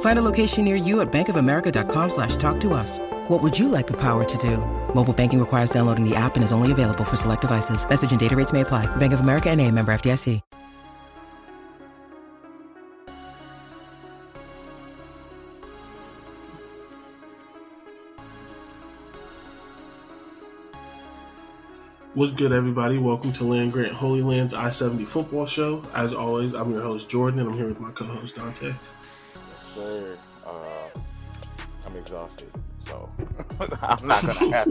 Find 0.00 0.18
a 0.18 0.22
location 0.22 0.64
near 0.64 0.76
you 0.76 1.00
at 1.00 1.10
bankofamerica.com 1.10 2.10
slash 2.10 2.36
talk 2.36 2.60
to 2.60 2.72
us. 2.72 3.00
What 3.28 3.42
would 3.42 3.58
you 3.58 3.68
like 3.68 3.86
the 3.88 3.98
power 4.00 4.24
to 4.24 4.38
do? 4.38 4.58
Mobile 4.94 5.12
banking 5.12 5.40
requires 5.40 5.70
downloading 5.70 6.08
the 6.08 6.14
app 6.14 6.36
and 6.36 6.44
is 6.44 6.52
only 6.52 6.70
available 6.70 7.04
for 7.04 7.16
select 7.16 7.40
devices. 7.40 7.88
Message 7.88 8.12
and 8.12 8.20
data 8.20 8.36
rates 8.36 8.52
may 8.52 8.60
apply. 8.60 8.86
Bank 8.96 9.12
of 9.12 9.20
America 9.20 9.50
and 9.50 9.60
a 9.60 9.70
member 9.70 9.92
FDIC. 9.92 10.40
What's 22.14 22.30
good, 22.30 22.52
everybody? 22.52 23.00
Welcome 23.00 23.32
to 23.32 23.44
Land 23.44 23.72
Grant 23.72 23.92
Holy 23.92 24.22
Land's 24.22 24.54
I 24.54 24.70
70 24.70 25.02
football 25.02 25.46
show. 25.46 25.82
As 25.96 26.14
always, 26.14 26.54
I'm 26.54 26.70
your 26.70 26.80
host, 26.80 27.10
Jordan, 27.10 27.40
and 27.40 27.48
I'm 27.48 27.58
here 27.58 27.66
with 27.66 27.80
my 27.80 27.90
co 27.90 28.04
host, 28.04 28.36
Dante. 28.36 28.72
Yes, 29.76 29.84
sir. 29.84 30.16
Uh, 30.46 30.88
I'm 31.86 31.96
exhausted, 31.96 32.50
so 32.78 33.08
I'm 33.82 34.06
not 34.06 34.22
gonna 34.22 34.34
have. 34.52 34.68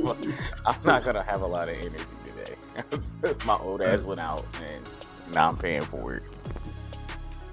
I'm 0.65 0.75
not 0.85 1.03
gonna 1.03 1.23
have 1.23 1.41
a 1.41 1.45
lot 1.47 1.69
of 1.69 1.75
energy 1.75 2.03
today. 2.27 3.35
My 3.45 3.55
old 3.57 3.81
ass 3.81 4.03
went 4.03 4.19
out, 4.19 4.45
and 4.63 4.89
now 5.33 5.49
I'm 5.49 5.57
paying 5.57 5.81
for 5.81 6.13
it. 6.13 6.23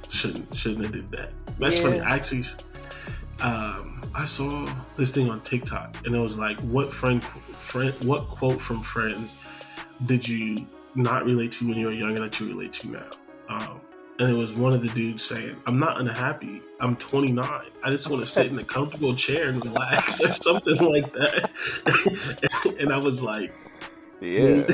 Shouldn't 0.08 0.54
shouldn't 0.54 0.84
have 0.84 0.92
did 0.92 1.08
that. 1.08 1.34
That's 1.58 1.76
Yeah. 1.76 1.82
funny. 1.82 2.00
I 2.00 2.14
actually, 2.14 2.44
um, 3.42 4.00
I 4.14 4.24
saw 4.24 4.66
this 4.96 5.10
thing 5.10 5.30
on 5.30 5.40
TikTok, 5.42 5.96
and 6.06 6.14
it 6.14 6.20
was 6.20 6.36
like, 6.38 6.58
"What 6.60 6.92
friend, 6.92 7.22
friend, 7.22 7.92
what 8.04 8.24
quote 8.28 8.60
from 8.60 8.80
Friends 8.80 9.44
did 10.06 10.26
you 10.28 10.66
not 10.94 11.24
relate 11.24 11.52
to 11.52 11.68
when 11.68 11.76
you 11.76 11.86
were 11.86 11.92
younger 11.92 12.20
that 12.22 12.38
you 12.40 12.48
relate 12.48 12.72
to 12.74 12.88
now?" 12.92 13.10
Um, 13.48 13.79
and 14.20 14.30
it 14.30 14.36
was 14.38 14.54
one 14.54 14.72
of 14.74 14.82
the 14.82 14.88
dudes 14.88 15.24
saying, 15.24 15.56
"I'm 15.66 15.78
not 15.78 15.98
unhappy. 16.00 16.60
I'm 16.78 16.94
29. 16.96 17.44
I 17.82 17.90
just 17.90 18.08
want 18.08 18.22
to 18.22 18.26
sit 18.26 18.46
in 18.46 18.58
a 18.58 18.64
comfortable 18.64 19.14
chair 19.16 19.48
and 19.48 19.64
relax, 19.64 20.20
or 20.24 20.32
something 20.34 20.76
like 20.76 21.10
that." 21.14 22.76
and 22.78 22.92
I 22.92 22.98
was 22.98 23.22
like, 23.22 23.52
Yeah, 24.20 24.60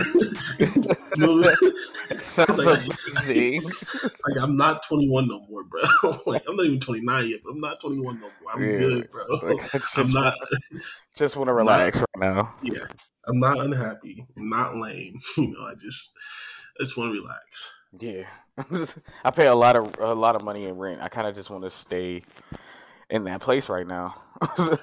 sounds 2.21 2.59
like- 2.59 2.81
amazing. 3.07 3.63
like 3.63 4.37
I'm 4.41 4.57
not 4.57 4.83
21 4.87 5.29
no 5.29 5.41
more, 5.49 5.65
bro. 5.65 5.83
like 6.27 6.43
I'm 6.49 6.57
not 6.57 6.67
even 6.67 6.81
29 6.81 7.29
yet, 7.31 7.41
but 7.45 7.51
I'm 7.53 7.61
not 7.61 7.81
21 7.81 8.21
no 8.21 8.21
more. 8.21 8.31
I'm 8.53 8.63
Yeah. 8.63 8.79
good, 8.79 9.11
bro. 9.11 9.25
Like, 9.43 9.71
just, 9.73 9.99
I'm 9.99 10.11
not. 10.13 10.35
just 11.15 11.37
want 11.37 11.49
to 11.49 11.55
relax 11.55 12.03
right 12.17 12.35
now. 12.35 12.55
Yeah, 12.63 12.87
I'm 13.27 13.39
not 13.39 13.61
unhappy. 13.61 14.27
I'm 14.37 14.49
not 14.49 14.77
lame. 14.77 15.21
You 15.37 15.49
know, 15.53 15.67
I 15.67 15.75
just, 15.75 16.13
I 16.79 16.83
just 16.83 16.97
want 16.97 17.13
to 17.15 17.21
relax. 17.21 17.73
Yeah, 17.99 18.25
I 19.25 19.31
pay 19.31 19.47
a 19.47 19.55
lot 19.55 19.77
of 19.77 19.99
a 19.99 20.15
lot 20.15 20.37
of 20.37 20.43
money 20.43 20.65
in 20.65 20.77
rent. 20.77 21.01
I 21.01 21.09
kind 21.09 21.27
of 21.27 21.35
just 21.35 21.51
want 21.51 21.65
to 21.65 21.71
stay 21.71 22.23
in 23.11 23.25
that 23.25 23.41
place 23.41 23.69
right 23.69 23.87
now. 23.87 24.23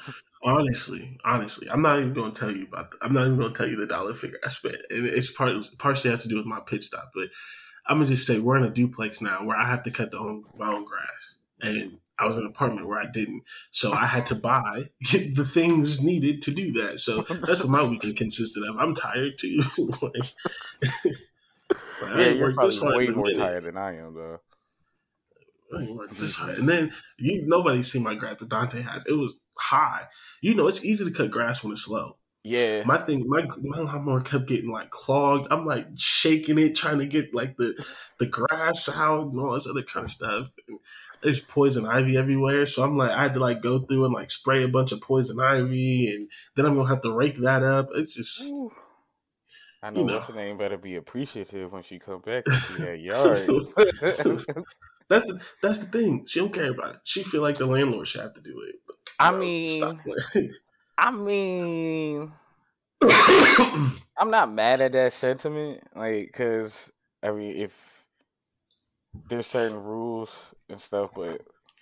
Honestly, 0.46 1.18
honestly, 1.24 1.70
I'm 1.70 1.82
not 1.82 2.00
even 2.00 2.12
going 2.12 2.34
to 2.34 2.38
tell 2.38 2.52
you 2.52 2.66
about. 2.66 2.92
The, 2.92 2.98
I'm 3.02 3.14
not 3.14 3.28
even 3.28 3.38
going 3.38 3.54
to 3.54 3.58
tell 3.58 3.70
you 3.70 3.78
the 3.78 3.86
dollar 3.86 4.14
figure 4.14 4.40
I 4.44 4.50
spent, 4.50 4.76
and 4.90 5.06
it's 5.06 5.32
part 5.32 5.54
partially 5.78 6.12
has 6.12 6.24
to 6.24 6.28
do 6.28 6.36
with 6.36 6.46
my 6.46 6.60
pit 6.60 6.84
stop. 6.84 7.12
But 7.16 7.30
I'm 7.88 8.00
gonna 8.00 8.10
just 8.10 8.28
say 8.28 8.40
we're 8.40 8.58
in 8.58 8.64
a 8.64 8.70
duplex 8.70 9.22
now 9.22 9.46
where 9.46 9.58
I 9.58 9.66
have 9.66 9.84
to 9.84 9.92
cut 9.92 10.12
the 10.12 10.18
own, 10.18 10.44
my 10.58 10.74
own 10.74 10.84
grass, 10.84 11.38
and 11.62 11.98
I 12.20 12.26
was 12.26 12.38
in 12.38 12.44
an 12.44 12.50
apartment 12.50 12.88
where 12.88 13.00
I 13.00 13.06
didn't, 13.12 13.44
so 13.72 13.92
I 13.92 14.06
had 14.06 14.28
to 14.28 14.36
buy 14.36 14.90
the 15.12 15.50
things 15.50 16.04
needed 16.04 16.42
to 16.44 16.52
do 16.52 16.72
that. 16.74 17.00
So 17.00 17.22
that's 17.22 17.62
what 17.62 17.70
my 17.70 17.90
weekend 17.90 18.18
consisted 18.18 18.64
of. 18.68 18.78
I'm 18.78 18.96
tired 18.96 19.38
too. 19.38 19.62
like, 20.02 20.34
I 22.06 22.22
yeah, 22.22 22.30
you're 22.30 22.54
probably 22.54 22.80
way 22.96 23.08
more 23.08 23.26
minute. 23.26 23.38
tired 23.38 23.64
than 23.66 23.78
I 23.78 23.98
am, 23.98 24.14
though. 24.14 24.40
I 25.76 25.82
ain't 25.82 25.96
worked 25.96 26.18
this 26.20 26.36
hard. 26.36 26.60
And 26.60 26.70
then 26.70 26.92
you 27.18 27.44
nobody's 27.48 27.92
seen 27.92 28.04
my 28.04 28.16
grass 28.16 28.38
that 28.40 28.50
Dante 28.50 28.82
has. 28.82 29.06
It 29.06 29.14
was 29.14 29.36
high. 29.58 30.08
You 30.42 30.56
know, 30.56 30.68
it's 30.68 30.86
easy 30.86 31.04
to 31.06 31.12
cut 31.12 31.32
grass 31.32 31.64
when 31.64 31.72
it's 31.72 31.86
slow. 31.86 32.18
Yeah, 32.46 32.84
My 32.86 32.98
thing, 32.98 33.24
my 33.26 33.46
my 33.62 33.80
lawnmower 33.80 34.20
kept 34.20 34.48
getting 34.48 34.70
like 34.70 34.90
clogged. 34.90 35.48
I'm 35.50 35.64
like 35.64 35.88
shaking 35.98 36.58
it, 36.58 36.76
trying 36.76 37.00
to 37.00 37.06
get 37.06 37.34
like 37.34 37.56
the 37.56 37.74
the 38.20 38.26
grass 38.26 38.90
out 38.94 39.28
and 39.28 39.40
all 39.40 39.54
this 39.54 39.66
other 39.66 39.82
kind 39.82 40.04
of 40.04 40.10
stuff. 40.10 40.50
And 40.68 40.80
there's 41.22 41.40
poison 41.40 41.86
ivy 41.86 42.18
everywhere, 42.18 42.66
so 42.66 42.84
I'm 42.84 42.98
like, 42.98 43.12
I 43.12 43.24
had 43.24 43.36
to 43.36 43.40
like 43.40 43.62
go 43.62 43.80
through 43.80 44.04
and 44.04 44.14
like 44.14 44.30
spray 44.30 44.62
a 44.62 44.68
bunch 44.68 44.92
of 44.92 45.00
poison 45.00 45.40
ivy, 45.40 46.14
and 46.14 46.30
then 46.58 46.66
I'm 46.66 46.76
gonna 46.76 46.90
have 46.90 47.02
to 47.04 47.16
rake 47.16 47.38
that 47.38 47.64
up. 47.64 47.88
It's 47.96 48.16
just 48.16 48.44
I 49.84 49.90
know, 49.90 50.00
you 50.00 50.06
know. 50.06 50.14
what's 50.14 50.28
her 50.28 50.34
name 50.34 50.58
better 50.58 50.78
be 50.78 50.96
appreciative 50.96 51.74
when 51.74 51.84
she 51.84 52.00
come 52.00 52.22
back 52.22 52.46
and 52.46 52.56
see 52.56 52.84
that 52.84 53.00
yard. 53.00 53.38
that's 55.10 55.28
the 55.28 55.42
that's 55.62 55.80
the 55.80 55.86
thing. 55.88 56.26
She 56.26 56.40
don't 56.40 56.54
care 56.54 56.72
about 56.72 56.96
it. 56.96 57.02
She 57.04 57.22
feel 57.22 57.42
like 57.42 57.58
the 57.58 57.66
landlord 57.66 58.08
should 58.08 58.22
have 58.22 58.34
to 58.36 58.42
do 58.42 58.62
it. 58.66 58.76
But, 58.88 58.96
I 59.20 59.32
no, 59.32 59.40
mean, 59.40 59.70
stop 59.70 59.98
playing. 60.32 60.54
I 60.98 61.12
mean, 61.12 62.32
I'm 64.18 64.32
not 64.32 64.54
mad 64.54 64.80
at 64.80 64.94
that 64.94 65.12
sentiment, 65.12 65.84
like, 65.94 66.32
cause 66.32 66.90
I 67.22 67.32
mean, 67.32 67.58
if 67.58 68.06
there's 69.28 69.48
certain 69.48 69.84
rules 69.84 70.54
and 70.70 70.80
stuff, 70.80 71.12
but 71.14 71.42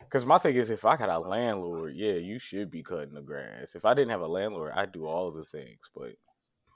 cause 0.10 0.26
my 0.26 0.40
thing 0.40 0.56
is, 0.56 0.72
if 0.72 0.86
I 0.86 0.98
got 0.98 1.10
a 1.10 1.20
landlord, 1.20 1.94
yeah, 1.96 2.14
you 2.14 2.40
should 2.40 2.72
be 2.72 2.82
cutting 2.82 3.14
the 3.14 3.22
grass. 3.22 3.76
If 3.76 3.86
I 3.86 3.94
didn't 3.94 4.10
have 4.10 4.22
a 4.22 4.28
landlord, 4.28 4.72
I'd 4.76 4.92
do 4.92 5.06
all 5.06 5.28
of 5.28 5.36
the 5.36 5.46
things. 5.46 5.92
But 5.96 6.14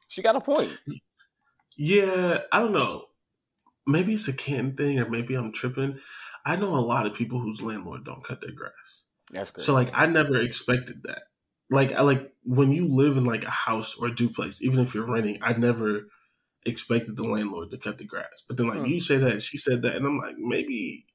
she 0.08 0.22
got 0.22 0.36
a 0.36 0.42
point. 0.42 0.78
Yeah, 1.78 2.44
I 2.52 2.60
don't 2.60 2.74
know. 2.74 3.06
Maybe 3.88 4.14
it's 4.14 4.28
a 4.28 4.34
Canton 4.34 4.76
thing, 4.76 5.00
or 5.00 5.10
maybe 5.10 5.36
I'm 5.36 5.52
tripping. 5.52 6.00
I 6.46 6.56
know 6.56 6.76
a 6.76 6.80
lot 6.80 7.06
of 7.06 7.14
people 7.14 7.40
whose 7.40 7.62
landlord 7.62 8.04
don't 8.04 8.24
cut 8.24 8.42
their 8.42 8.52
grass. 8.52 9.04
That's 9.32 9.52
great. 9.52 9.64
So 9.64 9.74
like, 9.74 9.92
I 9.94 10.06
never 10.08 10.40
expected 10.40 11.04
that. 11.04 11.24
Like, 11.70 11.92
I 11.94 12.02
like 12.02 12.34
when 12.44 12.72
you 12.72 12.88
live 12.88 13.18
in 13.18 13.26
like 13.26 13.44
a 13.44 13.50
house 13.50 13.96
or 13.96 14.08
a 14.08 14.16
duplex, 14.16 14.62
even 14.62 14.80
if 14.80 14.94
you're 14.94 15.10
renting, 15.12 15.40
I 15.42 15.54
never 15.54 16.04
expected 16.66 17.16
the 17.18 17.24
landlord 17.24 17.72
to 17.72 17.78
cut 17.78 17.98
the 17.98 18.06
grass. 18.06 18.44
But 18.48 18.58
then 18.58 18.68
like 18.68 18.80
Hmm. 18.80 18.86
you 18.86 19.00
say 19.00 19.18
that, 19.18 19.42
she 19.42 19.58
said 19.58 19.82
that, 19.84 19.96
and 19.96 20.06
I'm 20.06 20.18
like, 20.20 20.38
maybe 20.38 21.06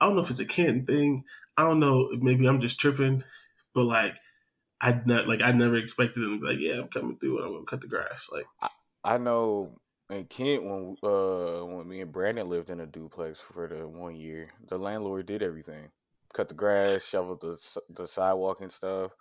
I 0.00 0.06
don't 0.06 0.16
know 0.16 0.22
if 0.22 0.30
it's 0.30 0.40
a 0.40 0.46
Canton 0.46 0.86
thing. 0.86 1.24
I 1.56 1.64
don't 1.64 1.80
know. 1.80 2.10
Maybe 2.20 2.46
I'm 2.46 2.60
just 2.60 2.80
tripping, 2.80 3.22
but 3.74 3.84
like 3.84 4.16
I 4.80 5.00
ne- 5.06 5.24
like 5.26 5.42
I 5.42 5.52
never 5.52 5.76
expected 5.76 6.22
them 6.22 6.38
to 6.38 6.40
be 6.40 6.46
like, 6.52 6.60
yeah, 6.60 6.80
I'm 6.82 6.88
coming 6.88 7.18
through 7.18 7.38
and 7.38 7.46
I'm 7.46 7.52
gonna 7.52 7.66
cut 7.66 7.80
the 7.80 7.88
grass. 7.88 8.28
Like 8.32 8.46
I 9.04 9.18
know 9.18 9.78
in 10.14 10.24
Kent 10.26 10.64
when 10.64 10.96
uh 11.02 11.64
when 11.64 11.88
me 11.88 12.00
and 12.00 12.12
Brandon 12.12 12.48
lived 12.48 12.70
in 12.70 12.80
a 12.80 12.86
duplex 12.86 13.40
for 13.40 13.68
the 13.68 13.86
one 13.86 14.16
year, 14.16 14.48
the 14.68 14.78
landlord 14.78 15.26
did 15.26 15.42
everything, 15.42 15.90
cut 16.32 16.48
the 16.48 16.54
grass, 16.54 17.04
shoveled 17.04 17.40
the 17.40 17.58
the 17.90 18.06
sidewalk 18.06 18.60
and 18.60 18.72
stuff. 18.72 19.12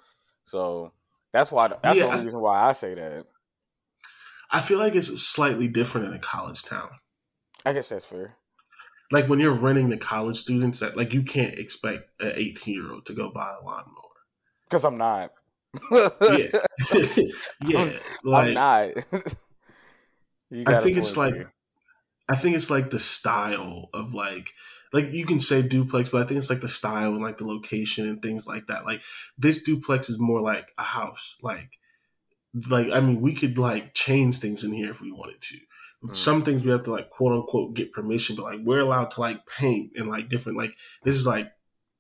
So 0.46 0.92
that's 1.32 1.52
why 1.52 1.68
that's 1.68 1.98
yeah, 1.98 2.04
the 2.04 2.06
only 2.06 2.20
I, 2.20 2.24
reason 2.24 2.40
why 2.40 2.70
I 2.70 2.74
say 2.74 2.94
that. 2.96 3.26
I 4.52 4.62
feel 4.62 4.78
like 4.78 4.96
it's 4.96 5.22
slightly 5.22 5.68
different 5.68 6.08
in 6.08 6.14
a 6.14 6.20
college 6.20 6.64
town. 6.64 6.90
I 7.66 7.74
guess 7.74 7.90
that's 7.90 8.06
fair. 8.06 8.38
Like 9.12 9.28
when 9.28 9.40
you're 9.40 9.54
renting 9.54 9.90
to 9.90 9.98
college 9.98 10.38
students, 10.38 10.80
that 10.80 10.98
like 10.98 11.14
you 11.14 11.24
can't 11.24 11.58
expect 11.58 12.14
an 12.20 12.34
18 12.36 12.74
year 12.74 12.92
old 12.92 13.06
to 13.08 13.14
go 13.14 13.32
buy 13.32 13.56
a 13.60 13.64
lawnmower. 13.64 14.04
Because 14.66 14.86
I'm 14.86 14.98
not. 14.98 15.32
yeah, 15.92 16.62
yeah. 17.66 17.80
I'm, 17.80 18.00
like, 18.24 18.48
I'm 18.48 18.54
not. 18.54 18.92
I 20.66 20.82
think 20.82 20.98
it's 20.98 21.18
like, 21.18 21.34
here. 21.34 21.54
I 22.30 22.36
think 22.36 22.56
it's 22.56 22.70
like 22.70 22.90
the 22.90 23.00
style 23.00 23.90
of 23.94 24.14
like, 24.14 24.52
like 24.94 25.12
you 25.12 25.26
can 25.26 25.40
say 25.40 25.62
duplex, 25.62 26.10
but 26.10 26.22
I 26.22 26.26
think 26.26 26.38
it's 26.38 26.50
like 26.50 26.62
the 26.62 26.68
style 26.68 27.14
and 27.14 27.24
like 27.24 27.38
the 27.38 27.48
location 27.48 28.08
and 28.08 28.22
things 28.22 28.46
like 28.46 28.68
that. 28.68 28.86
Like 28.86 29.02
this 29.38 29.64
duplex 29.64 30.10
is 30.10 30.20
more 30.20 30.40
like 30.40 30.68
a 30.78 30.84
house. 30.84 31.38
Like, 31.42 31.72
like 32.70 32.90
I 32.92 33.00
mean, 33.02 33.20
we 33.20 33.34
could 33.34 33.58
like 33.58 33.94
change 33.94 34.38
things 34.38 34.64
in 34.64 34.72
here 34.72 34.92
if 34.92 35.02
we 35.02 35.12
wanted 35.12 35.42
to. 35.42 35.58
Mm. 36.06 36.16
Some 36.16 36.44
things 36.44 36.64
we 36.64 36.72
have 36.72 36.84
to 36.84 36.92
like 36.92 37.10
quote 37.10 37.34
unquote 37.34 37.74
get 37.74 37.92
permission, 37.92 38.36
but 38.36 38.44
like 38.44 38.60
we're 38.64 38.80
allowed 38.80 39.12
to 39.12 39.22
like 39.22 39.46
paint 39.48 39.94
and 39.96 40.08
like 40.08 40.30
different 40.30 40.58
like 40.58 40.76
this 41.04 41.16
is 41.16 41.26
like 41.26 41.52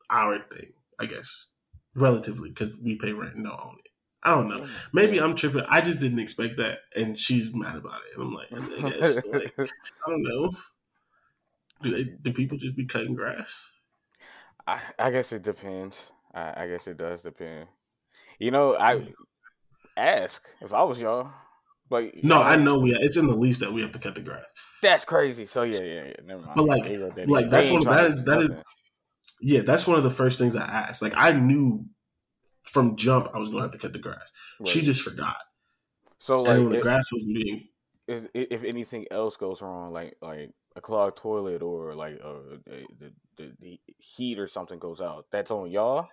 our 0.10 0.40
thing, 0.51 0.74
I 1.00 1.07
guess, 1.07 1.48
relatively 1.95 2.50
because 2.50 2.78
we 2.81 2.95
pay 2.95 3.13
rent 3.13 3.36
and 3.36 3.45
don't 3.45 3.60
own 3.60 3.78
it. 3.84 3.90
I 4.23 4.35
don't 4.35 4.47
know. 4.47 4.59
Oh 4.61 4.69
Maybe 4.93 5.19
I'm 5.19 5.35
tripping. 5.35 5.65
I 5.67 5.81
just 5.81 5.99
didn't 5.99 6.19
expect 6.19 6.57
that, 6.57 6.79
and 6.95 7.17
she's 7.17 7.53
mad 7.53 7.75
about 7.75 7.99
it. 8.07 8.17
And 8.17 8.23
I'm 8.23 8.33
like, 8.33 8.47
I 8.53 8.89
guess, 8.99 9.15
like, 9.27 9.53
I 9.59 10.09
don't 10.09 10.23
know. 10.23 10.51
Do 11.81 11.91
they, 11.91 12.03
do 12.21 12.31
people 12.31 12.57
just 12.57 12.77
be 12.77 12.85
cutting 12.85 13.15
grass? 13.15 13.69
I, 14.65 14.79
I 14.97 15.11
guess 15.11 15.33
it 15.33 15.43
depends. 15.43 16.11
I, 16.33 16.63
I, 16.63 16.67
guess 16.67 16.87
it 16.87 16.95
does 16.95 17.23
depend. 17.23 17.67
You 18.39 18.51
know, 18.51 18.77
I 18.77 19.09
ask 19.97 20.47
if 20.61 20.73
I 20.73 20.83
was 20.83 21.01
y'all. 21.01 21.29
Like, 21.89 22.23
no, 22.23 22.41
I 22.41 22.55
know 22.55 22.79
we. 22.79 22.95
It's 22.95 23.17
in 23.17 23.27
the 23.27 23.35
lease 23.35 23.59
that 23.59 23.73
we 23.73 23.81
have 23.81 23.91
to 23.91 23.99
cut 23.99 24.15
the 24.15 24.21
grass. 24.21 24.45
That's 24.81 25.03
crazy. 25.03 25.45
So 25.45 25.63
yeah, 25.63 25.81
yeah, 25.81 26.03
yeah. 26.05 26.13
Never 26.25 26.41
mind. 26.41 26.53
But 26.55 26.65
like, 26.65 26.85
like 27.27 27.49
that's 27.49 27.69
one. 27.69 27.83
That 27.83 28.05
is 28.07 28.23
that 28.23 28.41
is. 28.41 28.51
Yeah, 29.41 29.61
that's 29.61 29.85
one 29.85 29.97
of 29.97 30.03
the 30.03 30.09
first 30.09 30.39
things 30.39 30.55
I 30.55 30.65
asked. 30.65 31.01
Like, 31.01 31.13
I 31.17 31.33
knew 31.33 31.85
from 32.63 32.95
jump 32.95 33.30
I 33.33 33.38
was 33.38 33.50
going 33.50 33.62
to 33.62 33.63
have 33.63 33.71
to 33.71 33.77
cut 33.77 33.94
the 33.94 34.00
grass. 34.00 34.31
Right. 34.60 34.68
She 34.68 34.81
just 34.81 35.01
forgot. 35.01 35.38
So 36.19 36.42
like, 36.42 36.57
and 36.57 36.63
when 36.65 36.74
the 36.74 36.81
grass 36.81 37.12
was 37.12 37.25
being, 37.25 37.68
if, 38.07 38.27
if 38.33 38.63
anything 38.63 39.06
else 39.12 39.38
goes 39.38 39.62
wrong, 39.62 39.92
like 39.92 40.15
like 40.21 40.51
a 40.75 40.81
clogged 40.81 41.18
toilet 41.18 41.62
or 41.62 41.94
like 41.95 42.19
uh, 42.24 42.57
the, 42.65 43.12
the, 43.38 43.51
the 43.60 43.80
heat 43.98 44.39
or 44.39 44.48
something 44.48 44.80
goes 44.80 45.01
out, 45.01 45.25
that's 45.31 45.51
on 45.51 45.69
y'all. 45.69 46.07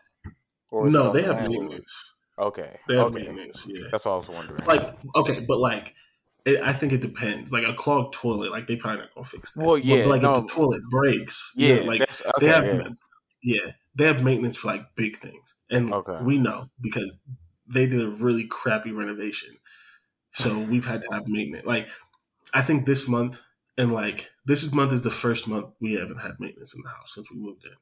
Or 0.73 0.89
no, 0.89 1.13
they 1.13 1.23
have 1.23 1.43
maintenance. 1.43 2.13
Okay, 2.39 2.77
they 2.89 2.97
have 2.97 3.07
okay. 3.07 3.25
maintenance. 3.25 3.67
Yeah, 3.67 3.87
that's 3.91 4.07
all 4.07 4.15
I 4.15 4.19
was 4.19 4.29
wondering. 4.29 4.65
Like 4.67 4.97
okay, 5.17 5.41
but 5.41 5.59
like. 5.59 5.95
It, 6.47 6.59
I 6.63 6.73
think 6.73 6.95
it 6.95 7.03
depends. 7.03 7.53
Like 7.53 7.67
a 7.67 7.75
clogged 7.75 8.15
toilet, 8.15 8.51
like 8.51 8.67
they 8.67 8.75
probably 8.75 9.01
not 9.03 9.15
gonna 9.15 9.27
fix 9.27 9.53
that. 9.53 9.63
Well, 9.63 9.77
yeah, 9.77 10.05
but, 10.05 10.09
like 10.09 10.23
no, 10.23 10.33
if 10.33 10.47
the 10.47 10.49
toilet 10.49 10.81
breaks, 10.89 11.53
yeah, 11.55 11.69
you 11.69 11.81
know, 11.81 11.83
like 11.83 12.01
okay, 12.01 12.31
they 12.41 12.47
have, 12.47 12.65
yeah. 12.65 12.89
yeah 13.43 13.73
they 13.95 14.07
have 14.07 14.23
maintenance 14.23 14.57
for 14.57 14.69
like 14.69 14.83
big 14.97 15.17
things, 15.17 15.55
and 15.71 15.93
okay. 15.93 16.19
we 16.23 16.39
know 16.39 16.69
because 16.81 17.19
they 17.73 17.87
did 17.87 18.03
a 18.03 18.11
really 18.11 18.47
crappy 18.47 18.93
renovation, 18.93 19.57
so 20.33 20.59
we've 20.59 20.87
had 20.87 21.03
to 21.03 21.13
have 21.13 21.27
maintenance. 21.27 21.67
Like 21.67 21.89
I 22.55 22.63
think 22.63 22.87
this 22.87 23.09
month 23.09 23.43
and 23.77 23.93
like 23.93 24.31
this 24.45 24.73
month 24.73 24.93
is 24.93 25.03
the 25.03 25.11
first 25.11 25.49
month 25.49 25.67
we 25.81 25.95
haven't 25.95 26.19
had 26.19 26.33
maintenance 26.39 26.75
in 26.75 26.83
the 26.83 26.91
house 26.91 27.15
since 27.15 27.31
we 27.31 27.39
moved 27.39 27.65
in. 27.65 27.73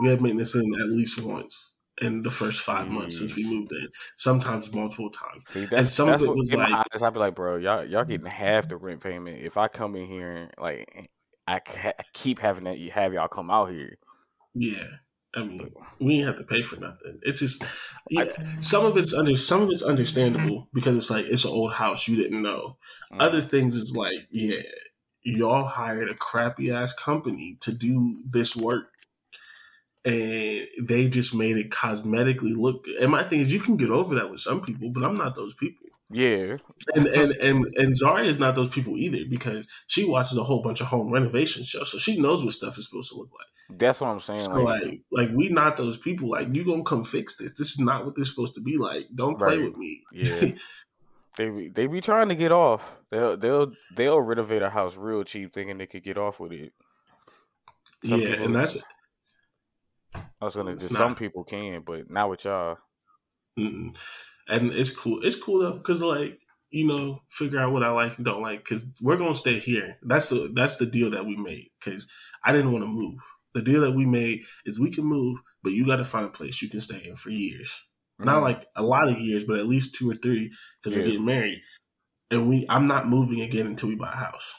We 0.00 0.08
had 0.08 0.20
maintenance 0.20 0.54
in 0.54 0.74
at 0.80 0.88
least 0.88 1.20
once 1.22 1.72
in 2.02 2.22
the 2.22 2.30
first 2.30 2.60
five 2.60 2.88
months 2.88 3.18
since 3.18 3.34
we 3.34 3.44
moved 3.44 3.72
in. 3.72 3.88
Sometimes 4.16 4.72
multiple 4.74 5.10
times. 5.10 5.44
See, 5.48 5.66
and 5.72 5.90
some 5.90 6.10
of 6.10 6.22
it 6.22 6.28
was 6.28 6.52
like 6.52 6.72
eyes, 6.72 7.02
I'd 7.02 7.12
be 7.12 7.18
like, 7.18 7.34
bro, 7.34 7.56
y'all 7.56 7.84
y'all 7.84 8.04
getting 8.04 8.26
half 8.26 8.68
the 8.68 8.76
rent 8.76 9.00
payment. 9.00 9.38
If 9.38 9.56
I 9.56 9.68
come 9.68 9.96
in 9.96 10.06
here 10.06 10.30
and 10.30 10.50
like 10.58 11.08
I, 11.46 11.60
I 11.84 11.92
keep 12.12 12.38
having 12.38 12.64
that 12.64 12.78
you 12.78 12.90
have 12.90 13.12
y'all 13.14 13.28
come 13.28 13.50
out 13.50 13.70
here. 13.70 13.96
Yeah. 14.54 14.86
I 15.36 15.44
mean, 15.44 15.70
we 16.00 16.16
didn't 16.16 16.28
have 16.28 16.36
to 16.38 16.44
pay 16.44 16.62
for 16.62 16.76
nothing. 16.76 17.18
It's 17.22 17.40
just 17.40 17.62
yeah, 18.08 18.24
some 18.60 18.86
of 18.86 18.96
it's 18.96 19.12
under 19.12 19.36
some 19.36 19.62
of 19.62 19.70
it's 19.70 19.82
understandable 19.82 20.68
because 20.72 20.96
it's 20.96 21.10
like 21.10 21.26
it's 21.26 21.44
an 21.44 21.50
old 21.50 21.74
house 21.74 22.08
you 22.08 22.16
didn't 22.16 22.42
know. 22.42 22.78
Mm. 23.12 23.20
Other 23.20 23.42
things 23.42 23.76
is 23.76 23.94
like, 23.94 24.26
yeah, 24.30 24.62
y'all 25.22 25.64
hired 25.64 26.08
a 26.08 26.14
crappy 26.14 26.70
ass 26.70 26.94
company 26.94 27.58
to 27.60 27.72
do 27.72 28.22
this 28.28 28.56
work. 28.56 28.86
And 30.06 30.68
they 30.80 31.08
just 31.08 31.34
made 31.34 31.56
it 31.56 31.70
cosmetically 31.70 32.56
look 32.56 32.84
good. 32.84 33.02
And 33.02 33.10
my 33.10 33.24
thing 33.24 33.40
is 33.40 33.52
you 33.52 33.60
can 33.60 33.76
get 33.76 33.90
over 33.90 34.14
that 34.14 34.30
with 34.30 34.40
some 34.40 34.60
people, 34.60 34.90
but 34.90 35.02
I'm 35.02 35.14
not 35.14 35.34
those 35.34 35.52
people. 35.54 35.85
Yeah. 36.10 36.58
And 36.94 37.06
and 37.06 37.32
and 37.32 37.66
and 37.76 37.96
Zaria 37.96 38.28
is 38.28 38.38
not 38.38 38.54
those 38.54 38.68
people 38.68 38.96
either 38.96 39.24
because 39.28 39.66
she 39.86 40.04
watches 40.04 40.36
a 40.36 40.44
whole 40.44 40.62
bunch 40.62 40.80
of 40.80 40.86
home 40.86 41.10
renovation 41.10 41.64
shows, 41.64 41.90
so 41.90 41.98
she 41.98 42.20
knows 42.20 42.44
what 42.44 42.52
stuff 42.52 42.78
is 42.78 42.86
supposed 42.86 43.10
to 43.10 43.18
look 43.18 43.30
like. 43.32 43.78
That's 43.78 44.00
what 44.00 44.08
I'm 44.08 44.20
saying. 44.20 44.40
So 44.40 44.62
like, 44.62 44.84
like, 44.84 45.00
like 45.10 45.30
we 45.32 45.48
not 45.48 45.76
those 45.76 45.96
people. 45.96 46.30
Like, 46.30 46.48
you 46.52 46.64
gonna 46.64 46.84
come 46.84 47.02
fix 47.02 47.36
this? 47.36 47.52
This 47.54 47.70
is 47.70 47.80
not 47.80 48.04
what 48.04 48.14
this 48.14 48.28
is 48.28 48.34
supposed 48.34 48.54
to 48.54 48.60
be 48.60 48.78
like. 48.78 49.08
Don't 49.14 49.36
play 49.36 49.58
right. 49.58 49.64
with 49.64 49.76
me. 49.76 50.02
Yeah. 50.12 50.52
they 51.36 51.50
be, 51.50 51.68
they 51.70 51.86
be 51.88 52.00
trying 52.00 52.28
to 52.28 52.36
get 52.36 52.52
off. 52.52 52.94
They'll 53.10 53.36
they'll 53.36 53.72
they'll 53.96 54.20
renovate 54.20 54.62
a 54.62 54.70
house 54.70 54.96
real 54.96 55.24
cheap, 55.24 55.52
thinking 55.52 55.78
they 55.78 55.86
could 55.86 56.04
get 56.04 56.18
off 56.18 56.38
with 56.38 56.52
it. 56.52 56.72
Some 58.04 58.20
yeah, 58.20 58.34
and 58.34 58.54
that's. 58.54 58.76
I 60.14 60.44
was 60.44 60.54
gonna. 60.54 60.78
Say 60.78 60.94
some 60.94 61.16
people 61.16 61.42
can, 61.42 61.82
but 61.84 62.08
not 62.08 62.30
with 62.30 62.44
y'all. 62.44 62.78
Mm-mm 63.58 63.96
and 64.48 64.72
it's 64.72 64.90
cool. 64.90 65.20
It's 65.22 65.36
cool 65.36 65.60
though, 65.60 65.72
because 65.72 66.00
like 66.02 66.38
you 66.70 66.86
know, 66.86 67.22
figure 67.28 67.58
out 67.58 67.72
what 67.72 67.82
I 67.82 67.90
like 67.90 68.16
and 68.16 68.24
don't 68.24 68.42
like. 68.42 68.58
Because 68.58 68.84
we're 69.00 69.16
gonna 69.16 69.34
stay 69.34 69.58
here. 69.58 69.98
That's 70.02 70.28
the 70.28 70.50
that's 70.52 70.76
the 70.76 70.86
deal 70.86 71.10
that 71.10 71.26
we 71.26 71.36
made. 71.36 71.70
Because 71.78 72.06
I 72.44 72.52
didn't 72.52 72.72
want 72.72 72.84
to 72.84 72.88
move. 72.88 73.20
The 73.54 73.62
deal 73.62 73.80
that 73.82 73.92
we 73.92 74.04
made 74.04 74.42
is 74.66 74.78
we 74.78 74.90
can 74.90 75.04
move, 75.04 75.38
but 75.62 75.72
you 75.72 75.86
got 75.86 75.96
to 75.96 76.04
find 76.04 76.26
a 76.26 76.30
place 76.30 76.60
you 76.60 76.68
can 76.68 76.80
stay 76.80 77.02
in 77.06 77.14
for 77.14 77.30
years. 77.30 77.86
Mm-hmm. 78.20 78.26
Not 78.26 78.42
like 78.42 78.66
a 78.76 78.82
lot 78.82 79.08
of 79.08 79.18
years, 79.18 79.44
but 79.44 79.58
at 79.58 79.66
least 79.66 79.94
two 79.94 80.10
or 80.10 80.14
three 80.14 80.52
because 80.78 80.96
yeah. 80.96 81.02
we're 81.02 81.08
getting 81.08 81.24
married. 81.24 81.62
And 82.30 82.48
we, 82.48 82.66
I'm 82.68 82.86
not 82.86 83.08
moving 83.08 83.40
again 83.40 83.66
until 83.66 83.88
we 83.88 83.96
buy 83.96 84.12
a 84.12 84.16
house. 84.16 84.58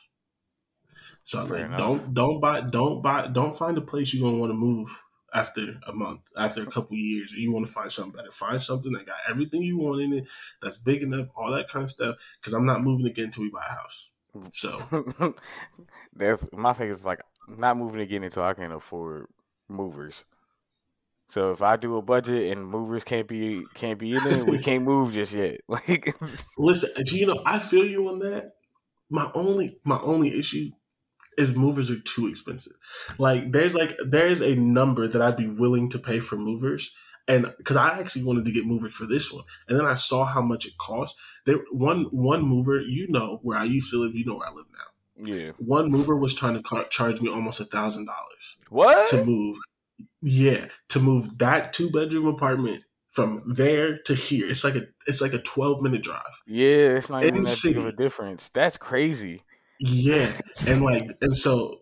So 1.24 1.42
I'm 1.42 1.50
like, 1.50 1.78
don't 1.78 2.14
don't 2.14 2.40
buy, 2.40 2.62
don't 2.62 3.02
buy, 3.02 3.28
don't 3.28 3.56
find 3.56 3.78
a 3.78 3.82
place 3.82 4.14
you're 4.14 4.28
gonna 4.28 4.40
want 4.40 4.52
to 4.52 4.58
move 4.58 5.04
after 5.34 5.80
a 5.86 5.94
month, 5.94 6.22
after 6.38 6.64
a 6.64 6.68
couple 6.68 6.96
years, 6.96 7.32
you 7.32 7.52
want 7.52 7.66
to 7.66 7.72
find 7.72 7.92
something 7.92 8.14
better. 8.14 8.32
Find 8.32 8.62
something 8.62 8.92
that 8.94 9.06
got 9.06 9.18
everything 9.30 9.62
you 9.62 9.78
want 9.78 10.02
in 10.02 10.14
it, 10.14 10.30
that's 10.62 10.78
big 10.78 11.04
enough, 11.04 11.30
all 11.36 11.52
that 11.52 11.68
kind 11.68 11.84
of 11.84 11.90
stuff. 11.90 12.16
Because 12.40 12.54
I'm 12.54 12.66
not 12.66 12.82
moving 12.82 13.06
again 13.06 13.26
until 13.26 13.44
we 13.44 13.50
buy 13.50 13.66
a 13.68 13.74
house. 13.74 14.12
So, 14.52 15.34
my 16.54 16.74
thing 16.74 16.90
is 16.90 17.06
like 17.06 17.22
not 17.48 17.78
moving 17.78 18.02
again 18.02 18.24
until 18.24 18.44
I 18.44 18.54
can 18.54 18.72
afford 18.72 19.28
movers. 19.68 20.24
So 21.30 21.52
if 21.52 21.62
I 21.62 21.76
do 21.76 21.98
a 21.98 22.02
budget 22.02 22.52
and 22.56 22.66
movers 22.66 23.04
can't 23.04 23.28
be 23.28 23.66
can't 23.74 24.00
be 24.00 24.16
in 24.16 24.26
it, 24.26 24.46
we 24.46 24.60
can't 24.60 24.84
move 24.92 25.14
just 25.14 25.34
yet. 25.34 25.60
Like, 25.68 26.16
listen, 26.58 26.90
you 27.12 27.26
know, 27.26 27.42
I 27.46 27.60
feel 27.60 27.86
you 27.86 28.08
on 28.10 28.20
that. 28.20 28.52
My 29.10 29.30
only 29.34 29.80
my 29.84 30.00
only 30.02 30.38
issue 30.38 30.72
is 31.38 31.56
movers 31.56 31.92
are 31.92 32.00
too 32.00 32.28
expensive. 32.28 32.74
Like 33.18 33.52
there's 33.52 33.76
like 33.76 33.96
there's 34.06 34.42
a 34.42 34.56
number 34.56 35.08
that 35.08 35.22
I'd 35.22 35.38
be 35.38 35.48
willing 35.48 35.90
to 35.92 36.00
pay 36.00 36.20
for 36.20 36.36
movers. 36.36 36.92
And 37.30 37.54
because 37.58 37.76
I 37.76 38.00
actually 38.00 38.24
wanted 38.24 38.46
to 38.46 38.54
get 38.54 38.66
movers 38.66 38.96
for 38.96 39.06
this 39.06 39.34
one, 39.34 39.44
and 39.68 39.78
then 39.78 39.86
I 39.86 39.96
saw 39.96 40.24
how 40.24 40.42
much 40.42 40.66
it 40.66 40.78
cost. 40.78 41.18
There, 41.46 41.58
one 41.72 42.06
one 42.12 42.44
mover, 42.44 42.80
you 42.80 43.08
know 43.10 43.40
where 43.44 43.58
I 43.58 43.66
used 43.66 43.92
to 43.92 43.98
live, 44.02 44.16
you 44.16 44.26
know 44.26 44.36
where 44.36 44.48
I 44.48 44.54
live 44.54 44.66
now. 44.72 45.34
Yeah, 45.34 45.52
one 45.58 45.92
mover 45.92 46.16
was 46.16 46.34
trying 46.34 46.54
to 46.54 46.62
car- 46.62 46.88
charge 46.88 47.22
me 47.22 47.30
almost 47.30 47.60
a 47.60 47.66
thousand 47.66 48.06
dollars. 48.06 48.58
What 48.70 49.10
to 49.10 49.26
move? 49.26 49.58
Yeah, 50.22 50.68
to 50.90 51.00
move 51.00 51.38
that 51.40 51.74
two 51.74 51.90
bedroom 51.90 52.28
apartment 52.28 52.84
from 53.12 53.42
there 53.46 53.98
to 54.04 54.14
here. 54.14 54.48
It's 54.48 54.64
like 54.64 54.76
a 54.76 54.84
it's 55.06 55.22
like 55.22 55.34
a 55.34 55.40
twelve 55.40 55.82
minute 55.82 56.04
drive. 56.04 56.22
Yeah, 56.46 56.98
it's 56.98 57.10
not 57.10 57.26
even 57.26 57.44
that 57.44 57.60
big 57.62 57.76
of 57.76 57.88
a 57.88 57.92
difference. 57.92 58.50
That's 58.50 58.78
crazy. 58.78 59.42
Yeah. 59.80 60.32
and 60.68 60.82
like 60.82 61.10
and 61.22 61.36
so 61.36 61.82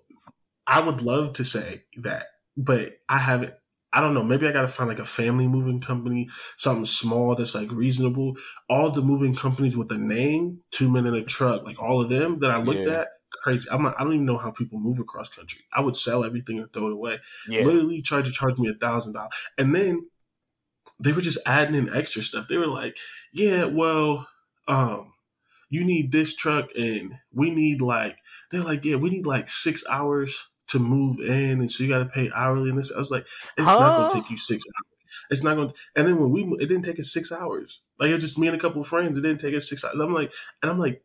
I 0.68 0.80
would 0.82 1.02
love 1.02 1.34
to 1.34 1.44
say 1.44 1.84
that, 1.98 2.28
but 2.58 2.98
I 3.08 3.18
haven't 3.18 3.54
I 3.94 4.02
don't 4.02 4.14
know, 4.14 4.24
maybe 4.24 4.46
I 4.46 4.52
gotta 4.52 4.68
find 4.68 4.90
like 4.90 5.00
a 5.00 5.06
family 5.06 5.48
moving 5.48 5.80
company, 5.80 6.28
something 6.58 6.84
small 6.86 7.36
that's 7.36 7.56
like 7.56 7.72
reasonable. 7.72 8.36
All 8.70 8.92
the 8.92 9.02
moving 9.02 9.36
companies 9.36 9.78
with 9.78 9.92
a 9.92 9.98
name, 9.98 10.60
two 10.72 10.92
men 10.92 11.06
in 11.06 11.14
a 11.14 11.24
truck, 11.24 11.64
like 11.64 11.82
all 11.82 12.02
of 12.02 12.10
them 12.10 12.40
that 12.40 12.52
I 12.52 12.58
looked 12.58 12.88
yeah. 12.88 13.02
at 13.02 13.08
crazy. 13.42 13.70
I'm 13.72 13.84
not, 13.84 13.96
I 14.00 14.04
don't 14.04 14.14
even 14.14 14.25
know 14.25 14.38
how 14.38 14.52
people 14.52 14.80
move 14.80 15.00
across 15.00 15.30
country. 15.30 15.62
I 15.74 15.82
would 15.82 15.96
sell 15.96 16.24
everything 16.24 16.60
and 16.60 16.72
throw 16.72 16.88
it 16.88 16.94
away. 16.94 17.20
Yeah. 17.48 17.64
Literally 17.64 18.02
tried 18.02 18.25
to 18.25 18.32
charge 18.32 18.58
me 18.58 18.70
a 18.70 18.74
thousand 18.74 19.14
dollars, 19.14 19.32
and 19.58 19.74
then 19.74 20.08
they 21.00 21.12
were 21.12 21.22
just 21.22 21.40
adding 21.46 21.75
in 21.75 21.94
extra 21.94 22.22
stuff. 22.22 22.48
They 22.48 22.58
were 22.58 22.68
like, 22.68 22.98
"Yeah, 23.34 23.66
well, 23.66 24.28
um, 24.68 25.14
you 25.69 25.84
need 25.86 26.12
this 26.12 26.36
truck, 26.36 26.69
and 26.77 27.13
we 27.34 27.51
need 27.51 27.81
like." 27.81 28.17
They're 28.51 28.63
like, 28.63 28.86
"Yeah, 28.86 28.95
we 28.95 29.10
need 29.10 29.25
like 29.25 29.50
six 29.50 29.84
hours 29.89 30.50
to 30.67 30.79
move 30.79 31.19
in, 31.19 31.60
and 31.60 31.72
so 31.72 31.84
you 31.84 31.89
got 31.89 32.00
to 32.00 32.05
pay 32.05 32.31
hourly." 32.34 32.69
And 32.69 32.79
this, 32.79 32.91
I 32.91 32.98
was 32.98 33.12
like, 33.12 33.27
"It's 33.57 33.67
not 33.67 33.98
going 33.98 34.10
to 34.12 34.22
take 34.22 34.31
you 34.31 34.38
six 34.38 34.63
hours." 34.65 34.95
It's 35.29 35.43
not 35.43 35.55
going. 35.55 35.69
to 35.69 35.75
And 35.95 36.07
then 36.07 36.19
when 36.19 36.31
we, 36.31 36.43
it 36.60 36.67
didn't 36.67 36.84
take 36.84 37.00
us 37.00 37.12
six 37.12 37.31
hours. 37.31 37.81
Like 38.00 38.10
it 38.10 38.13
was 38.13 38.24
just 38.24 38.39
me 38.39 38.48
and 38.48 38.55
a 38.55 38.60
couple 38.60 38.81
of 38.81 38.88
friends. 38.88 39.17
It 39.17 39.22
didn't 39.22 39.39
take 39.39 39.55
us 39.55 39.69
six 39.69 39.84
hours. 39.84 40.00
I'm 40.00 40.13
like, 40.13 40.31
and 40.62 40.72
I'm 40.72 40.79
like, 40.79 41.03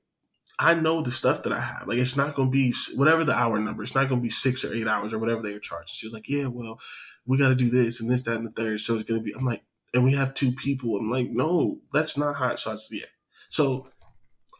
I 0.58 0.74
know 0.74 1.02
the 1.02 1.10
stuff 1.10 1.42
that 1.44 1.52
I 1.52 1.60
have. 1.60 1.88
Like 1.88 1.98
it's 1.98 2.16
not 2.16 2.34
going 2.34 2.48
to 2.48 2.52
be 2.52 2.74
whatever 2.94 3.24
the 3.24 3.34
hour 3.34 3.58
number. 3.58 3.82
It's 3.82 3.94
not 3.94 4.08
going 4.08 4.20
to 4.20 4.22
be 4.22 4.30
six 4.30 4.64
or 4.64 4.74
eight 4.74 4.86
hours 4.86 5.14
or 5.14 5.18
whatever 5.18 5.42
they 5.42 5.52
were 5.52 5.58
charging. 5.58 5.92
She 5.92 6.06
was 6.06 6.12
like, 6.12 6.28
yeah, 6.28 6.46
well, 6.46 6.78
we 7.26 7.38
got 7.38 7.48
to 7.48 7.54
do 7.54 7.70
this 7.70 8.00
and 8.00 8.10
this, 8.10 8.22
that, 8.22 8.36
and 8.36 8.46
the 8.46 8.50
third. 8.50 8.80
So 8.80 8.94
it's 8.94 9.04
going 9.04 9.20
to 9.20 9.24
be. 9.24 9.32
I'm 9.32 9.44
like, 9.44 9.62
and 9.94 10.04
we 10.04 10.14
have 10.14 10.34
two 10.34 10.52
people. 10.52 10.96
I'm 10.96 11.10
like, 11.10 11.28
no, 11.30 11.78
that's 11.92 12.16
not 12.16 12.36
how. 12.36 12.50
It, 12.50 12.58
so 12.58 12.76
yeah. 12.90 13.06
So 13.48 13.88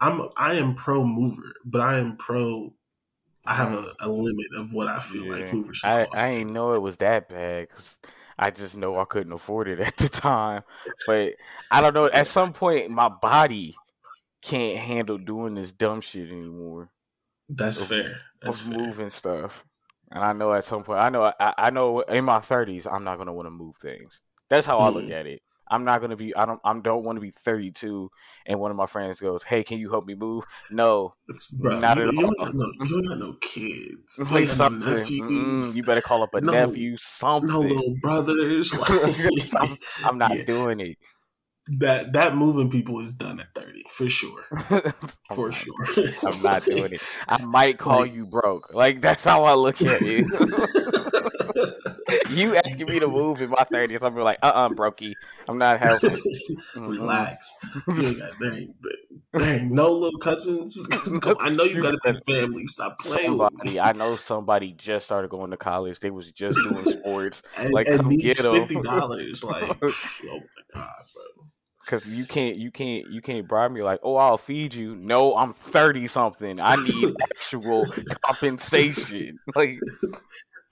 I'm 0.00 0.22
I 0.36 0.54
am 0.54 0.74
pro 0.74 1.04
mover, 1.04 1.52
but 1.64 1.80
I 1.80 1.98
am 1.98 2.16
pro. 2.16 2.74
I 3.46 3.54
have 3.54 3.72
a, 3.72 3.94
a 4.00 4.08
limit 4.08 4.46
of 4.54 4.72
what 4.72 4.88
I 4.88 4.98
feel 4.98 5.28
like 5.28 5.40
Yeah. 5.46 5.52
mover 5.52 5.74
should 5.74 5.90
I, 5.90 6.06
cost. 6.08 6.18
I 6.18 6.28
ain't 6.28 6.50
know 6.50 6.74
it 6.74 6.80
was 6.82 6.98
that 6.98 7.28
bad 7.28 7.68
because 7.68 7.98
I 8.38 8.50
just 8.50 8.76
know 8.76 8.98
I 8.98 9.04
couldn't 9.04 9.32
afford 9.32 9.68
it 9.68 9.80
at 9.86 9.96
the 9.96 10.08
time. 10.08 10.62
But 11.06 11.34
I 11.70 11.80
don't 11.80 11.94
know. 11.94 12.06
At 12.06 12.26
some 12.26 12.52
point, 12.52 12.90
my 12.90 13.08
body 13.08 13.76
can't 14.42 14.78
handle 14.78 15.18
doing 15.18 15.54
this 15.54 15.72
dumb 15.72 16.00
shit 16.00 16.30
anymore 16.30 16.90
That's 17.48 17.84
fair. 17.86 18.20
That's 18.42 18.58
of 18.58 18.66
fair. 18.66 18.78
moving 18.78 19.10
stuff. 19.10 19.64
And 20.10 20.24
I 20.24 20.32
know 20.32 20.52
at 20.52 20.64
some 20.64 20.82
point, 20.82 21.00
I 21.00 21.08
know, 21.08 21.24
I, 21.38 21.54
I 21.56 21.70
know 21.70 22.00
in 22.00 22.24
my 22.24 22.40
thirties, 22.40 22.86
I'm 22.86 23.04
not 23.04 23.18
gonna 23.18 23.32
want 23.32 23.46
to 23.46 23.50
move 23.50 23.76
things. 23.80 24.20
That's 24.48 24.66
how 24.66 24.80
I 24.80 24.88
look 24.88 25.08
Mhm. 25.08 25.12
at 25.12 25.26
it. 25.26 25.42
I'm 25.70 25.84
not 25.84 26.00
gonna 26.00 26.16
be. 26.16 26.34
I 26.34 26.44
don't. 26.46 26.60
I 26.64 26.76
don't 26.78 27.04
want 27.04 27.16
to 27.16 27.20
be 27.20 27.30
32, 27.30 28.10
and 28.46 28.58
one 28.58 28.70
of 28.70 28.76
my 28.76 28.86
friends 28.86 29.20
goes, 29.20 29.42
"Hey, 29.44 29.62
can 29.62 29.78
you 29.78 29.88
help 29.90 30.04
me 30.06 30.14
move?" 30.14 30.44
No, 30.70 31.14
It's, 31.28 31.50
bro, 31.52 31.78
Not 31.78 31.96
you, 31.98 32.08
at 32.08 32.12
you 32.14 32.26
all. 32.26 32.34
got 32.44 32.54
no, 32.54 32.72
you 32.84 33.08
got 33.08 33.18
no 33.18 33.34
kids. 33.40 34.18
You 34.18 34.24
like 34.30 34.48
ain't 34.48 34.58
got 34.58 34.72
no 34.72 34.80
something. 34.80 35.04
Mm-mm, 35.22 35.74
you 35.76 35.82
better 35.82 36.00
call 36.00 36.22
up 36.22 36.34
a 36.34 36.40
No. 36.40 36.52
nephew. 36.52 36.96
Something. 36.96 37.50
no 37.50 37.60
little 37.60 37.94
brothers. 38.02 38.74
I'm, 38.88 39.04
Like, 39.54 39.82
I'm 40.04 40.18
not 40.24 40.36
Yeah. 40.36 40.44
doing 40.44 40.80
it. 40.80 40.98
that 41.78 42.12
that 42.14 42.34
moving 42.34 42.68
people 42.70 42.98
is 43.00 43.12
done 43.12 43.38
at 43.38 43.46
thirty 43.54 43.84
for 43.90 44.08
sure, 44.08 44.44
I'm 44.50 44.92
for 45.36 45.48
not- 45.48 45.54
sure. 45.54 46.06
I'm 46.24 46.42
not 46.42 46.64
doing 46.64 46.94
it. 46.94 47.02
I 47.28 47.44
might 47.44 47.78
call 47.78 48.00
Like- 48.00 48.14
you 48.14 48.26
broke. 48.26 48.72
Like 48.74 49.00
that's 49.00 49.22
how 49.22 49.44
I 49.44 49.54
look 49.54 49.80
at 49.82 49.98
it. 50.02 50.24
You 52.30 52.56
asking 52.56 52.86
me 52.88 52.98
to 53.00 53.08
move 53.08 53.42
in 53.42 53.50
my 53.50 53.64
thirties, 53.70 53.98
I'm 54.02 54.14
like, 54.14 54.38
uh, 54.42 54.52
uh 54.54 54.68
brokey. 54.70 55.14
I'm 55.48 55.58
not 55.58 55.78
helping. 55.80 56.18
Relax. 56.76 57.56
You 57.88 58.06
ain't 58.06 58.18
got 58.18 58.38
there 58.38 58.52
ain't, 59.42 59.70
no 59.70 59.92
little 59.92 60.18
cousins. 60.18 60.78
I 61.40 61.50
know 61.50 61.64
you 61.64 61.80
got 61.80 61.94
a 61.94 61.98
big 62.02 62.20
family. 62.24 62.66
Stop 62.66 62.98
playing. 63.00 63.28
Somebody, 63.38 63.78
I 63.80 63.92
know 63.92 64.16
somebody 64.16 64.72
just 64.72 65.04
started 65.06 65.30
going 65.30 65.50
to 65.52 65.56
college. 65.56 66.00
They 66.00 66.10
was 66.10 66.30
just 66.32 66.58
doing 66.64 66.84
sports 66.84 67.42
And, 67.56 67.72
like, 67.72 67.86
and 67.88 68.00
come 68.00 68.16
get 68.18 68.44
'em. 68.44 68.52
fifty 68.52 68.80
dollars. 68.80 69.44
Like, 69.44 69.62
oh 69.64 69.76
my 69.80 70.52
god, 70.74 70.88
bro. 71.14 71.46
because 71.84 72.06
you 72.06 72.24
can't, 72.26 72.56
you 72.56 72.70
can't, 72.70 73.08
you 73.10 73.20
can't 73.20 73.46
bribe 73.48 73.70
me 73.72 73.82
like, 73.82 74.00
oh, 74.02 74.16
I'll 74.16 74.38
feed 74.38 74.74
you. 74.74 74.96
No, 74.96 75.36
I'm 75.36 75.52
thirty 75.52 76.06
something. 76.06 76.58
I 76.60 76.76
need 76.76 77.14
actual 77.22 77.86
compensation. 78.24 79.38
Like, 79.54 79.78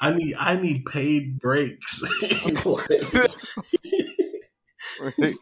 I 0.01 0.13
need 0.13 0.35
I 0.39 0.61
need 0.61 0.85
paid 0.87 1.39
breaks. 1.41 2.03
Like, 5.19 5.35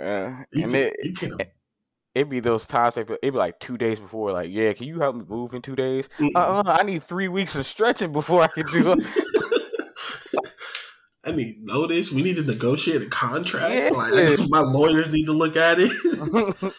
uh, 0.00 0.44
and 0.52 0.74
it, 0.74 0.96
it'd 2.14 2.28
be 2.28 2.40
those 2.40 2.66
times 2.66 2.96
like 2.96 3.08
it'd 3.10 3.20
be 3.20 3.38
like 3.38 3.58
two 3.60 3.78
days 3.78 4.00
before, 4.00 4.32
like, 4.32 4.50
yeah, 4.50 4.72
can 4.72 4.86
you 4.86 5.00
help 5.00 5.16
me 5.16 5.24
move 5.28 5.54
in 5.54 5.62
two 5.62 5.76
days? 5.76 6.08
Uh, 6.20 6.38
uh 6.38 6.62
I 6.66 6.82
need 6.82 7.02
three 7.02 7.28
weeks 7.28 7.56
of 7.56 7.66
stretching 7.66 8.12
before 8.12 8.42
I 8.42 8.48
can 8.48 8.66
do 8.66 8.92
it. 8.92 9.04
I 11.24 11.32
need 11.32 11.62
notice. 11.62 12.10
We 12.12 12.22
need 12.22 12.36
to 12.36 12.42
negotiate 12.42 13.02
a 13.02 13.06
contract. 13.06 13.74
Yeah. 13.74 13.90
Like 13.90 14.48
my 14.48 14.60
lawyers 14.60 15.10
need 15.10 15.26
to 15.26 15.32
look 15.32 15.56
at 15.56 15.78
it. 15.78 15.90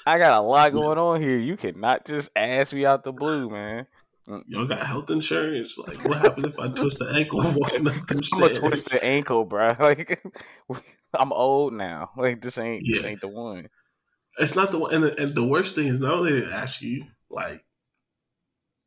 I 0.08 0.18
got 0.18 0.40
a 0.40 0.42
lot 0.42 0.74
going 0.74 0.98
on 0.98 1.22
here. 1.22 1.38
You 1.38 1.56
cannot 1.56 2.06
just 2.06 2.30
ask 2.36 2.74
me 2.74 2.86
out 2.86 3.04
the 3.04 3.12
blue, 3.12 3.50
man. 3.50 3.86
Y'all 4.48 4.68
got 4.68 4.86
health 4.86 5.10
insurance. 5.10 5.78
Like, 5.78 6.04
what 6.06 6.18
happens 6.18 6.46
if 6.46 6.60
I 6.60 6.68
twist 6.70 7.00
the 7.00 7.10
ankle 7.14 7.40
walking 7.56 7.88
up 7.88 8.08
them 8.08 8.20
I'm 8.34 8.44
a 8.44 8.50
stairs? 8.50 8.60
twisted 8.60 9.04
ankle, 9.04 9.46
bro. 9.46 9.76
Like, 9.80 10.24
I'm 11.14 11.34
old 11.34 11.74
now. 11.74 12.12
Like, 12.16 12.42
this 12.42 12.58
ain't 12.58 12.86
this 12.86 13.04
ain't 13.04 13.22
the 13.22 13.28
one. 13.28 13.68
It's 14.38 14.56
not 14.56 14.72
the 14.72 14.80
one. 14.80 14.94
And 14.94 15.04
the, 15.04 15.22
and 15.22 15.36
the 15.36 15.44
worst 15.46 15.76
thing 15.76 15.88
is 15.88 16.00
not 16.00 16.14
only 16.14 16.40
they 16.42 16.52
ask 16.52 16.82
you, 16.82 17.06
like, 17.30 17.66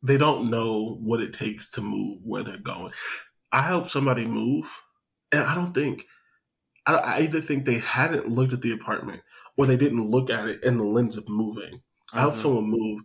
they 0.02 0.18
don't 0.18 0.50
know 0.50 0.96
what 1.00 1.20
it 1.20 1.32
takes 1.32 1.70
to 1.70 1.80
move 1.80 2.20
where 2.24 2.42
they're 2.42 2.56
going. 2.58 2.92
I 3.50 3.62
helped 3.62 3.88
somebody 3.88 4.26
move, 4.26 4.66
and 5.32 5.42
I 5.42 5.54
don't 5.54 5.72
think. 5.74 6.06
I, 6.86 6.94
I 6.96 7.20
either 7.20 7.40
think 7.40 7.64
they 7.64 7.78
hadn't 7.78 8.28
looked 8.28 8.52
at 8.52 8.62
the 8.62 8.72
apartment 8.72 9.22
or 9.56 9.66
they 9.66 9.76
didn't 9.76 10.10
look 10.10 10.30
at 10.30 10.48
it 10.48 10.64
in 10.64 10.78
the 10.78 10.84
lens 10.84 11.16
of 11.16 11.28
moving. 11.28 11.80
I 12.12 12.20
helped 12.20 12.38
Mhm. 12.38 12.40
someone 12.40 12.64
move. 12.70 13.02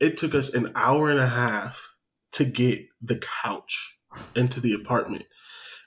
It 0.00 0.16
took 0.18 0.34
us 0.34 0.48
an 0.52 0.72
hour 0.74 1.10
and 1.10 1.20
a 1.20 1.26
half 1.28 1.94
to 2.32 2.44
get 2.44 2.86
the 3.00 3.20
couch 3.42 3.96
into 4.34 4.60
the 4.60 4.72
apartment 4.74 5.24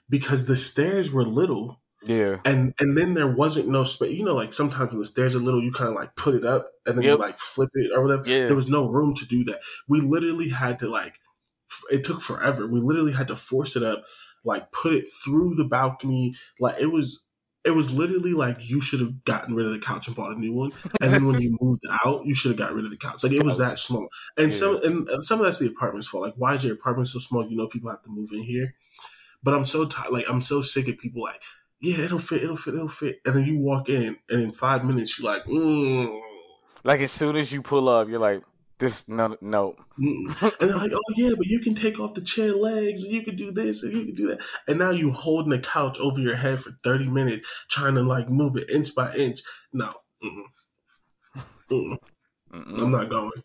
because 0.08 0.46
the 0.46 0.56
stairs 0.56 1.12
were 1.12 1.24
little 1.24 1.82
Yeah. 2.06 2.38
and 2.44 2.72
and 2.78 2.96
then 2.96 3.14
there 3.14 3.28
wasn't 3.34 3.68
no 3.68 3.84
space. 3.84 4.16
You 4.18 4.24
know, 4.24 4.34
like 4.34 4.52
sometimes 4.52 4.90
when 4.92 5.00
the 5.00 5.04
stairs 5.04 5.34
are 5.36 5.40
little, 5.40 5.62
you 5.62 5.72
kind 5.72 5.90
of 5.90 5.94
like 5.96 6.16
put 6.16 6.34
it 6.34 6.44
up 6.44 6.70
and 6.86 6.96
then 6.96 7.04
you 7.04 7.10
Yep. 7.10 7.18
like 7.18 7.38
flip 7.38 7.70
it 7.74 7.90
or 7.94 8.02
whatever. 8.02 8.22
Yeah. 8.26 8.46
There 8.46 8.56
was 8.56 8.68
no 8.68 8.88
room 8.88 9.14
to 9.14 9.26
do 9.26 9.44
that. 9.44 9.60
We 9.88 10.00
literally 10.00 10.48
had 10.48 10.78
to 10.80 10.88
like. 10.88 11.18
It 11.90 12.04
took 12.04 12.22
forever. 12.22 12.66
We 12.66 12.80
literally 12.80 13.12
had 13.12 13.28
to 13.28 13.36
force 13.36 13.76
it 13.76 13.82
up, 13.82 14.04
like 14.42 14.72
put 14.72 14.94
it 14.94 15.04
through 15.22 15.54
the 15.56 15.66
balcony. 15.66 16.34
Like 16.58 16.80
it 16.80 16.90
was. 16.92 17.24
It 17.68 17.74
was 17.74 17.92
literally 17.92 18.32
like 18.32 18.56
you 18.68 18.80
should 18.80 19.00
have 19.00 19.24
gotten 19.24 19.54
rid 19.54 19.66
of 19.66 19.72
the 19.72 19.78
couch 19.78 20.06
and 20.06 20.16
bought 20.16 20.34
a 20.34 20.40
new 20.40 20.54
one, 20.54 20.72
and 21.02 21.12
then 21.12 21.26
when 21.26 21.38
you 21.40 21.56
moved 21.60 21.82
out, 22.04 22.24
you 22.24 22.34
should 22.34 22.50
have 22.50 22.58
got 22.58 22.72
rid 22.74 22.86
of 22.86 22.90
the 22.90 22.96
couch. 22.96 23.22
Like 23.22 23.32
it 23.32 23.44
was 23.44 23.58
that 23.58 23.78
small, 23.78 24.08
and 24.38 24.52
some 24.52 24.82
and, 24.82 25.06
and 25.08 25.24
some 25.24 25.38
of 25.38 25.44
that's 25.44 25.58
the 25.58 25.68
apartment's 25.68 26.08
fault. 26.08 26.24
Like, 26.24 26.34
why 26.38 26.54
is 26.54 26.64
your 26.64 26.74
apartment 26.74 27.08
so 27.08 27.18
small? 27.18 27.46
You 27.46 27.56
know, 27.56 27.68
people 27.68 27.90
have 27.90 28.02
to 28.02 28.10
move 28.10 28.30
in 28.32 28.42
here. 28.42 28.74
But 29.42 29.54
I'm 29.54 29.66
so 29.66 29.86
tired. 29.86 30.12
Like 30.12 30.24
I'm 30.28 30.40
so 30.40 30.62
sick 30.62 30.88
of 30.88 30.98
people 30.98 31.22
like, 31.22 31.42
yeah, 31.80 31.98
it'll 32.04 32.18
fit, 32.18 32.42
it'll 32.42 32.56
fit, 32.56 32.74
it'll 32.74 32.88
fit, 32.88 33.20
and 33.26 33.36
then 33.36 33.44
you 33.44 33.58
walk 33.58 33.88
in, 33.90 34.16
and 34.30 34.40
in 34.40 34.52
five 34.52 34.84
minutes 34.84 35.18
you're 35.18 35.30
like, 35.30 35.44
mm, 35.44 36.20
Like 36.84 37.00
as 37.00 37.12
soon 37.12 37.36
as 37.36 37.52
you 37.52 37.62
pull 37.62 37.88
up, 37.88 38.08
you're 38.08 38.18
like, 38.18 38.42
this 38.78 39.06
no 39.08 39.36
no. 39.40 39.74
mm. 39.98 40.42
and 40.60 40.70
they're 40.70 40.76
like, 40.76 40.92
oh 40.92 41.14
yeah, 41.16 41.32
but 41.36 41.46
you 41.46 41.60
can 41.60 41.74
take 41.74 41.98
off 41.98 42.14
the 42.14 42.20
chair 42.20 42.52
legs, 42.52 43.04
and 43.04 43.12
you 43.12 43.22
can 43.22 43.36
do 43.36 43.50
this, 43.50 43.82
and 43.82 43.92
you 43.92 44.04
can 44.06 44.14
do 44.14 44.28
that, 44.28 44.40
and 44.66 44.78
now 44.78 44.90
you 44.90 45.10
holding 45.10 45.50
the 45.50 45.58
couch 45.58 45.98
over 46.00 46.20
your 46.20 46.36
head 46.36 46.60
for 46.60 46.70
thirty 46.84 47.08
minutes 47.08 47.46
trying 47.68 47.94
to 47.94 48.02
like 48.02 48.28
move 48.28 48.56
it 48.56 48.70
inch 48.70 48.94
by 48.94 49.14
inch. 49.14 49.40
No, 49.72 49.92
mm-mm. 50.22 51.42
Mm-mm. 51.70 51.98
Mm-mm. 52.52 52.80
I'm 52.80 52.90
not 52.90 53.08
going. 53.10 53.42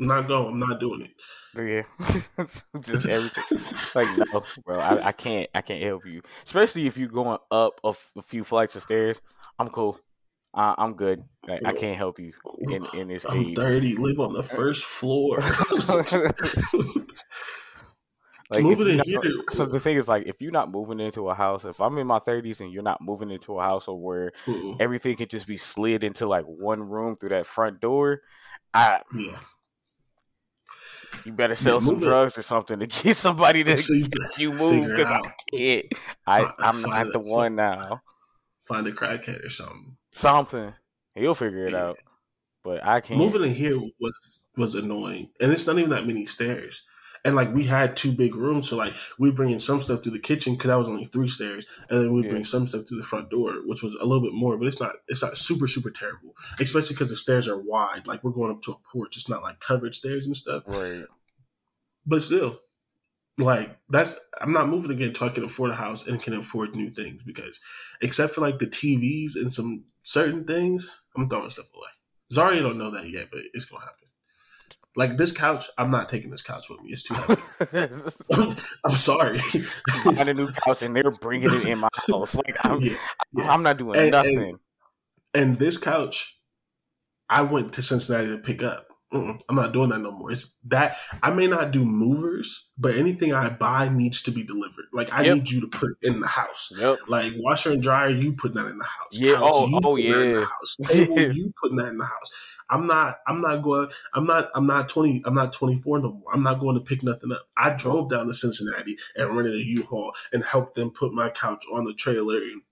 I'm 0.00 0.06
not 0.06 0.28
going. 0.28 0.52
I'm 0.54 0.58
not 0.58 0.80
doing 0.80 1.02
it. 1.02 1.10
Yeah, 1.56 1.82
just 2.80 3.06
everything. 3.08 3.58
Like 3.94 4.08
no, 4.32 4.42
bro, 4.64 4.78
I, 4.78 5.08
I 5.08 5.12
can't. 5.12 5.48
I 5.54 5.62
can't 5.62 5.82
help 5.82 6.04
you. 6.06 6.22
Especially 6.44 6.86
if 6.86 6.98
you're 6.98 7.08
going 7.08 7.38
up 7.50 7.80
a, 7.84 7.88
f- 7.88 8.12
a 8.16 8.22
few 8.22 8.44
flights 8.44 8.76
of 8.76 8.82
stairs. 8.82 9.20
I'm 9.58 9.70
cool. 9.70 9.98
Uh, 10.56 10.74
I'm 10.78 10.94
good. 10.94 11.22
Like, 11.46 11.60
I 11.66 11.72
can't 11.74 11.96
help 11.98 12.18
you 12.18 12.32
in 12.60 12.86
in 12.94 13.08
this 13.08 13.26
I'm 13.28 13.38
age. 13.44 13.56
30, 13.56 13.96
live 13.96 14.18
on 14.20 14.32
the 14.32 14.42
first 14.42 14.84
floor. 14.84 15.38
Like, 18.54 18.62
Moving 18.62 18.86
in 18.90 18.96
not- 18.98 19.06
here- 19.06 19.20
So 19.50 19.66
the 19.66 19.80
thing 19.80 19.96
is, 19.96 20.06
like, 20.06 20.26
if 20.28 20.40
you're 20.40 20.52
not 20.52 20.70
moving 20.70 21.00
into 21.00 21.28
a 21.28 21.34
house, 21.34 21.64
if 21.64 21.80
I'm 21.80 21.98
in 21.98 22.06
my 22.06 22.20
30s 22.20 22.60
and 22.60 22.72
you're 22.72 22.84
not 22.84 23.00
moving 23.00 23.32
into 23.32 23.58
a 23.58 23.62
house 23.62 23.88
or 23.88 24.00
where 24.00 24.30
Mm-mm. 24.46 24.76
everything 24.78 25.16
can 25.16 25.26
just 25.26 25.48
be 25.48 25.56
slid 25.56 26.04
into 26.04 26.28
like 26.28 26.44
one 26.44 26.80
room 26.88 27.16
through 27.16 27.30
that 27.30 27.44
front 27.48 27.80
door, 27.80 28.20
I 28.72 29.00
yeah. 29.16 29.36
you 31.24 31.32
better 31.32 31.56
sell 31.56 31.80
some 31.80 31.94
moving- 31.94 32.08
drugs 32.08 32.38
or 32.38 32.42
something 32.42 32.78
to 32.78 32.86
get 33.02 33.16
somebody 33.16 33.64
to 33.64 33.76
So 33.76 33.94
you 33.94 34.06
you 34.38 34.52
move 34.52 34.90
because 34.90 35.10
I 35.10 35.20
can't. 35.52 35.86
I, 36.24 36.52
I'm 36.60 36.82
not 36.82 37.12
the 37.12 37.18
one 37.18 37.56
now. 37.56 38.00
Find 38.68 38.86
a 38.86 38.92
crackhead 38.92 39.44
or 39.44 39.50
something. 39.50 39.96
Something 40.16 40.72
he'll 41.14 41.34
figure 41.34 41.66
it 41.66 41.72
Yeah. 41.72 41.88
out, 41.88 41.98
but 42.64 42.82
I 42.84 43.00
can't. 43.00 43.18
Moving 43.20 43.42
in 43.42 43.54
here 43.54 43.78
was 44.00 44.46
was 44.56 44.74
annoying, 44.74 45.28
and 45.40 45.52
it's 45.52 45.66
not 45.66 45.78
even 45.78 45.90
that 45.90 46.06
many 46.06 46.24
stairs. 46.26 46.82
and 47.24 47.34
like 47.34 47.52
we 47.52 47.64
had 47.64 47.96
two 47.96 48.12
big 48.12 48.36
rooms, 48.36 48.68
so 48.68 48.76
like 48.76 48.94
we 49.18 49.32
bring 49.32 49.50
in 49.50 49.58
some 49.58 49.80
stuff 49.80 50.00
to 50.00 50.10
the 50.10 50.18
kitchen 50.18 50.52
because 50.54 50.68
that 50.68 50.76
was 50.76 50.88
only 50.88 51.04
three 51.04 51.28
stairs, 51.28 51.66
and 51.90 51.98
then 52.00 52.12
we 52.12 52.22
Yeah. 52.22 52.28
bring 52.30 52.44
some 52.44 52.68
stuff 52.68 52.84
to 52.86 52.94
the 52.94 53.02
front 53.02 53.30
door, 53.30 53.54
which 53.66 53.82
was 53.82 53.94
a 53.94 54.04
little 54.04 54.20
bit 54.22 54.32
more, 54.32 54.56
but 54.56 54.68
it's 54.68 54.78
not 54.78 54.92
it's 55.08 55.22
not 55.22 55.36
super 55.36 55.66
super 55.66 55.90
terrible, 55.90 56.36
especially 56.60 56.94
because 56.94 57.10
the 57.10 57.16
stairs 57.16 57.48
are 57.48 57.58
wide. 57.60 58.06
Like 58.06 58.22
we're 58.22 58.30
going 58.30 58.52
up 58.52 58.62
to 58.62 58.72
a 58.72 58.78
porch, 58.92 59.16
it's 59.16 59.28
not 59.28 59.42
like 59.42 59.58
covered 59.58 59.94
stairs 59.96 60.24
and 60.26 60.36
stuff, 60.36 60.62
Right. 60.66 61.04
but 62.06 62.22
still. 62.22 62.60
Like 63.38 63.76
that's 63.90 64.14
I'm 64.40 64.52
not 64.52 64.68
moving 64.68 64.92
again 64.92 65.08
until 65.08 65.26
I 65.28 65.30
can 65.32 65.44
afford 65.44 65.70
a 65.72 65.74
house 65.74 66.06
and 66.06 66.22
can 66.22 66.32
afford 66.32 66.74
new 66.76 66.90
things 66.90 67.22
because 67.24 67.60
except 68.00 68.34
for 68.34 68.40
like 68.40 68.58
the 68.60 68.66
TVs 68.68 69.34
and 69.34 69.52
some 69.52 69.84
certain 70.06 70.44
things, 70.44 71.02
I'm 71.16 71.28
throwing 71.28 71.50
stuff 71.50 71.66
away. 71.74 71.88
Zaria 72.32 72.62
don't 72.62 72.78
know 72.78 72.90
that 72.92 73.08
yet, 73.10 73.28
but 73.30 73.40
it's 73.54 73.64
gonna 73.66 73.84
happen. 73.84 73.94
Like 74.96 75.18
this 75.18 75.30
couch, 75.32 75.66
I'm 75.76 75.90
not 75.90 76.08
taking 76.08 76.30
this 76.30 76.40
couch 76.42 76.70
with 76.70 76.80
me. 76.82 76.90
It's 76.90 77.02
too 77.02 77.14
heavy. 77.70 77.92
I'm 78.84 78.92
sorry. 78.96 79.38
Find 79.38 80.28
a 80.30 80.34
new 80.34 80.48
couch 80.52 80.82
and 80.82 80.96
they're 80.96 81.10
bringing 81.10 81.50
it 81.52 81.64
in 81.66 81.78
my 81.80 81.88
house. 82.10 82.34
Like 82.34 82.56
I'm, 82.64 82.80
yeah, 82.80 82.94
yeah. 83.34 83.50
I'm 83.52 83.62
not 83.62 83.76
doing 83.76 83.98
And- 83.98 84.10
nothing. 84.12 84.42
and- 84.42 84.58
And 85.34 85.58
this 85.58 85.76
couch, 85.76 86.38
I 87.28 87.42
went 87.42 87.74
to 87.74 87.82
Cincinnati 87.82 88.28
to 88.28 88.38
pick 88.38 88.62
up. 88.62 88.88
I'm 89.48 89.56
not 89.56 89.72
doing 89.72 89.90
that 89.90 89.98
no 89.98 90.10
more. 90.10 90.30
It's 90.30 90.54
that 90.66 90.96
I 91.22 91.30
may 91.30 91.46
not 91.46 91.70
do 91.70 91.84
movers, 91.84 92.68
but 92.78 92.96
anything 92.96 93.32
I 93.32 93.48
buy 93.48 93.88
needs 93.88 94.22
to 94.22 94.30
be 94.30 94.42
delivered. 94.42 94.86
Like 94.92 95.12
I 95.12 95.24
Yep. 95.24 95.34
need 95.34 95.50
you 95.50 95.60
to 95.62 95.68
put 95.68 95.90
it 95.90 96.08
in 96.08 96.20
the 96.20 96.26
house. 96.26 96.72
yep. 96.76 96.98
Like 97.08 97.32
washer 97.36 97.72
and 97.72 97.82
dryer, 97.82 98.10
you 98.10 98.32
putting 98.34 98.56
that 98.56 98.68
in 98.70 98.78
the 98.78 98.84
house. 98.84 99.12
Yeah, 99.12 99.34
Couch, 99.34 99.42
oh, 99.44 99.66
you 99.66 99.76
oh, 99.76 99.80
putting 99.80 100.10
that 100.10 100.20
in 100.20 100.32
the 100.34 100.40
yeah. 100.40 100.46
house. 100.46 100.76
Table, 100.90 101.18
you 101.34 101.52
putting 101.62 101.76
that 101.76 101.88
in 101.88 101.98
the 101.98 102.04
house. 102.04 102.30
I'm 102.68 102.86
not. 102.86 103.18
I'm 103.26 103.40
not 103.40 103.62
going. 103.62 103.88
I'm 104.14 104.26
not. 104.26 104.50
I'm 104.54 104.66
not 104.66 104.88
twenty. 104.88 105.22
I'm 105.24 105.34
not 105.34 105.52
24 105.52 106.00
no 106.00 106.12
more. 106.12 106.34
I'm 106.34 106.42
not 106.42 106.58
going 106.58 106.74
to 106.74 106.80
pick 106.80 107.02
nothing 107.02 107.32
up. 107.32 107.42
I 107.56 107.70
drove 107.70 108.10
down 108.10 108.26
to 108.26 108.34
Cincinnati 108.34 108.98
and 109.14 109.36
rented 109.36 109.54
a 109.54 109.64
U-Haul 109.64 110.12
and 110.32 110.44
helped 110.44 110.74
them 110.74 110.90
put 110.90 111.12
my 111.12 111.30
couch 111.30 111.64
on 111.72 111.84
the 111.84 111.94
trailer 111.94 112.36
and 112.36 112.62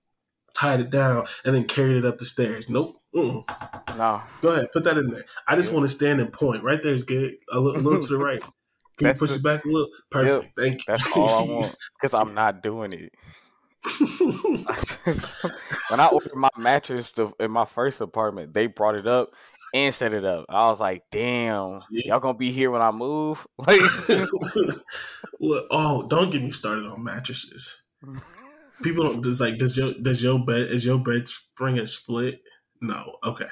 tied 0.53 0.79
it 0.79 0.89
down 0.89 1.27
and 1.43 1.55
then 1.55 1.65
carried 1.65 1.97
it 1.97 2.05
up 2.05 2.17
the 2.17 2.25
stairs. 2.25 2.69
Nope. 2.69 3.01
Mm-mm. 3.15 3.97
No. 3.97 4.21
Go 4.41 4.49
ahead, 4.49 4.71
put 4.73 4.83
that 4.83 4.97
in 4.97 5.09
there. 5.09 5.25
I 5.47 5.55
just 5.55 5.69
Yeah. 5.71 5.77
want 5.77 5.89
to 5.89 5.95
stand 5.95 6.19
and 6.21 6.31
point. 6.33 6.63
Right 6.63 6.81
there's 6.83 7.03
good. 7.03 7.35
A 7.51 7.59
little, 7.59 7.79
a 7.79 7.83
little 7.83 8.01
to 8.01 8.07
the 8.09 8.17
right. 8.17 8.41
Can 8.97 9.07
you 9.07 9.13
push 9.13 9.29
the- 9.31 9.35
it 9.37 9.43
back 9.43 9.65
a 9.65 9.67
little? 9.69 9.89
Perfect. 10.09 10.53
Thank 10.57 10.73
you. 10.79 10.83
That's 10.87 11.17
all 11.17 11.29
I 11.29 11.41
want. 11.53 11.75
Because 12.01 12.13
I'm 12.13 12.33
not 12.33 12.61
doing 12.63 12.93
it. 12.93 13.13
when 15.89 15.99
I 15.99 16.07
ordered 16.07 16.35
my 16.35 16.49
mattress 16.57 17.11
the, 17.11 17.31
in 17.39 17.51
my 17.51 17.65
first 17.65 18.01
apartment, 18.01 18.53
they 18.53 18.67
brought 18.67 18.95
it 18.95 19.05
up 19.07 19.29
and 19.73 19.93
set 19.93 20.13
it 20.13 20.25
up. 20.25 20.45
I 20.49 20.69
was 20.69 20.79
like, 20.79 21.03
damn, 21.11 21.79
Yeah. 21.91 22.03
y'all 22.07 22.19
gonna 22.19 22.37
be 22.37 22.51
here 22.51 22.71
when 22.71 22.81
I 22.81 22.91
move? 22.91 23.45
Like, 23.67 23.81
Look, 25.39 25.67
oh, 25.69 26.07
don't 26.07 26.31
get 26.31 26.41
me 26.41 26.51
started 26.51 26.85
on 26.85 27.03
mattresses. 27.03 27.83
People 28.81 29.07
don't 29.09 29.21
does 29.21 29.39
like 29.41 29.57
does 29.57 29.77
your 29.77 29.93
does 30.01 30.23
your 30.23 30.43
bed 30.43 30.69
is 30.69 30.85
your 30.85 30.99
bed 30.99 31.27
spring 31.27 31.77
and 31.77 31.87
split? 31.89 32.39
No, 32.81 33.17
okay, 33.23 33.47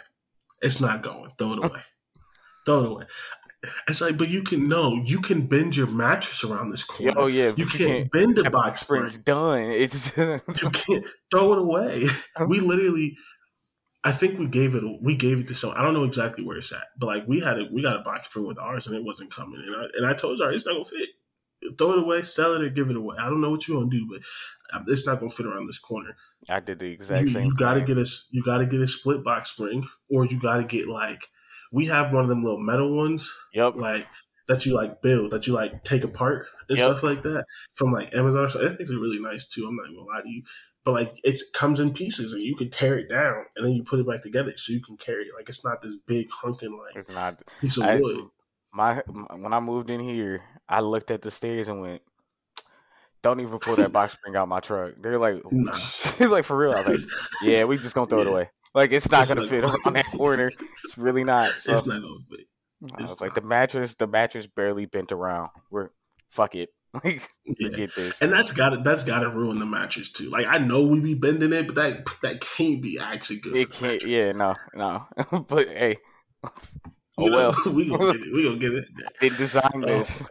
it's 0.62 0.82
not 0.82 1.02
going. 1.04 1.32
Throw 1.38 1.54
it 1.54 1.60
away. 1.60 1.82
Throw 2.66 2.80
it 2.80 2.92
away. 2.92 3.06
It's 3.88 4.02
like, 4.02 4.18
but 4.18 4.30
you 4.30 4.44
can 4.44 4.68
no, 4.68 4.94
you 4.94 5.22
can 5.22 5.48
bend 5.48 5.76
your 5.76 5.88
mattress 5.88 6.44
around 6.44 6.70
this 6.70 6.84
corner. 6.84 7.14
Oh 7.16 7.28
yeah, 7.28 7.54
you 7.56 7.66
but 7.66 7.74
can't 7.74 8.12
bend 8.12 8.36
the 8.36 8.44
that 8.44 8.52
box 8.52 8.82
spring. 8.82 9.08
spring's 9.08 9.18
done. 9.24 9.62
It's 9.72 10.16
You 10.18 10.70
can't 10.72 11.06
throw 11.32 11.54
it 11.54 11.60
away. 11.60 12.06
We 12.48 12.60
literally, 12.60 13.16
I 14.04 14.12
think 14.12 14.38
we 14.38 14.48
gave 14.48 14.76
it. 14.76 14.84
We 15.02 15.16
gave 15.16 15.40
it 15.40 15.48
to 15.48 15.56
some. 15.56 15.72
I 15.78 15.82
don't 15.82 15.94
know 15.94 16.04
exactly 16.04 16.44
where 16.44 16.58
it's 16.58 16.74
at, 16.74 16.88
but 16.98 17.06
like 17.06 17.28
we 17.28 17.40
had 17.40 17.58
it, 17.58 17.72
we 17.72 17.82
got 17.82 17.96
a 17.96 18.04
box 18.04 18.28
spring 18.28 18.46
with 18.48 18.60
ours 18.60 18.86
and 18.88 18.96
it 18.98 19.04
wasn't 19.06 19.34
coming. 19.34 19.64
And 19.66 19.76
I 19.76 19.86
and 19.98 20.06
I 20.06 20.14
told 20.14 20.40
her 20.42 20.52
it's 20.52 20.66
not 20.66 20.74
gonna 20.74 20.86
fit. 20.86 21.10
Throw 21.78 21.94
it 21.94 22.00
away, 22.00 22.22
sell 22.22 22.56
it, 22.56 22.62
or 22.62 22.70
give 22.70 22.90
it 22.90 22.98
away. 22.98 23.16
I 23.18 23.30
don't 23.30 23.40
know 23.40 23.52
what 23.52 23.66
you're 23.66 23.78
gonna 23.80 23.90
do, 23.90 24.06
but 24.12 24.76
um, 24.78 24.84
it's 24.90 25.08
not 25.08 25.20
gonna 25.20 25.30
fit 25.30 25.46
around 25.46 25.68
this 25.68 25.80
corner. 25.80 26.18
I 26.50 26.60
did 26.60 26.80
the 26.80 26.92
exact 26.92 27.22
You, 27.24 27.28
same. 27.28 27.46
you 27.46 27.56
gotta 27.56 27.80
thing. 27.82 27.88
get 27.96 27.98
a 27.98 28.06
you 28.32 28.44
gotta 28.44 28.66
get 28.66 28.82
a 28.82 28.88
split 28.88 29.24
box 29.24 29.52
spring, 29.52 29.88
or 30.10 30.26
you 30.26 30.40
gotta 30.40 30.64
get 30.64 30.88
like 30.88 31.28
we 31.72 31.86
have 31.88 32.14
one 32.14 32.24
of 32.24 32.30
them 32.30 32.44
little 32.44 32.60
metal 32.60 32.96
ones 32.96 33.34
Yep. 33.54 33.76
like 33.78 34.08
that 34.48 34.66
you 34.66 34.74
like 34.76 35.02
build 35.02 35.32
that 35.32 35.48
you 35.48 35.54
like 35.54 35.84
take 35.84 36.04
apart 36.04 36.46
and 36.70 36.78
Yep. 36.78 36.86
stuff 36.86 37.04
like 37.04 37.24
that 37.24 37.46
from 37.76 37.92
like 37.92 38.14
Amazon. 38.14 38.46
or 38.46 38.50
something. 38.50 38.66
I 38.68 38.70
think 38.70 38.82
it's 38.82 38.92
really 38.92 39.20
nice 39.20 39.48
too. 39.48 39.66
I'm 39.68 39.76
not 39.76 39.86
even 39.86 39.96
gonna 39.98 40.08
lie 40.18 40.22
to 40.22 40.30
you, 40.30 40.44
but 40.84 40.92
like 40.94 41.16
it 41.24 41.40
comes 41.54 41.80
in 41.80 41.94
pieces 41.94 42.34
and 42.34 42.42
you 42.44 42.56
can 42.56 42.70
tear 42.70 43.00
it 43.00 43.10
down 43.10 43.46
and 43.56 43.66
then 43.66 43.72
you 43.74 43.84
put 43.84 44.00
it 44.00 44.08
back 44.08 44.22
together 44.22 44.54
so 44.58 44.74
you 44.74 44.82
can 44.82 44.98
carry 44.98 45.24
it. 45.24 45.32
Like 45.36 45.48
it's 45.50 45.64
not 45.66 45.82
this 45.82 45.96
big 45.96 46.30
hunking 46.30 46.78
like 46.78 46.96
It's 46.96 47.10
not. 47.10 47.42
piece 47.62 47.78
of 47.78 47.84
I- 47.84 48.00
wood. 48.00 48.26
My 48.76 48.96
when 49.36 49.54
I 49.54 49.60
moved 49.60 49.90
in 49.92 50.00
here, 50.00 50.42
I 50.68 50.82
looked 50.82 51.12
at 51.12 51.22
the 51.22 51.30
stairs 51.32 51.68
and 51.68 51.80
went, 51.80 52.02
"Don't 53.24 53.40
even 53.40 53.58
pull 53.58 53.76
that 53.78 53.92
box 53.92 54.14
spring 54.14 54.36
out 54.36 54.48
my 54.48 54.60
truck." 54.60 54.94
They're 55.02 55.18
like. 55.18 55.42
"It's 55.52 56.20
like 56.20 56.46
for 56.46 56.56
real." 56.56 56.74
I 56.74 56.88
was 56.88 56.88
like, 56.88 57.00
"Yeah, 57.42 57.64
we 57.66 57.78
just 57.78 57.96
gonna 57.96 58.08
throw 58.08 58.22
it 58.22 58.28
away. 58.28 58.50
Like 58.76 58.92
it's 58.92 59.10
not 59.10 59.22
It's 59.22 59.30
gonna 59.30 59.42
not 59.42 59.50
fit 59.50 59.66
gonna- 59.66 59.78
on 59.88 59.94
that 59.94 60.06
corner. 60.06 60.48
It's 60.84 60.98
really 60.98 61.24
not." 61.24 61.50
So 61.60 61.74
it's 61.74 61.86
not 61.88 62.02
gonna 62.02 62.20
fit. 62.30 62.48
I 62.84 63.02
it's 63.02 63.12
was 63.12 63.22
like, 63.22 63.34
"The 63.34 63.42
mattress, 63.42 63.94
the 63.96 64.08
mattress 64.08 64.46
barely 64.46 64.86
bent 64.86 65.12
around. 65.12 65.50
We're 65.72 65.90
fuck 66.30 66.54
it. 66.56 66.70
Like 67.04 67.28
Yeah. 67.46 67.70
forget 67.70 67.96
this." 67.96 68.22
And 68.22 68.32
that's 68.32 68.52
got 68.52 68.70
to 68.70 68.78
that's 68.78 69.04
got 69.04 69.20
to 69.22 69.30
ruin 69.30 69.58
the 69.58 69.66
mattress 69.66 70.12
too. 70.12 70.30
Like 70.30 70.46
I 70.48 70.60
know 70.60 70.84
we 70.84 71.00
be 71.00 71.16
bending 71.16 71.52
it, 71.54 71.66
but 71.66 71.76
that 71.76 72.06
that 72.22 72.40
can't 72.42 72.82
be 72.84 73.00
actually 73.00 73.40
good. 73.40 73.58
It 73.58 73.72
can't. 73.72 73.94
mattress. 73.94 74.04
Yeah, 74.12 74.32
no, 74.34 74.56
no. 74.76 75.08
but 75.48 75.70
hey, 75.70 75.98
oh 76.44 76.52
You 77.26 77.30
know, 77.32 77.36
well. 77.36 77.74
we 77.74 77.90
gonna 77.90 78.14
get 78.14 78.28
it. 78.28 78.34
We 78.34 78.44
gonna 78.44 78.58
get 78.60 78.74
it. 78.74 78.86
They 79.22 79.30
designed 79.30 79.86
oh. 79.86 79.88
this. 79.88 80.28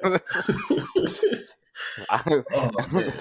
I, 2.10 2.42
Oh. 2.52 2.70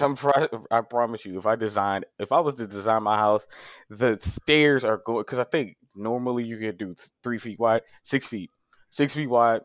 I'm 0.00 0.60
I 0.70 0.80
promise 0.80 1.24
you, 1.24 1.38
if 1.38 1.46
I 1.46 1.56
designed, 1.56 2.04
if 2.18 2.32
I 2.32 2.40
was 2.40 2.54
to 2.56 2.66
design 2.66 3.02
my 3.02 3.16
house, 3.16 3.46
the 3.90 4.18
stairs 4.20 4.84
are 4.84 4.98
going 4.98 5.20
because 5.22 5.38
I 5.38 5.44
think 5.44 5.76
normally 5.94 6.46
you 6.46 6.58
could 6.58 6.78
do 6.78 6.94
three 7.22 7.38
feet 7.38 7.58
wide, 7.58 7.82
six 8.02 8.26
feet, 8.26 8.50
six 8.90 9.14
feet 9.14 9.28
wide, 9.28 9.62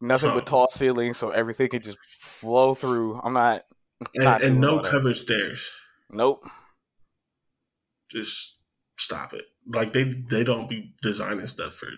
nothing 0.00 0.30
but 0.30 0.46
tall 0.46 0.68
ceilings, 0.70 1.18
so 1.18 1.30
everything 1.30 1.68
could 1.68 1.84
just 1.84 1.98
flow 2.18 2.74
through. 2.74 3.20
I'm 3.22 3.32
not. 3.32 3.64
and, 4.14 4.24
not 4.24 4.42
and 4.42 4.60
no 4.60 4.80
covered 4.80 5.16
stairs. 5.16 5.70
Nope. 6.10 6.46
Just 8.10 8.58
stop 8.98 9.34
it. 9.34 9.44
Like 9.68 9.92
they 9.92 10.04
they 10.04 10.44
don't 10.44 10.68
be 10.68 10.94
designing 11.02 11.46
stuff 11.46 11.74
for 11.74 11.88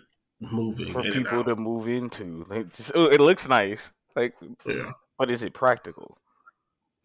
moving 0.41 0.93
For 0.93 1.03
people 1.03 1.45
to 1.45 1.57
move 1.57 1.89
into, 1.89 2.47
Like, 2.49 2.75
just- 2.75 2.93
oh, 2.95 3.07
it 3.07 3.21
looks 3.21 3.49
nice. 3.49 3.93
Like, 4.17 4.35
Yeah, 4.67 4.93
but 5.19 5.31
is 5.31 5.43
it 5.43 5.53
practical? 5.55 6.19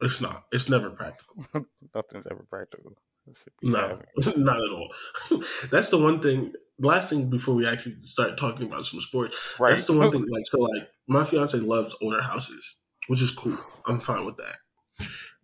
it's 0.02 0.20
not. 0.20 0.44
It's 0.52 0.68
never 0.70 0.90
practical. 0.90 1.46
Nothing's 1.96 2.28
ever 2.30 2.46
practical. 2.50 2.94
It 3.26 3.38
should 3.42 3.54
be 3.62 3.70
No, 3.70 4.00
not 4.38 4.58
at 4.58 4.72
all. 4.72 4.94
That's 5.72 5.88
the 5.90 5.98
one 5.98 6.22
thing. 6.22 6.52
Last 6.80 7.10
thing 7.10 7.30
before 7.30 7.56
we 7.56 7.66
actually 7.66 7.96
start 8.00 8.38
talking 8.38 8.68
about 8.68 8.84
some 8.84 9.00
sports, 9.00 9.38
Right. 9.60 9.70
that's 9.72 9.86
the 9.86 9.94
one 9.94 10.12
thing. 10.12 10.26
Like 10.28 10.44
so, 10.46 10.60
like 10.60 10.90
my 11.08 11.24
fiance 11.24 11.58
loves 11.58 11.96
older 12.02 12.22
houses, 12.22 12.76
which 13.08 13.22
is 13.22 13.32
cool. 13.32 13.58
I'm 13.86 14.00
fine 14.02 14.26
with 14.26 14.38
that. 14.38 14.56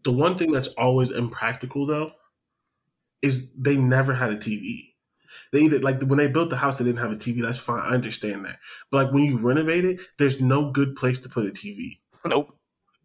The 0.03 0.11
one 0.11 0.37
thing 0.37 0.51
that's 0.51 0.69
always 0.69 1.11
impractical 1.11 1.85
though 1.85 2.11
is 3.21 3.53
they 3.53 3.77
never 3.77 4.13
had 4.13 4.31
a 4.31 4.37
TV. 4.37 4.93
They 5.53 5.59
either 5.61 5.79
like 5.79 6.01
when 6.01 6.17
they 6.17 6.27
built 6.27 6.49
the 6.49 6.57
house, 6.57 6.79
they 6.79 6.85
didn't 6.85 6.99
have 6.99 7.11
a 7.11 7.15
TV. 7.15 7.41
That's 7.41 7.59
fine. 7.59 7.79
I 7.81 7.93
understand 7.93 8.43
that. 8.45 8.57
But 8.91 9.05
like 9.05 9.13
when 9.13 9.23
you 9.23 9.37
renovate 9.37 9.85
it, 9.85 9.99
there's 10.17 10.41
no 10.41 10.71
good 10.71 10.95
place 10.95 11.19
to 11.19 11.29
put 11.29 11.45
a 11.45 11.51
TV. 11.51 11.99
Nope. 12.25 12.55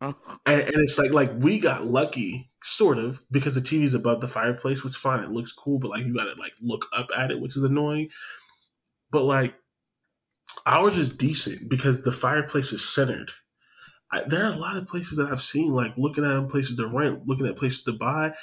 And, 0.47 0.61
and 0.61 0.75
it's 0.77 0.99
like 0.99 1.13
like 1.13 1.31
we 1.39 1.59
got 1.59 1.87
lucky, 1.87 2.51
sort 2.63 2.99
of, 2.99 3.25
because 3.31 3.55
the 3.55 3.61
TV's 3.61 3.95
above 3.95 4.21
the 4.21 4.29
fireplace, 4.29 4.85
which 4.85 4.95
fine. 4.95 5.25
It 5.25 5.31
looks 5.31 5.53
cool, 5.53 5.79
but 5.79 5.91
like 5.91 6.05
you 6.05 6.15
gotta 6.15 6.35
like 6.39 6.53
look 6.61 6.87
up 6.93 7.09
at 7.17 7.31
it, 7.31 7.41
which 7.41 7.57
is 7.57 7.63
annoying. 7.63 8.11
But 9.11 9.23
like 9.25 9.55
ours 10.67 10.97
is 10.97 11.09
decent 11.15 11.69
because 11.69 12.03
the 12.03 12.13
fireplace 12.13 12.73
is 12.73 12.87
centered. 12.89 13.33
I, 14.13 14.23
there 14.25 14.45
are 14.45 14.53
a 14.53 14.57
lot 14.57 14.77
of 14.77 14.87
places 14.87 15.19
that 15.19 15.29
I've 15.29 15.43
seen, 15.43 15.73
like 15.73 15.97
looking 15.97 16.25
at 16.25 16.35
them 16.35 16.49
places 16.49 16.77
to 16.77 16.87
rent, 16.87 17.27
looking 17.27 17.47
at 17.47 17.57
places 17.57 17.83
to 17.85 17.93
buy, 17.93 18.35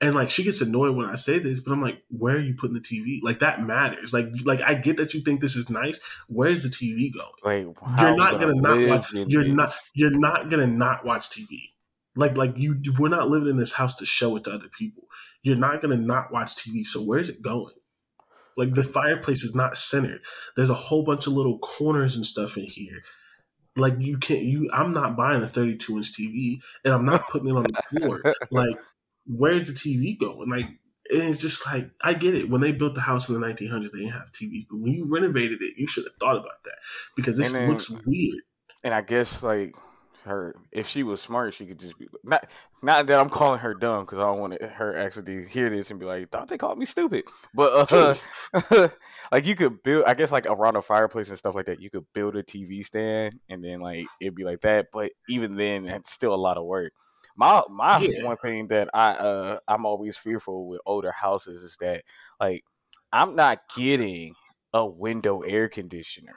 and 0.00 0.14
like 0.14 0.30
she 0.30 0.44
gets 0.44 0.60
annoyed 0.60 0.96
when 0.96 1.06
I 1.06 1.16
say 1.16 1.38
this, 1.38 1.60
but 1.60 1.72
I'm 1.72 1.82
like, 1.82 2.02
where 2.08 2.36
are 2.36 2.40
you 2.40 2.54
putting 2.54 2.74
the 2.74 2.80
TV? 2.80 3.18
Like 3.22 3.40
that 3.40 3.62
matters. 3.62 4.12
Like 4.12 4.28
like 4.44 4.60
I 4.62 4.74
get 4.74 4.96
that 4.98 5.12
you 5.12 5.20
think 5.20 5.40
this 5.40 5.56
is 5.56 5.68
nice. 5.68 6.00
Where's 6.28 6.62
the 6.62 6.68
TV 6.68 7.12
going? 7.12 7.26
Like 7.42 8.00
you're 8.00 8.16
not 8.16 8.40
gonna 8.40 8.54
not 8.54 8.88
watch. 8.88 9.12
You're 9.12 9.44
not. 9.44 9.70
You're 9.94 10.16
not 10.16 10.50
gonna 10.50 10.68
not 10.68 11.04
watch 11.04 11.30
TV. 11.30 11.72
Like 12.14 12.36
like 12.36 12.56
you. 12.56 12.80
We're 12.98 13.08
not 13.08 13.28
living 13.28 13.48
in 13.48 13.56
this 13.56 13.72
house 13.72 13.96
to 13.96 14.06
show 14.06 14.36
it 14.36 14.44
to 14.44 14.52
other 14.52 14.68
people. 14.68 15.04
You're 15.42 15.56
not 15.56 15.80
gonna 15.80 15.96
not 15.96 16.32
watch 16.32 16.54
TV. 16.54 16.84
So 16.84 17.02
where's 17.02 17.28
it 17.28 17.42
going? 17.42 17.74
Like 18.56 18.74
the 18.74 18.84
fireplace 18.84 19.42
is 19.42 19.54
not 19.54 19.76
centered. 19.76 20.20
There's 20.56 20.70
a 20.70 20.74
whole 20.74 21.02
bunch 21.02 21.26
of 21.26 21.32
little 21.32 21.58
corners 21.58 22.16
and 22.16 22.26
stuff 22.26 22.56
in 22.56 22.64
here. 22.64 23.02
Like 23.76 23.94
you 23.98 24.18
can't. 24.18 24.42
You. 24.42 24.70
I'm 24.72 24.92
not 24.92 25.16
buying 25.16 25.42
a 25.42 25.46
32 25.46 25.96
inch 25.96 26.12
TV, 26.12 26.60
and 26.84 26.94
I'm 26.94 27.04
not 27.04 27.28
putting 27.28 27.48
it 27.48 27.56
on 27.56 27.64
the 27.64 27.82
floor. 28.00 28.34
Like 28.50 28.76
where's 29.28 29.64
the 29.64 29.72
TV 29.72 30.18
going? 30.18 30.48
Like 30.48 30.66
it's 31.10 31.40
just 31.40 31.64
like 31.66 31.90
I 32.02 32.14
get 32.14 32.34
it. 32.34 32.50
When 32.50 32.60
they 32.60 32.72
built 32.72 32.94
the 32.94 33.00
house 33.00 33.28
in 33.28 33.40
the 33.40 33.46
1900s, 33.46 33.90
they 33.92 34.00
didn't 34.00 34.12
have 34.12 34.32
TVs, 34.32 34.64
but 34.70 34.78
when 34.78 34.92
you 34.92 35.06
renovated 35.06 35.62
it, 35.62 35.74
you 35.76 35.86
should 35.86 36.04
have 36.04 36.16
thought 36.20 36.36
about 36.36 36.64
that 36.64 36.76
because 37.16 37.36
this 37.36 37.52
then- 37.52 37.70
looks 37.70 37.90
weird. 37.90 38.42
And 38.84 38.94
I 38.94 39.00
guess 39.00 39.42
like 39.42 39.74
her 40.24 40.54
if 40.72 40.86
she 40.86 41.02
was 41.02 41.20
smart, 41.20 41.54
she 41.54 41.66
could 41.66 41.80
just 41.80 41.98
be 41.98 42.06
not 42.22 42.48
not 42.82 43.06
that 43.06 43.18
I'm 43.18 43.28
calling 43.28 43.58
her 43.60 43.74
dumb 43.74 44.04
because 44.04 44.18
I 44.18 44.22
don't 44.22 44.38
want 44.38 44.62
her 44.62 44.96
actually 44.96 45.24
to 45.24 45.48
hear 45.48 45.68
this 45.68 45.90
and 45.90 45.98
be 45.98 46.06
like, 46.06 46.30
"Thought 46.30 46.48
they 46.48 46.58
called 46.58 46.78
me 46.78 46.86
stupid." 46.86 47.24
But 47.54 47.92
uh, 47.92 48.88
like 49.32 49.46
you 49.46 49.56
could 49.56 49.82
build, 49.82 50.04
I 50.06 50.14
guess 50.14 50.30
like 50.30 50.46
around 50.46 50.76
a 50.76 50.82
fireplace 50.82 51.28
and 51.28 51.38
stuff 51.38 51.54
like 51.54 51.66
that, 51.66 51.80
you 51.80 51.90
could 51.90 52.04
build 52.14 52.36
a 52.36 52.42
TV 52.42 52.84
stand 52.84 53.40
and 53.48 53.64
then 53.64 53.80
like 53.80 54.06
it'd 54.20 54.34
be 54.34 54.44
like 54.44 54.60
that. 54.60 54.86
But 54.92 55.12
even 55.28 55.56
then, 55.56 55.86
it's 55.86 56.12
still 56.12 56.34
a 56.34 56.36
lot 56.36 56.56
of 56.56 56.64
work. 56.64 56.92
My 57.38 57.62
my 57.70 57.98
yeah. 57.98 58.24
one 58.24 58.36
thing 58.36 58.66
that 58.66 58.90
I 58.92 59.10
uh 59.12 59.58
I'm 59.68 59.86
always 59.86 60.18
fearful 60.18 60.66
with 60.66 60.80
older 60.84 61.12
houses 61.12 61.62
is 61.62 61.76
that 61.80 62.02
like 62.40 62.64
I'm 63.12 63.36
not 63.36 63.60
getting 63.76 64.34
a 64.74 64.84
window 64.84 65.42
air 65.42 65.68
conditioner. 65.68 66.34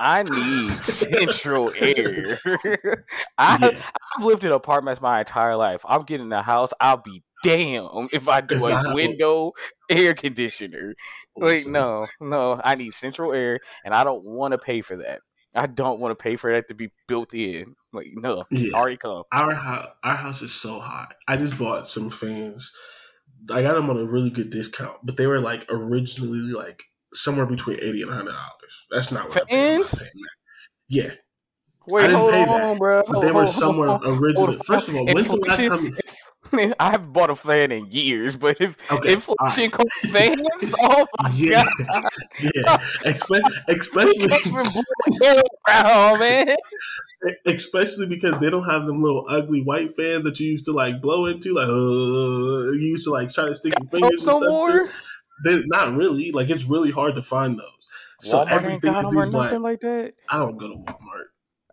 I 0.00 0.24
need 0.24 0.82
central 0.82 1.72
air. 1.78 2.38
I, 3.38 3.58
yeah. 3.60 3.82
I've 4.18 4.24
lived 4.24 4.42
in 4.42 4.50
apartments 4.50 5.00
my 5.00 5.20
entire 5.20 5.56
life. 5.56 5.84
I'm 5.86 6.02
getting 6.02 6.32
a 6.32 6.42
house. 6.42 6.72
I'll 6.80 6.96
be 6.96 7.22
damn 7.44 8.08
if 8.12 8.26
I 8.26 8.40
do 8.40 8.66
a 8.66 8.94
window 8.94 9.52
air 9.88 10.14
conditioner. 10.14 10.94
Like, 11.36 11.66
no, 11.66 12.06
no, 12.20 12.60
I 12.64 12.74
need 12.74 12.92
central 12.92 13.32
air, 13.32 13.60
and 13.84 13.94
I 13.94 14.02
don't 14.02 14.24
want 14.24 14.52
to 14.52 14.58
pay 14.58 14.80
for 14.80 14.96
that. 14.96 15.20
I 15.54 15.66
don't 15.66 16.00
want 16.00 16.16
to 16.16 16.22
pay 16.22 16.36
for 16.36 16.52
that 16.52 16.68
to 16.68 16.74
be 16.74 16.90
built 17.08 17.34
in. 17.34 17.74
Like, 17.92 18.08
no, 18.14 18.42
yeah. 18.50 18.72
already 18.72 18.96
come. 18.96 19.24
Our 19.32 19.54
house, 19.54 19.88
our 20.04 20.16
house 20.16 20.42
is 20.42 20.52
so 20.52 20.78
hot. 20.78 21.14
I 21.26 21.36
just 21.36 21.58
bought 21.58 21.88
some 21.88 22.10
fans. 22.10 22.70
I 23.50 23.62
got 23.62 23.74
them 23.74 23.90
on 23.90 23.96
a 23.98 24.04
really 24.04 24.30
good 24.30 24.50
discount, 24.50 24.98
but 25.02 25.16
they 25.16 25.26
were 25.26 25.40
like 25.40 25.66
originally 25.70 26.52
like 26.52 26.84
somewhere 27.14 27.46
between 27.46 27.78
eighty 27.80 28.02
and 28.02 28.12
hundred 28.12 28.32
dollars. 28.32 28.86
That's 28.90 29.10
not 29.10 29.28
what? 29.28 29.42
I'm 29.42 29.46
paying. 29.48 29.84
Yeah. 30.88 31.12
Wait, 31.88 32.04
I 32.04 32.06
didn't 32.08 32.20
hold 32.20 32.32
pay 32.32 32.44
that, 32.44 32.62
on, 32.62 32.78
bro. 32.78 33.02
But 33.08 33.20
they 33.20 33.32
were 33.32 33.46
somewhere 33.46 33.98
originally. 34.04 34.58
First 34.64 34.88
of 34.88 34.96
all, 34.96 35.06
when's 35.06 35.28
the 35.28 35.36
last 35.36 35.58
time? 35.58 35.86
You- 35.86 35.96
I 36.80 36.90
haven't 36.90 37.12
bought 37.12 37.30
a 37.30 37.34
fan 37.34 37.72
in 37.72 37.90
years, 37.90 38.36
but 38.36 38.60
if 38.60 38.76
okay, 38.90 39.12
inflation 39.12 39.70
right. 39.70 39.90
fans, 40.10 40.74
oh 40.80 41.06
my 41.20 41.30
yeah, 41.34 41.64
god, 41.86 42.04
yeah, 42.54 42.78
especially, 43.04 44.32
around, 45.68 46.18
man. 46.18 46.56
Especially 47.46 48.06
because 48.06 48.40
they 48.40 48.50
don't 48.50 48.64
have 48.64 48.86
them 48.86 49.02
little 49.02 49.26
ugly 49.28 49.62
white 49.62 49.94
fans 49.94 50.24
that 50.24 50.40
you 50.40 50.50
used 50.50 50.64
to 50.64 50.72
like 50.72 51.00
blow 51.00 51.26
into, 51.26 51.54
like 51.54 51.68
uh, 51.68 52.72
you 52.72 52.88
used 52.88 53.04
to 53.04 53.10
like 53.10 53.32
try 53.32 53.46
to 53.46 53.54
stick 53.54 53.74
your 53.78 53.88
fingers 53.88 54.22
and 54.22 54.42
stuff. 54.42 54.90
They, 55.44 55.62
not 55.66 55.94
really. 55.94 56.32
Like 56.32 56.50
it's 56.50 56.64
really 56.66 56.90
hard 56.90 57.14
to 57.14 57.22
find 57.22 57.58
those. 57.58 57.86
So 58.20 58.38
Walmart 58.38 58.50
everything 58.50 58.94
is 58.94 59.12
these 59.12 59.34
like, 59.34 59.58
like 59.58 59.80
that. 59.80 60.14
I 60.28 60.38
don't 60.38 60.56
go 60.56 60.68
to 60.68 60.74
Walmart. 60.74 61.29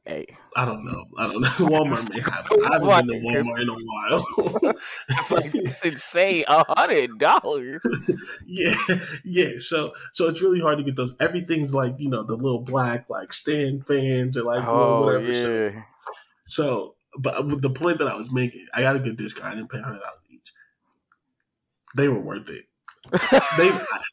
Hey, 0.08 0.26
I 0.56 0.64
don't 0.64 0.86
know. 0.86 1.04
I 1.18 1.28
don't 1.28 1.42
know. 1.42 1.50
Walmart 1.68 2.10
may 2.10 2.22
have 2.22 2.48
it. 2.50 2.66
I 2.66 2.74
haven't 2.76 3.08
been 3.08 3.22
to 3.22 3.28
Walmart 3.28 3.62
in 3.62 3.70
a 3.70 3.74
while. 3.74 4.74
it's 5.10 5.32
like 5.32 5.52
it's 5.54 5.84
insane. 5.84 6.46
A 6.48 6.64
hundred 6.76 7.20
dollars. 7.20 7.84
yeah, 8.46 8.74
yeah. 9.26 9.50
So, 9.58 9.92
so 10.14 10.30
it's 10.30 10.42
really 10.42 10.62
hard 10.62 10.78
to 10.78 10.86
get 10.86 10.96
those. 10.96 11.14
Everything's 11.20 11.74
like 11.74 11.96
you 11.98 12.10
know 12.10 12.24
the 12.24 12.38
little 12.38 12.62
black 12.62 13.10
like 13.10 13.34
stand 13.34 13.86
fans 13.86 14.38
or 14.38 14.44
like 14.44 14.66
oh, 14.66 15.04
whatever. 15.04 15.26
Yeah. 15.26 15.32
So, 15.34 15.84
so, 16.46 16.96
but 17.20 17.62
the 17.62 17.70
point 17.70 18.00
that 18.00 18.08
I 18.08 18.16
was 18.16 18.32
making, 18.32 18.66
I 18.74 18.84
got 18.84 18.96
a 18.96 19.00
good 19.00 19.18
discount. 19.18 19.54
I 19.54 19.56
didn't 19.56 19.70
pay 19.70 19.82
hundred 19.82 20.00
dollars 20.00 20.20
each. 20.30 20.54
They 21.98 22.08
were 22.08 22.22
worth 22.22 22.50
it 22.50 22.64
they 23.58 23.72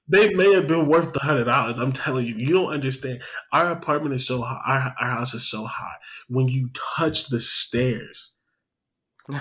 they 0.09 0.35
may 0.35 0.52
have 0.54 0.66
been 0.66 0.87
worth 0.87 1.12
the 1.12 1.20
hundred 1.20 1.44
dollars. 1.44 1.78
I'm 1.78 1.92
telling 1.92 2.26
you, 2.26 2.35
you 2.37 2.52
don't 2.52 2.72
understand. 2.72 3.22
Our 3.52 3.70
apartment 3.70 4.14
is 4.14 4.26
so 4.26 4.40
hot. 4.42 4.62
Our, 4.66 4.94
our 5.00 5.16
house 5.18 5.35
is 5.35 5.48
so 5.48 5.64
hot. 5.64 5.96
When 6.28 6.48
you 6.48 6.70
touch 6.96 7.28
the 7.28 7.40
stairs, 7.40 8.33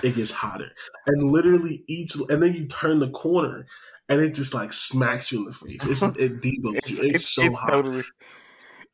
it 0.02 0.14
gets 0.16 0.30
hotter, 0.32 0.70
and 1.06 1.30
literally 1.30 1.84
each. 1.86 2.14
And 2.28 2.42
then 2.42 2.54
you 2.54 2.66
turn 2.66 2.98
the 2.98 3.10
corner, 3.10 3.66
and 4.08 4.20
it 4.20 4.34
just 4.34 4.54
like 4.54 4.72
smacks 4.72 5.30
you 5.30 5.40
in 5.40 5.44
the 5.46 5.52
face. 5.52 5.84
It's 5.86 6.02
it 6.02 6.40
deboats 6.40 6.78
it's, 6.78 6.90
you. 6.90 7.08
It's, 7.08 7.14
it's 7.16 7.28
so 7.28 7.42
it's 7.44 7.54
hot. 7.54 7.70
Totally, 7.70 8.04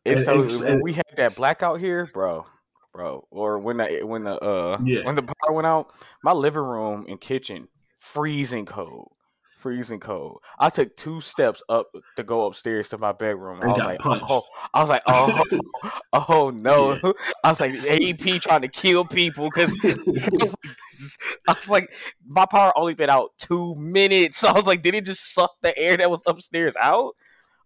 it's 0.04 0.20
and, 0.20 0.26
totally. 0.26 0.70
When 0.70 0.82
we 0.82 0.92
had 0.94 1.04
that 1.16 1.36
blackout 1.36 1.80
here, 1.80 2.10
bro, 2.12 2.46
bro, 2.92 3.26
or 3.30 3.58
when 3.58 3.78
the 3.78 4.00
when 4.02 4.24
the 4.24 4.34
uh 4.38 4.78
yeah. 4.84 5.04
when 5.04 5.14
the 5.14 5.22
power 5.22 5.54
went 5.54 5.66
out, 5.66 5.92
my 6.24 6.32
living 6.32 6.62
room 6.62 7.06
and 7.08 7.20
kitchen 7.20 7.68
freezing 7.98 8.66
cold 8.66 9.12
freezing 9.60 10.00
cold. 10.00 10.40
I 10.58 10.70
took 10.70 10.96
two 10.96 11.20
steps 11.20 11.62
up 11.68 11.86
to 12.16 12.22
go 12.22 12.46
upstairs 12.46 12.88
to 12.88 12.98
my 12.98 13.12
bedroom. 13.12 13.60
I 13.62 13.66
was, 13.66 13.78
like, 13.78 14.00
oh, 14.04 14.42
I 14.74 14.80
was 14.80 14.88
like, 14.88 15.02
oh, 15.06 15.42
oh 16.12 16.50
no! 16.50 16.94
Yeah. 16.94 17.12
I 17.44 17.50
was 17.50 17.60
like, 17.60 17.74
AP 17.74 18.42
trying 18.42 18.62
to 18.62 18.68
kill 18.68 19.04
people 19.04 19.50
because 19.54 19.72
I 19.84 21.52
was 21.52 21.68
like, 21.68 21.92
my 22.26 22.46
power 22.46 22.72
only 22.76 22.94
been 22.94 23.10
out 23.10 23.30
two 23.38 23.74
minutes. 23.76 24.38
So 24.38 24.48
I 24.48 24.52
was 24.52 24.66
like, 24.66 24.82
did 24.82 24.94
it 24.94 25.04
just 25.04 25.34
suck 25.34 25.52
the 25.62 25.76
air 25.78 25.96
that 25.96 26.10
was 26.10 26.22
upstairs 26.26 26.74
out? 26.80 27.14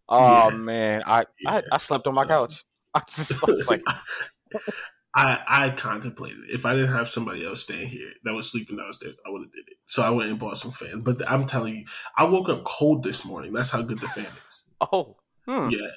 Oh 0.09 0.51
yeah. 0.51 0.57
man, 0.57 1.03
I, 1.07 1.25
yeah. 1.41 1.51
I, 1.51 1.63
I 1.73 1.79
slept 1.79 2.07
on 2.07 2.15
my 2.15 2.23
so, 2.23 2.29
couch. 2.29 2.65
I 2.93 3.01
just 3.09 3.43
I 3.43 3.51
was 3.51 3.69
like. 3.69 3.83
I 5.15 5.41
I 5.47 5.71
contemplated 5.71 6.51
if 6.51 6.67
I 6.67 6.75
didn't 6.75 6.93
have 6.93 7.09
somebody 7.09 7.47
else 7.47 7.63
staying 7.63 7.89
here 7.89 8.11
that 8.25 8.35
was 8.35 8.51
sleeping 8.51 8.77
downstairs, 8.77 9.19
I 9.27 9.31
would 9.31 9.43
have 9.43 9.53
did 9.53 9.69
it. 9.69 9.77
So 9.87 10.03
I 10.03 10.11
went 10.11 10.31
and 10.31 10.39
bought 10.39 10.59
some 10.59 10.73
fans. 10.73 11.03
But 11.05 11.29
I'm 11.31 11.47
telling 11.47 11.77
you, 11.77 11.85
I 12.17 12.25
woke 12.25 12.49
up 12.49 12.65
cold 12.65 13.03
this 13.03 13.25
morning. 13.25 13.53
That's 13.53 13.71
how 13.71 13.83
good 13.83 13.99
the 13.99 14.09
fan 14.09 14.27
is. 14.47 14.65
Oh. 14.81 15.17
Hmm. 15.47 15.69
Yeah, 15.69 15.89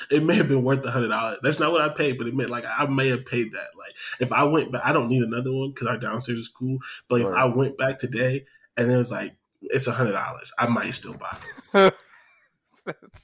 it 0.10 0.24
may 0.24 0.34
have 0.34 0.48
been 0.48 0.64
worth 0.64 0.82
a 0.86 0.90
hundred 0.90 1.08
dollars. 1.08 1.40
That's 1.42 1.60
not 1.60 1.72
what 1.72 1.82
I 1.82 1.90
paid, 1.90 2.16
but 2.16 2.26
it 2.26 2.34
meant 2.34 2.48
like 2.48 2.64
I 2.66 2.86
may 2.86 3.08
have 3.08 3.26
paid 3.26 3.52
that. 3.52 3.68
Like 3.78 3.94
if 4.18 4.32
I 4.32 4.44
went 4.44 4.72
back, 4.72 4.80
I 4.82 4.94
don't 4.94 5.10
need 5.10 5.22
another 5.22 5.52
one 5.52 5.72
because 5.72 5.88
our 5.88 5.98
downstairs 5.98 6.38
is 6.38 6.48
cool. 6.48 6.78
But 7.06 7.20
right. 7.20 7.28
if 7.28 7.34
I 7.34 7.44
went 7.44 7.76
back 7.76 7.98
today 7.98 8.46
and 8.78 8.90
it 8.90 8.96
was 8.96 9.12
like 9.12 9.36
it's 9.60 9.88
a 9.88 9.92
hundred 9.92 10.12
dollars, 10.12 10.52
I 10.58 10.68
might 10.68 10.94
still 10.94 11.14
buy 11.14 11.36
it. 11.74 11.94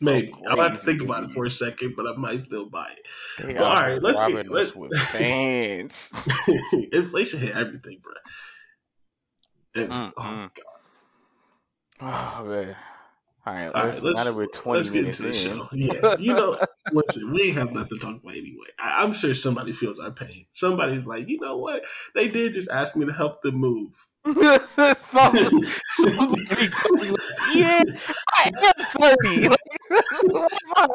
Maybe 0.00 0.32
so 0.32 0.50
I'll 0.50 0.60
have 0.60 0.78
to 0.78 0.78
think 0.78 1.02
about 1.02 1.24
it 1.24 1.30
for 1.30 1.44
a 1.44 1.50
second, 1.50 1.94
but 1.96 2.06
I 2.06 2.16
might 2.16 2.40
still 2.40 2.68
buy 2.68 2.90
it. 2.96 3.06
But, 3.38 3.56
all 3.58 3.74
right, 3.74 4.02
let's 4.02 4.20
get 4.20 4.48
let's, 4.50 4.74
with 4.74 4.96
fans. 4.96 6.12
Inflation 6.92 7.40
hit 7.40 7.56
everything, 7.56 8.00
bro. 8.02 8.12
If, 9.74 9.90
mm, 9.90 10.12
oh 10.16 10.22
mm. 10.22 10.50
god. 10.54 12.40
Oh 12.40 12.44
man. 12.44 12.76
All 13.48 13.54
right, 13.54 13.66
all 13.74 13.84
let's, 13.84 13.94
right, 13.94 14.04
let's, 14.04 14.18
now 14.18 14.24
that 14.24 14.36
we're 14.36 14.46
20 14.46 14.76
let's 14.76 14.90
get 14.90 15.06
into 15.06 15.22
the 15.22 15.32
show. 15.32 15.68
Yeah, 15.72 16.16
you 16.18 16.34
know, 16.34 16.58
listen, 16.92 17.32
we 17.32 17.44
ain't 17.44 17.56
have 17.56 17.72
nothing 17.72 17.98
to 17.98 18.06
talk 18.06 18.22
about 18.22 18.32
anyway. 18.36 18.66
I, 18.78 19.02
am 19.02 19.14
sure 19.14 19.32
somebody 19.32 19.72
feels 19.72 19.98
our 19.98 20.10
pain. 20.10 20.44
Somebody's 20.52 21.06
like, 21.06 21.28
you 21.28 21.40
know 21.40 21.56
what? 21.56 21.84
They 22.14 22.28
did 22.28 22.52
just 22.52 22.68
ask 22.68 22.94
me 22.94 23.06
to 23.06 23.12
help 23.12 23.40
them 23.40 23.54
move. 23.54 24.06
yeah, 24.26 24.34
I 28.34 28.50
am 28.54 28.74
30. 29.24 29.48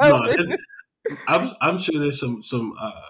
no, 0.00 0.56
I'm, 1.26 1.48
I'm 1.60 1.78
sure 1.78 1.98
there's 1.98 2.20
some 2.20 2.40
some 2.40 2.72
uh, 2.78 3.00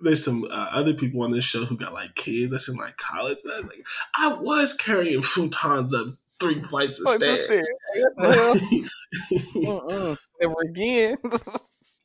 there's 0.00 0.24
some 0.24 0.42
uh, 0.50 0.68
other 0.72 0.94
people 0.94 1.22
on 1.22 1.30
this 1.30 1.44
show 1.44 1.64
who 1.64 1.76
got 1.76 1.92
like 1.92 2.16
kids 2.16 2.50
that's 2.50 2.68
in 2.68 2.74
like 2.74 2.96
college. 2.96 3.38
And 3.44 3.68
like, 3.68 3.86
I 4.16 4.34
was 4.34 4.74
carrying 4.74 5.20
futons 5.20 5.94
up 5.94 6.16
three 6.42 6.60
flights 6.62 7.00
of 7.00 7.08
stairs. 7.08 7.46
Never 10.40 10.54
again. 10.64 11.16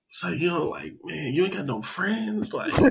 It's 0.09 0.23
like 0.23 0.39
you 0.39 0.49
know, 0.49 0.69
like 0.69 0.93
man, 1.03 1.33
you 1.33 1.43
ain't 1.43 1.53
got 1.53 1.65
no 1.65 1.81
friends. 1.81 2.53
Like, 2.53 2.73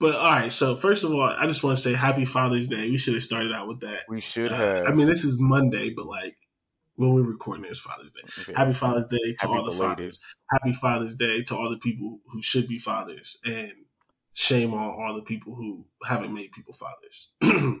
but 0.00 0.14
all 0.14 0.30
right. 0.30 0.50
So 0.50 0.74
first 0.74 1.04
of 1.04 1.12
all, 1.12 1.22
I 1.22 1.46
just 1.46 1.62
want 1.62 1.76
to 1.76 1.82
say 1.82 1.94
Happy 1.94 2.24
Father's 2.24 2.66
Day. 2.66 2.90
We 2.90 2.98
should 2.98 3.14
have 3.14 3.22
started 3.22 3.52
out 3.52 3.68
with 3.68 3.80
that. 3.80 4.00
We 4.08 4.20
should 4.20 4.52
have. 4.52 4.86
Uh, 4.86 4.88
I 4.88 4.94
mean, 4.94 5.06
this 5.06 5.24
is 5.24 5.38
Monday, 5.38 5.90
but 5.90 6.06
like 6.06 6.36
when 6.96 7.14
we're 7.14 7.22
recording 7.22 7.62
this 7.62 7.80
Father's 7.80 8.12
Day. 8.12 8.22
Okay. 8.42 8.52
Happy 8.54 8.72
Father's 8.72 9.06
Day 9.06 9.18
to 9.18 9.36
Happy 9.46 9.52
all 9.52 9.64
the 9.64 9.70
belated. 9.70 9.96
fathers. 9.96 10.20
Happy 10.50 10.72
Father's 10.72 11.14
Day 11.14 11.42
to 11.42 11.56
all 11.56 11.70
the 11.70 11.78
people 11.78 12.20
who 12.32 12.42
should 12.42 12.66
be 12.68 12.78
fathers, 12.78 13.38
and 13.44 13.70
shame 14.34 14.74
on 14.74 14.80
all 14.80 15.14
the 15.14 15.22
people 15.22 15.54
who 15.54 15.84
haven't 16.04 16.32
made 16.32 16.52
people 16.52 16.74
fathers. 16.74 17.30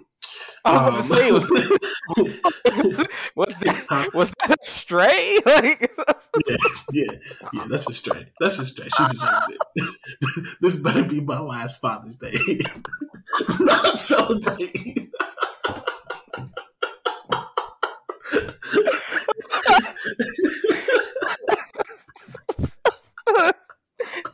I 0.64 0.90
was 0.90 1.10
um, 1.10 1.16
say, 1.16 1.32
was, 1.32 1.48
was, 3.34 3.54
that, 3.60 4.10
was 4.14 4.30
that 4.40 4.50
a 4.50 4.56
stray? 4.62 5.38
Like, 5.46 5.90
yeah, 6.46 6.56
yeah, 6.92 7.12
yeah. 7.52 7.64
That's 7.68 7.88
a 7.88 7.92
stray. 7.92 8.28
That's 8.38 8.58
a 8.58 8.64
stray. 8.64 8.86
She 8.96 9.04
deserves 9.08 9.48
it. 9.48 10.56
this 10.60 10.76
better 10.76 11.02
be 11.02 11.20
my 11.20 11.40
last 11.40 11.80
Father's 11.80 12.18
Day. 12.18 12.34
Not 13.58 13.98
celebrating. 13.98 15.10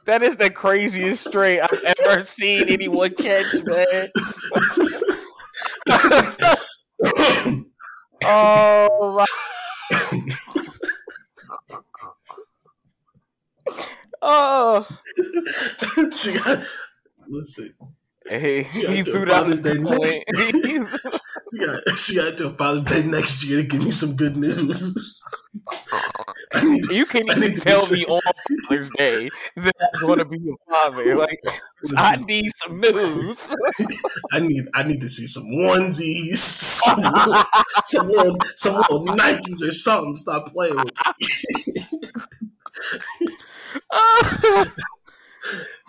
That 0.07 0.23
is 0.23 0.37
the 0.37 0.51
craziest 0.51 1.27
stray 1.27 1.61
I've 1.61 1.95
ever 1.99 2.23
seen 2.23 2.69
anyone 2.69 3.15
catch, 3.15 3.53
man. 3.65 4.09
oh 8.25 9.17
my. 9.17 9.27
Oh, 14.23 14.87
she 16.17 16.39
got 16.39 16.65
listen. 17.29 17.75
Hey, 18.27 18.65
he 18.65 19.03
threw 19.03 19.25
down 19.25 19.51
the 19.51 19.57
Day 19.57 19.79
next. 19.79 20.25
She 21.53 21.65
got, 21.65 21.89
she 21.97 22.15
got 22.17 22.37
to 22.39 22.51
Father's 22.51 22.83
Day 22.83 23.07
next 23.07 23.45
year 23.45 23.59
to 23.59 23.67
give 23.67 23.81
me 23.83 23.91
some 23.93 24.17
good 24.17 24.37
news. 24.37 25.23
You 26.91 27.07
can't 27.07 27.29
even 27.31 27.59
tell 27.61 27.87
me 27.91 28.05
on 28.07 28.21
Father's 28.69 28.91
Day 28.97 29.29
that 29.57 29.91
I'm 29.95 30.01
going 30.07 30.19
to 30.21 30.25
be 30.25 30.39
your 30.39 30.57
father. 30.69 31.17
Like, 31.27 31.41
I 31.97 32.17
need 32.17 32.51
some 32.57 32.81
news. 32.81 33.51
I 34.33 34.41
need 34.41 34.67
I 34.75 34.83
need 34.83 35.01
to 35.03 35.09
see 35.09 35.27
some 35.27 35.45
onesies, 35.45 36.37
some 36.37 37.01
little, 37.01 37.43
some 37.85 38.09
little, 38.09 38.37
some 38.57 38.77
little 38.77 39.05
Nikes 39.07 39.63
or 39.63 39.73
something. 39.73 40.17
Stop 40.17 40.53
playing 40.53 40.77
with 40.77 40.87
me. 41.21 41.85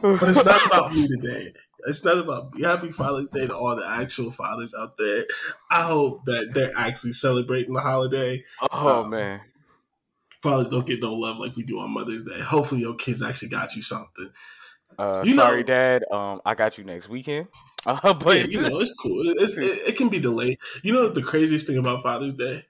But 0.01 0.29
it's 0.29 0.45
not 0.45 0.65
about 0.67 0.93
me 0.93 1.07
today. 1.07 1.53
It's 1.87 2.03
not 2.03 2.17
about 2.19 2.53
me. 2.53 2.61
Happy 2.63 2.91
Father's 2.91 3.31
Day 3.31 3.47
to 3.47 3.55
all 3.55 3.75
the 3.75 3.87
actual 3.87 4.29
fathers 4.29 4.73
out 4.77 4.97
there. 4.97 5.25
I 5.71 5.81
hope 5.83 6.25
that 6.25 6.53
they're 6.53 6.71
actually 6.77 7.13
celebrating 7.13 7.73
the 7.73 7.79
holiday. 7.81 8.43
oh, 8.71 9.03
Um, 9.03 9.09
man. 9.09 9.41
Fathers 10.43 10.69
don't 10.69 10.85
get 10.85 11.01
no 11.01 11.13
love 11.13 11.39
like 11.39 11.55
we 11.55 11.63
do 11.63 11.79
on 11.79 11.91
Mother's 11.91 12.23
Day. 12.23 12.39
Hopefully, 12.39 12.81
your 12.81 12.95
kids 12.95 13.21
actually 13.23 13.49
got 13.49 13.75
you 13.75 13.81
something. 13.81 14.29
Uh, 14.97 15.21
you 15.25 15.33
sorry, 15.35 15.61
know- 15.61 15.67
Dad. 15.67 16.03
Um, 16.11 16.41
I 16.45 16.55
got 16.55 16.77
you 16.77 16.83
next 16.83 17.09
weekend. 17.09 17.47
Uh, 17.85 18.13
but 18.13 18.35
yeah, 18.37 18.43
you 18.43 18.61
know, 18.69 18.79
it's 18.81 18.93
cool. 18.95 19.21
It's, 19.37 19.53
it, 19.55 19.63
it 19.63 19.97
can 19.97 20.09
be 20.09 20.19
delayed. 20.19 20.57
You 20.83 20.91
know 20.91 21.07
the 21.07 21.21
craziest 21.23 21.67
thing 21.67 21.77
about 21.77 22.03
Father's 22.03 22.33
Day? 22.33 22.65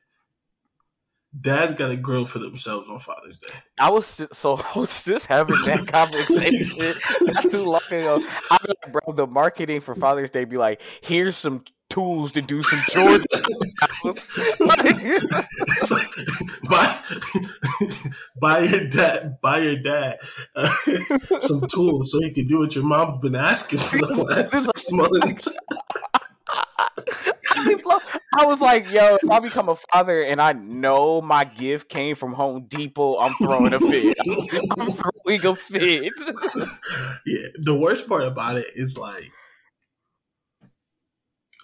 Dads 1.40 1.74
got 1.74 1.88
to 1.88 1.98
grill 1.98 2.26
for 2.26 2.38
themselves 2.38 2.88
on 2.88 3.00
Father's 3.00 3.38
Day. 3.38 3.54
I 3.80 3.90
was 3.90 4.06
st- 4.06 4.36
so 4.36 4.60
I 4.76 4.80
was 4.80 5.04
just 5.04 5.26
having 5.26 5.56
that 5.66 5.88
conversation 5.92 6.94
not 7.22 7.50
too 7.50 7.64
long 7.64 7.82
ago. 7.88 8.22
I 8.52 8.58
like, 8.68 8.92
bro, 8.92 9.14
the 9.14 9.26
marketing 9.26 9.80
for 9.82 9.96
Father's 9.96 10.30
Day 10.30 10.46
be 10.46 10.58
like, 10.58 10.82
here's 11.02 11.36
some 11.36 11.64
tools 11.98 12.32
to 12.32 12.42
do 12.42 12.62
some 12.62 12.80
chores. 12.90 13.26
Like, 14.60 16.08
buy, 16.70 17.02
buy 18.40 18.60
your 18.60 18.88
dad, 18.88 19.40
buy 19.42 19.60
your 19.60 19.78
dad 19.78 20.20
uh, 20.56 20.70
some 21.40 21.66
tools 21.68 22.12
so 22.12 22.20
he 22.20 22.32
can 22.32 22.48
do 22.48 22.60
what 22.60 22.76
your 22.76 22.84
mom's 22.84 23.18
been 23.18 23.36
asking 23.36 23.80
for 23.80 23.98
the 23.98 24.16
last 24.30 24.54
six 24.54 24.92
months. 24.92 25.48
I 28.34 28.46
was 28.46 28.62
like, 28.62 28.92
yo, 28.92 29.16
if 29.16 29.30
I 29.30 29.40
become 29.40 29.70
a 29.70 29.76
father 29.76 30.22
and 30.22 30.42
I 30.42 30.54
know 30.54 31.22
my 31.22 31.44
gift 31.44 31.90
came 31.90 32.16
from 32.16 32.34
Home 32.34 32.66
Depot, 32.68 33.18
I'm 33.18 33.34
throwing 33.36 33.74
a 33.74 33.80
fit. 33.80 34.18
I'm 34.78 34.92
throwing 34.92 35.46
a 35.46 35.56
fit. 35.56 36.14
yeah, 37.26 37.48
the 37.60 37.76
worst 37.76 38.08
part 38.08 38.24
about 38.24 38.58
it 38.58 38.68
is 38.76 38.98
like 38.98 39.32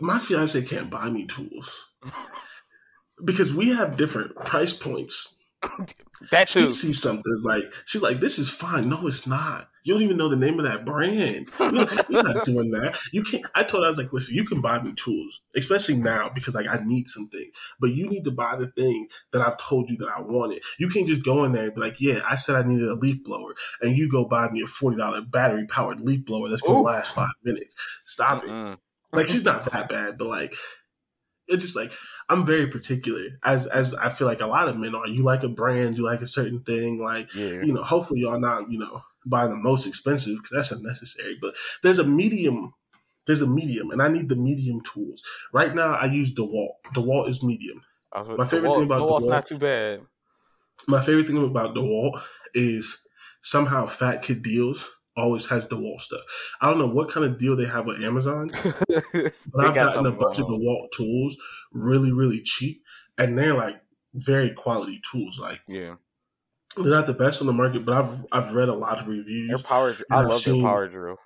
my 0.04 0.20
fiance 0.20 0.62
can't 0.64 0.90
buy 0.90 1.10
me 1.10 1.26
tools 1.26 1.90
because 3.24 3.54
we 3.54 3.70
have 3.70 3.96
different 3.96 4.36
price 4.36 4.74
points. 4.74 5.40
That 6.30 6.50
too. 6.50 6.68
She 6.68 6.72
sees 6.74 7.02
something 7.02 7.24
it's 7.26 7.42
like 7.42 7.64
she's 7.86 8.02
like, 8.02 8.20
"This 8.20 8.38
is 8.38 8.50
fine." 8.50 8.90
No, 8.90 9.08
it's 9.08 9.26
not. 9.26 9.70
You 9.86 9.94
don't 9.94 10.04
even 10.04 10.18
know 10.18 10.28
the 10.28 10.36
name 10.36 10.60
of 10.60 10.66
that 10.66 10.86
brand. 10.86 11.50
You're 11.60 12.24
not 12.24 12.44
doing 12.44 12.72
that. 12.72 13.00
You 13.14 13.24
can't. 13.24 13.46
I 13.56 13.64
told 13.64 13.84
her 13.84 13.88
I 13.88 13.90
was 13.90 13.98
like, 13.98 14.12
"Listen, 14.12 14.36
you 14.36 14.44
can 14.44 14.60
buy 14.60 14.82
me 14.82 14.92
tools, 14.94 15.42
especially 15.56 15.96
now 15.96 16.30
because 16.36 16.54
like 16.54 16.68
I 16.68 16.84
need 16.84 17.08
some 17.08 17.30
things, 17.30 17.56
but 17.80 17.92
you 17.92 18.10
need 18.10 18.26
to 18.26 18.32
buy 18.32 18.58
the 18.58 18.68
thing 18.68 19.08
that 19.32 19.42
I've 19.42 19.58
told 19.58 19.90
you 19.90 19.96
that 19.98 20.10
I 20.10 20.20
wanted. 20.20 20.64
You 20.80 20.90
can't 20.90 21.08
just 21.08 21.24
go 21.24 21.46
in 21.46 21.54
there 21.54 21.66
and 21.66 21.76
be 21.76 21.80
like, 21.80 22.02
"Yeah, 22.02 22.20
I 22.30 22.36
said 22.36 22.58
I 22.58 22.68
needed 22.68 22.90
a 22.90 22.96
leaf 22.96 23.24
blower," 23.24 23.56
and 23.82 23.96
you 23.96 24.10
go 24.10 24.26
buy 24.26 24.50
me 24.50 24.62
a 24.64 24.68
forty 24.68 24.98
dollar 24.98 25.22
battery 25.22 25.66
powered 25.66 26.02
leaf 26.02 26.26
blower 26.26 26.50
that's 26.50 26.62
gonna 26.62 26.80
Oof. 26.80 26.86
last 26.86 27.16
five 27.16 27.32
minutes. 27.46 27.78
Stop 28.04 28.44
it. 28.44 28.80
Like 29.14 29.28
she's 29.28 29.44
not 29.44 29.66
that 29.72 29.90
bad, 29.90 30.18
but 30.18 30.28
like 30.28 30.54
it's 31.48 31.64
just 31.64 31.76
like 31.76 31.92
I'm 32.30 32.46
very 32.46 32.68
particular 32.68 33.24
as 33.44 33.68
as 33.68 33.94
I 33.94 34.10
feel 34.10 34.28
like 34.28 34.42
a 34.42 34.48
lot 34.48 34.68
of 34.70 34.78
men 34.78 34.96
are. 34.96 35.08
You 35.08 35.24
like 35.24 35.44
a 35.44 35.50
brand, 35.50 35.98
you 35.98 36.04
like 36.04 36.22
a 36.22 36.28
certain 36.28 36.62
thing, 36.64 37.02
like 37.02 37.34
Yeah. 37.36 37.62
you 37.64 37.74
know, 37.74 37.84
hopefully 37.84 38.22
y'all 38.22 38.40
not, 38.40 38.72
you 38.72 38.80
know, 38.80 39.02
buying 39.26 39.50
the 39.52 39.58
most 39.58 39.86
expensive 39.88 40.38
because 40.38 40.52
that's 40.52 40.72
unnecessary. 40.72 41.38
But 41.40 41.56
there's 41.84 42.00
a 42.00 42.04
medium, 42.04 42.74
there's 43.28 43.42
a 43.42 43.48
medium, 43.48 43.92
and 43.92 44.02
I 44.02 44.08
need 44.08 44.30
the 44.30 44.36
medium 44.36 44.82
tools. 44.82 45.22
Right 45.52 45.74
now 45.76 45.94
I 45.94 46.06
use 46.06 46.34
DeWalt. 46.34 46.76
DeWalt 46.96 47.30
is 47.30 47.44
medium. 47.44 47.82
Was- 48.16 48.38
My 48.38 48.48
favorite 48.48 48.70
the 48.70 48.76
thing 48.76 48.84
about 48.86 49.02
wall's 49.08 49.24
wall- 49.24 49.32
not 49.32 49.46
too 49.46 49.58
bad. 49.58 50.02
My 50.88 51.02
favorite 51.02 51.28
thing 51.28 51.44
about 51.44 51.76
DeWalt 51.76 52.22
is 52.54 52.98
somehow 53.42 53.86
Fat 53.86 54.22
Kid 54.24 54.42
Deals 54.44 54.90
always 55.16 55.46
has 55.48 55.68
DeWalt 55.68 56.02
stuff. 56.02 56.22
I 56.62 56.70
don't 56.70 56.80
know 56.80 56.88
what 56.88 57.10
kind 57.10 57.26
of 57.26 57.38
deal 57.38 57.56
they 57.56 57.66
have 57.66 57.86
with 57.86 58.02
Amazon, 58.04 58.50
but 58.88 59.34
I've 59.60 59.74
got 59.76 59.94
gotten 59.94 60.06
a 60.06 60.12
bunch 60.12 60.40
of 60.40 60.48
DeWalt 60.48 60.92
tools 60.92 61.38
really, 61.72 62.12
really 62.12 62.42
cheap, 62.42 62.82
and 63.18 63.38
they're 63.38 63.54
like 63.54 63.76
very 64.14 64.52
quality 64.52 65.02
tools. 65.12 65.40
Like 65.40 65.60
Yeah, 65.68 65.96
they're 66.78 66.92
not 66.96 67.06
the 67.08 67.14
best 67.14 67.42
on 67.42 67.48
the 67.48 67.54
market, 67.54 67.86
but 67.86 67.96
I've 67.96 68.26
I've 68.32 68.54
read 68.54 68.70
a 68.70 68.74
lot 68.74 69.00
of 69.00 69.06
their 69.06 69.16
reviews. 69.16 69.62
power. 69.62 69.94
dr- 69.94 70.06
I 70.12 70.20
I've 70.22 70.28
love 70.30 70.40
seen- 70.40 70.62
their 70.62 70.70
power 70.72 70.88
drill. 70.88 71.18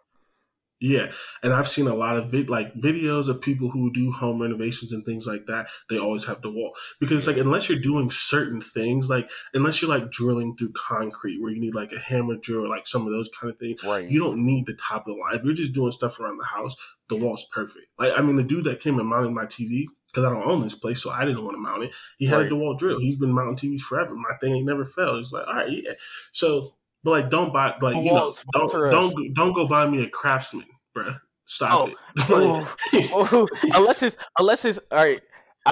Yeah, 0.79 1.11
and 1.41 1.53
I've 1.53 1.67
seen 1.67 1.87
a 1.87 1.95
lot 1.95 2.17
of 2.17 2.29
vid 2.29 2.49
like 2.49 2.73
videos 2.75 3.27
of 3.29 3.41
people 3.41 3.69
who 3.71 3.91
do 3.91 4.11
home 4.11 4.39
renovations 4.41 4.91
and 4.91 5.03
things 5.03 5.25
like 5.25 5.47
that. 5.47 5.67
They 5.89 5.97
always 5.97 6.25
have 6.25 6.41
DeWalt 6.41 6.71
because 6.99 7.17
it's 7.17 7.27
like 7.27 7.37
unless 7.43 7.67
you're 7.67 7.79
doing 7.79 8.11
certain 8.11 8.61
things, 8.61 9.09
like 9.09 9.27
unless 9.55 9.81
you're 9.81 9.89
like 9.89 10.11
drilling 10.11 10.55
through 10.55 10.73
concrete 10.73 11.41
where 11.41 11.51
you 11.51 11.59
need 11.59 11.73
like 11.73 11.91
a 11.93 11.99
hammer 11.99 12.35
drill 12.39 12.65
or 12.65 12.67
like 12.67 12.85
some 12.85 13.07
of 13.07 13.11
those 13.11 13.29
kind 13.39 13.51
of 13.51 13.57
things, 13.57 13.83
Right. 13.83 14.07
you 14.09 14.19
don't 14.19 14.45
need 14.45 14.67
the 14.67 14.75
top 14.75 15.07
of 15.07 15.15
the 15.15 15.19
line. 15.19 15.33
If 15.35 15.43
you're 15.43 15.53
just 15.55 15.73
doing 15.73 15.91
stuff 15.91 16.19
around 16.19 16.37
the 16.37 16.45
house, 16.45 16.75
DeWalt's 17.09 17.47
perfect. 17.51 17.87
Like 17.97 18.13
I 18.15 18.21
mean, 18.21 18.35
the 18.35 18.43
dude 18.43 18.65
that 18.65 18.79
came 18.79 18.99
and 18.99 19.09
mounted 19.09 19.31
my 19.31 19.45
TV 19.45 19.85
because 20.13 20.23
I 20.25 20.29
don't 20.29 20.47
own 20.47 20.61
this 20.61 20.75
place, 20.75 21.01
so 21.01 21.09
I 21.11 21.25
didn't 21.25 21.43
want 21.43 21.55
to 21.55 21.61
mount 21.61 21.83
it. 21.83 21.91
He 22.17 22.27
had 22.27 22.37
Right. 22.37 22.51
a 22.51 22.55
DeWalt 22.55 22.77
drill. 22.77 22.99
He's 22.99 23.17
been 23.17 23.33
mounting 23.33 23.55
TVs 23.71 23.81
forever. 23.81 24.13
My 24.15 24.35
thing 24.39 24.55
ain't 24.55 24.65
never 24.65 24.85
failed. 24.85 25.19
It's 25.19 25.33
like 25.33 25.47
all 25.47 25.55
right, 25.55 25.69
yeah. 25.71 25.93
So, 26.31 26.75
but 27.07 27.21
like, 27.21 27.29
don't 27.29 27.53
buy 27.53 27.73
like 27.81 27.95
you 27.95 28.11
know, 28.11 28.33
don't 28.53 28.69
don't 28.91 29.15
go- 29.15 29.29
don't 29.33 29.53
go 29.53 29.65
buy 29.65 29.87
me 29.89 30.03
a 30.03 30.09
Craftsman, 30.09 30.65
bruh. 30.95 31.17
Stop 31.45 31.71
Oh. 31.79 31.87
it. 31.87 31.95
Like, 32.29 33.09
oh. 33.13 33.27
oh, 33.31 33.47
unless 33.75 34.03
it's 34.03 34.17
unless 34.37 34.65
it's 34.65 34.77
all 34.91 34.97
right. 34.97 35.21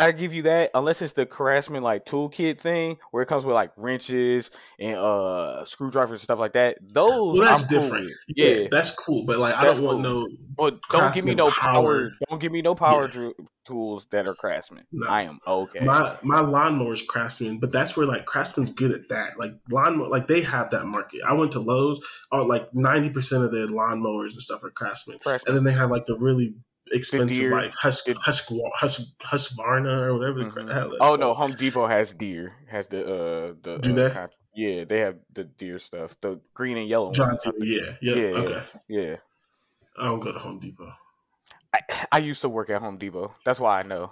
I 0.03 0.11
give 0.11 0.33
you 0.33 0.43
that 0.43 0.71
unless 0.73 1.01
it's 1.01 1.13
the 1.13 1.25
Craftsman 1.25 1.83
like 1.83 2.05
toolkit 2.05 2.59
thing 2.59 2.97
where 3.11 3.23
it 3.23 3.27
comes 3.27 3.45
with 3.45 3.53
like 3.55 3.71
wrenches 3.77 4.51
and 4.79 4.95
uh 4.97 5.65
screwdrivers 5.65 6.19
and 6.19 6.21
stuff 6.21 6.39
like 6.39 6.53
that. 6.53 6.77
Those 6.81 7.37
well, 7.39 7.47
that's 7.47 7.63
I'm 7.63 7.69
cool 7.69 7.79
different. 7.81 8.05
with. 8.05 8.13
Yeah, 8.37 8.45
Yeah, 8.47 8.67
that's 8.71 8.91
cool. 8.91 9.25
But 9.25 9.39
like, 9.39 9.55
I 9.55 9.65
That's 9.65 9.79
don't 9.79 9.87
want 9.87 10.01
no. 10.01 10.27
but 10.57 10.79
don't 10.91 11.13
give 11.13 11.25
me 11.25 11.35
no 11.35 11.49
power. 11.49 11.73
power. 11.73 12.11
Don't 12.29 12.39
give 12.41 12.51
me 12.51 12.61
no 12.61 12.75
power 12.75 13.05
Yeah. 13.05 13.11
dr- 13.11 13.33
tools 13.65 14.05
that 14.11 14.27
are 14.27 14.35
Craftsman. 14.35 14.83
No. 14.91 15.07
I 15.07 15.23
am 15.23 15.39
okay. 15.47 15.79
My 15.83 16.17
my 16.21 16.39
lawnmower 16.41 16.93
is 16.93 17.01
Craftsman, 17.01 17.59
but 17.59 17.71
that's 17.71 17.97
where 17.97 18.05
like 18.05 18.25
Craftsman's 18.25 18.69
good 18.71 18.91
at 18.91 19.09
that. 19.09 19.39
Like 19.39 19.53
lawnmower, 19.71 20.07
like 20.07 20.27
they 20.27 20.41
have 20.41 20.69
that 20.71 20.85
market. 20.85 21.21
I 21.27 21.33
went 21.33 21.51
to 21.53 21.59
Lowe's, 21.59 21.99
uh, 22.31 22.43
like 22.45 22.73
ninety 22.75 23.09
percent 23.09 23.43
of 23.43 23.51
their 23.51 23.65
lawnmowers 23.67 24.33
and 24.33 24.41
stuff 24.41 24.63
are 24.63 24.69
Craftsman, 24.69 25.17
Craftsman. 25.19 25.55
and 25.55 25.57
then 25.57 25.73
they 25.73 25.77
have 25.79 25.89
like 25.89 26.05
the 26.05 26.15
really 26.17 26.55
expensive 26.91 27.29
Deere- 27.37 27.51
like 27.51 27.73
Husk 27.73 28.05
the- 28.05 28.13
Husk 28.15 28.49
Husk 28.75 29.01
Husqvarna 29.19 30.01
or 30.07 30.17
whatever 30.17 30.43
the 30.43 30.49
Mhm. 30.49 30.71
hell. 30.73 30.91
Oh 31.01 31.15
no. 31.15 31.33
Home 31.33 31.51
Depot 31.53 31.87
has 31.87 32.13
Deere. 32.13 32.53
Has 32.67 32.87
the 32.87 33.01
uh 33.01 33.53
the 33.61 33.77
Do 33.77 33.91
uh, 33.91 33.95
they? 33.95 34.27
yeah, 34.55 34.83
they 34.85 34.99
have 34.99 35.17
the 35.33 35.43
Deere 35.45 35.79
stuff. 35.79 36.15
The 36.21 36.39
green 36.53 36.77
and 36.77 36.87
yellow 36.87 37.11
John 37.11 37.29
ones. 37.29 37.41
Yeah, 37.59 37.95
yeah, 38.01 38.15
Yeah, 38.15 38.37
okay. 38.37 38.63
Yeah. 38.87 39.15
I 39.97 40.05
don't 40.05 40.19
go 40.19 40.31
to 40.31 40.39
Home 40.39 40.59
Depot. 40.59 40.91
I, 41.73 41.79
I 42.11 42.17
used 42.19 42.41
to 42.41 42.49
work 42.49 42.69
at 42.69 42.81
Home 42.81 42.97
Depot. 42.97 43.33
That's 43.45 43.59
why 43.59 43.79
I 43.79 43.83
know 43.83 44.11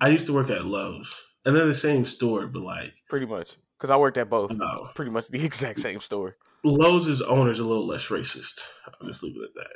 I 0.00 0.08
used 0.08 0.26
to 0.26 0.32
work 0.32 0.50
at 0.50 0.64
Lowe's, 0.66 1.14
and 1.44 1.54
they're 1.54 1.66
the 1.66 1.74
same 1.74 2.04
store, 2.04 2.46
but 2.46 2.62
like 2.62 2.92
pretty 3.08 3.26
much 3.26 3.56
because 3.78 3.90
I 3.90 3.96
worked 3.96 4.16
at 4.18 4.28
both. 4.30 4.50
no, 4.52 4.88
Pretty 4.94 5.10
much 5.10 5.28
the 5.28 5.42
exact 5.44 5.80
same 5.80 6.00
store. 6.00 6.32
Lowe's' 6.64 7.06
is 7.08 7.22
owner's 7.22 7.58
a 7.60 7.64
little 7.66 7.86
less 7.86 8.08
racist. 8.08 8.60
I'll 9.00 9.06
just 9.06 9.22
leave 9.22 9.34
it 9.36 9.44
at 9.44 9.54
that. 9.54 9.72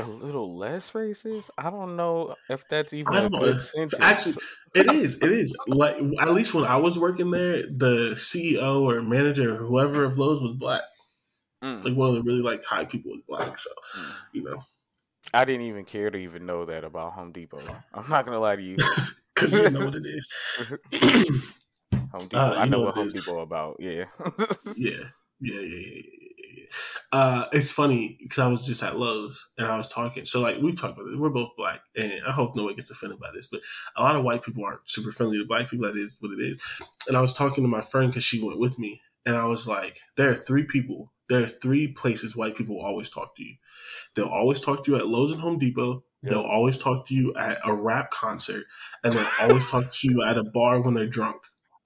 A 0.00 0.06
little 0.06 0.56
less 0.56 0.90
racist. 0.92 1.50
I 1.56 1.70
don't 1.70 1.94
know 1.96 2.34
if 2.50 2.66
that's 2.68 2.92
even 2.92 3.14
I 3.14 3.24
a 3.24 3.30
good 3.30 3.42
It's- 3.42 3.72
sentence. 3.72 3.94
Actually, 4.00 4.36
it 4.74 4.92
is. 4.92 5.16
It 5.22 5.30
is. 5.30 5.56
Like 5.68 5.96
at 6.20 6.32
least 6.32 6.52
when 6.52 6.64
I 6.64 6.78
was 6.78 6.98
working 6.98 7.30
there, 7.30 7.62
the 7.62 8.14
CEO 8.16 8.82
or 8.82 9.00
manager 9.02 9.54
or 9.54 9.56
whoever 9.66 10.04
of 10.04 10.18
Lowe's 10.18 10.42
was 10.42 10.52
black. 10.52 10.82
Mm, 11.62 11.84
Like 11.84 11.94
one 11.94 12.08
of 12.10 12.14
the 12.16 12.22
really 12.22 12.42
like 12.42 12.64
high 12.64 12.84
people 12.84 13.12
was 13.12 13.22
black. 13.28 13.56
So 13.56 13.70
mm. 13.96 14.12
you 14.32 14.42
know, 14.42 14.62
I 15.32 15.44
didn't 15.44 15.66
even 15.66 15.84
care 15.84 16.10
to 16.10 16.18
even 16.18 16.44
know 16.44 16.64
that 16.64 16.84
about 16.84 17.12
Home 17.12 17.30
Depot. 17.32 17.62
I'm 17.94 18.08
not 18.10 18.26
gonna 18.26 18.40
lie 18.40 18.56
to 18.56 18.62
you. 18.62 18.76
because 19.34 19.52
you 19.52 19.70
know 19.70 19.84
what 19.84 19.94
it 19.94 20.06
is. 20.06 20.28
Home 21.92 22.28
Depot. 22.28 22.36
Uh, 22.38 22.54
I 22.56 22.64
know 22.64 22.78
know 22.78 22.80
what 22.80 22.86
what 22.86 22.94
Home 22.96 23.06
is. 23.08 23.14
Depot 23.14 23.40
about. 23.40 23.76
Yeah. 23.80 24.04
yeah, 24.76 24.90
yeah, 25.40 25.60
yeah, 25.60 25.60
yeah, 25.60 26.02
yeah. 26.20 26.23
Yeah, 27.12 27.18
yeah. 27.18 27.40
Uh, 27.40 27.48
it's 27.52 27.70
funny 27.70 28.18
because 28.22 28.38
I 28.38 28.46
was 28.46 28.66
just 28.66 28.82
at 28.82 28.98
Lowe's 28.98 29.46
and 29.58 29.66
I 29.66 29.76
was 29.76 29.88
talking. 29.88 30.24
So 30.24 30.40
like 30.40 30.58
we've 30.58 30.78
talked 30.78 30.98
about 30.98 31.12
it. 31.12 31.18
We're 31.18 31.30
both 31.30 31.50
black, 31.56 31.80
and 31.96 32.20
I 32.26 32.32
hope 32.32 32.56
no 32.56 32.64
one 32.64 32.74
gets 32.74 32.90
offended 32.90 33.20
by 33.20 33.30
this, 33.34 33.46
but 33.46 33.60
a 33.96 34.02
lot 34.02 34.16
of 34.16 34.24
white 34.24 34.42
people 34.42 34.64
aren't 34.64 34.88
super 34.88 35.12
friendly 35.12 35.38
to 35.38 35.44
black 35.44 35.70
people. 35.70 35.86
That 35.86 35.98
is 35.98 36.16
what 36.20 36.32
it 36.32 36.42
is. 36.42 36.60
And 37.08 37.16
I 37.16 37.20
was 37.20 37.34
talking 37.34 37.64
to 37.64 37.68
my 37.68 37.80
friend 37.80 38.10
because 38.10 38.24
she 38.24 38.42
went 38.42 38.58
with 38.58 38.78
me, 38.78 39.00
and 39.26 39.36
I 39.36 39.46
was 39.46 39.66
like, 39.66 40.00
there 40.16 40.30
are 40.30 40.36
three 40.36 40.64
people 40.64 41.12
there 41.28 41.42
are 41.42 41.48
three 41.48 41.88
places 41.88 42.36
white 42.36 42.56
people 42.56 42.80
always 42.80 43.08
talk 43.08 43.34
to 43.36 43.44
you. 43.44 43.54
They'll 44.14 44.26
always 44.26 44.60
talk 44.60 44.84
to 44.84 44.92
you 44.92 44.98
at 44.98 45.08
Lowe's 45.08 45.32
and 45.32 45.40
Home 45.40 45.58
Depot. 45.58 46.04
Yep. 46.22 46.30
They'll 46.30 46.42
always 46.42 46.78
talk 46.78 47.06
to 47.08 47.14
you 47.14 47.34
at 47.34 47.58
a 47.64 47.74
rap 47.74 48.10
concert, 48.10 48.64
and 49.02 49.12
they'll 49.12 49.26
always 49.40 49.68
talk 49.70 49.92
to 49.92 50.08
you 50.08 50.22
at 50.22 50.38
a 50.38 50.44
bar 50.44 50.80
when 50.80 50.94
they're 50.94 51.06
drunk. 51.06 51.36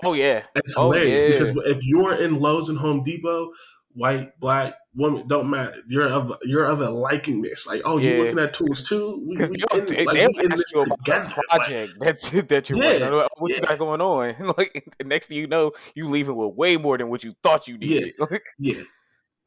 Oh 0.04 0.12
yeah, 0.12 0.44
it's 0.54 0.76
oh, 0.76 0.92
hilarious 0.92 1.22
yeah. 1.22 1.30
because 1.30 1.56
if 1.66 1.78
you're 1.82 2.14
in 2.14 2.38
Lowe's 2.38 2.68
and 2.68 2.78
Home 2.78 3.02
Depot, 3.02 3.50
white, 3.92 4.38
black, 4.40 4.74
woman, 4.94 5.26
don't 5.28 5.48
matter. 5.48 5.76
You're 5.88 6.08
of 6.08 6.36
you're 6.42 6.64
of 6.64 6.80
a 6.80 6.90
liking 6.90 7.42
this. 7.42 7.66
Like, 7.66 7.82
oh, 7.84 7.98
yeah. 7.98 8.10
you're 8.10 8.24
looking 8.24 8.38
at 8.38 8.52
tools 8.54 8.82
too. 8.82 9.24
We, 9.26 9.36
we 9.36 9.44
in, 9.74 9.86
they, 9.86 10.04
like, 10.04 10.28
we 10.28 10.44
in 10.44 10.50
this 10.50 10.72
together. 10.72 11.32
Project 11.48 11.98
like, 11.98 12.20
that's 12.20 12.30
that 12.48 12.68
you're 12.68 12.82
yeah, 12.82 13.10
working 13.10 13.28
What 13.38 13.50
yeah. 13.50 13.56
you 13.56 13.66
got 13.66 13.78
going 13.78 14.00
on? 14.00 14.54
like, 14.58 14.94
next 15.04 15.28
thing 15.28 15.38
you 15.38 15.46
know, 15.46 15.72
you 15.94 16.08
leaving 16.08 16.36
with 16.36 16.54
way 16.54 16.76
more 16.76 16.98
than 16.98 17.08
what 17.08 17.24
you 17.24 17.34
thought 17.42 17.68
you 17.68 17.78
did. 17.78 18.14
Yeah, 18.18 18.38
yeah. 18.58 18.82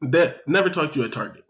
That 0.00 0.48
never 0.48 0.68
talked 0.68 0.94
to 0.94 1.00
you 1.00 1.06
at 1.06 1.12
Target. 1.12 1.44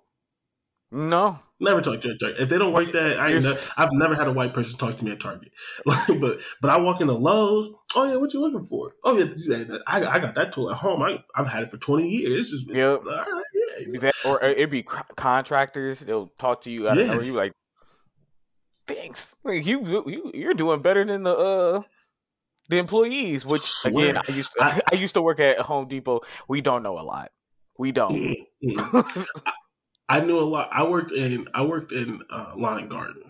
No, 0.90 1.40
never 1.62 1.81
talk 1.81 2.01
to 2.01 2.11
a 2.11 2.18
Target. 2.18 2.40
If 2.40 2.48
they 2.48 2.59
don't 2.59 2.72
work 2.72 2.92
that, 2.92 3.18
I 3.18 3.33
never, 3.33 3.59
I've 3.77 3.92
never 3.92 4.14
had 4.14 4.27
a 4.27 4.33
white 4.33 4.53
person 4.53 4.79
talk 4.79 4.96
to 4.96 5.05
me 5.05 5.12
at 5.12 5.20
Target. 5.20 5.53
but 5.87 6.40
but 6.61 6.70
I 6.70 6.79
walk 6.79 7.01
into 7.01 7.14
Lowe's. 7.14 7.75
Oh 7.94 8.11
yeah, 8.11 8.16
what 8.16 8.33
you 8.35 8.40
looking 8.40 8.62
for? 8.62 8.92
Oh 9.05 9.16
yeah, 9.16 9.79
I, 9.87 10.05
I 10.05 10.18
got 10.18 10.35
that 10.35 10.53
tool 10.53 10.70
at 10.70 10.77
home. 10.77 11.03
I 11.03 11.22
I've 11.35 11.48
had 11.48 11.62
it 11.62 11.70
for 11.70 11.79
twenty 11.79 12.09
years. 12.09 12.53
It's 12.53 12.64
just 12.64 12.70
yep. 12.70 13.03
Right, 13.05 13.44
yeah. 13.87 14.11
Or 14.25 14.42
it'd 14.42 14.70
be 14.70 14.83
contractors. 14.83 16.01
They'll 16.01 16.33
talk 16.38 16.62
to 16.62 16.70
you. 16.70 16.85
Yeah. 16.92 17.20
You 17.20 17.33
like, 17.35 17.53
thanks. 18.87 19.35
Like 19.44 19.64
you 19.66 20.05
you 20.07 20.31
you're 20.35 20.55
doing 20.55 20.83
better 20.83 21.05
than 21.05 21.22
the 21.22 21.35
uh 21.35 21.83
the 22.68 22.79
employees. 22.79 23.46
Which 23.46 23.70
again, 23.85 24.16
I 24.16 24.33
used 24.33 24.53
to, 24.53 24.64
I, 24.64 24.81
I 24.92 24.96
used 24.96 25.14
to 25.14 25.22
work 25.22 25.40
at 25.40 25.59
Home 25.61 25.88
Depot. 25.88 26.20
We 26.48 26.61
don't 26.61 26.83
know 26.83 26.98
a 26.98 27.03
lot. 27.03 27.31
We 27.79 27.92
don't. 27.92 28.37
Mm-hmm. 28.64 29.22
I 30.08 30.20
knew 30.20 30.38
a 30.38 30.40
lot. 30.40 30.68
I 30.72 30.84
worked 30.84 31.12
in 31.12 31.46
I 31.54 31.64
worked 31.64 31.92
in 31.92 32.22
uh, 32.30 32.52
lawn 32.56 32.78
and 32.78 32.90
garden, 32.90 33.22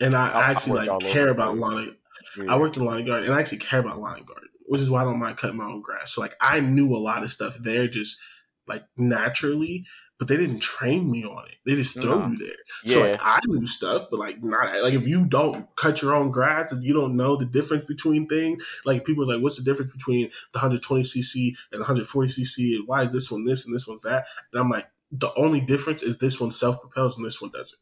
and 0.00 0.14
I, 0.14 0.28
I 0.28 0.50
actually 0.50 0.86
like 0.86 1.00
care 1.00 1.28
about 1.28 1.56
lawn. 1.56 1.94
Yeah. 2.36 2.44
I 2.48 2.58
worked 2.58 2.76
in 2.76 2.84
lawn 2.84 2.98
and 2.98 3.06
garden, 3.06 3.26
and 3.26 3.34
I 3.34 3.40
actually 3.40 3.58
care 3.58 3.80
about 3.80 3.98
lawn 3.98 4.18
and 4.18 4.26
garden, 4.26 4.48
which 4.66 4.80
is 4.80 4.90
why 4.90 5.02
I 5.02 5.04
don't 5.04 5.18
mind 5.18 5.36
cutting 5.36 5.56
my 5.56 5.66
own 5.66 5.82
grass. 5.82 6.12
So 6.12 6.20
like 6.20 6.34
I 6.40 6.60
knew 6.60 6.94
a 6.94 6.98
lot 6.98 7.22
of 7.22 7.30
stuff 7.30 7.56
there, 7.58 7.86
just 7.86 8.18
like 8.66 8.82
naturally, 8.96 9.84
but 10.18 10.28
they 10.28 10.36
didn't 10.36 10.60
train 10.60 11.10
me 11.10 11.24
on 11.24 11.44
it. 11.48 11.56
They 11.66 11.74
just 11.74 12.00
throw 12.00 12.20
no. 12.20 12.26
you 12.28 12.38
there. 12.38 12.56
Yeah. 12.84 12.94
So 12.94 13.00
like 13.00 13.20
I 13.20 13.40
knew 13.46 13.66
stuff, 13.66 14.06
but 14.10 14.20
like 14.20 14.42
not 14.42 14.82
like 14.82 14.94
if 14.94 15.06
you 15.06 15.26
don't 15.26 15.66
cut 15.76 16.02
your 16.02 16.14
own 16.14 16.30
grass, 16.30 16.72
if 16.72 16.82
you 16.82 16.94
don't 16.94 17.16
know 17.16 17.36
the 17.36 17.44
difference 17.44 17.84
between 17.84 18.28
things, 18.28 18.64
like 18.84 19.04
people's 19.04 19.28
like, 19.28 19.42
what's 19.42 19.56
the 19.56 19.64
difference 19.64 19.92
between 19.92 20.30
the 20.52 20.58
120 20.58 21.02
cc 21.02 21.48
and 21.72 21.80
the 21.80 21.84
140 21.84 22.28
cc, 22.28 22.76
and 22.76 22.86
why 22.86 23.02
is 23.02 23.12
this 23.12 23.30
one 23.30 23.44
this 23.44 23.66
and 23.66 23.74
this 23.74 23.86
one's 23.86 24.02
that? 24.02 24.26
And 24.52 24.60
I'm 24.60 24.70
like, 24.70 24.86
the 25.18 25.32
only 25.36 25.60
difference 25.60 26.02
is 26.02 26.18
this 26.18 26.40
one 26.40 26.50
self 26.50 26.80
propels 26.80 27.16
and 27.16 27.24
this 27.24 27.40
one 27.40 27.50
doesn't. 27.52 27.78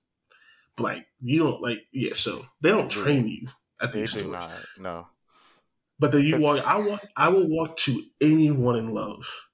But 0.77 0.85
like 0.85 1.07
you 1.21 1.41
don't 1.41 1.63
like 1.63 1.81
yeah, 1.93 2.13
so 2.15 2.47
they 2.61 2.71
don't 2.71 2.91
train 2.91 3.29
you 3.29 3.49
at 3.81 3.93
these 3.93 4.11
stores. 4.11 4.27
Not, 4.27 4.51
no. 4.79 5.07
But 5.99 6.13
then 6.13 6.25
you 6.25 6.39
walk 6.39 6.67
I 6.67 6.79
walk 6.79 7.05
I 7.17 7.29
will 7.31 7.49
walk 7.49 7.77
to 7.79 8.03
anyone 8.21 8.77
in 8.77 8.89
love. 8.89 9.49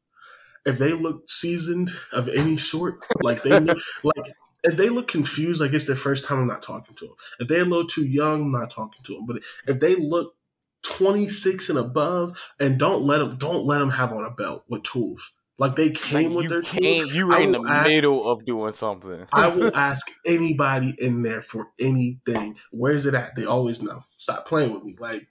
If 0.64 0.78
they 0.78 0.92
look 0.92 1.28
seasoned 1.28 1.90
of 2.12 2.28
any 2.28 2.56
sort, 2.56 3.06
like 3.22 3.42
they 3.42 3.58
look 3.58 3.78
like 4.02 4.34
if 4.64 4.76
they 4.76 4.88
look 4.88 5.08
confused, 5.08 5.60
like 5.60 5.72
it's 5.72 5.86
their 5.86 5.96
first 5.96 6.24
time, 6.24 6.40
I'm 6.40 6.46
not 6.46 6.62
talking 6.62 6.94
to 6.96 7.06
them. 7.06 7.14
If 7.38 7.48
they're 7.48 7.62
a 7.62 7.64
little 7.64 7.86
too 7.86 8.06
young, 8.06 8.42
I'm 8.42 8.50
not 8.50 8.70
talking 8.70 9.02
to 9.04 9.14
them. 9.14 9.26
But 9.26 9.42
if 9.66 9.78
they 9.78 9.94
look 9.94 10.34
26 10.82 11.70
and 11.70 11.78
above, 11.78 12.38
and 12.58 12.78
don't 12.78 13.02
let 13.02 13.18
them 13.18 13.36
don't 13.36 13.66
let 13.66 13.78
them 13.78 13.90
have 13.90 14.12
on 14.12 14.24
a 14.24 14.30
belt 14.30 14.64
with 14.68 14.82
tools. 14.82 15.32
Like 15.58 15.74
they 15.74 15.90
came 15.90 16.32
like 16.32 16.42
with 16.42 16.50
their 16.50 16.62
came, 16.62 17.02
tools. 17.02 17.14
You 17.14 17.26
were 17.26 17.40
in 17.40 17.52
the 17.52 17.64
ask, 17.68 17.88
middle 17.88 18.30
of 18.30 18.44
doing 18.44 18.72
something. 18.72 19.26
I 19.32 19.48
will 19.56 19.74
ask 19.74 20.06
anybody 20.24 20.94
in 20.98 21.22
there 21.22 21.40
for 21.40 21.68
anything. 21.80 22.56
Where's 22.70 23.06
it 23.06 23.14
at? 23.14 23.34
They 23.34 23.44
always 23.44 23.82
know. 23.82 24.04
Stop 24.16 24.46
playing 24.46 24.72
with 24.72 24.84
me. 24.84 24.96
Like 24.98 25.26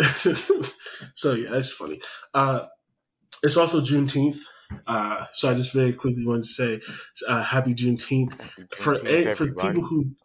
so 1.14 1.34
yeah, 1.34 1.50
that's 1.50 1.72
funny. 1.72 2.00
Uh 2.32 2.66
it's 3.42 3.58
also 3.58 3.80
Juneteenth. 3.80 4.38
Uh, 4.86 5.26
so 5.32 5.50
I 5.50 5.54
just 5.54 5.74
very 5.74 5.92
quickly 5.92 6.26
want 6.26 6.42
to 6.42 6.48
say 6.48 6.80
uh, 7.28 7.42
happy 7.42 7.74
Juneteenth, 7.74 8.32
for 8.74 8.96
for 9.34 9.52
people 9.52 9.84
who 9.84 10.16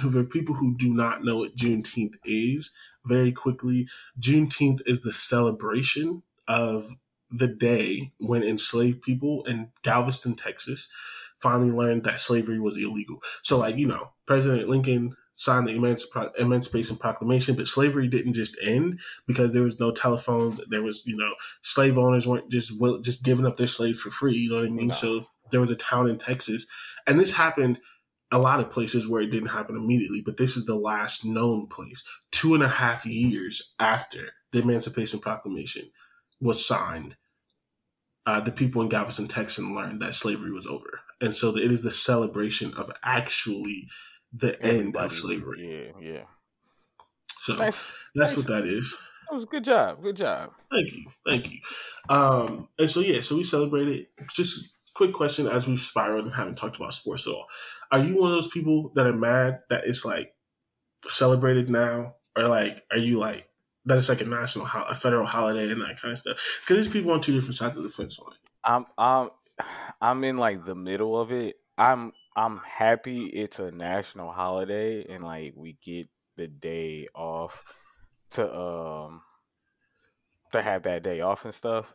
for 0.00 0.24
people 0.24 0.54
who 0.54 0.76
do 0.76 0.94
not 0.94 1.24
know 1.24 1.38
what 1.38 1.56
Juneteenth 1.56 2.14
is. 2.24 2.72
Very 3.04 3.32
quickly, 3.32 3.88
Juneteenth 4.20 4.80
is 4.86 5.00
the 5.00 5.12
celebration 5.12 6.22
of 6.46 6.88
the 7.30 7.48
day 7.48 8.12
when 8.18 8.42
enslaved 8.42 9.02
people 9.02 9.44
in 9.44 9.70
Galveston, 9.82 10.34
Texas, 10.34 10.88
finally 11.36 11.70
learned 11.70 12.04
that 12.04 12.18
slavery 12.18 12.58
was 12.58 12.76
illegal. 12.76 13.22
So, 13.42 13.58
like, 13.58 13.76
you 13.76 13.86
know, 13.86 14.10
President 14.26 14.68
Lincoln 14.68 15.14
signed 15.34 15.68
the 15.68 15.72
Emancip- 15.72 16.36
Emancipation 16.38 16.96
Proclamation, 16.96 17.54
but 17.54 17.66
slavery 17.66 18.08
didn't 18.08 18.32
just 18.32 18.58
end 18.62 18.98
because 19.26 19.52
there 19.52 19.62
was 19.62 19.78
no 19.78 19.92
telephone. 19.92 20.58
There 20.68 20.82
was, 20.82 21.06
you 21.06 21.16
know, 21.16 21.32
slave 21.62 21.96
owners 21.96 22.26
weren't 22.26 22.50
just 22.50 22.78
will, 22.80 23.00
just 23.00 23.22
giving 23.22 23.46
up 23.46 23.56
their 23.56 23.68
slaves 23.68 24.00
for 24.00 24.10
free. 24.10 24.34
You 24.34 24.50
know 24.50 24.56
what 24.56 24.64
I 24.66 24.70
mean? 24.70 24.88
No. 24.88 24.94
So 24.94 25.26
there 25.52 25.60
was 25.60 25.70
a 25.70 25.76
town 25.76 26.08
in 26.08 26.18
Texas, 26.18 26.66
and 27.06 27.20
this 27.20 27.32
happened 27.32 27.78
a 28.30 28.38
lot 28.38 28.60
of 28.60 28.70
places 28.70 29.08
where 29.08 29.22
it 29.22 29.30
didn't 29.30 29.48
happen 29.48 29.76
immediately, 29.76 30.20
but 30.20 30.36
this 30.36 30.56
is 30.56 30.66
the 30.66 30.74
last 30.74 31.24
known 31.24 31.66
place. 31.66 32.04
Two 32.30 32.54
and 32.54 32.62
a 32.62 32.68
half 32.68 33.06
years 33.06 33.74
after 33.78 34.32
the 34.52 34.60
Emancipation 34.60 35.18
Proclamation 35.18 35.90
was 36.40 36.66
signed, 36.66 37.16
uh, 38.26 38.40
the 38.40 38.52
people 38.52 38.82
in 38.82 38.88
Galveston, 38.88 39.28
Texas 39.28 39.64
learned 39.64 40.02
that 40.02 40.14
slavery 40.14 40.52
was 40.52 40.66
over. 40.66 41.00
And 41.20 41.34
so 41.34 41.56
it 41.56 41.70
is 41.70 41.82
the 41.82 41.90
celebration 41.90 42.74
of 42.74 42.90
actually 43.02 43.88
the 44.32 44.54
Everybody, 44.62 44.78
end 44.78 44.96
of 44.96 45.12
slavery. 45.12 45.94
Yeah, 46.00 46.10
yeah. 46.12 46.24
So 47.38 47.54
nice, 47.54 47.90
that's 48.14 48.36
nice. 48.36 48.36
what 48.36 48.46
that 48.48 48.66
is. 48.66 48.96
That 49.28 49.34
was 49.34 49.44
a 49.44 49.46
good 49.46 49.64
job. 49.64 50.02
Good 50.02 50.16
job. 50.16 50.50
Thank 50.70 50.92
you. 50.92 51.04
Thank 51.28 51.50
you. 51.50 51.58
Um, 52.08 52.68
and 52.78 52.90
so 52.90 53.00
yeah, 53.00 53.20
so 53.20 53.36
we 53.36 53.44
celebrated. 53.44 54.06
Just 54.34 54.74
quick 54.94 55.12
question 55.12 55.46
as 55.46 55.66
we've 55.68 55.80
spiraled 55.80 56.26
and 56.26 56.34
haven't 56.34 56.56
talked 56.56 56.76
about 56.76 56.92
sports 56.92 57.26
at 57.26 57.32
all. 57.32 57.46
Are 57.92 58.00
you 58.00 58.16
one 58.16 58.30
of 58.30 58.36
those 58.36 58.48
people 58.48 58.92
that 58.94 59.06
are 59.06 59.12
mad 59.12 59.60
that 59.70 59.86
it's 59.86 60.04
like 60.04 60.34
celebrated 61.06 61.70
now? 61.70 62.14
Or 62.36 62.44
like 62.44 62.84
are 62.90 62.98
you 62.98 63.18
like 63.18 63.47
that 63.88 63.98
it's 63.98 64.08
like 64.08 64.20
a 64.20 64.24
national, 64.24 64.66
a 64.66 64.94
federal 64.94 65.26
holiday 65.26 65.70
and 65.70 65.80
that 65.82 66.00
kind 66.00 66.12
of 66.12 66.18
stuff. 66.18 66.36
Because 66.60 66.76
there's 66.76 66.88
people 66.88 67.10
on 67.12 67.20
two 67.20 67.34
different 67.34 67.56
sides 67.56 67.76
of 67.76 67.82
the 67.82 67.88
fence 67.88 68.18
on 68.18 68.32
it. 68.32 68.38
I'm, 68.64 68.86
I'm, 68.96 69.30
I'm 70.00 70.24
in 70.24 70.36
like 70.36 70.64
the 70.64 70.74
middle 70.74 71.18
of 71.18 71.32
it. 71.32 71.56
I'm, 71.76 72.12
I'm 72.36 72.58
happy 72.58 73.26
it's 73.26 73.58
a 73.58 73.72
national 73.72 74.30
holiday 74.30 75.04
and 75.12 75.24
like 75.24 75.54
we 75.56 75.76
get 75.82 76.08
the 76.36 76.46
day 76.46 77.08
off 77.14 77.64
to 78.30 78.56
um 78.56 79.22
to 80.52 80.62
have 80.62 80.84
that 80.84 81.02
day 81.02 81.20
off 81.20 81.44
and 81.44 81.54
stuff. 81.54 81.94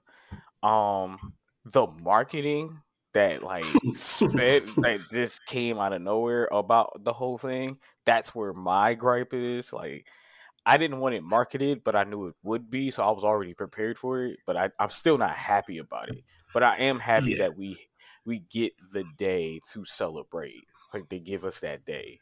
Um, 0.61 1.33
the 1.65 1.87
marketing 1.87 2.81
that 3.13 3.43
like 3.43 3.65
sped 3.95 4.67
that 4.77 4.99
just 5.11 5.45
came 5.45 5.79
out 5.79 5.93
of 5.93 6.01
nowhere 6.01 6.47
about 6.51 7.03
the 7.03 7.13
whole 7.13 7.37
thing. 7.37 7.77
That's 8.05 8.35
where 8.35 8.53
my 8.53 8.93
gripe 8.95 9.33
is. 9.33 9.71
Like 9.71 10.07
I 10.65 10.77
didn't 10.77 10.99
want 10.99 11.15
it 11.15 11.23
marketed, 11.23 11.83
but 11.83 11.95
I 11.95 12.03
knew 12.05 12.27
it 12.27 12.35
would 12.43 12.69
be, 12.69 12.89
so 12.91 13.03
I 13.03 13.11
was 13.11 13.23
already 13.23 13.53
prepared 13.53 13.97
for 13.97 14.23
it. 14.23 14.39
But 14.45 14.55
I, 14.55 14.69
am 14.79 14.89
still 14.89 15.17
not 15.17 15.31
happy 15.31 15.77
about 15.77 16.09
it. 16.09 16.23
But 16.53 16.63
I 16.63 16.77
am 16.77 16.99
happy 16.99 17.31
yeah. 17.31 17.39
that 17.39 17.57
we 17.57 17.77
we 18.25 18.39
get 18.39 18.73
the 18.91 19.03
day 19.17 19.59
to 19.73 19.83
celebrate. 19.85 20.63
Like 20.93 21.09
they 21.09 21.19
give 21.19 21.43
us 21.43 21.59
that 21.61 21.85
day. 21.85 22.19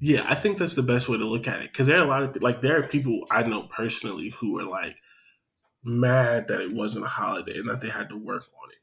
Yeah, 0.00 0.24
I 0.28 0.34
think 0.34 0.58
that's 0.58 0.74
the 0.74 0.82
best 0.82 1.08
way 1.08 1.18
to 1.18 1.24
look 1.24 1.48
at 1.48 1.60
it 1.60 1.72
because 1.72 1.86
there 1.86 1.98
are 1.98 2.04
a 2.04 2.06
lot 2.06 2.22
of 2.22 2.42
like 2.42 2.60
there 2.60 2.78
are 2.78 2.86
people 2.86 3.26
I 3.30 3.42
know 3.42 3.62
personally 3.62 4.28
who 4.28 4.58
are 4.60 4.64
like 4.64 4.96
mad 5.82 6.48
that 6.48 6.60
it 6.60 6.72
wasn't 6.72 7.04
a 7.04 7.08
holiday 7.08 7.58
and 7.58 7.68
that 7.68 7.80
they 7.80 7.88
had 7.88 8.08
to 8.10 8.16
work 8.16 8.44
on 8.62 8.70
it. 8.70 8.77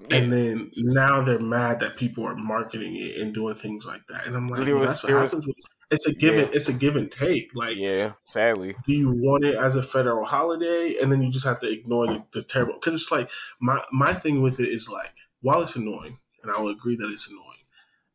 Yeah. 0.00 0.16
And 0.16 0.32
then 0.32 0.70
now 0.76 1.22
they're 1.22 1.40
mad 1.40 1.80
that 1.80 1.96
people 1.96 2.24
are 2.24 2.36
marketing 2.36 2.96
it 2.96 3.20
and 3.20 3.34
doing 3.34 3.56
things 3.56 3.84
like 3.84 4.06
that. 4.08 4.26
And 4.26 4.36
I'm 4.36 4.46
like, 4.46 4.66
well, 4.66 4.78
that's 4.78 5.02
what 5.02 5.12
happens 5.12 5.46
with 5.46 5.56
it's 5.90 6.06
a 6.06 6.14
give 6.14 6.34
yeah. 6.34 6.48
it's 6.52 6.68
a 6.68 6.72
give 6.72 6.96
and 6.96 7.10
take. 7.10 7.54
Like 7.54 7.76
yeah, 7.76 8.12
sadly, 8.24 8.74
do 8.86 8.92
you 8.92 9.10
want 9.10 9.44
it 9.44 9.54
as 9.54 9.76
a 9.76 9.82
federal 9.82 10.24
holiday, 10.24 10.96
and 11.00 11.10
then 11.10 11.22
you 11.22 11.30
just 11.30 11.46
have 11.46 11.60
to 11.60 11.70
ignore 11.70 12.06
the, 12.06 12.24
the 12.32 12.42
terrible? 12.42 12.74
Because 12.74 12.94
it's 12.94 13.10
like 13.10 13.30
my 13.60 13.82
my 13.90 14.12
thing 14.12 14.42
with 14.42 14.60
it 14.60 14.68
is 14.68 14.88
like 14.88 15.14
while 15.40 15.62
it's 15.62 15.76
annoying, 15.76 16.18
and 16.42 16.52
I 16.52 16.60
will 16.60 16.68
agree 16.70 16.96
that 16.96 17.08
it's 17.08 17.28
annoying, 17.28 17.64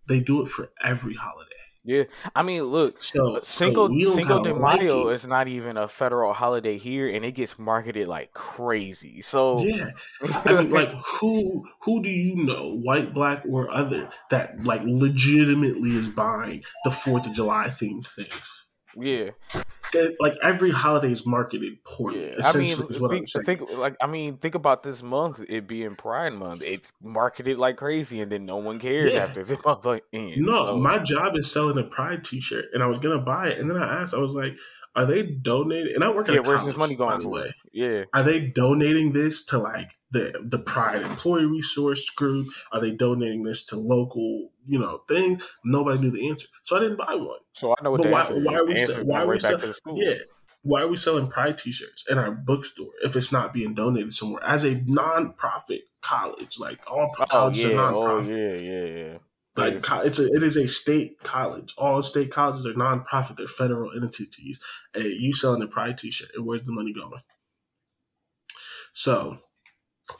they 0.07 0.19
do 0.19 0.43
it 0.43 0.49
for 0.49 0.71
every 0.83 1.15
holiday. 1.15 1.49
Yeah, 1.85 2.03
I 2.33 2.43
mean, 2.43 2.63
look, 2.63 3.03
so, 3.03 3.41
Cinco 3.43 3.89
so 3.89 4.15
Cinco 4.15 4.41
de 4.41 4.55
Mayo 4.55 5.09
is 5.09 5.27
not 5.27 5.49
even 5.49 5.75
a 5.75 5.89
federal 5.89 6.31
holiday 6.31 6.77
here, 6.77 7.09
and 7.09 7.25
it 7.25 7.33
gets 7.33 7.59
marketed 7.59 8.07
like 8.07 8.31
crazy. 8.31 9.21
So 9.21 9.59
yeah, 9.59 9.89
I 10.45 10.61
mean, 10.61 10.69
like 10.69 10.91
who 10.91 11.65
who 11.81 12.01
do 12.01 12.09
you 12.09 12.37
know, 12.45 12.77
white, 12.77 13.13
black, 13.13 13.43
or 13.49 13.69
other, 13.69 14.09
that 14.29 14.63
like 14.63 14.81
legitimately 14.85 15.91
is 15.91 16.07
buying 16.07 16.63
the 16.85 16.91
Fourth 16.91 17.27
of 17.27 17.33
July 17.33 17.65
themed 17.67 18.07
things? 18.07 18.65
Yeah, 18.95 19.31
like 20.19 20.35
every 20.43 20.71
holiday 20.71 21.11
is 21.11 21.25
marketed 21.25 21.83
poorly. 21.83 22.19
Yeah, 22.21 22.25
I 22.25 22.29
mean, 22.29 22.39
Essentially, 22.63 22.87
is 22.89 22.99
what 23.01 23.11
I'm 23.11 23.17
think, 23.17 23.27
saying. 23.27 23.45
think 23.45 23.71
like 23.73 23.95
I 24.01 24.07
mean, 24.07 24.37
think 24.37 24.55
about 24.55 24.83
this 24.83 25.01
month. 25.03 25.41
It 25.47 25.67
being 25.67 25.95
Pride 25.95 26.33
Month, 26.33 26.61
it's 26.63 26.91
marketed 27.01 27.57
like 27.57 27.77
crazy, 27.77 28.19
and 28.21 28.31
then 28.31 28.45
no 28.45 28.57
one 28.57 28.79
cares 28.79 29.13
Yeah. 29.13 29.23
after 29.23 29.43
the 29.43 29.57
month 29.65 29.85
ends. 30.13 30.37
No, 30.37 30.51
so- 30.51 30.77
my 30.77 30.99
job 30.99 31.37
is 31.37 31.51
selling 31.51 31.77
a 31.77 31.83
Pride 31.83 32.23
T-shirt, 32.23 32.65
and 32.73 32.81
I 32.83 32.87
was 32.87 32.99
gonna 32.99 33.19
buy 33.21 33.49
it, 33.49 33.59
and 33.59 33.69
then 33.69 33.77
I 33.77 34.01
asked, 34.01 34.13
I 34.13 34.17
was 34.19 34.33
like, 34.33 34.55
"Are 34.95 35.05
they 35.05 35.23
donating?" 35.23 35.95
And 35.95 36.03
I 36.03 36.09
work 36.09 36.27
at 36.29 36.35
yeah, 36.35 36.41
where's 36.41 36.59
college, 36.61 36.65
this 36.65 36.77
money 36.77 36.95
going? 36.95 37.17
by 37.17 37.21
the 37.21 37.29
way. 37.29 37.53
Yeah, 37.71 38.03
Are 38.13 38.23
they 38.23 38.39
donating 38.39 39.11
this 39.13 39.45
to 39.47 39.57
like 39.57 39.91
the 40.13 40.39
the 40.43 40.59
Pride 40.59 41.01
Employee 41.01 41.45
Resource 41.45 42.09
Group? 42.11 42.47
Are 42.71 42.79
they 42.79 42.91
donating 42.91 43.43
this 43.43 43.65
to 43.65 43.75
local, 43.75 44.49
you 44.65 44.79
know, 44.79 45.01
things? 45.09 45.45
Nobody 45.65 45.99
knew 45.99 46.11
the 46.11 46.29
answer, 46.29 46.47
so 46.63 46.77
I 46.77 46.79
didn't 46.79 46.97
buy 46.97 47.15
one. 47.15 47.39
so 47.53 47.71
I 47.77 47.83
know 47.83 47.91
what 47.91 47.97
But 47.97 48.03
the 48.07 48.11
why- 48.11 48.21
answer 48.21 48.39
why 48.43 48.55
are 48.55 48.65
we 48.65 48.73
The 48.73 48.79
se- 48.79 48.83
answer 48.85 48.99
is 48.99 49.05
why 49.05 49.19
are 49.21 49.27
we 49.27 49.33
right 49.33 49.41
back 49.41 49.51
se- 49.55 49.61
to 49.61 49.67
the 49.67 49.73
school. 49.73 49.97
Yeah. 50.01 50.15
Why 50.65 50.81
are 50.83 50.87
we 50.87 50.95
selling 50.95 51.27
Pride 51.27 51.57
T-shirts 51.57 52.05
in 52.09 52.17
our 52.17 52.31
bookstore 52.31 52.91
if 53.03 53.17
it's 53.17 53.33
not 53.33 53.51
being 53.51 53.73
donated 53.73 54.13
somewhere 54.13 54.41
as 54.45 54.63
a 54.63 54.81
non-profit 54.85 55.81
college? 56.01 56.57
Like 56.57 56.89
all 56.89 57.11
Oh 57.19 57.25
colleges 57.25 57.65
are 57.65 57.71
yeah, 57.71 57.79
oh 57.79 57.91
non-profit. 57.91 58.37
yeah, 58.37 58.71
yeah, 58.71 58.85
yeah. 58.85 59.17
Like 59.57 59.73
Yes. 59.87 60.05
it's 60.05 60.19
a, 60.19 60.25
it 60.27 60.41
is 60.41 60.55
a 60.55 60.65
state 60.67 61.21
college. 61.21 61.73
All 61.77 62.01
state 62.01 62.31
colleges 62.31 62.65
are 62.65 62.73
non-profit. 62.75 63.35
They're 63.37 63.47
federal 63.47 63.91
entities. 64.01 64.61
And 64.93 65.03
you 65.03 65.33
selling 65.33 65.61
a 65.61 65.67
Pride 65.67 65.97
T-shirt, 65.97 66.29
and 66.33 66.45
where's 66.45 66.63
the 66.63 66.71
money 66.71 66.93
going? 66.93 67.19
So, 68.93 69.39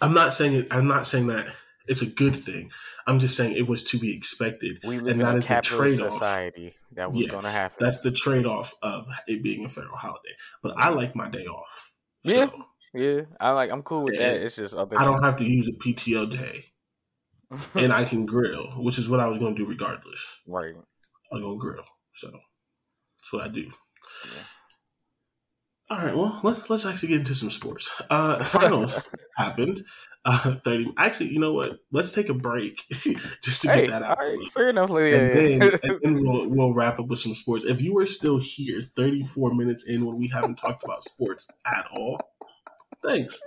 I'm 0.01 0.13
not 0.13 0.33
saying 0.33 0.53
it. 0.55 0.67
I'm 0.71 0.87
not 0.87 1.07
saying 1.07 1.27
that 1.27 1.47
it's 1.87 2.01
a 2.01 2.05
good 2.05 2.35
thing. 2.35 2.71
I'm 3.05 3.19
just 3.19 3.35
saying 3.35 3.55
it 3.55 3.67
was 3.67 3.83
to 3.85 3.99
be 3.99 4.15
expected. 4.15 4.79
we 4.83 4.99
live 4.99 5.13
and 5.13 5.21
in 5.21 5.27
that 5.27 5.33
a 5.35 5.37
is 5.37 5.43
the 5.43 5.47
capitalist 5.47 5.97
trade-off. 5.97 6.13
society. 6.13 6.75
That 6.93 7.11
was 7.11 7.25
Yeah, 7.25 7.31
going 7.31 7.43
to 7.43 7.51
happen. 7.51 7.77
That's 7.79 7.99
the 7.99 8.11
trade-off 8.11 8.73
of 8.81 9.07
it 9.27 9.43
being 9.43 9.65
a 9.65 9.69
federal 9.69 9.97
holiday. 9.97 10.33
But 10.61 10.75
I 10.77 10.89
like 10.89 11.15
my 11.15 11.29
day 11.29 11.45
off. 11.45 11.93
Yeah. 12.23 12.47
So 12.49 12.63
yeah, 12.93 13.21
I 13.39 13.51
like. 13.51 13.71
I'm 13.71 13.83
cool 13.83 14.03
with 14.03 14.17
that. 14.17 14.35
It's 14.41 14.55
just 14.55 14.75
other. 14.75 14.97
I 14.99 15.03
don't 15.03 15.23
have 15.23 15.35
to 15.37 15.43
use 15.43 15.67
a 15.67 15.73
PTO 15.73 16.29
day, 16.31 16.65
and 17.75 17.91
I 17.91 18.05
can 18.05 18.25
grill, 18.25 18.67
which 18.83 18.97
is 18.99 19.09
what 19.09 19.19
I 19.19 19.27
was 19.27 19.39
going 19.39 19.55
to 19.55 19.61
do 19.63 19.67
regardless. 19.67 20.41
right. 20.47 20.75
I 21.31 21.35
was 21.35 21.41
going 21.43 21.59
to 21.59 21.61
grill. 21.61 21.83
So 22.13 22.27
that's 22.29 23.33
what 23.33 23.43
I 23.43 23.47
do. 23.47 23.63
Yeah. 23.63 24.43
All 25.93 25.99
right, 25.99 26.17
well, 26.17 26.39
let's 26.41 26.71
let's 26.71 26.87
actually 26.87 27.09
get 27.09 27.19
into 27.19 27.35
some 27.35 27.51
sports. 27.51 28.01
Uh 28.09 28.43
finals 28.43 28.99
happened. 29.37 29.81
Uh 30.25 30.55
30 30.55 30.93
Actually, 30.97 31.29
you 31.29 31.39
know 31.39 31.53
what? 31.53 31.81
Let's 31.91 32.11
take 32.11 32.29
a 32.29 32.33
break 32.33 32.81
just 33.43 33.61
to 33.61 33.71
Hey, 33.71 33.81
get 33.81 33.91
that 33.91 34.01
out. 34.01 34.19
the 34.19 34.27
right, 34.39 34.47
fair 34.51 34.69
enough. 34.69 34.89
Yeah, 34.89 34.97
And 34.97 35.61
then, 35.61 35.79
and 35.83 35.99
then 36.03 36.23
we'll, 36.23 36.49
we'll 36.49 36.73
wrap 36.73 36.97
up 36.99 37.05
with 37.07 37.19
some 37.19 37.35
sports. 37.35 37.63
If 37.63 37.79
you 37.79 37.93
were 37.93 38.07
still 38.07 38.39
here 38.39 38.81
34 38.81 39.53
minutes 39.53 39.87
in 39.87 40.03
when 40.03 40.17
we 40.17 40.29
haven't 40.29 40.55
talked 40.55 40.83
about 40.83 41.03
sports 41.03 41.47
at 41.67 41.85
all, 41.95 42.17
thanks. 43.03 43.39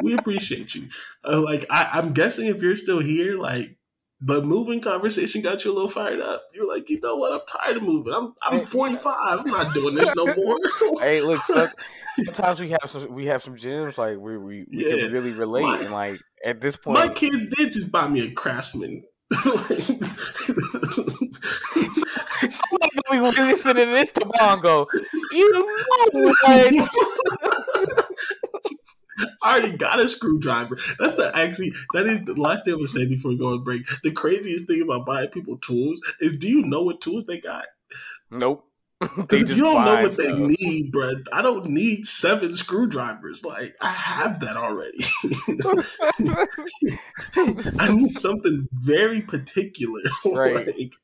We 0.00 0.14
appreciate 0.14 0.76
you. 0.76 0.88
Uh, 1.24 1.40
like, 1.40 1.64
I, 1.70 1.88
I'm 1.94 2.12
guessing 2.12 2.46
if 2.46 2.62
you're 2.62 2.76
still 2.76 3.00
here, 3.00 3.38
like, 3.38 3.77
the 4.20 4.42
moving 4.42 4.80
conversation 4.80 5.42
got 5.42 5.64
you 5.64 5.70
a 5.70 5.74
little 5.74 5.88
fired 5.88 6.20
up. 6.20 6.42
You're 6.52 6.66
like, 6.66 6.90
you 6.90 6.98
know 7.00 7.16
what? 7.16 7.32
I'm 7.32 7.40
tired 7.48 7.76
of 7.76 7.82
moving. 7.84 8.12
I'm 8.12 8.34
I'm 8.42 8.58
45. 8.60 9.14
I'm 9.40 9.46
not 9.46 9.72
doing 9.74 9.94
this 9.94 10.12
no 10.16 10.26
more. 10.36 10.58
hey, 11.00 11.20
look, 11.20 11.40
sometimes 12.24 12.60
we 12.60 12.70
have 12.70 12.80
some 12.86 13.12
we 13.14 13.26
have 13.26 13.42
some 13.42 13.54
gyms 13.56 13.96
like 13.96 14.18
we 14.18 14.36
we, 14.36 14.64
we 14.64 14.66
Yeah. 14.70 14.96
can 14.96 15.12
really 15.12 15.30
relate, 15.32 15.62
My- 15.62 15.80
and 15.80 15.92
like 15.92 16.20
at 16.44 16.60
this 16.60 16.76
point, 16.76 16.98
My 16.98 17.08
kids 17.08 17.48
did 17.48 17.72
just 17.72 17.92
buy 17.92 18.08
me 18.08 18.26
a 18.26 18.30
Craftsman. 18.32 19.04
somebody 22.50 22.90
gonna 23.10 23.32
be 23.32 23.42
listening 23.42 23.86
to 23.86 23.92
this 23.92 24.12
tomorrow 24.12 24.54
and 24.54 24.62
go, 24.62 24.86
you 25.32 25.52
know 25.52 25.60
what? 26.10 26.32
I 29.42 29.58
already 29.58 29.76
got 29.76 30.00
a 30.00 30.08
screwdriver. 30.08 30.78
That's 30.98 31.16
the 31.16 31.30
actually 31.36 31.72
that 31.94 32.06
is 32.06 32.24
the 32.24 32.34
last 32.34 32.64
thing 32.64 32.74
I'm 32.74 32.80
gonna 32.80 32.88
say 32.88 33.06
before 33.06 33.30
we 33.30 33.38
go 33.38 33.52
on 33.52 33.64
break. 33.64 33.86
The 34.02 34.10
craziest 34.10 34.66
thing 34.66 34.82
about 34.82 35.06
buying 35.06 35.28
people 35.28 35.58
tools 35.58 36.00
is 36.20 36.38
do 36.38 36.48
you 36.48 36.62
know 36.62 36.82
what 36.82 37.00
tools 37.00 37.24
they 37.26 37.38
got? 37.38 37.66
nope. 38.30 38.64
Because 39.16 39.48
if 39.48 39.56
you 39.56 39.62
don't 39.62 39.84
know 39.84 40.02
what 40.02 40.16
they 40.16 40.32
need, 40.32 40.92
bruh, 40.92 41.24
I 41.32 41.40
don't 41.40 41.70
need 41.70 42.04
seven 42.04 42.52
screwdrivers. 42.52 43.44
Like 43.44 43.76
I 43.80 43.90
have 43.90 44.40
that 44.40 44.56
already. 44.56 44.98
I 47.78 47.92
need 47.92 48.08
something 48.08 48.66
very 48.72 49.20
particular. 49.20 50.02
Right. 50.24 50.66
like, 50.66 50.94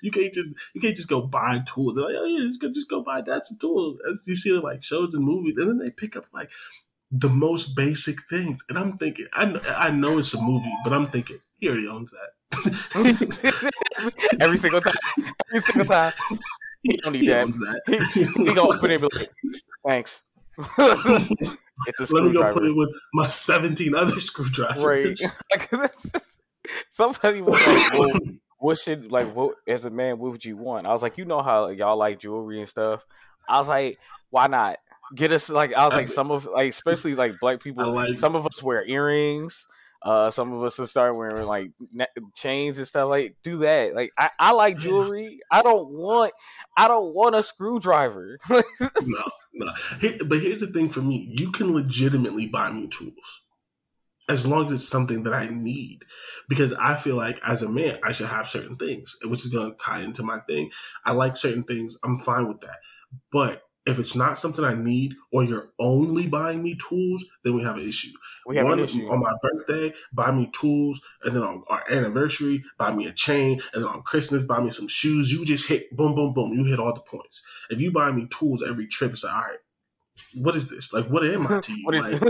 you 0.00 0.10
can't 0.10 0.32
just 0.32 0.52
you 0.74 0.80
can't 0.80 0.96
just 0.96 1.08
go 1.08 1.20
buy 1.20 1.62
tools. 1.66 1.96
They're 1.96 2.06
like, 2.06 2.14
oh 2.18 2.24
yeah, 2.24 2.46
just 2.46 2.60
go, 2.60 2.68
just 2.68 2.88
go 2.88 3.02
buy 3.02 3.20
that 3.22 3.46
some 3.46 3.58
tools. 3.58 3.98
As 4.10 4.24
you 4.26 4.34
see 4.34 4.52
like 4.52 4.82
shows 4.82 5.14
and 5.14 5.24
movies, 5.24 5.56
and 5.56 5.68
then 5.68 5.78
they 5.78 5.90
pick 5.90 6.16
up 6.16 6.24
like 6.32 6.50
the 7.10 7.28
most 7.28 7.74
basic 7.76 8.22
things. 8.28 8.62
And 8.68 8.78
I'm 8.78 8.98
thinking, 8.98 9.26
I 9.32 9.44
kn- 9.44 9.60
I 9.66 9.90
know 9.90 10.18
it's 10.18 10.34
a 10.34 10.40
movie, 10.40 10.72
but 10.84 10.92
I'm 10.92 11.08
thinking 11.08 11.38
he 11.58 11.68
already 11.68 11.88
owns 11.88 12.12
that. 12.12 12.30
Every 14.40 14.58
single 14.58 14.80
time. 14.80 14.94
Every 15.50 15.60
single 15.60 15.84
time. 15.86 16.12
He 16.82 16.96
don't 16.96 17.12
need 17.12 17.22
he 17.22 17.28
that. 17.28 17.44
owns 17.44 17.58
that. 17.58 17.82
He, 18.14 18.24
he 18.24 18.54
gonna 18.54 18.74
open 18.74 18.90
it 18.90 19.02
like, 19.02 19.30
thanks. 19.86 20.24
it's 20.58 22.10
a 22.10 22.14
Let 22.14 22.24
me 22.24 22.32
go 22.32 22.52
put 22.52 22.64
it 22.64 22.74
with 22.74 22.90
my 23.14 23.26
17 23.26 23.94
other 23.94 24.20
screwdrivers. 24.20 24.84
Right. 24.84 25.18
Like, 25.72 25.94
somebody 26.90 27.42
was 27.42 27.66
like, 27.66 27.92
well, 27.92 28.18
what 28.58 28.78
should 28.78 29.10
like 29.10 29.34
what 29.34 29.56
as 29.66 29.84
a 29.84 29.90
man 29.90 30.18
what 30.18 30.30
would 30.32 30.44
you 30.44 30.54
want 30.54 30.86
i 30.86 30.92
was 30.92 31.02
like 31.02 31.16
you 31.16 31.24
know 31.24 31.40
how 31.40 31.68
y'all 31.68 31.96
like 31.96 32.18
jewelry 32.18 32.60
and 32.60 32.68
stuff 32.68 33.04
i 33.48 33.58
was 33.58 33.66
like 33.66 33.98
why 34.28 34.46
not 34.46 34.76
get 35.14 35.32
us 35.32 35.48
like 35.48 35.74
i 35.74 35.84
was 35.84 35.94
like 35.94 36.08
some 36.08 36.30
of 36.30 36.46
like 36.46 36.70
especially 36.70 37.14
like 37.14 37.38
black 37.40 37.60
people 37.62 37.90
like 37.92 38.18
some 38.18 38.36
of 38.36 38.46
us 38.46 38.62
wear 38.62 38.84
earrings 38.86 39.66
uh 40.02 40.30
some 40.30 40.52
of 40.52 40.64
us 40.64 40.78
will 40.78 40.86
start 40.86 41.16
wearing 41.16 41.46
like 41.46 41.70
ne- 41.92 42.06
chains 42.34 42.78
and 42.78 42.86
stuff 42.86 43.08
like 43.08 43.36
do 43.42 43.58
that 43.58 43.94
like 43.94 44.10
i, 44.16 44.30
I 44.38 44.52
like 44.52 44.78
jewelry 44.78 45.40
i 45.50 45.62
don't 45.62 45.90
want 45.90 46.32
i 46.76 46.88
don't 46.88 47.14
want 47.14 47.34
a 47.34 47.42
screwdriver 47.42 48.38
no, 48.48 49.24
no. 49.52 49.72
Here, 50.00 50.16
but 50.24 50.40
here's 50.40 50.60
the 50.60 50.68
thing 50.68 50.88
for 50.88 51.00
me: 51.00 51.32
you 51.36 51.52
can 51.52 51.72
legitimately 51.72 52.48
buy 52.48 52.70
me 52.72 52.88
tools 52.88 53.42
as 54.28 54.46
long 54.46 54.66
as 54.66 54.72
it's 54.72 54.88
something 54.88 55.24
that 55.24 55.34
I 55.34 55.48
need. 55.48 56.04
Because 56.48 56.72
I 56.72 56.94
feel 56.94 57.16
like 57.16 57.40
as 57.44 57.62
a 57.62 57.68
man, 57.68 57.98
I 58.04 58.12
should 58.12 58.28
have 58.28 58.48
certain 58.48 58.76
things, 58.76 59.16
which 59.24 59.44
is 59.44 59.52
going 59.52 59.72
to 59.72 59.76
tie 59.76 60.02
into 60.02 60.22
my 60.22 60.38
thing. 60.40 60.70
I 61.04 61.12
like 61.12 61.36
certain 61.36 61.64
things. 61.64 61.96
I'm 62.04 62.18
fine 62.18 62.46
with 62.46 62.60
that. 62.60 62.78
But 63.32 63.62
if 63.86 63.98
it's 63.98 64.14
not 64.14 64.38
something 64.38 64.64
I 64.64 64.74
need, 64.74 65.14
or 65.32 65.42
you're 65.42 65.72
only 65.78 66.26
buying 66.26 66.62
me 66.62 66.76
tools, 66.76 67.24
then 67.44 67.54
we 67.54 67.62
have 67.62 67.76
an 67.76 67.88
issue. 67.88 68.12
we 68.46 68.56
have 68.56 68.66
One, 68.66 68.78
an 68.78 68.84
issue 68.84 69.08
on 69.08 69.20
my 69.20 69.32
birthday, 69.42 69.94
buy 70.12 70.30
me 70.32 70.50
tools, 70.52 71.00
and 71.24 71.34
then 71.34 71.42
on 71.42 71.62
our 71.68 71.82
anniversary, 71.90 72.62
buy 72.78 72.92
me 72.92 73.06
a 73.06 73.12
chain, 73.12 73.60
and 73.72 73.82
then 73.82 73.90
on 73.90 74.02
Christmas, 74.02 74.44
buy 74.44 74.60
me 74.60 74.70
some 74.70 74.86
shoes. 74.88 75.32
You 75.32 75.44
just 75.44 75.66
hit 75.66 75.94
boom, 75.96 76.14
boom, 76.14 76.34
boom. 76.34 76.52
You 76.52 76.64
hit 76.64 76.78
all 76.78 76.94
the 76.94 77.00
points. 77.00 77.42
If 77.70 77.80
you 77.80 77.90
buy 77.90 78.12
me 78.12 78.26
tools 78.30 78.62
every 78.62 78.86
trip, 78.86 79.12
it's 79.12 79.24
like, 79.24 79.34
all 79.34 79.40
right, 79.42 79.58
what 80.34 80.54
is 80.54 80.68
this? 80.68 80.92
Like, 80.92 81.06
what 81.06 81.24
am 81.24 81.46
I 81.46 81.60
to 81.60 81.72
you? 81.72 81.86
like, 81.90 82.20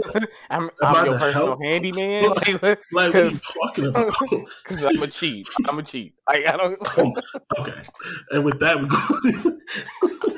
i'm, 0.50 0.70
I 0.82 0.92
I'm 0.92 1.06
your 1.06 1.18
personal 1.18 1.46
help? 1.48 1.62
handyman 1.62 2.30
like 2.30 2.62
like, 2.62 2.78
what 2.92 3.14
are 3.14 3.24
you 3.24 3.38
talking 3.38 3.86
about? 3.86 4.12
because 4.62 4.84
i'm 4.84 5.02
a 5.02 5.06
cheat 5.06 5.48
i'm 5.68 5.78
a 5.78 5.82
cheat 5.82 6.14
like 6.28 6.46
i 6.46 6.56
don't 6.56 6.78
oh, 6.98 7.14
okay, 7.58 7.82
and 8.30 8.44
with 8.44 8.60
that, 8.60 8.80
we 8.80 8.86
go. 8.88 10.29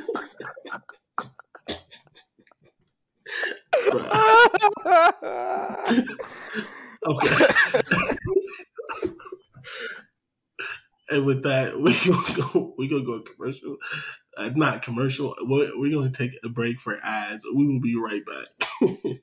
Okay. 7.05 7.05
and 11.11 11.27
with 11.27 11.43
that, 11.45 11.79
we 11.81 11.95
gonna 12.07 12.37
go. 12.53 12.75
We 12.79 12.89
gonna 12.89 13.05
go 13.05 13.20
commercial. 13.20 13.77
Uh, 14.37 14.51
not 14.55 14.83
commercial. 14.83 15.35
We're, 15.43 15.79
we're 15.79 15.95
gonna 15.95 16.11
take 16.11 16.33
a 16.45 16.49
break 16.49 16.81
for 16.81 16.99
ads. 17.03 17.45
We 17.55 17.66
will 17.66 17.81
be 17.81 17.97
right 17.97 18.23
back. 18.25 19.09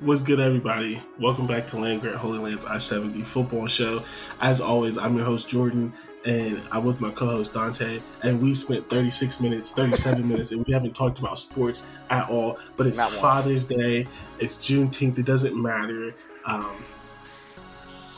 What's 0.00 0.20
good, 0.20 0.40
everybody? 0.40 1.00
Welcome 1.18 1.46
back 1.46 1.68
to 1.70 1.78
Land 1.78 2.02
Grant 2.02 2.18
Holy 2.18 2.38
Lands 2.38 2.66
I 2.66 2.76
70 2.78 3.22
football 3.22 3.66
show. 3.66 4.02
As 4.42 4.60
always, 4.60 4.98
I'm 4.98 5.16
your 5.16 5.24
host, 5.24 5.48
Jordan, 5.48 5.94
and 6.26 6.60
I'm 6.72 6.84
with 6.84 7.00
my 7.00 7.10
co 7.10 7.26
host, 7.26 7.54
Dante. 7.54 8.00
And 8.22 8.42
we've 8.42 8.58
spent 8.58 8.90
36 8.90 9.40
minutes, 9.40 9.70
37 9.70 10.28
minutes, 10.28 10.52
and 10.52 10.66
we 10.66 10.72
haven't 10.72 10.94
talked 10.94 11.20
about 11.20 11.38
sports 11.38 11.86
at 12.10 12.28
all. 12.28 12.58
But 12.76 12.88
it's 12.88 12.98
Not 12.98 13.08
once. 13.10 13.20
Father's 13.20 13.64
Day, 13.64 14.06
it's 14.40 14.56
Juneteenth, 14.56 15.18
it 15.18 15.24
doesn't 15.24 15.60
matter. 15.60 16.12
Um, 16.44 16.76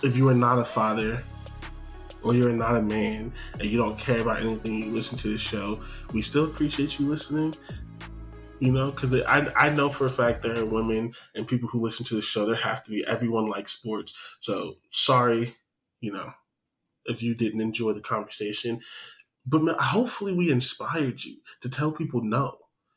if 0.03 0.17
you 0.17 0.29
are 0.29 0.35
not 0.35 0.59
a 0.59 0.65
father, 0.65 1.23
or 2.25 2.35
you're 2.35 2.53
not 2.53 2.77
a 2.77 2.83
man 2.83 3.33
and 3.61 3.71
you 3.71 3.79
don't 3.79 3.99
care 3.99 4.21
about 4.21 4.41
anything, 4.41 4.83
you 4.83 4.91
listen 4.91 5.17
to 5.19 5.29
the 5.29 5.39
show, 5.39 5.81
we 6.13 6.23
still 6.23 6.45
appreciate 6.45 6.99
you 6.99 7.07
listening. 7.07 7.55
You 8.61 8.73
know, 8.73 8.91
because 8.91 9.15
I, 9.15 9.47
I 9.55 9.71
know 9.71 9.89
for 9.89 10.07
a 10.07 10.11
fact 10.11 10.43
there 10.43 10.59
are 10.59 10.65
women 10.65 11.15
and 11.37 11.47
people 11.47 11.69
who 11.69 11.79
listen 11.79 12.05
to 12.07 12.17
the 12.17 12.23
show. 12.23 12.45
There 12.45 12.57
have 12.57 12.83
to 12.85 12.91
be 12.91 13.07
everyone 13.07 13.47
likes 13.47 13.73
sports. 13.73 14.19
So 14.41 14.79
sorry, 14.91 15.57
you 16.01 16.13
know, 16.13 16.33
if 17.09 17.23
you 17.23 17.35
didn't 17.35 17.61
enjoy 17.61 17.93
the 17.93 18.01
conversation. 18.01 18.81
But 19.47 19.63
man, 19.63 19.77
hopefully, 19.79 20.35
we 20.35 20.51
inspired 20.51 21.25
you 21.25 21.37
to 21.63 21.71
tell 21.71 21.93
people 21.93 22.23
no. 22.23 22.57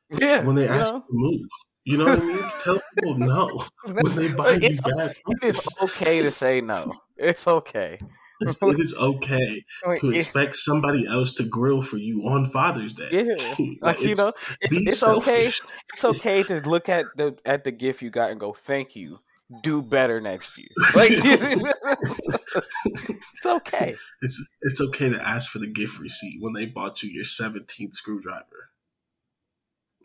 Yeah, 0.09 0.43
when 0.43 0.55
they 0.55 0.67
ask 0.67 0.91
know? 0.91 0.97
you 0.97 1.01
to 1.01 1.07
move. 1.11 1.49
You 1.83 1.97
know 1.97 2.05
what 2.05 2.19
I 2.19 2.25
mean? 2.25 2.43
Tell 2.59 2.81
people 2.95 3.17
no 3.17 3.65
when 3.85 4.15
they 4.15 4.27
buy 4.27 4.59
it's, 4.61 4.81
bad. 4.81 5.15
it's 5.41 5.81
okay 5.81 6.21
to 6.21 6.29
say 6.29 6.61
no. 6.61 6.91
It's 7.17 7.47
okay. 7.47 7.97
It's, 8.41 8.57
it 8.61 8.79
is 8.79 8.93
okay 8.95 9.63
to 9.97 10.11
expect 10.11 10.55
somebody 10.55 11.07
else 11.07 11.33
to 11.35 11.43
grill 11.43 11.81
for 11.81 11.97
you 11.97 12.23
on 12.27 12.45
Father's 12.45 12.93
Day. 12.93 13.09
Yeah, 13.11 13.65
like 13.81 14.01
you 14.01 14.15
know, 14.15 14.33
it's, 14.59 14.77
it's 14.77 15.03
okay. 15.03 15.43
It's 15.43 16.03
okay 16.03 16.43
to 16.43 16.59
look 16.61 16.89
at 16.89 17.05
the 17.15 17.37
at 17.45 17.63
the 17.63 17.71
gift 17.71 18.01
you 18.01 18.09
got 18.09 18.31
and 18.31 18.39
go, 18.39 18.51
"Thank 18.51 18.95
you." 18.95 19.19
Do 19.63 19.81
better 19.81 20.21
next 20.21 20.57
year. 20.57 20.69
Like 20.95 21.11
it's 22.85 23.45
okay. 23.45 23.95
It's 24.21 24.45
it's 24.61 24.81
okay 24.81 25.09
to 25.09 25.21
ask 25.27 25.49
for 25.51 25.59
the 25.59 25.67
gift 25.67 25.99
receipt 25.99 26.37
when 26.41 26.53
they 26.53 26.65
bought 26.65 27.01
you 27.03 27.09
your 27.09 27.23
seventeenth 27.23 27.93
screwdriver. 27.95 28.69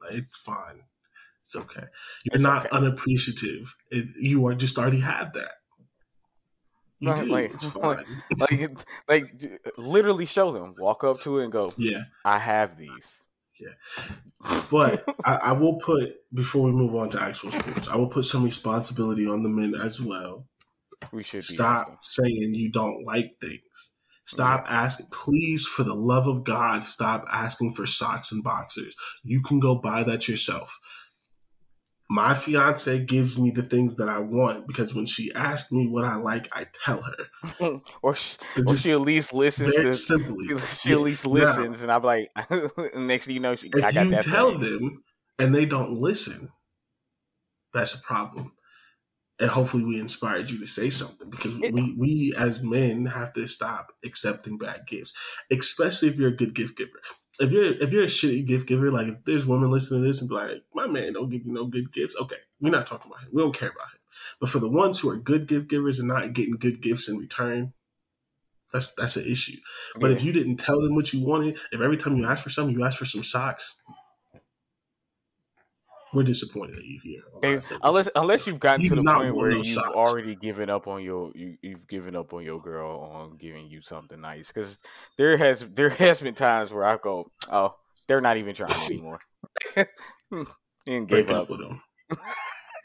Like, 0.03 0.15
it's 0.19 0.37
fine. 0.37 0.83
It's 1.43 1.55
okay. 1.57 1.85
You're 2.25 2.35
It's 2.35 2.43
not 2.43 2.67
okay. 2.67 2.77
unappreciative. 2.77 3.75
It, 3.91 4.09
you 4.21 4.47
are 4.47 4.55
just 4.55 4.79
already 4.79 5.01
have 5.01 5.33
that. 5.35 5.53
You 6.99 7.11
Right, 7.13 7.25
do. 7.25 7.31
like- 7.31 7.55
it's 7.55 7.75
like- 7.77 7.99
fine. 8.07 8.23
Like 8.39 8.53
it's, 8.53 8.85
like 9.09 9.61
literally 9.77 10.27
show 10.27 10.51
them. 10.53 10.75
Walk 10.79 11.05
up 11.05 11.21
to 11.23 11.39
it 11.39 11.45
and 11.45 11.53
go, 11.53 11.73
yeah. 11.77 12.05
"I 12.25 12.39
have 12.39 12.77
these." 12.77 13.23
But 14.71 15.05
I, 15.25 15.37
I 15.37 15.53
will 15.53 15.77
put 15.77 16.15
before 16.33 16.65
we 16.65 16.73
move 16.73 16.95
on 16.95 17.11
to 17.11 17.21
actual 17.21 17.51
sports, 17.51 17.89
I 17.89 17.97
will 17.97 18.09
put 18.09 18.25
some 18.25 18.45
responsibility 18.45 19.27
on 19.27 19.43
the 19.43 19.49
men 19.49 19.75
as 19.75 20.01
well. 20.01 20.47
We 21.13 21.23
should 21.23 21.45
Stop 21.45 21.99
saying 22.01 22.55
you 22.55 22.71
don't 22.71 23.05
like 23.05 23.37
things. 23.41 23.93
Stop 24.25 24.65
asking. 24.69 25.07
Please, 25.13 25.67
for 25.67 25.85
the 25.85 25.95
love 25.95 26.27
of 26.27 26.43
God, 26.43 26.83
stop 26.83 27.25
asking 27.31 27.73
for 27.73 27.87
socks 27.87 28.33
and 28.33 28.43
boxers. 28.43 28.97
You 29.23 29.41
can 29.41 29.61
go 29.61 29.77
buy 29.77 30.03
that 30.03 30.29
yourself. 30.29 30.81
My 32.09 32.35
fiance 32.35 33.05
gives 33.05 33.37
me 33.39 33.51
the 33.51 33.63
things 33.65 33.97
that 33.97 34.09
I 34.09 34.21
want 34.21 34.69
because 34.69 34.95
when 34.95 35.07
she 35.07 35.33
asks 35.35 35.73
me 35.73 35.89
what 35.89 36.05
I 36.05 36.17
like, 36.17 36.49
I 36.57 36.67
tell 36.85 37.03
her. 37.03 37.81
or 38.03 38.15
sh- 38.15 38.37
It's 38.55 38.71
or 38.71 38.77
she 38.77 38.93
at 38.93 39.01
least 39.01 39.33
listens 39.35 39.75
very 39.75 39.91
to. 39.91 39.97
simply. 39.97 40.49
She, 40.49 40.59
she 40.59 40.91
Yeah. 40.91 40.97
at 40.97 41.01
least 41.01 41.27
Now, 41.33 41.33
listens, 41.33 41.83
and 41.83 41.91
I'm 41.91 42.03
like, 42.03 42.31
next 42.95 43.27
thing 43.27 43.35
you 43.35 43.41
know, 43.41 43.57
she, 43.57 43.71
I 43.75 43.79
if 43.79 43.93
got 43.93 44.05
you 44.05 44.11
that. 44.11 44.23
tell 44.23 44.59
them 44.59 45.03
and 45.39 45.55
they 45.55 45.67
don't 45.67 45.93
listen, 45.95 46.51
that's 47.73 47.95
a 47.95 48.01
problem. 48.01 48.53
And 49.41 49.51
hopefully, 49.51 49.85
we 49.85 50.01
inspired 50.01 50.51
you 50.51 50.59
to 50.61 50.67
say 50.67 50.91
something 50.91 51.31
because 51.31 51.59
Yeah. 51.59 51.71
we, 51.71 51.95
we 51.99 52.35
as 52.39 52.63
men 52.63 53.07
have 53.07 53.35
to 53.35 53.47
stop 53.47 53.89
accepting 54.05 54.59
bad 54.59 54.87
gifts, 54.87 55.15
especially 55.53 56.09
if 56.09 56.19
you're 56.19 56.31
a 56.31 56.37
good 56.37 56.55
gift 56.55 56.77
giver. 56.79 57.01
If 57.39 57.53
you're 57.53 57.73
if 57.73 57.93
you're 57.93 58.05
a 58.05 58.07
shitty 58.07 58.47
gift 58.47 58.67
giver, 58.67 58.91
like 58.91 59.09
if 59.09 59.25
there's 59.25 59.47
women 59.47 59.71
listening 59.71 60.03
to 60.03 60.09
this 60.09 60.21
and 60.21 60.29
be 60.29 60.35
like, 60.35 60.63
"My 60.75 60.87
man 60.87 61.13
don't 61.13 61.29
give 61.29 61.45
you 61.45 61.53
no 61.53 61.67
good 61.67 61.93
gifts," 61.93 62.17
okay, 62.17 62.37
we're 62.61 62.71
not 62.71 62.87
talking 62.87 63.11
about 63.11 63.25
him. 63.25 63.31
We 63.33 63.43
don't 63.43 63.55
care 63.55 63.69
about 63.69 63.93
him. 63.93 64.01
But 64.41 64.49
for 64.49 64.59
the 64.59 64.69
ones 64.69 65.01
who 65.01 65.11
are 65.11 65.17
good 65.17 65.47
gift 65.47 65.69
givers 65.69 65.99
and 65.99 66.09
not 66.09 66.33
getting 66.33 66.57
good 66.57 66.81
gifts 66.81 67.09
in 67.09 67.19
return, 67.19 67.75
that's 68.73 68.95
that's 68.95 69.17
an 69.17 69.27
issue. 69.27 69.59
But 70.01 70.11
if 70.11 70.23
you 70.23 70.33
didn't 70.33 70.57
tell 70.57 70.81
them 70.81 70.95
what 70.95 71.13
you 71.13 71.25
wanted, 71.25 71.59
if 71.73 71.81
every 71.81 71.97
time 71.97 72.17
you 72.17 72.27
ask 72.27 72.43
for 72.43 72.51
something, 72.51 72.75
you 72.75 72.85
ask 72.85 72.99
for 72.99 73.05
some 73.05 73.23
socks, 73.23 73.77
we're 76.17 76.23
disappointed 76.25 76.77
at 76.79 76.85
you 76.85 76.99
here. 77.03 77.21
They- 77.43 77.61
unless 77.83 78.09
unless 78.17 78.47
you've 78.47 78.59
gotten 78.61 78.81
You 78.81 78.89
to 78.91 78.95
the 78.97 79.05
point 79.05 79.37
where 79.37 79.51
no 79.51 79.57
you've 79.59 79.67
socks. 79.67 79.89
already 79.95 80.35
given 80.35 80.71
up 80.71 80.89
on 80.89 81.03
your 81.03 81.31
you, 81.35 81.57
you've 81.63 81.87
given 81.87 82.17
up 82.17 82.33
on 82.33 82.43
your 82.43 82.61
girl 82.61 82.99
on 83.13 83.37
giving 83.37 83.69
you 83.69 83.83
something 83.83 84.21
nice 84.21 84.49
because 84.51 84.79
there 85.19 85.37
has 85.37 85.61
there 85.75 85.91
has 85.91 86.21
been 86.21 86.35
times 86.35 86.73
where 86.73 86.85
I 86.85 86.97
go 86.97 87.31
oh 87.51 87.75
they're 88.09 88.21
not 88.21 88.37
even 88.39 88.55
trying 88.55 88.71
anymore 88.87 89.21
and 90.87 91.07
break 91.09 91.29
up 91.29 91.43
up. 91.43 91.51
with 91.51 91.61
them. 91.61 91.83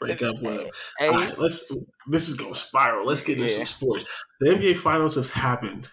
break 0.00 0.22
up 0.22 0.34
with 0.42 0.56
them. 0.56 0.66
Hey, 0.98 1.08
All 1.08 1.14
right, 1.14 1.38
let's. 1.38 1.70
This 2.08 2.28
is 2.28 2.34
gonna 2.34 2.54
spiral. 2.54 3.06
Let's 3.06 3.22
get 3.22 3.38
into 3.38 3.50
Yeah. 3.50 3.58
some 3.58 3.66
sports. 3.66 4.06
The 4.40 4.50
NBA 4.50 4.76
Finals 4.76 5.14
have 5.14 5.30
happened. 5.30 5.88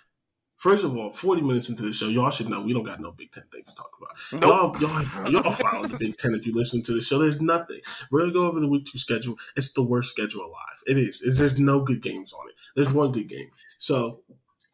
First 0.59 0.83
of 0.83 0.95
all, 0.95 1.09
forty 1.09 1.41
minutes 1.41 1.69
into 1.69 1.83
the 1.83 1.91
show, 1.93 2.07
y'all 2.09 2.29
should 2.29 2.49
know 2.49 2.61
we 2.61 2.73
don't 2.73 2.83
got 2.83 2.99
no 2.99 3.11
Big 3.11 3.31
Ten 3.31 3.45
things 3.51 3.73
to 3.73 3.81
talk 3.81 3.91
about. 3.97 4.41
nope. 4.41 4.81
Y'all, 4.81 5.03
y'all, 5.23 5.31
y'all 5.31 5.51
follow 5.51 5.87
the 5.87 5.97
Big 5.97 6.17
Ten 6.17 6.33
if 6.33 6.45
you 6.45 6.53
listen 6.53 6.83
to 6.83 6.91
the 6.93 6.99
show. 7.01 7.17
There's 7.17 7.39
nothing. 7.39 7.79
We're 8.11 8.19
gonna 8.19 8.33
go 8.33 8.45
over 8.45 8.59
the 8.59 8.67
week 8.67 8.85
two 8.85 8.97
schedule. 8.97 9.37
It's 9.55 9.71
the 9.71 9.81
worst 9.83 10.09
schedule 10.11 10.41
alive. 10.41 10.83
It 10.85 10.97
is. 10.97 11.21
It's, 11.23 11.39
there's 11.39 11.57
no 11.59 11.81
good 11.81 12.01
games 12.01 12.33
on 12.33 12.47
it. 12.49 12.55
There's 12.75 12.91
one 12.91 13.11
good 13.13 13.27
game. 13.29 13.49
So 13.77 14.19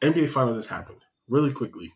NBA 0.02 0.30
Finals 0.32 0.58
has 0.58 0.66
happened 0.68 1.02
really 1.30 1.54
quickly. 1.54 1.94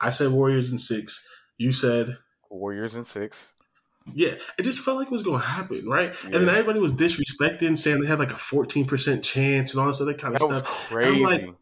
I 0.00 0.10
said 0.10 0.32
Warriors 0.32 0.72
in 0.72 0.78
six. 0.78 1.24
You 1.58 1.72
said 1.72 2.16
Warriors 2.50 2.94
in 2.94 3.04
six. 3.04 3.52
yeah. 4.14 4.36
It 4.58 4.62
just 4.62 4.78
felt 4.80 4.96
like 4.96 5.08
it 5.08 5.12
was 5.12 5.22
gonna 5.22 5.38
happen, 5.40 5.86
right? 5.86 6.14
And 6.24 6.32
then 6.32 6.48
everybody 6.48 6.78
was 6.80 6.94
disrespecting, 6.94 7.76
saying 7.76 8.00
they 8.00 8.06
had 8.06 8.18
like 8.18 8.30
a 8.30 8.36
14% 8.36 9.22
chance 9.22 9.72
and 9.72 9.80
all 9.82 9.88
this 9.88 10.00
other 10.00 10.14
kind 10.14 10.34
of 10.34 10.40
That 10.40 10.48
was 10.48 10.58
stuff. 10.60 10.88
crazy. 10.88 11.52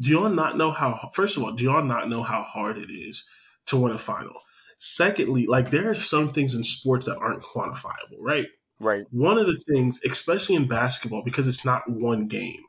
Do 0.00 0.08
y'all 0.08 0.30
not 0.30 0.56
know 0.56 0.70
how 0.70 1.10
first 1.14 1.36
of 1.36 1.42
all 1.42 1.52
do 1.52 1.64
y'all 1.64 1.84
not 1.84 2.08
know 2.08 2.22
how 2.22 2.42
hard 2.42 2.78
it 2.78 2.90
is 2.90 3.24
to 3.66 3.76
win 3.76 3.92
a 3.92 3.98
final? 3.98 4.34
Secondly 4.78 5.46
like 5.46 5.70
there 5.70 5.90
are 5.90 5.94
some 5.94 6.30
things 6.30 6.54
in 6.54 6.62
sports 6.64 7.06
that 7.06 7.18
aren't 7.18 7.42
quantifiable 7.42 8.18
right? 8.18 8.46
Right. 8.82 9.04
one 9.10 9.36
of 9.36 9.46
the 9.46 9.58
things 9.58 10.00
especially 10.06 10.54
in 10.54 10.66
basketball 10.66 11.22
because 11.22 11.46
it's 11.46 11.66
not 11.66 11.82
one 11.86 12.28
game 12.28 12.62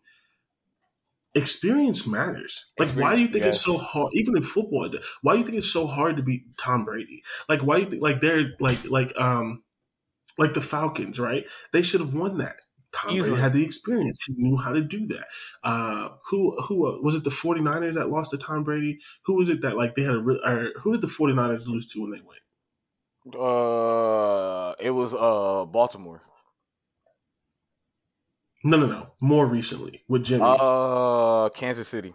experience 1.33 2.05
matters. 2.05 2.65
Like 2.77 2.89
why 2.89 3.15
do 3.15 3.21
you 3.21 3.27
think 3.27 3.45
Experience, 3.45 3.55
it's 3.55 3.65
so 3.65 3.77
hard 3.77 4.11
even 4.13 4.35
in 4.35 4.43
football 4.43 4.89
why 5.21 5.33
do 5.33 5.39
you 5.39 5.45
think 5.45 5.57
it's 5.57 5.71
so 5.71 5.87
hard 5.87 6.17
to 6.17 6.23
beat 6.23 6.57
tom 6.57 6.83
brady? 6.83 7.23
Like 7.47 7.61
why 7.61 7.77
do 7.77 7.83
you 7.83 7.89
think 7.89 8.01
like 8.01 8.21
they're 8.21 8.51
like 8.59 8.83
like 8.89 9.13
um 9.17 9.63
like 10.37 10.53
the 10.53 10.61
falcons 10.61 11.19
right? 11.19 11.45
They 11.71 11.81
should 11.81 12.01
have 12.01 12.13
won 12.13 12.37
that 12.39 12.57
Tom 12.93 13.11
Easily. 13.11 13.29
Brady 13.29 13.41
had 13.41 13.53
the 13.53 13.63
experience. 13.63 14.19
He 14.25 14.33
knew 14.37 14.57
how 14.57 14.71
to 14.73 14.81
do 14.81 15.07
that. 15.07 15.27
Uh, 15.63 16.09
who 16.25 16.59
who 16.61 16.87
uh, 16.87 17.01
was 17.01 17.15
it? 17.15 17.23
The 17.23 17.29
49ers 17.29 17.93
that 17.93 18.09
lost 18.09 18.31
to 18.31 18.37
Tom 18.37 18.63
Brady. 18.63 18.99
Who 19.25 19.35
was 19.35 19.49
it 19.49 19.61
that 19.61 19.77
like 19.77 19.95
they 19.95 20.03
had 20.03 20.15
a? 20.15 20.19
Or 20.19 20.71
who 20.81 20.91
did 20.93 21.01
the 21.01 21.07
49ers 21.07 21.67
lose 21.67 21.87
to 21.93 22.01
when 22.01 22.11
they 22.11 22.21
went? 22.21 23.35
Uh, 23.35 24.73
it 24.79 24.91
was 24.91 25.13
uh 25.13 25.65
Baltimore. 25.65 26.21
No, 28.63 28.77
no, 28.77 28.85
no. 28.85 29.11
More 29.19 29.45
recently 29.45 30.03
with 30.07 30.23
Jimmy. 30.23 30.43
Uh, 30.45 31.49
Kansas 31.49 31.87
City. 31.87 32.13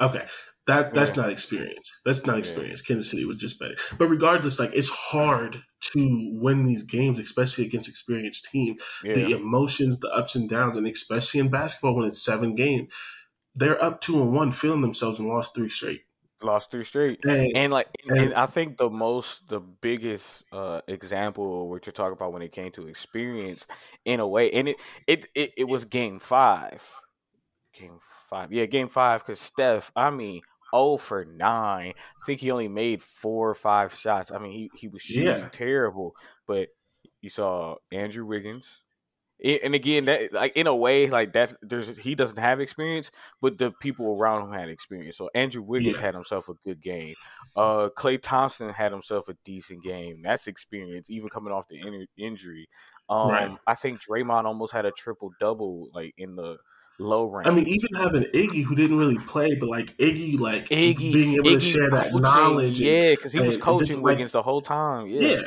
okay, 0.00 0.26
that 0.66 0.94
that's 0.94 1.10
yeah. 1.10 1.22
not 1.22 1.30
experience. 1.30 1.94
That's 2.04 2.24
not 2.24 2.34
Yeah. 2.34 2.38
experience. 2.40 2.80
Kansas 2.82 3.10
City 3.10 3.24
was 3.24 3.36
just 3.36 3.58
better. 3.58 3.76
But 3.98 4.08
regardless, 4.08 4.58
like 4.58 4.70
it's 4.74 4.88
hard 4.88 5.62
to 5.92 6.30
win 6.32 6.64
these 6.64 6.82
games, 6.82 7.18
especially 7.18 7.66
against 7.66 7.88
experienced 7.88 8.48
teams. 8.50 8.82
The 9.02 9.32
emotions, 9.32 9.98
the 9.98 10.08
ups 10.10 10.34
and 10.34 10.48
downs, 10.48 10.76
and 10.76 10.86
especially 10.86 11.40
in 11.40 11.50
basketball 11.50 11.96
when 11.96 12.06
it's 12.06 12.22
seven 12.22 12.54
games, 12.54 12.92
they're 13.54 13.82
up 13.82 14.00
two 14.00 14.20
and 14.22 14.32
one, 14.34 14.50
feeling 14.50 14.80
themselves 14.80 15.18
and 15.18 15.28
lost 15.28 15.54
three 15.54 15.68
straight. 15.68 16.02
Lost 16.42 16.70
three 16.70 16.84
straight. 16.84 17.24
And, 17.24 17.54
And 17.56 17.72
like, 17.72 17.88
and, 18.02 18.16
And- 18.16 18.26
and 18.26 18.34
I 18.34 18.46
think 18.46 18.76
the 18.78 18.90
most, 18.90 19.48
the 19.48 19.60
biggest 19.60 20.44
uh, 20.52 20.80
example 20.88 21.62
of 21.62 21.68
what 21.68 21.86
you're 21.86 21.92
talking 21.92 22.14
about 22.14 22.32
when 22.32 22.42
it 22.42 22.52
came 22.52 22.70
to 22.72 22.88
experience, 22.88 23.66
in 24.04 24.20
a 24.20 24.26
way, 24.26 24.50
and 24.50 24.68
it 24.68 24.76
it 25.06 25.26
it, 25.34 25.52
it 25.58 25.64
was 25.64 25.84
Game 25.84 26.18
Five, 26.18 26.82
Game 27.78 27.98
Five, 28.28 28.52
yeah, 28.52 28.66
Game 28.66 28.88
Five, 28.88 29.20
because 29.24 29.40
Steph, 29.40 29.92
I 29.96 30.10
mean, 30.10 30.42
oh 30.74 30.98
for 30.98 31.24
nine. 31.24 31.94
I 31.96 32.24
think 32.26 32.40
he 32.40 32.50
only 32.50 32.68
made 32.68 33.00
four 33.00 33.48
or 33.48 33.54
five 33.54 33.94
shots. 33.94 34.30
I 34.30 34.38
mean, 34.38 34.52
he 34.52 34.70
he 34.74 34.88
was 34.88 35.00
shooting 35.00 35.24
Yeah. 35.26 35.48
terrible, 35.50 36.14
but 36.46 36.68
you 37.22 37.30
saw 37.30 37.76
Andrew 37.92 38.26
Wiggins. 38.26 38.82
And 39.44 39.74
again, 39.74 40.04
that 40.06 40.32
like 40.32 40.56
in 40.56 40.66
a 40.68 40.74
way, 40.74 41.08
like 41.10 41.32
that, 41.34 41.54
there's 41.60 41.94
he 41.98 42.14
doesn't 42.14 42.38
have 42.38 42.60
experience, 42.60 43.10
but 43.42 43.58
the 43.58 43.72
people 43.72 44.06
around 44.16 44.42
him 44.46 44.52
had 44.52 44.68
experience. 44.70 45.16
So 45.18 45.28
Andrew 45.34 45.60
Wiggins 45.62 45.96
Yeah. 45.98 46.02
had 46.06 46.14
himself 46.14 46.48
a 46.48 46.54
good 46.64 46.80
game. 46.80 47.14
Uh, 47.56 47.88
Klay 47.96 48.18
Thompson 48.22 48.70
had 48.70 48.92
himself 48.92 49.28
a 49.28 49.34
decent 49.44 49.82
game. 49.82 50.22
That's 50.22 50.46
experience, 50.46 51.10
even 51.10 51.28
coming 51.28 51.52
off 51.52 51.68
the 51.68 51.78
in- 51.80 52.06
injury. 52.16 52.68
Um, 53.08 53.28
Right. 53.28 53.58
I 53.66 53.74
think 53.74 54.00
Draymond 54.02 54.44
almost 54.44 54.72
had 54.72 54.86
a 54.86 54.92
triple 54.92 55.30
double, 55.40 55.88
like 55.92 56.14
in 56.16 56.36
the 56.36 56.56
low 56.98 57.24
range. 57.24 57.48
I 57.48 57.52
mean, 57.52 57.66
even 57.68 57.88
having 57.96 58.22
Iggy, 58.22 58.64
who 58.64 58.74
didn't 58.74 58.98
really 58.98 59.18
play, 59.18 59.54
but 59.54 59.68
like 59.68 59.96
Iggy, 59.98 60.38
like 60.38 60.68
Iggy 60.68 61.12
being 61.12 61.34
able 61.34 61.50
to 61.50 61.60
share 61.60 61.90
that 61.90 62.12
coaching, 62.12 62.22
knowledge. 62.22 62.80
yeah, 62.80 63.12
because 63.12 63.32
he 63.32 63.38
was 63.38 63.46
and 63.46 63.52
just, 63.54 63.64
coaching 63.64 63.96
like- 63.96 64.04
Wiggins 64.04 64.32
the 64.32 64.42
whole 64.42 64.62
time. 64.62 65.08
yeah. 65.08 65.20
Yeah, 65.20 65.42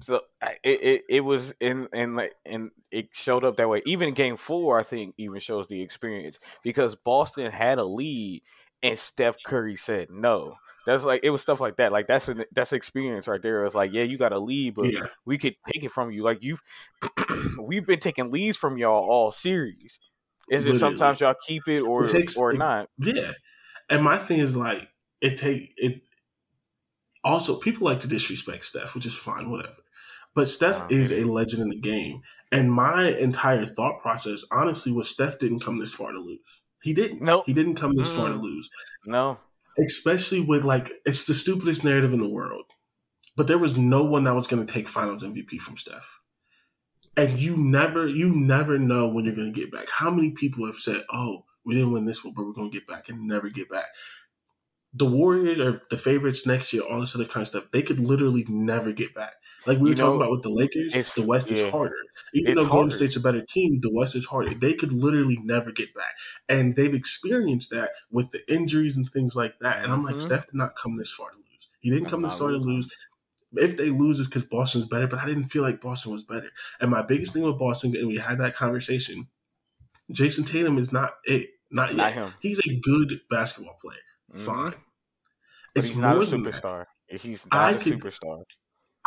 so 0.00 0.20
it, 0.62 0.82
it 0.82 1.02
it 1.08 1.20
was 1.22 1.54
in 1.60 1.88
and 1.92 2.16
like 2.16 2.34
and 2.44 2.70
it 2.90 3.08
showed 3.12 3.44
up 3.44 3.56
that 3.56 3.68
way. 3.68 3.82
Even 3.86 4.12
game 4.14 4.36
four, 4.36 4.78
I 4.78 4.82
think, 4.82 5.14
even 5.16 5.40
shows 5.40 5.66
the 5.68 5.80
experience 5.80 6.38
because 6.62 6.96
Boston 6.96 7.50
had 7.50 7.78
a 7.78 7.84
lead 7.84 8.42
and 8.82 8.98
Steph 8.98 9.36
Curry 9.44 9.76
said 9.76 10.08
no. 10.10 10.56
That's 10.86 11.04
like 11.04 11.20
it 11.24 11.30
was 11.30 11.40
stuff 11.40 11.60
like 11.60 11.78
that. 11.78 11.92
Like 11.92 12.06
that's 12.06 12.28
an 12.28 12.44
that's 12.52 12.72
experience 12.72 13.26
right 13.26 13.42
there. 13.42 13.64
It's 13.64 13.74
like 13.74 13.92
yeah, 13.92 14.04
you 14.04 14.18
got 14.18 14.32
a 14.32 14.38
lead, 14.38 14.74
but 14.74 14.92
yeah. 14.92 15.06
we 15.24 15.38
could 15.38 15.56
take 15.72 15.82
it 15.82 15.90
from 15.90 16.10
you. 16.10 16.22
Like 16.22 16.42
you've 16.42 16.62
we've 17.62 17.86
been 17.86 17.98
taking 17.98 18.30
leads 18.30 18.56
from 18.56 18.76
y'all 18.76 19.04
all 19.04 19.32
series. 19.32 19.98
Is 20.50 20.66
it 20.66 20.78
sometimes 20.78 21.20
y'all 21.20 21.34
keep 21.46 21.66
it 21.68 21.80
or 21.80 22.04
It 22.04 22.10
takes- 22.10 22.36
or 22.36 22.52
not? 22.52 22.88
Yeah. 22.98 23.32
And 23.88 24.02
my 24.02 24.18
thing 24.18 24.38
is 24.38 24.56
like 24.56 24.88
it 25.20 25.36
take 25.38 25.72
it 25.76 26.02
also 27.24 27.58
people 27.58 27.84
like 27.86 28.00
to 28.02 28.08
disrespect 28.08 28.64
Steph, 28.64 28.94
which 28.94 29.06
is 29.06 29.14
fine, 29.14 29.50
whatever. 29.50 29.76
But 30.34 30.48
Steph 30.48 30.82
Oh, 30.82 30.86
is 30.90 31.10
a 31.12 31.24
legend 31.24 31.62
in 31.62 31.70
the 31.70 31.78
game. 31.80 32.20
And 32.52 32.70
my 32.70 33.08
entire 33.10 33.64
thought 33.64 34.00
process, 34.02 34.44
honestly, 34.52 34.92
was 34.92 35.08
Steph 35.08 35.38
didn't 35.38 35.60
come 35.60 35.78
this 35.78 35.94
far 35.94 36.12
to 36.12 36.18
lose. 36.20 36.62
He 36.82 36.92
didn't. 36.92 37.22
Nope. 37.22 37.44
He 37.46 37.52
didn't 37.54 37.76
come 37.76 37.96
this 37.96 38.14
far 38.14 38.28
to 38.28 38.34
Mm. 38.34 38.42
lose. 38.42 38.70
No. 39.06 39.38
Especially 39.78 40.40
with 40.40 40.64
like 40.64 40.92
it's 41.04 41.26
the 41.26 41.34
stupidest 41.34 41.84
narrative 41.84 42.12
in 42.12 42.20
the 42.20 42.28
world. 42.28 42.66
But 43.34 43.46
there 43.48 43.58
was 43.58 43.76
no 43.76 44.04
one 44.04 44.24
that 44.24 44.34
was 44.34 44.46
gonna 44.46 44.66
take 44.66 44.88
finals 44.88 45.22
MVP 45.24 45.58
from 45.58 45.76
Steph. 45.76 46.20
And 47.16 47.38
you 47.40 47.56
never 47.56 48.06
you 48.06 48.30
never 48.30 48.78
know 48.78 49.08
when 49.08 49.24
you're 49.24 49.34
gonna 49.34 49.50
get 49.52 49.72
back. 49.72 49.88
How 49.88 50.10
many 50.10 50.30
people 50.32 50.66
have 50.66 50.76
said, 50.76 51.02
Oh, 51.12 51.44
we 51.64 51.74
didn't 51.74 51.92
win 51.92 52.04
this 52.04 52.24
one, 52.24 52.34
but 52.34 52.46
we're 52.46 52.52
gonna 52.52 52.70
get 52.70 52.86
back 52.86 53.08
and 53.08 53.26
never 53.26 53.48
get 53.48 53.68
back. 53.70 53.86
The 54.94 55.06
Warriors 55.06 55.60
are 55.60 55.80
the 55.90 55.96
favorites 55.96 56.46
next 56.46 56.72
year, 56.72 56.82
all 56.82 57.00
this 57.00 57.14
other 57.14 57.26
kind 57.26 57.42
of 57.42 57.48
stuff. 57.48 57.64
They 57.70 57.82
could 57.82 58.00
literally 58.00 58.46
never 58.48 58.92
get 58.92 59.14
back. 59.14 59.34
Like 59.66 59.78
we 59.78 59.88
You 59.88 59.90
were 59.90 59.94
talking 59.96 60.10
know, 60.12 60.22
about 60.24 60.30
with 60.30 60.42
the 60.42 60.50
Lakers, 60.50 60.92
the 61.14 61.26
West 61.26 61.50
is 61.50 61.60
harder. 61.70 61.96
Even 62.32 62.54
though 62.54 62.62
Golden 62.62 62.78
harder. 62.78 62.96
State's 62.96 63.16
a 63.16 63.20
better 63.20 63.44
team, 63.44 63.80
the 63.80 63.92
West 63.92 64.14
is 64.14 64.26
harder. 64.26 64.54
They 64.54 64.74
could 64.74 64.92
literally 64.92 65.38
never 65.42 65.72
get 65.72 65.92
back. 65.94 66.14
And 66.48 66.76
they've 66.76 66.94
experienced 66.94 67.70
that 67.70 67.90
with 68.10 68.30
the 68.30 68.40
injuries 68.52 68.96
and 68.96 69.08
things 69.10 69.34
like 69.34 69.58
that. 69.60 69.82
And 69.82 69.92
I'm 69.92 70.04
like, 70.04 70.16
Mhm. 70.16 70.20
Steph 70.20 70.46
did 70.46 70.54
not 70.54 70.76
come 70.76 70.96
this 70.96 71.10
far 71.10 71.30
to 71.30 71.36
lose. 71.36 71.68
He 71.80 71.90
didn't 71.90 72.08
come 72.08 72.22
this 72.22 72.38
far 72.38 72.50
to 72.50 72.56
lose. 72.56 72.88
If 73.52 73.76
they 73.76 73.90
lose, 73.90 74.18
it's 74.18 74.28
because 74.28 74.44
Boston's 74.44 74.86
better, 74.86 75.06
but 75.06 75.18
I 75.20 75.26
didn't 75.26 75.44
feel 75.44 75.62
like 75.62 75.80
Boston 75.80 76.12
was 76.12 76.24
better. 76.24 76.50
And 76.80 76.90
my 76.90 77.02
biggest 77.02 77.32
thing 77.32 77.42
with 77.42 77.58
Boston, 77.58 77.94
and 77.96 78.08
we 78.08 78.16
had 78.16 78.38
that 78.40 78.54
conversation, 78.54 79.28
Jayson 80.12 80.44
Tatum 80.44 80.78
is 80.78 80.92
not 80.92 81.14
it. 81.24 81.48
Not 81.70 81.90
yet. 81.90 81.96
Not 81.96 82.12
him. 82.12 82.32
He's 82.40 82.58
a 82.60 82.78
good 82.80 83.20
basketball 83.30 83.76
player. 83.80 83.98
Mhm. 84.34 84.38
Fine. 84.38 84.70
But 84.70 84.78
It's 85.74 85.88
he's 85.88 85.96
not 85.98 86.12
a 86.12 86.14
more 86.16 86.24
than 86.24 86.42
that. 86.42 86.54
superstar. 86.54 86.84
He's 87.08 87.46
not 87.52 87.74
a 87.74 87.78
could- 87.78 88.00
superstar. 88.00 88.42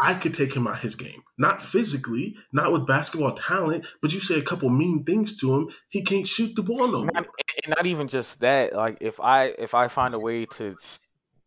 I 0.02 0.14
could 0.14 0.34
take 0.34 0.54
him 0.56 0.66
out 0.66 0.80
his 0.80 0.96
game. 0.96 1.24
Not 1.38 1.62
physically, 1.62 2.38
not 2.54 2.72
with 2.72 2.88
basketball 2.88 3.36
talent, 3.36 3.86
but 4.02 4.14
you 4.14 4.22
say 4.22 4.40
a 4.40 4.42
couple 4.42 4.70
mean 4.70 5.04
things 5.04 5.36
to 5.42 5.54
him, 5.54 5.70
he 5.90 6.02
can't 6.04 6.26
shoot 6.26 6.56
the 6.56 6.64
ball 6.64 6.88
no 6.88 7.04
Not, 7.04 7.14
more. 7.16 7.26
and 7.66 7.76
not 7.76 7.86
even 7.86 8.08
just 8.08 8.40
that. 8.40 8.74
Like 8.74 9.00
if 9.02 9.20
I 9.20 9.48
if 9.60 9.74
I 9.74 9.90
find 9.90 10.14
a 10.14 10.20
way 10.20 10.46
to 10.46 10.78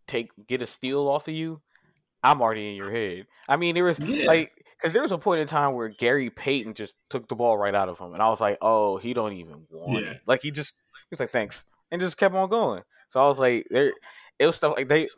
take 0.07 0.31
get 0.47 0.61
a 0.61 0.67
steal 0.67 1.09
off 1.09 1.29
of 1.29 1.35
you, 1.35 1.63
I'm 2.23 2.41
already 2.41 2.69
in 2.71 2.77
your 2.77 2.91
head. 2.91 3.27
I 3.49 3.57
mean, 3.57 3.75
there 3.75 3.85
was 3.85 3.99
Yeah. 3.99 4.27
like 4.27 4.53
because 4.77 4.93
there 4.93 5.03
was 5.03 5.13
a 5.13 5.19
point 5.19 5.41
in 5.41 5.47
time 5.47 5.75
where 5.75 5.89
Gary 5.89 6.31
Payton 6.31 6.75
just 6.75 6.95
took 7.11 7.29
the 7.29 7.37
ball 7.37 7.57
right 7.57 7.75
out 7.75 7.89
of 7.89 7.99
him, 7.99 8.15
and 8.15 8.23
I 8.23 8.29
was 8.29 8.41
like, 8.41 8.59
oh, 8.61 8.97
he 8.97 9.15
don't 9.15 9.35
even 9.35 9.67
want 9.71 10.05
Yeah. 10.05 10.13
it. 10.13 10.21
Like 10.27 10.43
he 10.43 10.51
just 10.51 10.75
he 10.75 11.07
was 11.11 11.21
like, 11.21 11.31
thanks, 11.31 11.65
and 11.91 12.01
just 12.01 12.17
kept 12.17 12.35
on 12.35 12.49
going. 12.49 12.83
So 13.11 13.23
I 13.23 13.27
was 13.27 13.39
like, 13.39 13.67
there, 13.71 13.93
it 14.39 14.47
was 14.47 14.57
stuff 14.57 14.75
like 14.77 14.89
they. 14.89 15.09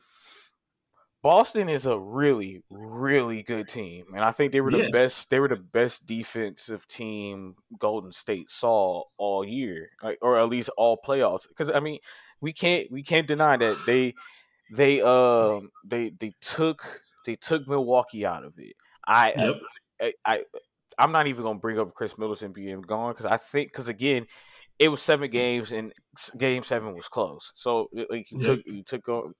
Boston 1.23 1.71
is 1.71 1.87
a 1.87 1.99
really, 1.99 2.63
really 2.69 3.43
good 3.43 3.67
team, 3.67 4.05
and 4.15 4.23
I 4.23 4.31
think 4.31 4.53
they 4.53 4.61
were 4.61 4.71
the 4.71 4.79
Yeah. 4.79 4.89
best. 4.91 5.31
They 5.31 5.41
were 5.41 5.49
the 5.49 5.57
best 5.57 6.05
defensive 6.05 6.87
team 6.87 7.57
Golden 7.79 8.13
State 8.13 8.51
saw 8.51 9.05
all 9.17 9.43
year, 9.43 9.89
like, 10.03 10.19
or 10.21 10.39
at 10.39 10.51
least 10.51 10.69
all 10.77 10.99
playoffs. 11.03 11.49
Because 11.49 11.71
I 11.71 11.81
mean, 11.81 11.99
we 12.43 12.53
can't 12.53 12.91
we 12.93 13.03
can't 13.03 13.27
deny 13.27 13.57
that 13.57 13.79
they 13.87 14.13
they 14.73 15.01
um 15.01 15.71
they 15.85 16.11
they 16.11 16.33
took 16.41 17.01
they 17.27 17.37
took 17.37 17.67
Milwaukee 17.69 18.27
out 18.27 18.45
of 18.45 18.55
it. 18.59 18.75
I 19.07 19.35
Yep. 19.37 19.57
I, 20.01 20.13
I 20.25 20.45
I'm 20.99 21.13
not 21.13 21.27
even 21.27 21.43
gonna 21.43 21.59
bring 21.59 21.79
up 21.79 21.95
Khris 21.95 22.19
Middleton 22.19 22.53
being 22.53 22.81
gone 22.83 23.13
because 23.13 23.27
I 23.27 23.37
think 23.37 23.73
because 23.73 23.89
again, 23.89 24.27
it 24.79 24.89
was 24.89 25.03
seven 25.03 25.31
games 25.31 25.73
and 25.73 25.93
game 26.37 26.63
seven 26.63 26.95
was 26.95 27.09
close. 27.09 27.53
So 27.55 27.89
like 28.11 28.31
you 28.31 28.39
Yep. 28.41 28.59
took 28.59 28.67
you 28.67 28.83
took. 28.83 29.35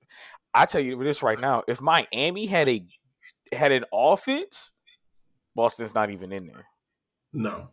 I 0.53 0.67
tell 0.67 0.81
you 0.81 1.03
this 1.03 1.23
right 1.23 1.41
now: 1.41 1.63
if 1.67 1.81
Miami 1.81 2.47
had 2.47 2.69
a 2.69 2.87
had 3.53 3.73
an 3.73 3.85
offense, 3.93 4.73
Boston's 5.55 5.95
not 5.95 6.11
even 6.11 6.33
in 6.33 6.47
there. 6.47 6.67
No. 7.33 7.71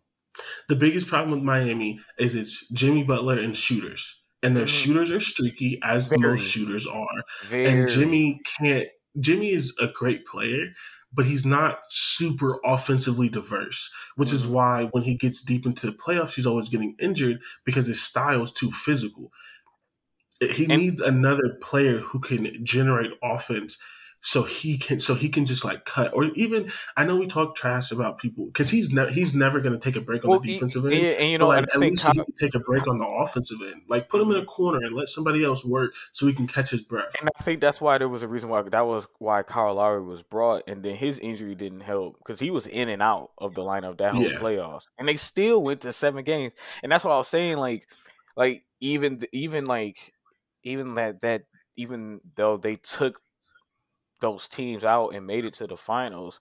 The 0.69 0.75
biggest 0.75 1.07
problem 1.07 1.31
with 1.31 1.43
Miami 1.43 1.99
is 2.17 2.35
it's 2.35 2.67
Jimmy 2.69 3.03
Butler 3.03 3.39
and 3.39 3.55
shooters. 3.55 4.20
And 4.43 4.57
their 4.57 4.65
Mhm. 4.65 4.83
shooters 4.83 5.11
are 5.11 5.19
streaky, 5.19 5.79
as 5.83 6.07
Very. 6.07 6.21
most 6.21 6.49
shooters 6.49 6.87
are. 6.87 7.23
Very, 7.45 7.65
And 7.67 7.89
Jimmy 7.89 8.41
can't. 8.57 8.87
Jimmy 9.19 9.51
is 9.51 9.73
a 9.79 9.87
great 9.87 10.25
player, 10.25 10.73
but 11.13 11.25
he's 11.25 11.45
not 11.45 11.79
super 11.89 12.59
offensively 12.63 13.27
diverse, 13.29 13.91
which 14.15 14.31
is 14.33 14.45
Mhm. 14.45 14.49
why 14.49 14.83
when 14.85 15.03
he 15.03 15.15
gets 15.15 15.41
deep 15.43 15.65
into 15.65 15.85
the 15.85 15.93
playoffs, 15.93 16.35
he's 16.35 16.47
always 16.47 16.69
getting 16.69 16.95
injured 16.99 17.39
because 17.65 17.85
his 17.87 18.01
style 18.01 18.41
is 18.41 18.53
too 18.53 18.71
physical. 18.71 19.31
He 20.39 20.65
And- 20.69 20.81
needs 20.81 21.01
another 21.01 21.57
player 21.61 21.99
who 21.99 22.19
can 22.19 22.65
generate 22.65 23.11
offense. 23.21 23.77
So 24.23 24.43
he 24.43 24.77
can, 24.77 24.99
so 24.99 25.15
he 25.15 25.29
can 25.29 25.45
just 25.45 25.65
like 25.65 25.85
cut, 25.85 26.13
or 26.13 26.25
even 26.35 26.71
I 26.95 27.05
know 27.05 27.17
we 27.17 27.27
talk 27.27 27.55
trash 27.55 27.91
about 27.91 28.19
people 28.19 28.45
because 28.47 28.69
he's 28.69 28.91
never 28.91 29.11
he's 29.11 29.33
never 29.35 29.59
going 29.61 29.73
to 29.73 29.79
take 29.79 29.95
a 29.95 30.01
break 30.01 30.23
on 30.23 30.29
Well, 30.29 30.39
the 30.39 30.39
defensive 30.39 30.85
yeah, 30.87 30.93
end. 30.93 31.09
and 31.19 31.31
you 31.31 31.37
know, 31.37 31.47
like, 31.47 31.57
and 31.57 31.67
at 31.73 31.79
least 31.79 32.03
Kyle- 32.03 32.13
he 32.13 32.23
can 32.23 32.35
take 32.39 32.53
a 32.55 32.59
break 32.59 32.87
on 32.87 32.99
the 32.99 33.07
offensive 33.07 33.57
end. 33.63 33.81
Like 33.89 34.09
put 34.09 34.21
him 34.21 34.31
in 34.31 34.37
a 34.37 34.45
corner 34.45 34.79
and 34.85 34.95
let 34.95 35.07
somebody 35.07 35.43
else 35.43 35.65
work 35.65 35.93
so 36.11 36.27
he 36.27 36.33
can 36.33 36.47
catch 36.47 36.69
his 36.69 36.81
breath. 36.83 37.15
And 37.19 37.29
I 37.37 37.43
think 37.43 37.59
that's 37.59 37.81
why 37.81 37.97
there 37.97 38.07
was 38.07 38.23
a 38.23 38.27
reason 38.27 38.49
why 38.49 38.61
that 38.61 38.85
was 38.87 39.05
why 39.19 39.43
Kyle 39.43 39.73
Lowry 39.73 40.01
was 40.01 40.23
brought, 40.23 40.63
and 40.67 40.81
then 40.83 40.95
his 40.95 41.19
injury 41.19 41.55
didn't 41.55 41.81
help 41.81 42.17
because 42.19 42.39
he 42.39 42.51
was 42.51 42.67
in 42.67 42.87
and 42.87 43.01
out 43.01 43.31
of 43.37 43.53
the 43.53 43.61
lineup 43.61 43.97
that 43.97 44.13
whole 44.13 44.31
Yeah. 44.31 44.39
playoffs, 44.39 44.87
and 44.97 45.07
they 45.07 45.17
still 45.17 45.61
went 45.61 45.81
to 45.81 45.91
seven 45.91 46.23
games. 46.23 46.53
And 46.83 46.91
that's 46.91 47.03
what 47.03 47.11
I 47.11 47.17
was 47.17 47.27
saying, 47.27 47.57
like, 47.57 47.91
like 48.37 48.65
even 48.79 49.21
even 49.33 49.65
like 49.65 50.13
even 50.63 50.93
that 50.93 51.19
that 51.21 51.43
even 51.75 52.21
though 52.35 52.55
they 52.57 52.75
took 52.77 53.19
those 54.21 54.47
teams 54.47 54.83
out 54.83 55.09
and 55.09 55.27
made 55.27 55.45
it 55.45 55.53
to 55.55 55.67
the 55.67 55.75
finals. 55.77 56.39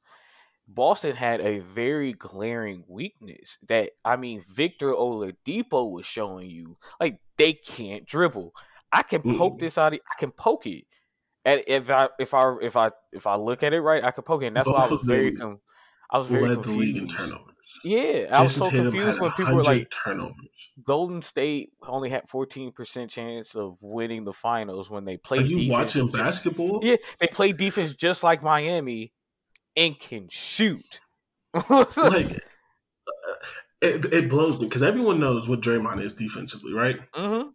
Boston 0.69 1.17
had 1.17 1.41
a 1.41 1.59
very 1.59 2.13
glaring 2.13 2.85
weakness 2.87 3.59
that 3.69 3.91
I 4.05 4.17
mean 4.17 4.45
Victor 4.49 4.93
Oladipo 4.93 5.91
was 5.91 6.07
showing 6.07 6.49
you 6.49 6.77
like 7.01 7.19
they 7.37 7.55
can't 7.55 8.07
dribble. 8.07 8.53
I 8.93 9.03
can 9.03 9.23
poke 9.23 9.55
Mm-mm. 9.57 9.61
this 9.61 9.79
out. 9.79 9.95
of- 9.95 10.01
I 10.09 10.19
can 10.21 10.31
poke 10.31 10.67
it. 10.67 10.85
And 11.45 11.63
if 11.67 11.91
I 11.91 12.09
if 12.21 12.35
I 12.35 12.55
if 12.63 12.77
I 12.77 12.91
if 13.13 13.27
I 13.27 13.35
look 13.37 13.63
at 13.63 13.73
it 13.73 13.81
right, 13.81 14.05
I 14.05 14.11
can 14.13 14.23
poke 14.23 14.43
it. 14.43 14.47
And 14.49 14.57
that's 14.57 14.69
why 14.69 14.85
I 14.85 14.89
was 14.89 15.03
very 15.03 15.33
com- 15.35 15.61
I 16.11 16.19
was 16.19 16.29
very 16.29 16.49
Led 16.55 16.63
the 16.63 16.71
league 16.71 16.97
in 16.99 17.09
confused. 17.09 17.43
Yeah, 17.85 18.27
I 18.33 18.43
was 18.43 18.55
so 18.55 18.69
confused 18.71 19.21
when 19.21 19.31
people 19.33 19.55
were 19.55 19.63
like, 19.63 19.91
turnovers. 19.91 20.35
Golden 20.85 21.23
State 21.23 21.71
only 21.87 22.11
had 22.11 22.29
fourteen 22.29 22.73
percent 22.73 23.11
chance 23.11 23.55
of 23.55 23.79
winning 23.83 24.25
the 24.25 24.33
finals 24.33 24.91
when 24.91 25.05
they 25.05 25.15
Are 25.15 25.19
played 25.19 25.47
you 25.47 25.57
defense. 25.57 25.73
watching 25.73 26.07
just- 26.09 26.17
basketball? 26.17 26.81
yeah, 26.83 26.97
they 27.19 27.27
play 27.27 27.53
defense 27.53 27.95
just 27.95 28.23
like 28.23 28.43
Miami 28.43 29.13
and 29.77 29.99
can 29.99 30.29
shoot. 30.31 31.01
Like 31.55 31.97
uh, 33.09 33.35
it, 33.83 34.05
it 34.13 34.31
blows 34.31 34.59
me 34.61 34.67
because 34.67 34.83
everyone 34.83 35.19
knows 35.21 35.49
what 35.49 35.61
Draymond 35.63 36.03
is 36.03 36.15
defensively, 36.15 36.73
right? 36.73 37.01
hmm 37.15 37.49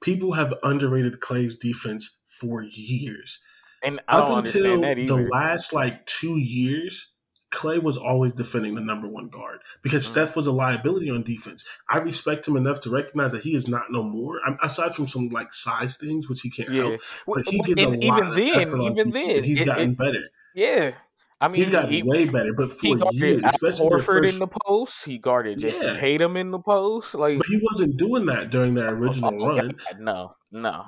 People 0.00 0.32
have 0.32 0.54
underrated 0.62 1.20
Klay's 1.20 1.56
defense 1.56 2.18
for 2.40 2.62
years. 2.62 3.40
And 3.82 4.00
I 4.08 4.16
don't 4.18 4.30
Up 4.38 4.44
until 4.46 4.84
understand 4.84 4.84
that 4.84 5.06
the 5.22 5.28
last 5.30 5.72
like 5.72 6.04
two 6.06 6.38
years, 6.38 7.12
Klay 7.52 7.82
was 7.82 7.96
always 7.96 8.32
defending 8.32 8.74
the 8.74 8.80
number 8.80 9.06
one 9.08 9.28
guard 9.28 9.60
because 9.82 10.04
Mhm. 10.04 10.10
Steph 10.10 10.36
was 10.36 10.46
a 10.46 10.52
liability 10.52 11.10
on 11.10 11.22
defense. 11.22 11.64
I 11.88 11.98
respect 11.98 12.46
him 12.46 12.56
enough 12.56 12.80
to 12.82 12.90
recognize 12.90 13.32
that 13.32 13.42
he 13.42 13.54
is 13.54 13.68
not 13.68 13.84
no 13.90 14.02
more. 14.02 14.40
I'm, 14.44 14.58
aside 14.62 14.94
from 14.94 15.06
some 15.06 15.28
like 15.28 15.52
size 15.52 15.96
things, 15.96 16.28
which 16.28 16.40
he 16.42 16.50
can't 16.50 16.70
yeah, 16.70 16.82
help, 16.82 17.00
but 17.26 17.48
he 17.48 17.58
and 17.60 17.68
a 17.78 17.86
lot 17.88 17.98
even 18.02 18.30
then, 18.30 18.82
even 18.92 19.10
then, 19.10 19.44
he's 19.44 19.60
it- 19.60 19.64
gotten 19.64 19.90
it- 19.92 19.98
better. 19.98 20.30
yeah. 20.54 20.92
I 21.38 21.48
mean, 21.48 21.62
he's 21.64 21.70
gotten 21.70 21.90
he, 21.90 22.02
way 22.02 22.24
better, 22.24 22.54
but 22.54 22.72
for 22.72 22.96
years, 23.12 23.44
Al 23.44 23.50
especially 23.50 23.90
Horford 23.90 24.02
first 24.04 24.32
in 24.34 24.38
the 24.38 24.46
post. 24.46 25.04
He 25.04 25.18
guarded 25.18 25.58
Jayson 25.58 25.82
Yeah. 25.88 25.92
Tatum 25.92 26.34
in 26.38 26.50
the 26.50 26.58
post. 26.58 27.14
Like, 27.14 27.36
But 27.36 27.46
he 27.46 27.60
wasn't 27.62 27.98
doing 27.98 28.24
that 28.26 28.48
during 28.48 28.72
their 28.72 28.88
original 28.94 29.36
oh, 29.42 29.48
run. 29.48 29.68
God, 29.68 30.00
no, 30.00 30.34
no. 30.50 30.86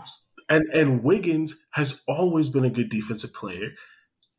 And 0.49 0.65
and 0.73 1.03
Wiggins 1.05 1.57
has 1.73 2.01
always 2.09 2.49
been 2.49 2.65
a 2.65 2.71
good 2.71 2.89
defensive 2.89 3.35
player. 3.35 3.73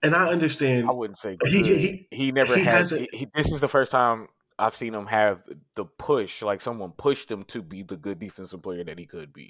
And 0.01 0.15
I 0.15 0.29
understand 0.29 0.87
I 0.89 0.93
wouldn't 0.93 1.17
say 1.17 1.37
He- 1.45 1.61
good. 1.61 1.79
he- 1.79 2.07
He, 2.11 2.31
never 2.31 2.55
he 2.55 2.63
had. 2.63 2.77
hasn't- 2.77 3.13
He, 3.13 3.27
this 3.35 3.51
is 3.51 3.59
the 3.59 3.67
first 3.67 3.91
time 3.91 4.27
I've 4.57 4.75
seen 4.75 4.93
him 4.93 5.05
have 5.07 5.41
the 5.75 5.85
push. 5.85 6.41
Like 6.41 6.61
someone 6.61 6.91
pushed 6.91 7.29
him 7.31 7.43
to 7.45 7.61
be 7.61 7.83
the 7.83 7.97
good 7.97 8.19
defensive 8.19 8.61
player 8.61 8.83
that 8.85 8.97
he 8.99 9.05
could 9.05 9.33
be. 9.33 9.49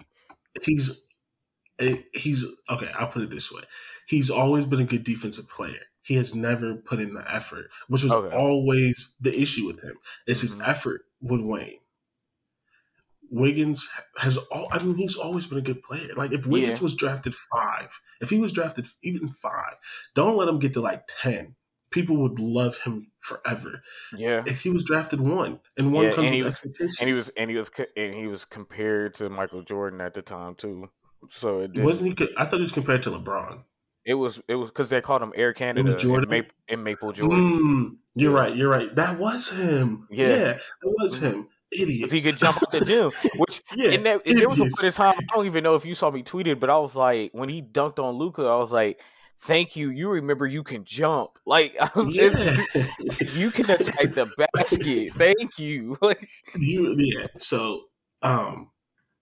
he's 0.64 1.02
he's 2.14 2.45
okay, 2.70 2.91
I'll 2.97 3.08
put 3.08 3.22
it 3.24 3.30
this 3.30 3.52
way. 3.52 3.62
He's 4.08 4.30
always 4.30 4.66
been 4.66 4.82
a 4.82 4.86
good 4.86 5.04
defensive 5.04 5.47
player. 5.50 5.80
He 6.02 6.16
has 6.16 6.34
never 6.36 6.76
put 6.76 7.00
in 7.00 7.14
the 7.14 7.24
effort, 7.34 7.70
which 7.88 8.04
was 8.04 8.12
Okay. 8.12 8.36
always 8.36 9.16
the 9.22 9.39
issue 9.39 9.68
with 9.68 9.82
him. 9.84 9.95
It's 10.28 10.41
his 10.41 10.56
Mhm. 10.56 10.68
effort 10.68 11.02
would 11.22 11.41
wane. 11.41 11.80
Wiggins 13.32 13.88
has 14.18 14.38
all 14.52 14.68
I 14.72 14.80
mean, 14.80 14.96
he's 14.96 15.16
always 15.16 15.48
been 15.48 15.58
a 15.58 15.62
good 15.62 15.82
player. 15.84 16.14
Like 16.16 16.32
if 16.32 16.46
Wiggins 16.48 16.80
Yeah. 16.80 16.84
was 16.84 16.96
drafted 16.96 17.36
five, 17.36 18.00
if 18.22 18.30
he 18.30 18.40
was 18.40 18.52
drafted 18.52 18.86
even 19.04 19.28
five, 19.30 19.78
don't 20.16 20.38
let 20.38 20.48
him 20.48 20.60
get 20.60 20.74
to 20.74 20.82
like 20.82 21.04
ten. 21.22 21.56
people 21.92 22.18
would 22.18 22.40
love 22.40 22.78
him 22.78 23.12
forever. 23.18 23.82
Yeah, 24.16 24.44
if 24.46 24.62
he 24.62 24.70
was 24.70 24.84
drafted 24.84 25.20
one, 25.20 25.60
and 25.76 25.92
one 25.92 26.06
yeah, 26.06 26.12
comes 26.12 26.26
and 26.28 26.36
he 26.36 26.44
was, 26.44 26.62
and 27.00 27.08
he 27.10 27.14
was, 27.14 27.30
and 27.30 27.50
he 27.50 27.58
was, 27.58 27.72
and 27.98 28.14
he 28.14 28.28
was 28.28 28.46
compared 28.46 29.16
to 29.16 29.28
Michael 29.30 29.64
Jordan 29.64 30.00
at 30.00 30.14
the 30.14 30.22
time 30.22 30.54
too. 30.54 30.90
So 31.30 31.62
it 31.62 31.74
didn't, 31.74 31.86
wasn't 31.86 32.20
he? 32.20 32.28
I 32.38 32.46
thought 32.46 32.58
he 32.58 32.62
was 32.62 32.72
compared 32.72 33.02
to 33.04 33.10
LeBron. 33.10 33.64
it 34.06 34.14
was, 34.14 34.40
it 34.48 34.54
was 34.56 34.70
because 34.70 34.90
they 34.90 35.02
called 35.02 35.24
him 35.24 35.34
Air 35.36 35.52
Canada 35.52 35.98
Jordan? 35.98 36.24
and 36.26 36.30
Maple, 36.30 36.56
and 36.70 36.84
Maple 36.84 37.12
Jordan. 37.12 37.60
Mm, 37.60 37.98
you're 38.16 38.34
Yeah. 38.34 38.40
right. 38.40 38.56
You're 38.56 38.70
right. 38.70 38.96
That 38.96 39.18
was 39.20 39.50
him. 39.50 40.08
Yeah. 40.12 40.28
Yeah, 40.28 40.54
that 40.54 40.96
was 41.00 41.20
Mhm. 41.20 41.22
him. 41.22 41.48
If 41.72 42.12
he 42.12 42.22
could 42.22 42.38
jump 42.38 42.58
out 42.58 42.72
the 42.72 42.82
gym, 42.82 43.12
which 43.38 43.62
yeah, 43.76 43.92
and, 43.92 44.06
that, 44.06 44.22
and 44.26 44.40
there 44.40 44.50
was 44.50 44.60
a 44.60 44.64
point 44.64 44.84
in 44.84 44.92
time 44.92 45.14
I 45.18 45.36
don't 45.36 45.46
even 45.46 45.64
know 45.64 45.76
if 45.76 45.86
you 45.86 45.94
saw 45.94 46.10
me 46.10 46.24
tweeted, 46.24 46.60
but 46.60 46.70
I 46.70 46.78
was 46.78 46.96
like, 46.96 47.32
when 47.34 47.50
he 47.50 47.62
dunked 47.62 48.00
on 48.00 48.16
Luka, 48.16 48.44
I 48.44 48.56
was 48.56 48.72
like, 48.72 49.00
"Thank 49.42 49.76
you. 49.76 49.90
You 49.90 50.10
remember 50.10 50.48
you 50.48 50.64
can 50.64 50.84
jump. 50.84 51.32
Like 51.46 51.76
Yeah. 52.08 52.64
you 53.34 53.52
can 53.52 53.70
attack 53.70 54.16
the 54.16 54.32
basket. 54.54 55.14
Thank 55.14 55.60
you. 55.60 55.96
Like 56.02 56.28
you, 56.56 56.96
yeah. 56.98 57.28
So, 57.38 57.84
um, 58.22 58.72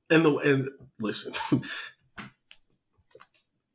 and 0.09 0.25
the 0.25 0.35
and 0.37 0.69
listen, 0.99 1.33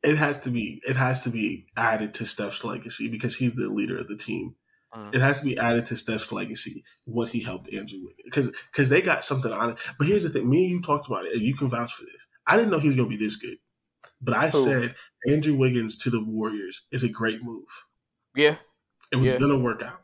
it 0.03 0.17
has 0.17 0.39
to 0.41 0.49
be 0.49 0.81
it 0.87 0.95
has 0.95 1.23
to 1.23 1.29
be 1.29 1.67
added 1.77 2.13
to 2.15 2.25
Steph's 2.25 2.63
legacy 2.63 3.07
because 3.07 3.37
he's 3.37 3.55
the 3.55 3.69
leader 3.69 3.97
of 3.97 4.07
the 4.07 4.17
team. 4.17 4.55
It 5.11 5.21
has 5.21 5.39
to 5.41 5.45
be 5.45 5.57
added 5.57 5.87
to 5.87 5.95
Steph's 5.95 6.31
legacy 6.31 6.83
what 7.05 7.29
he 7.29 7.39
helped 7.39 7.67
Andrew 7.73 7.99
Wiggins 8.03 8.21
because 8.25 8.51
because 8.71 8.89
they 8.89 9.01
got 9.01 9.25
something 9.25 9.51
on 9.51 9.71
it. 9.71 9.79
But 9.97 10.07
here's 10.07 10.23
the 10.23 10.29
thing: 10.29 10.47
me 10.49 10.61
and 10.63 10.69
you 10.69 10.81
talked 10.81 11.07
about 11.07 11.25
it, 11.25 11.33
and 11.33 11.41
you 11.41 11.55
can 11.55 11.67
vouch 11.69 11.93
for 11.93 12.03
this. 12.05 12.27
I 12.45 12.55
didn't 12.57 12.69
know 12.71 12.77
he 12.79 12.87
was 12.87 12.95
going 12.95 13.09
to 13.09 13.17
be 13.17 13.23
this 13.23 13.35
good, 13.37 13.57
but 14.21 14.35
I 14.35 14.49
Who? 14.49 14.63
said 14.63 14.95
Andrew 15.27 15.55
Wiggins 15.55 15.97
to 15.99 16.09
the 16.11 16.23
Warriors 16.23 16.83
is 16.91 17.03
a 17.03 17.09
great 17.09 17.43
move. 17.43 17.65
yeah, 18.35 18.57
It 19.11 19.15
was 19.15 19.31
Yeah. 19.31 19.37
going 19.39 19.51
to 19.51 19.57
work 19.57 19.81
out 19.81 20.01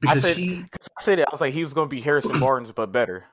because 0.00 0.22
said- 0.24 0.36
he, 0.36 0.64
I 0.98 1.02
said 1.02 1.18
it. 1.18 1.26
I 1.28 1.32
was 1.32 1.40
like, 1.40 1.54
he 1.54 1.62
was 1.62 1.72
going 1.74 1.88
to 1.88 1.94
be 1.94 2.00
Harrison 2.00 2.38
Barnes, 2.40 2.70
but 2.72 2.92
better. 2.92 3.24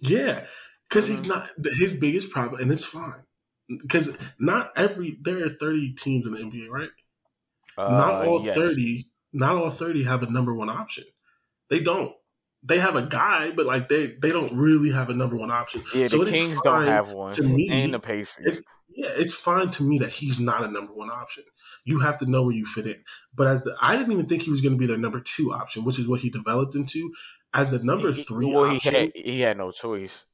yeah, 0.00 0.46
because 0.88 1.08
he's 1.08 1.22
Mhm. 1.22 1.28
not 1.28 1.50
his 1.78 1.94
biggest 1.96 2.30
problem, 2.30 2.60
and 2.60 2.70
it's 2.70 2.84
fine. 2.84 3.24
Because 3.68 4.16
not 4.38 4.70
every 4.76 5.18
there 5.20 5.44
are 5.44 5.50
thirty 5.50 5.92
teams 5.94 6.26
in 6.26 6.32
the 6.34 6.40
NBA, 6.40 6.68
right? 6.70 6.90
not 7.76 8.14
Uh, 8.24 8.28
all 8.28 8.42
yes. 8.44 8.54
thirty, 8.54 9.08
not 9.32 9.56
all 9.56 9.70
thirty 9.70 10.04
have 10.04 10.22
a 10.22 10.30
number 10.30 10.54
one 10.54 10.70
option. 10.70 11.04
They 11.70 11.80
don't. 11.80 12.12
They 12.62 12.78
have 12.78 12.96
a 12.96 13.02
guy, 13.02 13.52
but 13.52 13.66
like 13.66 13.88
they 13.88 14.14
they 14.20 14.32
don't 14.32 14.52
really 14.52 14.90
have 14.90 15.10
a 15.10 15.14
number 15.14 15.36
one 15.36 15.50
option. 15.50 15.82
Yeah, 15.94 16.06
So 16.08 16.24
the 16.24 16.30
it 16.30 16.34
Kings 16.34 16.60
don't 16.62 16.86
have 16.86 17.12
one, 17.12 17.32
to 17.34 17.42
me. 17.42 17.68
and 17.70 17.94
the 17.94 18.00
Pacers. 18.00 18.44
It's, 18.58 18.62
yeah, 18.88 19.10
it's 19.14 19.34
fine 19.34 19.70
to 19.72 19.84
me 19.84 19.98
that 19.98 20.08
he's 20.10 20.40
not 20.40 20.64
a 20.64 20.68
number 20.68 20.92
one 20.92 21.10
option. 21.10 21.44
You 21.84 22.00
have 22.00 22.18
to 22.18 22.26
know 22.26 22.42
where 22.42 22.54
you 22.54 22.66
fit 22.66 22.86
in. 22.86 22.96
But 23.34 23.46
as 23.46 23.62
the, 23.62 23.76
I 23.80 23.96
didn't 23.96 24.12
even 24.12 24.26
think 24.26 24.42
he 24.42 24.50
was 24.50 24.60
going 24.60 24.72
to 24.72 24.78
be 24.78 24.86
their 24.86 24.98
number 24.98 25.20
two 25.20 25.52
option, 25.52 25.84
which 25.84 25.98
is 26.00 26.08
what 26.08 26.20
he 26.20 26.30
developed 26.30 26.74
into. 26.74 27.12
As 27.54 27.72
a 27.72 27.82
number 27.82 28.12
three 28.12 28.46
well, 28.46 28.64
option, 28.64 28.92
he 28.92 28.98
had 28.98 29.12
he 29.14 29.40
had 29.40 29.56
no 29.56 29.70
choice. 29.70 30.24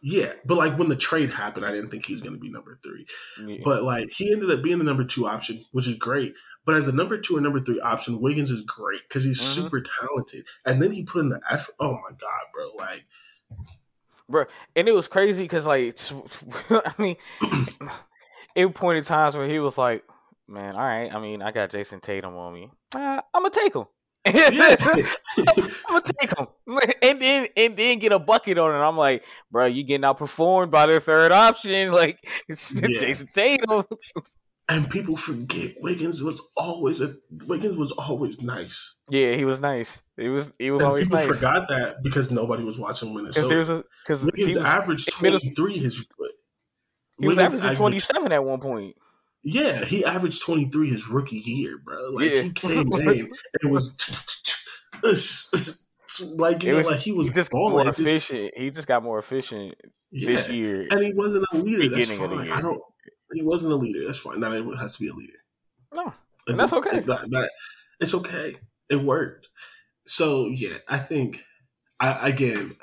yeah. 0.00 0.32
But 0.46 0.56
like 0.58 0.78
when 0.78 0.88
the 0.88 0.96
trade 0.96 1.30
happened, 1.30 1.66
I 1.66 1.72
didn't 1.72 1.90
think 1.90 2.06
he 2.06 2.12
was 2.12 2.22
going 2.22 2.34
to 2.34 2.40
be 2.40 2.50
number 2.50 2.78
three. 2.82 3.06
Yeah. 3.44 3.58
But 3.64 3.82
like 3.82 4.10
he 4.10 4.32
ended 4.32 4.50
up 4.50 4.62
being 4.62 4.78
the 4.78 4.84
number 4.84 5.04
two 5.04 5.26
option, 5.26 5.64
which 5.72 5.88
is 5.88 5.96
great. 5.96 6.34
But 6.66 6.76
as 6.76 6.88
a 6.88 6.92
number 6.92 7.18
two 7.18 7.36
or 7.36 7.40
number 7.40 7.60
three 7.60 7.80
option, 7.80 8.20
Wiggins 8.20 8.50
is 8.50 8.62
great 8.62 9.02
because 9.08 9.24
he's 9.24 9.40
Mhm. 9.40 9.54
super 9.62 9.80
talented. 9.82 10.46
And 10.64 10.80
then 10.82 10.90
he 10.92 11.02
put 11.04 11.20
in 11.20 11.28
the 11.28 11.40
effort. 11.50 11.74
Oh 11.80 11.92
my 11.92 12.10
god, 12.16 12.40
bro! 12.52 12.70
Like 12.76 13.04
bro. 14.28 14.44
And 14.74 14.88
it 14.88 14.92
was 14.92 15.06
crazy 15.08 15.44
because, 15.44 15.66
like, 15.66 15.98
I 16.70 16.94
mean, 16.98 17.16
it 18.54 18.74
pointed 18.74 19.04
times 19.04 19.36
where 19.36 19.48
he 19.48 19.58
was 19.58 19.76
like, 19.76 20.04
"Man, 20.48 20.74
all 20.74 20.80
right. 20.80 21.12
I 21.14 21.20
mean, 21.20 21.42
I 21.42 21.50
got 21.50 21.70
Jayson 21.70 22.00
Tatum 22.00 22.34
on 22.36 22.52
me. 22.54 22.70
Uh, 22.94 23.20
I'm 23.34 23.42
gonna 23.42 23.50
take 23.50 23.74
him. 23.74 23.84
yeah, 24.26 24.76
I'm 24.80 25.04
gonna 25.88 26.02
take 26.18 26.38
him, 26.38 26.46
and 27.02 27.20
then 27.20 27.48
and 27.58 27.76
then 27.76 27.98
get 27.98 28.10
a 28.12 28.18
bucket 28.18 28.56
on 28.56 28.70
it. 28.74 28.78
I'm 28.78 28.96
like, 28.96 29.22
bro, 29.50 29.66
you 29.66 29.84
getting 29.84 30.04
outperformed 30.04 30.70
by 30.70 30.86
their 30.86 31.00
third 31.00 31.30
option, 31.30 31.92
like 31.92 32.26
it's 32.48 32.72
Yeah. 32.72 32.88
Jayson 32.88 33.28
Tatum. 33.34 33.84
And 34.68 34.88
people 34.88 35.16
forget 35.16 35.74
Wiggins 35.80 36.22
was 36.22 36.40
always 36.56 37.00
a 37.00 37.14
Wiggins 37.46 37.76
was 37.76 37.92
always 37.92 38.40
nice. 38.40 38.96
Yeah, 39.10 39.32
he 39.34 39.44
was 39.44 39.60
nice. 39.60 40.00
He 40.16 40.28
was 40.28 40.52
he 40.58 40.70
was 40.70 40.80
And 40.80 40.88
always 40.88 41.04
people 41.04 41.18
nice. 41.18 41.28
forgot 41.28 41.68
that 41.68 42.02
because 42.02 42.30
nobody 42.30 42.64
was 42.64 42.78
watching 42.78 43.14
Minnesota. 43.14 43.48
there's 43.48 43.68
a 43.68 43.84
because 44.04 44.24
Wiggins 44.24 44.56
was, 44.56 44.64
averaged 44.64 45.10
twenty 45.12 45.38
three. 45.54 45.78
His 45.78 46.06
he 47.20 47.26
was 47.28 47.38
averaging 47.38 47.76
27 47.76 48.32
at 48.32 48.44
one 48.44 48.58
point. 48.60 48.96
Yeah, 49.44 49.84
he 49.84 50.04
averaged 50.04 50.42
twenty 50.42 50.68
three 50.70 50.88
his 50.90 51.08
rookie 51.08 51.36
year, 51.44 51.78
bro. 51.84 52.10
Like 52.10 52.30
Yeah. 52.30 52.42
he 52.42 52.50
came 52.50 52.92
in 52.92 53.08
and 53.08 53.28
it 53.62 53.70
was 53.70 53.94
like 56.36 56.62
you 56.62 56.70
It 56.70 56.72
know, 56.72 56.78
was- 56.78 56.86
like 56.86 57.00
he 57.00 57.12
was 57.12 57.26
He 57.28 57.32
just 57.32 57.52
more 57.52 57.84
just- 57.84 58.00
efficient. 58.00 58.52
He 58.56 58.70
just 58.70 58.86
got 58.88 59.02
more 59.02 59.18
efficient 59.18 59.74
this 60.12 60.48
year. 60.48 60.86
and 60.90 61.02
he 61.02 61.12
wasn't 61.12 61.44
a 61.52 61.56
leader. 61.58 61.88
That's 61.88 62.16
fine. 62.16 62.50
I 62.50 62.60
don't. 62.60 62.80
He 63.34 63.42
wasn't 63.42 63.72
a 63.72 63.76
leader. 63.76 64.04
That's 64.04 64.18
fine. 64.18 64.40
Not 64.40 64.54
everyone 64.54 64.78
has 64.78 64.94
to 64.94 65.00
be 65.00 65.08
a 65.08 65.14
leader. 65.14 65.38
No, 65.92 66.12
And 66.46 66.58
that's 66.58 66.72
okay. 66.72 67.00
That, 67.00 67.30
that- 67.30 67.50
it's 68.00 68.14
okay. 68.14 68.56
It 68.90 68.96
worked. 68.96 69.48
So 70.06 70.48
yeah, 70.48 70.78
I 70.88 70.98
think. 70.98 71.44
I 72.00 72.28
again. 72.28 72.76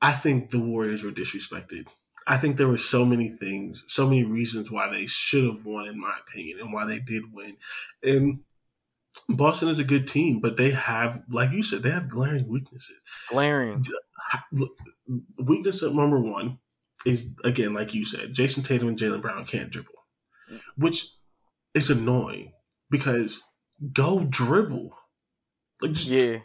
I 0.00 0.12
think 0.12 0.50
the 0.50 0.60
Warriors 0.60 1.02
were 1.02 1.10
disrespected. 1.10 1.86
I 2.26 2.36
think 2.36 2.56
there 2.56 2.68
were 2.68 2.76
so 2.76 3.04
many 3.04 3.30
things, 3.30 3.84
so 3.88 4.04
many 4.06 4.22
reasons 4.22 4.70
why 4.70 4.88
they 4.90 5.06
should 5.06 5.44
have 5.44 5.64
won, 5.64 5.88
in 5.88 5.98
my 5.98 6.14
opinion, 6.26 6.60
and 6.60 6.72
why 6.72 6.84
they 6.84 7.00
did 7.00 7.32
win. 7.32 7.56
And 8.02 8.40
Boston 9.28 9.68
is 9.68 9.78
a 9.78 9.84
good 9.84 10.06
team, 10.06 10.40
but 10.40 10.56
they 10.56 10.70
have, 10.70 11.22
like 11.30 11.50
you 11.52 11.62
said, 11.62 11.82
they 11.82 11.90
have 11.90 12.08
glaring 12.08 12.48
weaknesses. 12.48 13.02
glaring. 13.28 13.84
Weakness 15.38 15.82
at 15.82 15.94
number 15.94 16.20
one 16.20 16.58
is 17.06 17.30
again, 17.44 17.74
like 17.74 17.94
you 17.94 18.04
said, 18.04 18.34
Jayson 18.34 18.64
Tatum 18.64 18.88
and 18.88 18.98
Jaylen 18.98 19.22
Brown 19.22 19.44
can't 19.44 19.70
dribble, 19.70 19.92
which 20.76 21.06
is 21.74 21.90
annoying 21.90 22.52
because 22.90 23.42
go 23.92 24.24
dribble, 24.24 24.90
like 25.80 25.92
just 25.92 26.08
Yeah, 26.08 26.38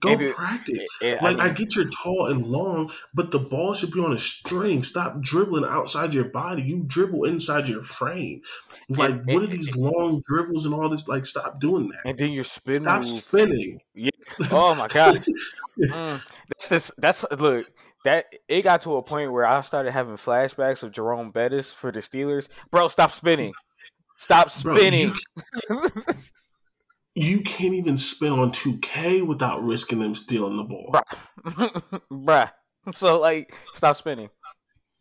go 0.00 0.12
it- 0.18 0.34
practice. 0.34 0.84
and 1.00 1.20
I 1.20 1.22
Like 1.30 1.38
I, 1.38 1.46
mean- 1.46 1.54
get 1.54 1.76
you're 1.76 1.88
tall 1.90 2.26
and 2.26 2.46
long, 2.46 2.90
but 3.14 3.30
the 3.30 3.38
ball 3.38 3.74
should 3.74 3.92
be 3.92 4.00
on 4.00 4.12
a 4.12 4.18
string. 4.18 4.82
Stop 4.82 5.20
dribbling 5.20 5.64
outside 5.64 6.12
your 6.14 6.24
body. 6.24 6.62
You 6.62 6.82
dribble 6.86 7.24
inside 7.24 7.68
your 7.68 7.82
frame. 7.82 8.40
Like 8.88 9.22
what 9.24 9.42
are 9.44 9.46
these 9.46 9.76
long 9.76 10.22
dribbles 10.26 10.66
and 10.66 10.74
all 10.74 10.88
this? 10.88 11.06
Like 11.06 11.24
stop 11.24 11.60
doing 11.60 11.88
that. 11.90 12.00
and 12.08 12.18
then 12.18 12.32
you're 12.32 12.42
spinning. 12.44 12.82
Stop 12.82 13.04
spinning. 13.04 13.80
Oh 14.50 14.74
my 14.74 14.88
god, 14.88 15.22
Mm, 15.80 16.20
that's 16.48 16.68
this. 16.68 16.92
That's 16.98 17.24
look. 17.38 17.66
That 18.04 18.26
it 18.48 18.62
got 18.62 18.82
to 18.82 18.96
a 18.96 19.02
point 19.02 19.32
where 19.32 19.46
I 19.46 19.60
started 19.60 19.92
having 19.92 20.16
flashbacks 20.16 20.82
of 20.82 20.90
Jerome 20.92 21.30
Bettis 21.30 21.72
for 21.72 21.92
the 21.92 22.00
Steelers. 22.00 22.48
Bro, 22.70 22.88
stop 22.88 23.10
spinning. 23.12 23.52
Stop 24.18 24.50
Bro, 24.62 24.76
spinning. 24.76 25.14
You 27.14 27.42
can't 27.42 27.74
even 27.74 27.98
spin 27.98 28.32
on 28.32 28.50
2K 28.52 29.26
without 29.26 29.62
risking 29.62 30.00
them 30.00 30.14
stealing 30.14 30.56
the 30.56 30.62
ball. 30.62 30.90
Bruh. 30.92 31.82
Bruh. 32.10 32.50
So 32.94 33.20
like, 33.20 33.54
stop 33.74 33.96
spinning. 33.96 34.30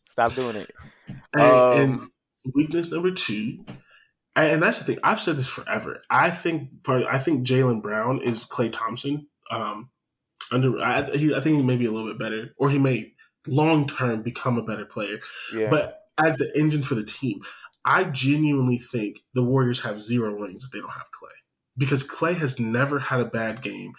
Stop 0.10 0.36
doing 0.36 0.58
it. 0.58 0.72
And, 1.34 1.42
Um, 1.42 1.72
and 1.80 2.54
weakness 2.54 2.92
number 2.92 3.12
two, 3.12 3.64
and, 4.36 4.52
and 4.52 4.64
that's 4.64 4.80
the 4.80 4.86
thing. 4.86 5.00
I've 5.04 5.22
said 5.22 5.38
this 5.38 5.48
forever. 5.48 6.02
I 6.10 6.30
think 6.32 6.84
part. 6.84 7.04
I 7.10 7.18
think 7.18 7.48
Jaylen 7.48 7.82
Brown 7.82 8.22
is 8.22 8.46
Klay 8.46 8.72
Thompson. 8.72 9.28
Um, 9.50 9.90
under 10.52 10.80
I, 10.80 11.04
he, 11.16 11.34
I 11.34 11.42
think 11.42 11.58
he 11.58 11.64
may 11.64 11.78
be 11.78 11.86
a 11.86 11.92
little 11.92 12.10
bit 12.10 12.20
better, 12.20 12.54
or 12.58 12.70
he 12.70 12.80
may 12.80 13.14
long 13.48 13.88
term 13.88 14.22
become 14.22 14.58
a 14.58 14.64
better 14.64 14.86
player. 14.86 15.20
Yeah. 15.54 15.70
But 15.70 16.00
as 16.24 16.36
the 16.36 16.52
engine 16.58 16.84
for 16.84 16.96
the 16.96 17.04
team, 17.04 17.42
I 17.86 18.06
genuinely 18.06 18.78
think 18.78 19.20
the 19.34 19.44
Warriors 19.44 19.82
have 19.82 20.02
zero 20.02 20.34
rings 20.34 20.64
if 20.64 20.72
they 20.72 20.80
don't 20.80 20.92
have 20.92 21.10
Klay. 21.12 21.30
Because 21.78 22.04
Klay 22.04 22.36
has 22.36 22.60
never 22.60 23.00
had 23.00 23.22
a 23.22 23.26
bad 23.26 23.62
game 23.62 23.94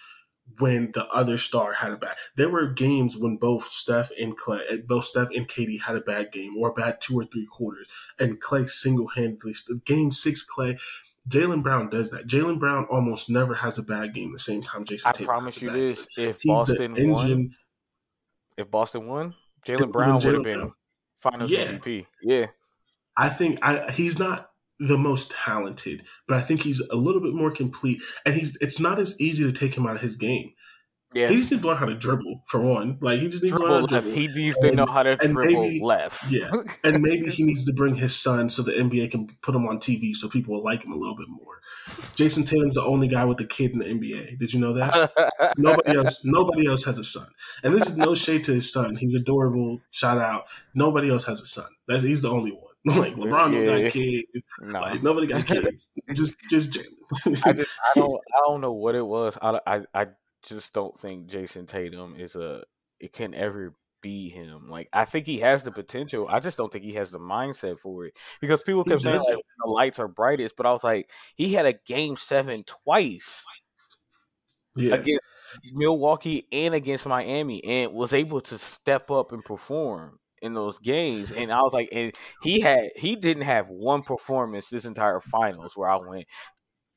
when 0.59 0.92
the 0.92 1.09
other 1.09 1.38
star 1.38 1.72
had 1.72 1.92
a 1.92 1.96
bad. 1.96 2.16
There 2.36 2.50
were 2.50 2.68
games 2.68 3.16
when 3.16 3.36
both 3.36 3.70
Steph 3.70 4.11
and 4.20 4.36
Klay, 4.38 4.61
eh, 4.68 4.76
both 4.86 5.07
Steph 5.07 5.30
and 5.30 5.48
KD 5.48 5.80
had 5.80 5.96
a 5.96 6.00
bad 6.00 6.32
game 6.32 6.57
or 6.59 6.70
a 6.70 6.74
bad 6.74 7.00
two 7.00 7.18
or 7.18 7.24
three 7.24 7.46
quarters, 7.50 7.88
and 8.18 8.40
Klay 8.40 8.68
single 8.68 9.09
handedly. 9.09 9.55
Game 9.84 10.11
six, 10.11 10.44
Klay. 10.44 10.78
Jaylen 11.29 11.62
Brown 11.62 11.89
does 11.89 12.11
that. 12.11 12.27
Jaylen 12.27 12.59
Brown 12.59 12.87
almost 12.91 13.31
never 13.31 13.55
has 13.55 13.79
a 13.79 13.83
bad 13.83 14.12
game. 14.14 14.33
The 14.33 14.39
same 14.39 14.62
time 14.62 14.85
Jayson 14.85 15.09
I 15.09 15.12
Tatum 15.12 15.27
promise 15.27 15.62
you 15.62 15.70
this: 15.70 16.07
game. 16.16 16.29
if 16.31 16.37
He's 16.43 16.51
Boston 16.51 16.97
engine. 16.97 17.11
won, 17.12 17.55
if 18.59 18.70
Boston 18.70 19.07
won, 19.07 19.35
Jaylen 19.66 19.93
Brown 19.93 20.14
would 20.14 20.25
have 20.35 20.43
been 20.43 20.59
Brown- 20.59 20.73
Finals 21.16 21.51
Yeah. 21.51 21.66
MVP. 21.73 22.07
Yeah. 22.23 22.47
I 23.16 23.29
think 23.29 23.59
I, 23.62 23.91
he's 23.93 24.18
not 24.18 24.51
the 24.81 24.99
most 24.99 25.31
talented, 25.31 26.03
but 26.27 26.37
I 26.39 26.41
think 26.41 26.62
he's 26.62 26.81
a 26.81 26.97
little 26.97 27.20
bit 27.20 27.35
more 27.35 27.53
complete. 27.53 28.03
And 28.27 28.35
he's 28.35 28.57
it's 28.61 28.81
not 28.81 28.99
as 28.99 29.20
easy 29.20 29.45
to 29.45 29.53
take 29.53 29.77
him 29.77 29.87
out 29.87 29.95
of 29.95 30.03
his 30.03 30.16
game 30.16 30.53
Yeah. 31.15 31.29
He 31.29 31.37
just 31.37 31.51
needs 31.51 31.63
to 31.63 31.69
learn 31.69 31.77
how 31.77 31.87
to 31.87 31.95
dribble 31.95 32.43
for 32.47 32.61
one. 32.61 32.99
Like 33.01 33.21
he 33.21 33.29
just 33.29 33.43
needs 33.43 33.57
dribble 33.57 33.67
to 33.67 33.73
learn 33.73 33.81
how 33.83 33.87
to 33.87 34.01
dribble. 34.01 34.21
He 34.21 34.27
needs 34.29 34.57
and, 34.59 34.71
to 34.71 34.77
know 34.77 34.87
how 34.87 35.03
to 35.03 35.17
dribble 35.17 35.63
maybe, 35.63 35.81
left. 35.83 36.31
Yeah, 36.31 36.51
and 36.85 37.03
maybe 37.03 37.31
he 37.31 37.45
needs 37.45 37.65
to 37.67 37.73
bring 37.73 37.95
his 37.95 38.15
son 38.15 38.49
so 38.49 38.63
the 38.63 38.73
NBA 38.73 39.11
can 39.11 39.29
put 39.43 39.55
him 39.55 39.67
on 39.67 39.79
TV 39.79 40.15
so 40.15 40.29
people 40.29 40.55
will 40.55 40.65
like 40.65 40.85
him 40.85 40.93
a 40.93 40.97
little 40.97 41.17
bit 41.17 41.29
more. 41.29 41.61
Jayson 42.15 42.45
Tatum's 42.45 42.75
the 42.75 42.83
only 42.83 43.09
guy 43.09 43.25
with 43.25 43.41
a 43.41 43.45
kid 43.45 43.73
in 43.73 43.79
the 43.79 43.87
NBA. 43.87 44.39
Did 44.39 44.53
you 44.53 44.61
know 44.61 44.75
that? 44.75 45.55
nobody 45.59 45.97
else. 45.97 46.25
Nobody 46.25 46.67
else 46.67 46.85
has 46.85 46.99
a 46.99 47.05
son. 47.05 47.27
And 47.63 47.75
this 47.75 47.87
is 47.87 47.97
no 47.97 48.15
shade 48.15 48.45
to 48.45 48.55
his 48.55 48.73
son. 48.73 48.97
He's 48.97 49.15
adorable. 49.15 49.81
Shout 49.91 50.19
out. 50.19 50.47
Nobody 50.75 51.11
else 51.11 51.27
has 51.27 51.41
a 51.41 51.45
son. 51.45 51.67
That's 51.89 52.03
he's 52.03 52.23
the 52.23 52.31
only 52.31 52.53
one. 52.53 52.73
like 52.85 53.15
LeBron 53.15 53.53
yeah. 53.53 53.65
don't 53.65 53.83
got 53.83 53.93
kids. 53.93 54.49
No. 54.61 54.81
Like 54.81 55.03
nobody 55.05 55.27
got 55.29 55.47
kids. 55.47 55.91
just 56.13 56.37
just 56.51 56.73
Jaylen. 56.73 57.47
I 57.47 57.53
just 57.53 57.71
I 57.81 58.01
don't 58.01 58.21
I 58.35 58.41
don't 58.45 58.61
know 58.61 58.73
what 58.73 58.97
it 58.97 59.07
was. 59.07 59.39
I, 59.41 59.61
I 59.65 59.81
I 59.95 60.07
just 60.43 60.72
don't 60.72 60.99
think 60.99 61.28
Jayson 61.28 61.66
Tatum 61.66 62.16
is 62.18 62.36
a 62.36 62.64
it 63.01 63.12
can 63.12 63.34
ever 63.34 63.74
be 64.01 64.28
him. 64.28 64.68
Like 64.68 64.88
I 64.93 65.05
think 65.05 65.26
he 65.26 65.38
has 65.38 65.62
the 65.62 65.70
potential. 65.70 66.26
I 66.28 66.40
just 66.40 66.59
don't 66.59 66.72
think 66.72 66.84
he 66.84 66.95
has 66.95 67.11
the 67.11 67.18
mindset 67.18 67.78
for 67.78 68.07
it. 68.07 68.14
Because 68.40 68.62
people 68.62 68.84
kept 68.84 69.03
saying 69.03 69.18
like, 69.18 69.38
the 69.64 69.70
lights 69.70 69.99
are 69.99 70.09
brightest, 70.09 70.57
but 70.57 70.66
I 70.66 70.72
was 70.72 70.84
like, 70.84 71.11
he 71.36 71.55
had 71.55 71.66
a 71.66 71.74
game 71.86 72.16
seven 72.16 72.64
twice 72.64 73.45
yeah. 74.76 74.95
against 74.95 75.22
Milwaukee 75.72 76.47
and 76.53 76.74
against 76.74 77.07
Miami, 77.07 77.62
and 77.64 77.93
was 77.93 78.12
able 78.12 78.40
to 78.40 78.59
step 78.59 79.11
up 79.11 79.32
and 79.32 79.45
perform 79.45 80.18
in 80.40 80.55
those 80.55 80.78
games. 80.78 81.30
And 81.30 81.53
I 81.53 81.61
was 81.62 81.72
like, 81.72 81.88
and 81.93 82.12
he 82.43 82.61
had 82.61 82.90
he 82.97 83.16
didn't 83.16 83.45
have 83.45 83.68
one 83.68 84.03
performance 84.03 84.68
this 84.68 84.84
entire 84.84 85.20
finals 85.20 85.76
where 85.76 85.90
I 85.90 85.97
went. 85.97 86.26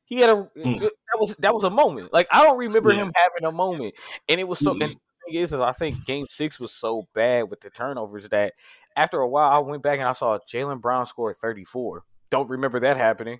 He 0.05 0.17
had 0.17 0.29
a 0.29 0.47
mm. 0.57 0.79
that 0.79 1.19
was 1.19 1.35
that 1.39 1.53
was 1.53 1.63
a 1.63 1.69
moment. 1.69 2.13
Like 2.13 2.27
I 2.31 2.43
don't 2.43 2.57
remember 2.57 2.91
yeah. 2.91 3.03
him 3.03 3.11
having 3.15 3.45
a 3.47 3.51
moment, 3.51 3.95
and 4.29 4.39
it 4.39 4.47
was 4.47 4.59
so. 4.59 4.73
Mm 4.73 4.97
thing 5.25 5.35
is, 5.35 5.51
is 5.51 5.59
I 5.59 5.71
think 5.71 6.05
Game 6.05 6.25
Six 6.29 6.59
was 6.59 6.71
so 6.71 7.07
bad 7.13 7.49
with 7.49 7.61
the 7.61 7.69
turnovers 7.69 8.29
that 8.29 8.53
after 8.95 9.19
a 9.19 9.27
while 9.27 9.51
I 9.51 9.59
went 9.59 9.83
back 9.83 9.99
and 9.99 10.07
I 10.07 10.13
saw 10.13 10.37
Jaylen 10.51 10.81
Brown 10.81 11.05
score 11.05 11.33
34. 11.33 12.03
Don't 12.29 12.49
remember 12.49 12.79
that 12.81 12.97
happening. 12.97 13.39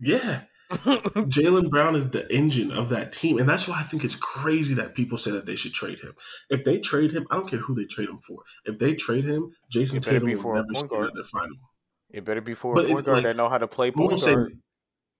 Yeah. 0.00 0.42
Jaylen 0.70 1.70
Brown 1.70 1.94
is 1.94 2.10
the 2.10 2.32
engine 2.34 2.72
of 2.72 2.88
that 2.88 3.12
team. 3.12 3.38
And 3.38 3.48
that's 3.48 3.68
why 3.68 3.78
I 3.78 3.82
think 3.82 4.04
it's 4.04 4.16
crazy 4.16 4.74
that 4.74 4.94
people 4.94 5.18
say 5.18 5.30
that 5.32 5.46
they 5.46 5.56
should 5.56 5.74
trade 5.74 6.00
him. 6.00 6.14
If 6.50 6.64
they 6.64 6.78
trade 6.78 7.12
him, 7.12 7.26
I 7.30 7.36
don't 7.36 7.48
care 7.48 7.58
who 7.58 7.74
they 7.74 7.84
trade 7.84 8.08
him 8.08 8.20
for. 8.26 8.42
If 8.64 8.78
they 8.78 8.94
trade 8.94 9.24
him, 9.24 9.52
Jayson 9.72 10.00
Tatum 10.00 10.30
will 10.30 10.54
never 10.54 10.74
score 10.74 11.04
at 11.04 11.14
the 11.14 11.24
final. 11.24 11.56
It 12.10 12.24
better 12.24 12.40
be 12.40 12.54
for 12.54 12.74
but 12.74 12.86
a 12.86 12.88
point 12.88 13.04
guard 13.04 13.16
like, 13.18 13.24
that 13.24 13.36
know 13.36 13.48
how 13.48 13.58
to 13.58 13.66
play 13.66 13.90
point 13.90 14.10
guard. 14.10 14.20
Say, 14.20 14.36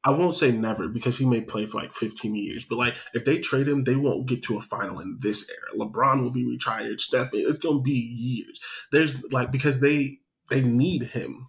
I 0.05 0.13
won't 0.13 0.35
say 0.35 0.53
never 0.53 0.87
because 0.89 1.17
he 1.17 1.25
may 1.25 1.41
play 1.41 1.65
for 1.65 1.81
like 1.81 1.95
15 1.95 2.35
years, 2.35 2.65
but 2.65 2.77
like 2.77 2.97
if 3.15 3.25
they 3.25 3.39
trade 3.39 3.67
him, 3.67 3.85
they 3.85 3.97
won't 3.97 4.27
get 4.27 4.43
to 4.45 4.59
a 4.59 4.61
final 4.61 5.01
in 5.01 5.19
this 5.21 5.49
era. 5.51 5.79
LeBron 5.79 6.23
will 6.23 6.31
be 6.31 6.47
retired. 6.47 7.01
Steph, 7.01 7.31
it's 7.33 7.59
gonna 7.59 7.81
be 7.81 7.93
years. 7.93 8.61
There's 8.93 9.23
like 9.33 9.51
because 9.51 9.81
they 9.81 10.19
they 10.51 10.61
need 10.61 11.05
him. 11.05 11.49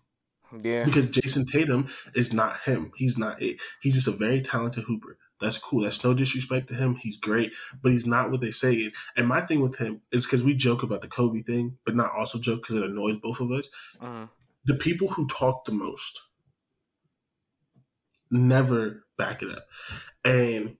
Yeah. 0.61 0.85
Because 0.85 1.07
Jayson 1.07 1.45
Tatum 1.51 1.89
is 2.13 2.31
not 2.31 2.61
him. 2.61 2.91
He's 2.95 3.17
not 3.17 3.41
it. 3.41 3.57
He's 3.81 3.95
just 3.95 4.07
a 4.07 4.11
very 4.11 4.41
talented 4.41 4.85
hooper. 4.85 5.17
That's 5.41 5.57
cool. 5.57 5.81
That's 5.81 6.03
no 6.03 6.13
disrespect 6.13 6.69
to 6.69 6.75
him. 6.75 6.95
He's 6.95 7.17
great, 7.17 7.51
but 7.81 7.91
he's 7.91 8.05
not 8.05 8.31
what 8.31 8.39
they 8.39 8.51
say 8.51 8.73
is. 8.73 8.93
And 9.17 9.27
my 9.27 9.41
thing 9.41 9.59
with 9.59 9.77
him 9.77 10.01
is 10.11 10.25
because 10.25 10.43
we 10.43 10.55
joke 10.55 10.81
about 10.81 11.01
the 11.01 11.09
Kobe 11.09 11.41
thing, 11.41 11.77
but 11.85 11.95
not 11.95 12.13
also 12.17 12.39
joke 12.39 12.61
because 12.61 12.75
it 12.75 12.83
annoys 12.83 13.17
both 13.17 13.41
of 13.41 13.51
us. 13.51 13.69
Uh-huh. 13.99 14.27
The 14.63 14.75
people 14.75 15.09
who 15.09 15.27
talk 15.27 15.65
the 15.65 15.73
most 15.73 16.21
never 18.31 19.05
back 19.17 19.41
it 19.41 19.49
up. 19.49 19.67
And 20.23 20.77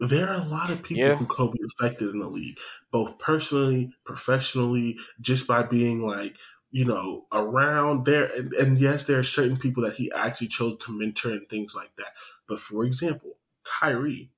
there 0.00 0.28
are 0.28 0.40
a 0.40 0.48
lot 0.48 0.70
of 0.70 0.82
people 0.82 1.04
yeah. 1.04 1.14
who 1.14 1.26
Kobe 1.26 1.58
affected 1.78 2.10
in 2.10 2.20
the 2.20 2.26
league, 2.26 2.58
both 2.90 3.18
personally, 3.18 3.92
professionally, 4.04 4.98
just 5.20 5.46
by 5.46 5.62
being 5.62 6.04
like, 6.04 6.36
you 6.72 6.84
know, 6.84 7.26
around 7.32 8.04
there. 8.04 8.24
And, 8.24 8.52
and, 8.54 8.78
yes, 8.78 9.04
there 9.04 9.18
are 9.18 9.24
certain 9.24 9.56
people 9.56 9.82
that 9.84 9.94
he 9.94 10.10
actually 10.12 10.48
chose 10.48 10.76
to 10.78 10.98
mentor 10.98 11.32
and 11.32 11.48
things 11.48 11.74
like 11.74 11.94
that. 11.96 12.14
But 12.48 12.58
for 12.58 12.84
example, 12.84 13.36
Kyrie, 13.62 14.30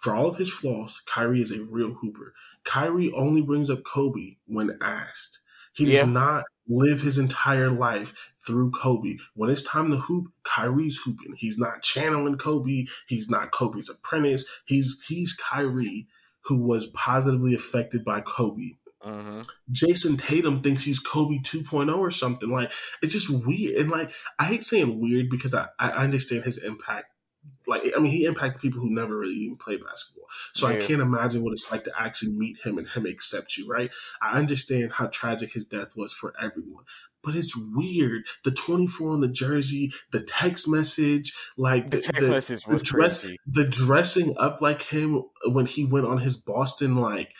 for 0.00 0.14
all 0.14 0.26
of 0.26 0.36
his 0.36 0.52
flaws, 0.52 1.02
Kyrie 1.06 1.42
is 1.42 1.52
a 1.52 1.62
real 1.62 1.92
hooper. 1.92 2.34
Kyrie 2.64 3.12
only 3.12 3.42
brings 3.42 3.70
up 3.70 3.84
Kobe 3.84 4.36
when 4.46 4.76
asked. 4.80 5.40
He 5.74 5.84
does 5.84 5.94
yeah. 5.94 6.04
not 6.06 6.44
live 6.68 7.00
his 7.00 7.18
entire 7.18 7.70
life 7.70 8.32
through 8.46 8.70
Kobe. 8.70 9.16
When 9.34 9.50
it's 9.50 9.62
time 9.62 9.90
to 9.90 9.96
hoop, 9.96 10.28
Kyrie's 10.44 11.00
hooping. 11.04 11.34
He's 11.36 11.58
not 11.58 11.82
channeling 11.82 12.36
Kobe. 12.36 12.86
He's 13.06 13.28
not 13.28 13.52
Kobe's 13.52 13.88
apprentice. 13.88 14.44
He's 14.64 15.04
he's 15.06 15.34
Kyrie 15.34 16.06
who 16.42 16.62
was 16.62 16.86
positively 16.88 17.54
affected 17.54 18.04
by 18.04 18.20
Kobe. 18.20 18.72
Mm-hmm. 19.04 19.42
Jayson 19.72 20.18
Tatum 20.18 20.62
thinks 20.62 20.82
he's 20.82 20.98
Kobe 20.98 21.38
2.0 21.38 21.96
or 21.96 22.10
something. 22.10 22.50
Like 22.50 22.72
it's 23.02 23.12
just 23.12 23.30
weird. 23.30 23.76
And 23.76 23.90
like 23.90 24.12
I 24.38 24.44
hate 24.44 24.64
saying 24.64 25.00
weird 25.00 25.28
because 25.30 25.54
I, 25.54 25.68
I 25.78 25.90
understand 25.90 26.44
his 26.44 26.58
impact 26.58 27.06
like 27.66 27.82
I 27.96 27.98
mean, 27.98 28.12
he 28.12 28.24
impacted 28.24 28.62
people 28.62 28.80
who 28.80 28.90
never 28.90 29.18
really 29.18 29.34
even 29.34 29.56
played 29.56 29.84
basketball. 29.84 30.26
So 30.54 30.68
yeah. 30.68 30.76
I 30.76 30.80
can't 30.80 31.02
imagine 31.02 31.42
what 31.42 31.52
it's 31.52 31.70
like 31.70 31.84
to 31.84 31.92
actually 31.98 32.32
meet 32.32 32.58
him 32.64 32.78
and 32.78 32.88
him 32.88 33.06
accept 33.06 33.56
you, 33.56 33.66
right? 33.68 33.90
I 34.22 34.38
understand 34.38 34.92
how 34.92 35.06
tragic 35.06 35.52
his 35.52 35.64
death 35.64 35.96
was 35.96 36.12
for 36.12 36.32
everyone, 36.40 36.84
but 37.22 37.34
it's 37.34 37.56
weird. 37.56 38.24
The 38.44 38.52
24 38.52 39.10
on 39.10 39.20
the 39.20 39.28
jersey, 39.28 39.92
the 40.12 40.22
text 40.22 40.68
message, 40.68 41.34
like 41.56 41.90
the, 41.90 41.96
the 41.96 42.02
text 42.02 42.20
the, 42.22 42.30
message 42.30 42.64
the 42.64 42.78
dress, 42.78 43.20
crazy. 43.20 43.36
the 43.46 43.66
dressing 43.66 44.34
up 44.38 44.60
like 44.60 44.82
him 44.82 45.24
when 45.46 45.66
he 45.66 45.84
went 45.84 46.06
on 46.06 46.18
his 46.18 46.36
Boston 46.36 46.96
like 46.96 47.32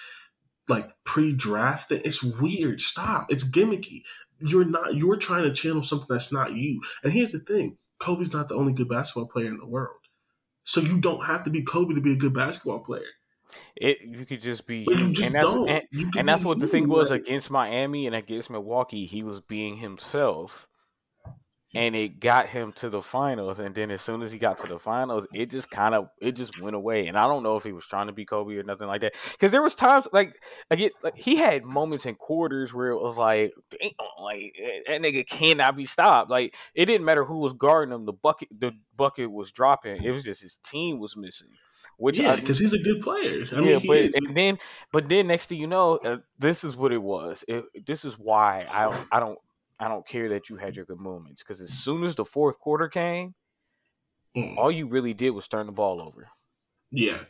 like 0.69 0.91
pre-draft 1.05 1.89
thing. 1.89 2.03
It's 2.05 2.23
weird. 2.23 2.81
Stop. 2.81 3.31
It's 3.31 3.49
gimmicky. 3.49 4.03
You're 4.41 4.65
not. 4.65 4.95
You're 4.95 5.17
trying 5.17 5.45
to 5.45 5.53
channel 5.53 5.83
something 5.83 6.09
that's 6.11 6.33
not 6.33 6.55
you. 6.55 6.83
And 7.05 7.13
here's 7.13 7.33
the 7.33 7.39
thing 7.39 7.79
Kobe's 7.99 8.33
not 8.33 8.49
the 8.49 8.55
only 8.55 8.73
good 8.73 8.89
basketball 8.89 9.29
player 9.29 9.49
in 9.49 9.59
the 9.59 9.67
world. 9.67 10.01
So 10.65 10.81
you 10.81 11.01
don't 11.01 11.25
have 11.27 11.45
to 11.45 11.51
be 11.51 11.63
Kobe 11.63 11.95
to 11.95 12.01
be 12.01 12.13
a 12.13 12.17
good 12.17 12.35
basketball 12.35 12.81
player. 12.81 13.07
It 13.77 14.01
you 14.03 14.27
could 14.27 14.41
just 14.41 14.67
be, 14.67 14.89
you 14.91 15.13
just 15.13 15.23
and 15.23 15.35
that's 15.35 15.45
don't. 15.45 15.69
and, 15.69 15.85
and 16.19 16.29
that's 16.29 16.45
what 16.45 16.59
the 16.61 16.67
thing 16.67 16.89
was 16.89 17.11
against 17.11 17.51
Miami 17.51 18.07
and 18.07 18.15
against 18.15 18.51
Milwaukee. 18.51 19.07
He 19.07 19.23
was 19.23 19.41
being 19.41 19.77
himself, 19.77 20.67
and 21.75 21.97
it 21.97 22.21
got 22.21 22.49
him 22.49 22.73
to 22.73 22.89
the 22.89 23.03
finals. 23.03 23.59
And 23.59 23.75
then 23.75 23.91
as 23.91 24.01
soon 24.01 24.23
as 24.23 24.33
he 24.33 24.39
got 24.39 24.59
to 24.59 24.67
the 24.67 24.79
finals, 24.79 25.27
it 25.33 25.51
just 25.51 25.71
kind 25.71 25.95
of 25.95 26.09
it 26.21 26.33
just 26.33 26.61
went 26.61 26.77
away. 26.77 27.07
And 27.07 27.17
I 27.19 27.27
don't 27.27 27.43
know 27.43 27.57
if 27.57 27.65
he 27.65 27.73
was 27.73 27.87
trying 27.87 28.07
to 28.07 28.13
be 28.13 28.25
Kobe 28.25 28.57
or 28.57 28.63
nothing 28.63 28.87
like 28.87 29.01
that. 29.01 29.15
Because 29.33 29.51
there 29.51 29.63
was 29.63 29.75
times 29.75 30.07
like 30.13 30.41
again, 30.71 30.91
like 31.03 31.17
he 31.17 31.37
had 31.37 31.65
moments 31.65 32.07
in 32.07 32.15
quarters 32.15 32.73
where 32.73 32.91
it 32.91 33.01
was 33.01 33.17
like, 33.19 33.53
like 34.23 34.55
that 34.87 35.01
nigga 35.01 35.27
cannot 35.27 35.77
be 35.77 35.87
stopped. 35.87 36.31
Like 36.31 36.55
it 36.75 36.87
didn't 36.87 37.05
matter 37.05 37.25
who 37.25 37.39
was 37.39 37.53
guarding 37.53 37.95
him, 37.95 38.07
the 38.07 38.13
bucket 38.13 38.49
the 38.57 38.73
bucket 38.97 39.31
was 39.31 39.51
dropping. 39.51 40.03
It 40.03 40.11
was 40.11 40.25
just 40.25 40.43
his 40.43 40.59
team 40.65 40.99
was 40.99 41.17
missing. 41.17 41.49
Which 41.99 42.19
yeah, 42.19 42.37
because 42.37 42.59
he's 42.59 42.75
a 42.75 42.79
good 42.79 43.01
player. 43.01 43.47
I 43.53 43.61
yeah, 43.61 43.79
mean, 43.79 43.87
but 43.87 43.97
is. 43.97 44.15
and 44.15 44.37
then 44.37 44.59
but 44.93 45.09
then 45.09 45.29
next 45.29 45.47
thing 45.47 45.59
you 45.59 45.67
know, 45.67 45.97
uh, 45.97 46.19
this 46.39 46.63
is 46.63 46.77
what 46.77 46.93
it 46.93 47.03
was. 47.03 47.43
It, 47.49 47.65
this 47.87 48.05
is 48.05 48.19
why 48.19 48.67
I 48.71 48.95
I 49.11 49.21
don't 49.21 49.39
I 49.79 49.89
don't 49.89 50.07
care 50.07 50.31
that 50.31 50.49
you 50.49 50.57
had 50.57 50.77
your 50.77 50.85
good 50.85 51.01
moments 51.01 51.43
because 51.43 51.61
as 51.61 51.73
soon 51.73 52.05
as 52.05 52.15
the 52.15 52.25
fourth 52.25 52.59
quarter 52.59 52.89
came, 52.89 53.35
mm. 54.37 54.57
all 54.57 54.71
you 54.71 54.87
really 54.87 55.15
did 55.15 55.31
was 55.31 55.49
turn 55.49 55.67
the 55.67 55.73
ball 55.73 56.01
over. 56.01 56.29
Yeah. 56.91 57.21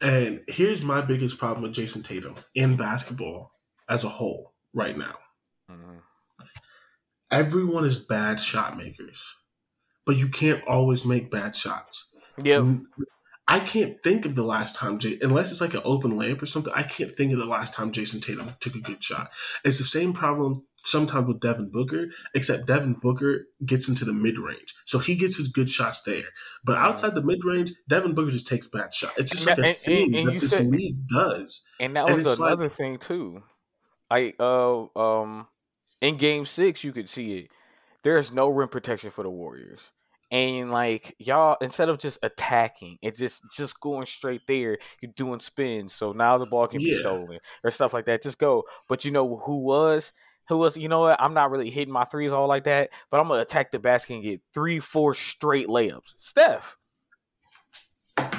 And 0.00 0.40
here's 0.48 0.82
my 0.82 1.00
biggest 1.00 1.38
problem 1.38 1.62
with 1.62 1.74
Jayson 1.74 2.02
Tatum 2.04 2.34
in 2.54 2.76
basketball 2.76 3.52
as 3.88 4.04
a 4.04 4.08
whole 4.08 4.54
right 4.72 4.96
now. 4.96 5.16
Mm-hmm. 5.70 5.98
Everyone 7.30 7.84
is 7.84 7.98
bad 7.98 8.40
shot 8.40 8.76
makers, 8.76 9.34
but 10.06 10.16
you 10.16 10.28
can't 10.28 10.62
always 10.66 11.04
make 11.04 11.30
bad 11.30 11.54
shots. 11.54 12.08
Yeah. 12.42 12.74
I 13.48 13.60
can't 13.60 14.00
think 14.02 14.26
of 14.26 14.34
the 14.34 14.42
last 14.42 14.76
time, 14.76 14.98
Jay, 14.98 15.18
unless 15.22 15.50
it's 15.50 15.62
like 15.62 15.72
an 15.72 15.80
open 15.84 16.12
layup 16.12 16.42
or 16.42 16.46
something. 16.46 16.72
I 16.76 16.82
can't 16.82 17.16
think 17.16 17.32
of 17.32 17.38
the 17.38 17.46
last 17.46 17.72
time 17.72 17.92
Jayson 17.92 18.20
Tatum 18.20 18.54
took 18.60 18.74
a 18.74 18.80
good 18.80 19.02
shot. 19.02 19.30
It's 19.64 19.78
the 19.78 19.84
same 19.84 20.12
problem 20.12 20.66
sometimes 20.84 21.26
with 21.26 21.40
Devin 21.40 21.70
Booker, 21.70 22.08
except 22.34 22.66
Devin 22.66 22.94
Booker 22.94 23.46
gets 23.64 23.88
into 23.88 24.04
the 24.04 24.12
mid 24.12 24.38
range. 24.38 24.74
So 24.84 24.98
he 24.98 25.16
gets 25.16 25.38
his 25.38 25.48
good 25.48 25.70
shots 25.70 26.02
there. 26.02 26.24
But 26.62 26.76
outside 26.76 27.14
the 27.14 27.22
mid 27.22 27.44
range, 27.44 27.72
Devin 27.88 28.14
Booker 28.14 28.30
just 28.30 28.46
takes 28.46 28.66
bad 28.66 28.92
shots. 28.92 29.14
It's 29.16 29.30
just 29.30 29.48
and 29.48 29.58
like 29.58 29.70
a 29.70 29.72
thing 29.74 30.14
and, 30.14 30.28
and 30.28 30.28
that 30.28 30.40
this 30.40 30.50
said, 30.52 30.66
league 30.66 31.06
does. 31.08 31.62
And 31.80 31.96
that 31.96 32.06
was 32.06 32.30
and 32.30 32.40
another 32.40 32.64
like, 32.64 32.72
thing 32.72 32.98
too. 32.98 33.42
I 34.10 34.34
uh 34.38 34.86
um 34.94 35.48
in 36.00 36.16
game 36.16 36.44
six 36.44 36.84
you 36.84 36.92
could 36.92 37.08
see 37.08 37.38
it. 37.38 37.50
There's 38.02 38.32
no 38.32 38.48
rim 38.48 38.68
protection 38.68 39.10
for 39.10 39.22
the 39.22 39.30
Warriors. 39.30 39.90
And 40.30 40.70
like 40.70 41.14
y'all, 41.18 41.56
instead 41.60 41.88
of 41.88 41.98
just 41.98 42.18
attacking 42.22 42.98
and 43.02 43.16
just 43.16 43.42
just 43.50 43.80
going 43.80 44.06
straight 44.06 44.42
there, 44.46 44.78
you're 45.00 45.12
doing 45.14 45.40
spins. 45.40 45.94
So 45.94 46.12
now 46.12 46.36
the 46.38 46.46
ball 46.46 46.66
can 46.66 46.80
yeah. 46.80 46.92
be 46.92 46.98
stolen 46.98 47.38
or 47.64 47.70
stuff 47.70 47.94
like 47.94 48.04
that. 48.06 48.22
Just 48.22 48.38
go. 48.38 48.64
But 48.88 49.04
you 49.04 49.10
know 49.10 49.38
who 49.38 49.56
was 49.58 50.12
who 50.48 50.58
was, 50.58 50.76
you 50.76 50.88
know 50.88 51.00
what? 51.00 51.20
I'm 51.20 51.34
not 51.34 51.50
really 51.50 51.70
hitting 51.70 51.92
my 51.92 52.04
threes 52.04 52.32
all 52.32 52.46
like 52.46 52.64
that, 52.64 52.90
but 53.10 53.20
I'm 53.20 53.28
gonna 53.28 53.42
attack 53.42 53.70
the 53.70 53.78
basket 53.78 54.14
and 54.14 54.22
get 54.22 54.40
three, 54.52 54.80
four 54.80 55.14
straight 55.14 55.68
layups. 55.68 56.14
Steph. 56.16 56.76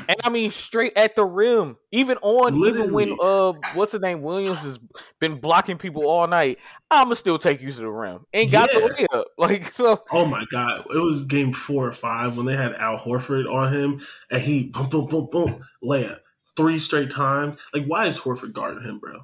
And 0.08 0.18
I 0.24 0.30
mean 0.30 0.50
straight 0.52 0.94
at 0.96 1.16
the 1.16 1.24
rim. 1.24 1.78
Even 1.92 2.18
on 2.18 2.56
Literally. 2.56 2.88
even 2.88 2.94
when 2.94 3.14
uh 3.20 3.54
what's 3.72 3.92
the 3.92 4.00
name 4.00 4.22
Williams 4.22 4.64
has 4.64 4.80
been 5.20 5.40
blocking 5.40 5.78
people 5.78 6.08
all 6.08 6.28
night, 6.28 6.60
I'ma 6.90 7.14
still 7.14 7.38
take 7.38 7.62
you 7.62 7.72
to 7.72 7.80
the 7.80 7.90
rim. 7.90 8.26
And 8.34 8.52
got 8.52 8.72
the 8.72 8.80
Yeah. 8.80 9.06
layup. 9.08 9.26
Like 9.38 9.72
so 9.72 10.02
Oh 10.12 10.26
my 10.26 10.44
god! 10.52 10.86
It 10.90 10.98
was 10.98 11.26
game 11.26 11.54
four 11.54 11.88
or 11.88 11.92
five 11.92 12.36
when 12.36 12.46
they 12.48 12.56
had 12.56 12.74
Al 12.74 12.98
Horford 12.98 13.52
on 13.52 13.72
him, 13.72 14.02
and 14.32 14.42
he 14.42 14.64
boom, 14.64 14.90
boom, 14.90 15.08
boom, 15.08 15.28
boom, 15.32 15.64
layup 15.84 16.20
three 16.58 16.80
straight 16.80 17.12
times. 17.12 17.58
Like, 17.74 17.86
why 17.86 18.08
is 18.08 18.20
Horford 18.20 18.54
guarding 18.54 18.84
him, 18.84 19.00
bro? 19.00 19.20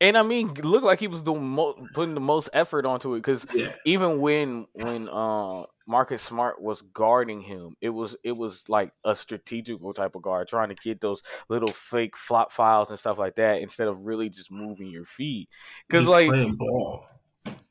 and 0.00 0.16
I 0.16 0.22
mean 0.22 0.54
looked 0.54 0.84
like 0.84 1.00
he 1.00 1.08
was 1.08 1.22
doing 1.22 1.46
mo- 1.48 1.88
putting 1.92 2.14
the 2.14 2.20
most 2.20 2.50
effort 2.52 2.84
onto 2.86 3.14
it 3.14 3.18
because 3.18 3.46
Yeah, 3.52 3.74
even 3.84 4.20
when 4.20 4.66
when 4.72 5.08
uh 5.08 5.64
Marcus 5.86 6.22
Smart 6.22 6.60
was 6.62 6.82
guarding 6.82 7.40
him, 7.42 7.76
it 7.80 7.90
was 7.90 8.16
it 8.24 8.32
was 8.32 8.68
like 8.68 8.92
a 9.04 9.14
strategical 9.14 9.92
type 9.94 10.14
of 10.14 10.22
guard, 10.22 10.48
trying 10.48 10.70
to 10.70 10.74
get 10.74 11.00
those 11.00 11.22
little 11.48 11.72
fake 11.72 12.16
flop 12.16 12.52
files 12.52 12.90
and 12.90 12.98
stuff 12.98 13.18
like 13.18 13.36
that 13.36 13.60
instead 13.60 13.88
of 13.88 14.00
really 14.00 14.28
just 14.30 14.50
moving 14.50 14.88
your 14.88 15.04
feet. 15.04 15.48
Because 15.88 16.08
like 16.08 16.36
ball. 16.56 17.06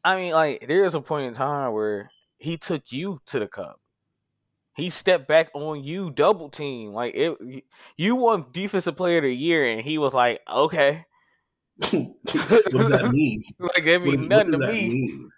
I 0.03 0.15
mean, 0.15 0.33
like 0.33 0.67
there 0.67 0.83
is 0.83 0.95
a 0.95 1.01
point 1.01 1.27
in 1.27 1.33
time 1.33 1.73
where 1.73 2.09
he 2.37 2.57
took 2.57 2.91
you 2.91 3.19
to 3.27 3.39
the 3.39 3.47
cup. 3.47 3.79
He 4.75 4.89
stepped 4.89 5.27
back 5.27 5.51
on 5.53 5.83
you, 5.83 6.11
double 6.11 6.49
team. 6.49 6.93
Like 6.93 7.15
it, 7.15 7.65
you 7.97 8.15
won 8.15 8.47
defensive 8.51 8.95
player 8.95 9.17
of 9.19 9.23
the 9.23 9.35
year, 9.35 9.65
and 9.71 9.81
he 9.81 9.97
was 9.99 10.13
like, 10.13 10.41
"Okay." 10.49 11.05
what 11.91 12.69
does 12.71 12.89
that 12.89 13.11
mean? 13.11 13.43
Like 13.59 13.85
that 13.85 14.01
What, 14.01 14.17
means 14.17 14.21
what 14.29 14.29
nothing 14.29 14.51
does 14.51 14.59
to 14.59 14.59
that 14.59 14.77
me. 14.77 14.95
mean? 14.95 15.31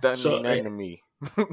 Doesn't 0.00 0.20
So, 0.20 0.42
nothing 0.42 0.62
eh, 0.62 0.62
to 0.64 0.70
me. 0.70 1.02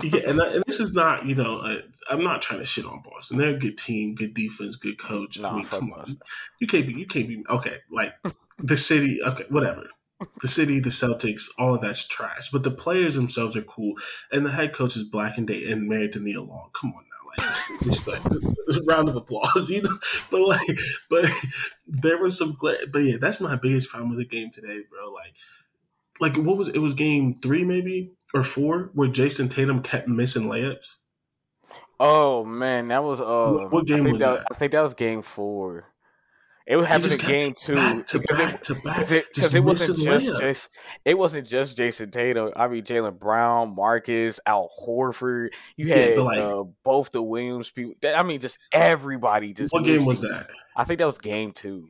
Yeah, 0.03 0.21
and, 0.27 0.39
and 0.39 0.63
this 0.65 0.79
is 0.79 0.93
not, 0.93 1.25
you 1.25 1.35
know, 1.35 1.81
I'm 2.09 2.23
not 2.23 2.41
trying 2.41 2.59
to 2.59 2.65
shit 2.65 2.85
on 2.85 3.01
Boston. 3.01 3.37
They're 3.37 3.49
a 3.49 3.59
good 3.59 3.77
team, 3.77 4.15
good 4.15 4.33
defense, 4.33 4.75
good 4.75 4.97
coach. 4.97 5.39
Nah, 5.39 5.51
I 5.51 5.55
mean, 5.55 5.65
come 5.65 5.93
on, 5.93 6.19
you 6.59 6.67
can't 6.67 6.87
be, 6.87 6.93
you 6.93 7.05
can't 7.05 7.27
be 7.27 7.43
okay. 7.49 7.77
Like 7.91 8.13
the 8.59 8.77
city, 8.77 9.21
okay, 9.23 9.45
whatever. 9.49 9.87
The 10.41 10.47
city, 10.47 10.79
the 10.79 10.89
Celtics, 10.89 11.45
all 11.57 11.73
of 11.73 11.81
that's 11.81 12.05
trash. 12.05 12.51
But 12.51 12.61
the 12.61 12.69
players 12.69 13.15
themselves 13.15 13.57
are 13.57 13.63
cool, 13.63 13.95
and 14.31 14.45
the 14.45 14.51
head 14.51 14.73
coach 14.73 14.95
is 14.95 15.03
black 15.03 15.37
and 15.37 15.47
day 15.47 15.71
and 15.71 15.89
married 15.89 16.13
to 16.13 16.19
Nia 16.19 16.41
Long. 16.41 16.69
Come 16.73 16.93
on 16.95 17.03
now, 17.03 17.45
like 17.47 17.81
respect. 17.87 18.27
round 18.87 19.09
of 19.09 19.15
applause, 19.15 19.69
you 19.69 19.81
know. 19.81 19.97
But 20.29 20.41
like, 20.41 20.79
but 21.09 21.25
there 21.87 22.17
were 22.17 22.29
some, 22.29 22.55
but 22.61 22.99
yeah, 22.99 23.17
that's 23.19 23.41
my 23.41 23.55
biggest 23.55 23.89
problem 23.89 24.09
with 24.09 24.19
the 24.19 24.25
game 24.25 24.51
today, 24.51 24.81
bro. 24.89 25.11
Like, 25.11 25.33
like 26.19 26.37
what 26.37 26.57
was 26.57 26.67
it? 26.69 26.77
Was 26.77 26.93
game 26.93 27.33
three 27.33 27.63
maybe 27.63 28.11
or 28.33 28.43
four 28.43 28.91
where 28.93 29.09
Jayson 29.09 29.49
Tatum 29.49 29.81
kept 29.81 30.07
missing 30.07 30.43
layups? 30.43 30.97
Oh 31.99 32.43
man, 32.43 32.87
that 32.87 33.03
was 33.03 33.21
uh. 33.21 33.67
what 33.69 33.85
game 33.85 34.05
was 34.05 34.21
that, 34.21 34.39
that? 34.39 34.47
I 34.51 34.55
think 34.55 34.71
that 34.71 34.81
was 34.81 34.93
game 34.93 35.21
four. 35.21 35.85
It 36.67 36.75
was 36.75 36.87
happening 36.87 37.13
in 37.13 37.17
game 37.25 37.53
two 37.57 37.73
because 37.73 38.15
it- 38.15 38.27
back 38.29 38.63
to 38.63 38.75
back, 38.75 39.09
Because 39.09 39.53
it, 39.53 39.55
it 39.55 39.59
wasn't 39.59 39.99
just. 39.99 40.41
Jayson, 40.41 40.69
it 41.05 41.17
wasn't 41.17 41.47
just 41.47 41.77
Jayson 41.77 42.11
Tatum. 42.11 42.53
I 42.55 42.67
mean 42.67 42.83
Jaylen 42.83 43.19
Brown, 43.19 43.75
Marcus, 43.75 44.39
Al 44.45 44.69
Horford. 44.81 45.49
You 45.75 45.87
Yeah, 45.87 45.95
had 45.95 46.19
like- 46.19 46.39
uh, 46.39 46.63
both 46.83 47.11
the 47.11 47.21
Williams 47.21 47.69
people. 47.69 47.95
I 48.15 48.23
mean, 48.23 48.39
just 48.39 48.57
everybody. 48.71 49.53
Just 49.53 49.73
What 49.73 49.85
game 49.85 50.05
was 50.05 50.21
that? 50.21 50.49
I 50.75 50.83
think 50.83 50.99
that 50.99 51.05
was 51.05 51.17
game 51.17 51.51
two. 51.51 51.89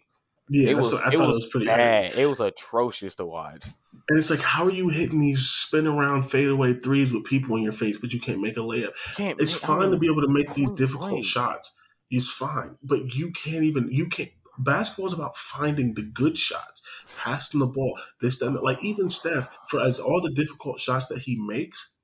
Yeah, 0.51 0.71
it 0.71 0.75
was. 0.75 0.91
what, 0.91 1.03
I 1.05 1.13
it 1.13 1.17
thought 1.17 1.27
was, 1.27 1.37
it 1.37 1.39
was 1.39 1.47
pretty 1.47 1.65
bad. 1.67 2.13
It 2.15 2.25
was 2.25 2.41
atrocious 2.41 3.15
to 3.15 3.25
watch. 3.25 3.65
And 4.09 4.19
it's 4.19 4.29
like, 4.29 4.41
how 4.41 4.65
are 4.65 4.71
you 4.71 4.89
hitting 4.89 5.21
these 5.21 5.47
spin 5.47 5.87
around 5.87 6.23
fadeaway 6.23 6.73
threes 6.73 7.13
with 7.13 7.23
people 7.23 7.55
in 7.55 7.63
your 7.63 7.71
face, 7.71 7.97
but 7.97 8.11
you 8.13 8.19
can't 8.19 8.41
make 8.41 8.57
a 8.57 8.61
layup? 8.61 8.91
Can't. 9.15 9.39
It's 9.39 9.53
make- 9.53 9.61
fine 9.61 9.91
to 9.91 9.97
be 9.97 10.07
able 10.11 10.21
to 10.23 10.27
make 10.27 10.53
these 10.53 10.69
difficult 10.71 11.11
blank. 11.11 11.23
shots. 11.25 11.71
It's 12.09 12.29
fine, 12.29 12.77
but 12.83 13.15
you 13.15 13.31
can't 13.31 13.63
even. 13.63 13.87
You 13.89 14.07
can't. 14.07 14.29
Basketball 14.59 15.07
is 15.07 15.13
about 15.13 15.37
finding 15.37 15.93
the 15.93 16.03
good 16.03 16.37
shots, 16.37 16.81
passing 17.17 17.61
the 17.61 17.67
ball. 17.67 17.97
This, 18.19 18.39
that. 18.39 18.51
like 18.61 18.83
even 18.83 19.09
Steph, 19.09 19.47
for 19.69 19.79
as 19.79 19.99
all 19.99 20.19
the 20.21 20.31
difficult 20.33 20.79
shots 20.81 21.07
that 21.07 21.19
he 21.19 21.37
makes, 21.39 21.95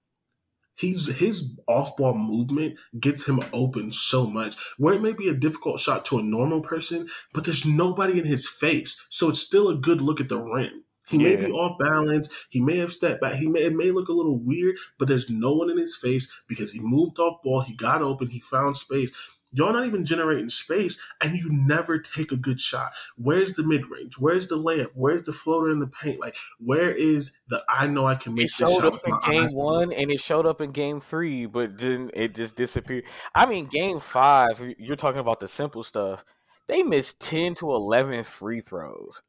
he's 0.78 1.08
his 1.18 1.58
off-ball 1.68 2.18
movement 2.18 2.80
gets 3.00 3.26
him 3.26 3.42
open 3.54 3.92
so 3.92 4.28
much. 4.28 4.56
Where 4.78 4.94
it 4.94 5.02
may 5.02 5.14
be 5.14 5.28
a 5.30 5.34
difficult 5.34 5.80
shot 5.80 6.06
to 6.06 6.20
a 6.20 6.24
normal 6.24 6.62
person, 6.62 7.10
but 7.34 7.44
there's 7.44 7.66
nobody 7.66 8.20
in 8.20 8.26
his 8.26 8.48
face, 8.48 9.06
so 9.10 9.30
it's 9.30 9.40
still 9.40 9.70
a 9.70 9.76
good 9.76 10.02
look 10.02 10.22
at 10.22 10.30
the 10.30 10.40
rim. 10.40 10.84
He 11.10 11.18
may 11.18 11.38
be 11.38 11.52
off 11.52 11.80
balance. 11.80 12.30
He 12.50 12.60
may 12.60 12.78
have 12.80 12.92
stepped 12.92 13.22
back. 13.22 13.36
He 13.36 13.48
may 13.48 13.62
it 13.62 13.74
may 13.74 13.92
look 13.92 14.10
a 14.10 14.14
little 14.14 14.40
weird, 14.40 14.76
but 15.00 15.08
there's 15.08 15.30
no 15.30 15.54
one 15.54 15.70
in 15.70 15.78
his 15.78 15.96
face 15.96 16.28
because 16.48 16.74
he 16.74 16.80
moved 16.82 17.18
off 17.18 17.42
ball. 17.44 17.62
He 17.62 17.74
got 17.76 18.02
open. 18.02 18.28
He 18.28 18.42
found 18.42 18.76
space. 18.76 19.14
Y'all 19.52 19.74
not 19.74 19.86
even 19.86 20.06
generating 20.06 20.50
space, 20.50 21.00
and 21.24 21.36
you 21.36 21.48
never 21.50 22.00
take 22.00 22.32
a 22.32 22.38
good 22.38 22.60
shot. 22.60 22.92
Where's 23.16 23.54
the 23.54 23.64
mid 23.64 23.90
range? 23.90 24.16
Where's 24.20 24.48
the 24.48 24.58
layup? 24.58 24.90
Where's 24.94 25.24
the 25.24 25.32
floater 25.32 25.72
in 25.72 25.80
the 25.80 25.88
paint? 25.88 26.20
Like, 26.20 26.36
where 26.60 26.92
is 26.92 27.32
the 27.50 27.64
I 27.70 27.88
know 27.88 28.06
I 28.06 28.16
can 28.16 28.34
It 28.34 28.36
make 28.36 28.46
this 28.48 28.56
showed 28.56 28.82
shot 28.82 28.94
up 28.94 29.08
in 29.08 29.32
game 29.32 29.50
one 29.54 29.94
and 29.94 30.12
it 30.12 30.20
showed 30.20 30.46
up 30.46 30.60
in 30.62 30.72
game 30.72 31.00
three, 31.00 31.46
but 31.46 31.78
then 31.78 32.12
it 32.14 32.36
just 32.36 32.56
disappeared. 32.56 33.06
I 33.34 33.46
mean, 33.46 33.68
game 33.68 34.00
five, 34.00 34.62
you're 34.78 34.96
talking 34.96 35.22
about 35.22 35.40
the 35.40 35.48
simple 35.48 35.84
stuff. 35.84 36.26
They 36.68 36.84
missed 36.84 37.22
10 37.22 37.56
to 37.56 37.72
11 37.72 38.26
free 38.26 38.60
throws. 38.60 39.22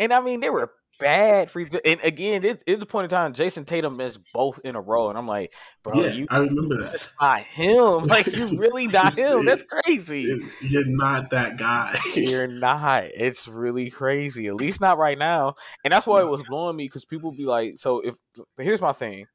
And 0.00 0.12
I 0.12 0.20
mean, 0.20 0.40
they 0.40 0.50
were 0.50 0.72
bad 0.98 1.50
free. 1.50 1.68
And 1.84 2.00
again, 2.02 2.44
it, 2.44 2.62
it's 2.66 2.80
the 2.80 2.86
point 2.86 3.04
in 3.04 3.10
time 3.10 3.32
Jayson 3.32 3.64
Tatum 3.64 3.96
missed 3.96 4.20
both 4.32 4.60
in 4.64 4.76
a 4.76 4.80
row. 4.80 5.08
And 5.08 5.18
I'm 5.18 5.26
like, 5.26 5.54
bro, 5.82 6.02
yeah, 6.02 6.12
you 6.12 6.26
I 6.30 6.38
remember 6.38 6.82
that. 6.82 7.08
not 7.20 7.40
him. 7.40 8.04
Like, 8.14 8.26
you 8.26 8.58
really 8.58 8.86
not 8.86 9.16
him. 9.16 9.44
That's 9.44 9.62
crazy. 9.62 10.40
You're 10.60 10.84
not 10.86 11.30
that 11.30 11.56
guy. 11.58 11.98
You're 12.14 12.46
not. 12.48 13.04
It's 13.14 13.48
really 13.48 13.90
crazy. 13.90 14.46
At 14.46 14.54
least 14.54 14.80
not 14.80 14.98
right 14.98 15.18
now. 15.18 15.54
And 15.84 15.92
that's 15.92 16.06
why 16.06 16.20
it 16.20 16.28
was 16.28 16.42
blowing 16.44 16.76
me 16.76 16.84
because 16.86 17.04
people 17.04 17.32
be 17.32 17.44
like, 17.44 17.74
so 17.78 18.00
if 18.00 18.14
here's 18.58 18.80
my 18.80 18.92
thing, 18.92 19.26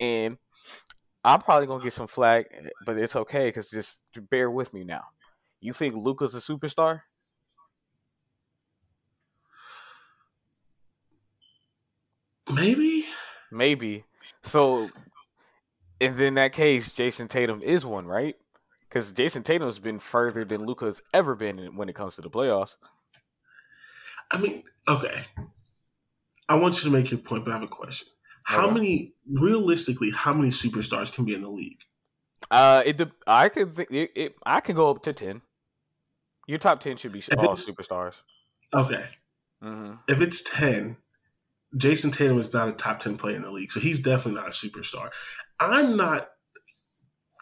and 0.00 0.38
I'm 1.24 1.40
probably 1.40 1.66
gonna 1.66 1.82
get 1.82 1.92
some 1.92 2.06
flack, 2.06 2.46
eh, 2.52 2.68
but 2.86 2.96
it's 2.98 3.16
okay 3.16 3.48
because 3.48 3.70
just 3.70 4.00
bear 4.30 4.50
with 4.50 4.72
me 4.72 4.84
now. 4.84 5.02
You 5.60 5.72
think 5.72 5.94
Luka's 5.96 6.34
a 6.34 6.38
superstar? 6.38 7.00
Maybe. 12.58 13.04
Maybe. 13.50 14.04
So, 14.42 14.90
and 16.00 16.20
in 16.20 16.34
that 16.34 16.52
case, 16.52 16.92
Jayson 16.92 17.28
Tatum 17.28 17.62
is 17.62 17.84
one, 17.84 18.06
right? 18.06 18.36
Because 18.88 19.12
Jayson 19.12 19.42
Tatum's 19.42 19.78
been 19.78 19.98
further 19.98 20.44
than 20.44 20.64
Luka's 20.64 21.02
ever 21.12 21.34
been 21.34 21.76
when 21.76 21.88
it 21.88 21.94
comes 21.94 22.16
to 22.16 22.22
the 22.22 22.30
playoffs. 22.30 22.76
I 24.30 24.38
mean, 24.38 24.62
okay. 24.86 25.24
I 26.48 26.54
want 26.56 26.76
you 26.82 26.90
to 26.90 26.96
make 26.96 27.10
your 27.10 27.20
point, 27.20 27.44
but 27.44 27.50
I 27.50 27.54
have 27.54 27.62
a 27.62 27.68
question. 27.68 28.08
How 28.44 28.70
many, 28.70 29.12
realistically, 29.30 30.10
how 30.10 30.32
many 30.32 30.48
superstars 30.48 31.12
can 31.12 31.26
be 31.26 31.34
in 31.34 31.42
the 31.42 31.50
league? 31.50 31.80
Uh, 32.50 32.82
it. 32.86 33.00
I 33.26 33.50
could. 33.50 33.74
think 33.74 33.90
it, 33.90 34.10
it. 34.14 34.34
I 34.46 34.60
can 34.60 34.74
go 34.74 34.90
up 34.90 35.02
to 35.02 35.12
ten. 35.12 35.42
Your 36.46 36.58
top 36.58 36.80
ten 36.80 36.96
should 36.96 37.12
be 37.12 37.22
all 37.36 37.54
superstars. 37.54 38.22
Okay. 38.74 39.04
hmm 39.62 39.92
If 40.08 40.20
it's 40.20 40.42
10, 40.42 40.96
Jayson 41.76 42.12
Tatum 42.12 42.38
is 42.38 42.52
not 42.52 42.68
a 42.68 42.72
top 42.72 43.00
10 43.00 43.16
player 43.16 43.36
in 43.36 43.42
the 43.42 43.50
league, 43.50 43.70
so 43.70 43.80
he's 43.80 44.00
definitely 44.00 44.40
not 44.40 44.48
a 44.48 44.52
superstar. 44.52 45.10
I'm 45.60 45.96
not. 45.96 46.28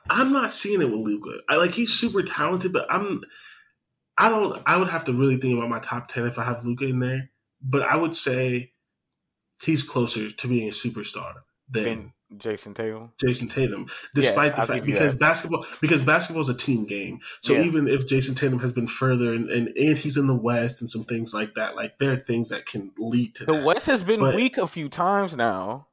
I'm 0.09 0.33
not 0.33 0.53
seeing 0.53 0.81
it 0.81 0.91
with 0.91 1.01
Luka. 1.01 1.41
I 1.49 1.57
like 1.57 1.73
he's 1.73 1.93
super 1.93 2.23
talented, 2.23 2.73
but 2.73 2.87
I'm. 2.89 3.23
I 4.19 4.29
don't. 4.29 4.63
I 4.67 4.79
would 4.79 4.89
have 4.89 5.05
to 5.05 5.13
really 5.13 5.37
think 5.37 5.57
about 5.57 5.69
my 5.69 5.81
top 5.81 6.09
ten 6.09 6.27
if 6.27 6.39
I 6.39 6.45
have 6.45 6.65
Luka 6.65 6.87
in 6.87 7.01
there. 7.01 7.31
But 7.63 7.83
I 7.83 7.97
would 7.97 8.15
say 8.15 8.73
he's 9.63 9.83
closer 9.83 10.31
to 10.31 10.49
being 10.49 10.69
a 10.69 10.73
superstar 10.73 11.35
than 11.69 11.85
Then 11.85 12.13
Jayson 12.37 12.75
Tatum. 12.75 13.13
Jayson 13.25 13.49
Tatum, 13.49 13.87
despite 14.15 14.57
Yes, 14.57 14.67
the 14.67 14.73
fact 14.75 14.85
because 14.87 15.13
that. 15.13 15.21
basketball 15.21 15.65
because 15.81 16.03
basketball 16.03 16.43
is 16.43 16.49
a 16.49 16.55
team 16.55 16.85
game. 16.87 17.21
So 17.41 17.53
Yeah. 17.55 17.63
even 17.63 17.87
if 17.89 18.07
Jayson 18.09 18.35
Tatum 18.37 18.59
has 18.59 18.73
been 18.73 18.89
further 18.89 19.33
and, 19.33 19.49
and 19.49 19.69
and 19.77 19.97
he's 19.97 20.17
in 20.17 20.27
the 20.27 20.35
West 20.35 20.81
and 20.81 20.91
some 20.91 21.05
things 21.05 21.33
like 21.33 21.55
that, 21.55 21.77
like 21.77 21.99
there 21.99 22.13
are 22.13 22.17
things 22.17 22.49
that 22.49 22.67
can 22.67 22.91
lead 22.99 23.35
to 23.37 23.45
The 23.45 23.53
that. 23.53 23.65
West 23.65 23.87
has 23.87 24.03
been 24.03 24.21
But- 24.21 24.35
weak 24.35 24.59
a 24.59 24.67
few 24.67 24.89
times 24.89 25.37
now. 25.37 25.87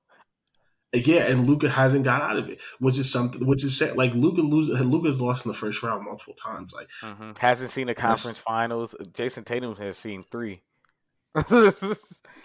Yeah, 0.96 1.24
and 1.26 1.48
Luka 1.48 1.70
hasn't 1.70 2.04
got 2.04 2.22
out 2.22 2.38
of 2.38 2.50
it, 2.50 2.62
which 2.78 3.00
is 3.00 3.12
something. 3.12 3.48
Which 3.48 3.64
is 3.64 3.76
sad. 3.78 3.96
like 3.98 4.14
Luka 4.14 4.42
lose. 4.42 4.70
Luka's 4.70 5.20
lost 5.20 5.44
in 5.44 5.52
the 5.52 5.58
first 5.58 5.82
round 5.82 6.06
multiple 6.06 6.36
times. 6.36 6.72
Like 6.72 6.88
hmm 7.02 7.32
Hasn't 7.40 7.72
seen 7.72 7.88
the 7.88 7.96
conference 7.96 8.38
finals. 8.38 8.94
Jayson 9.12 9.44
Tatum 9.44 9.76
has 9.78 9.98
seen 9.98 10.24
three. 10.24 10.62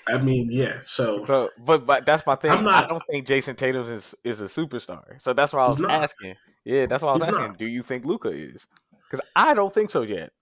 I 0.09 0.19
mean, 0.19 0.49
yeah. 0.51 0.81
So 0.85 1.25
So, 1.27 1.51
but 1.59 1.85
but 1.87 2.07
that's 2.07 2.25
my 2.27 2.35
thing. 2.35 2.51
Not- 2.63 2.85
I 2.85 2.89
don't 2.89 3.03
think 3.11 3.27
Jayson 3.27 3.57
Tatum 3.57 3.91
is 3.93 4.15
is 4.25 4.41
a 4.41 4.45
superstar. 4.45 5.21
So 5.21 5.33
that's 5.33 5.53
why 5.53 5.65
I 5.65 5.69
was 5.69 5.83
asking. 5.83 6.35
Yeah, 6.65 6.87
that's 6.87 7.03
why 7.03 7.11
I 7.11 7.15
was 7.15 7.23
asking. 7.25 7.39
not. 7.41 7.59
Do 7.59 7.67
you 7.67 7.83
think 7.83 8.05
Luka 8.05 8.29
is? 8.31 8.67
Because 9.11 9.25
I 9.37 9.55
don't 9.55 9.73
think 9.73 9.91
so 9.91 10.03
yet. 10.03 10.33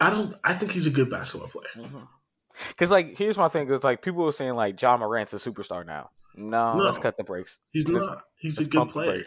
I 0.00 0.10
don't. 0.10 0.34
I 0.42 0.54
think 0.54 0.72
he's 0.72 0.86
a 0.86 0.90
good 0.90 1.10
basketball 1.10 1.48
player. 1.48 1.86
Mm-hmm. 1.86 1.98
Because 2.68 2.90
like, 2.90 3.18
here's 3.18 3.36
my 3.36 3.48
thing. 3.48 3.70
It's 3.72 3.84
like 3.84 4.00
people 4.02 4.26
are 4.26 4.32
saying 4.32 4.54
like 4.54 4.80
Ja 4.80 4.96
Morant's 4.96 5.32
a 5.34 5.36
superstar 5.36 5.84
now. 5.84 6.10
No, 6.36 6.74
No. 6.76 6.84
let's 6.84 6.98
cut 6.98 7.16
the 7.16 7.24
brakes. 7.24 7.58
He's 7.72 7.86
Let's- 7.86 8.06
not. 8.06 8.22
He's 8.38 8.58
a 8.58 8.64
good 8.64 8.88
player. 8.90 9.24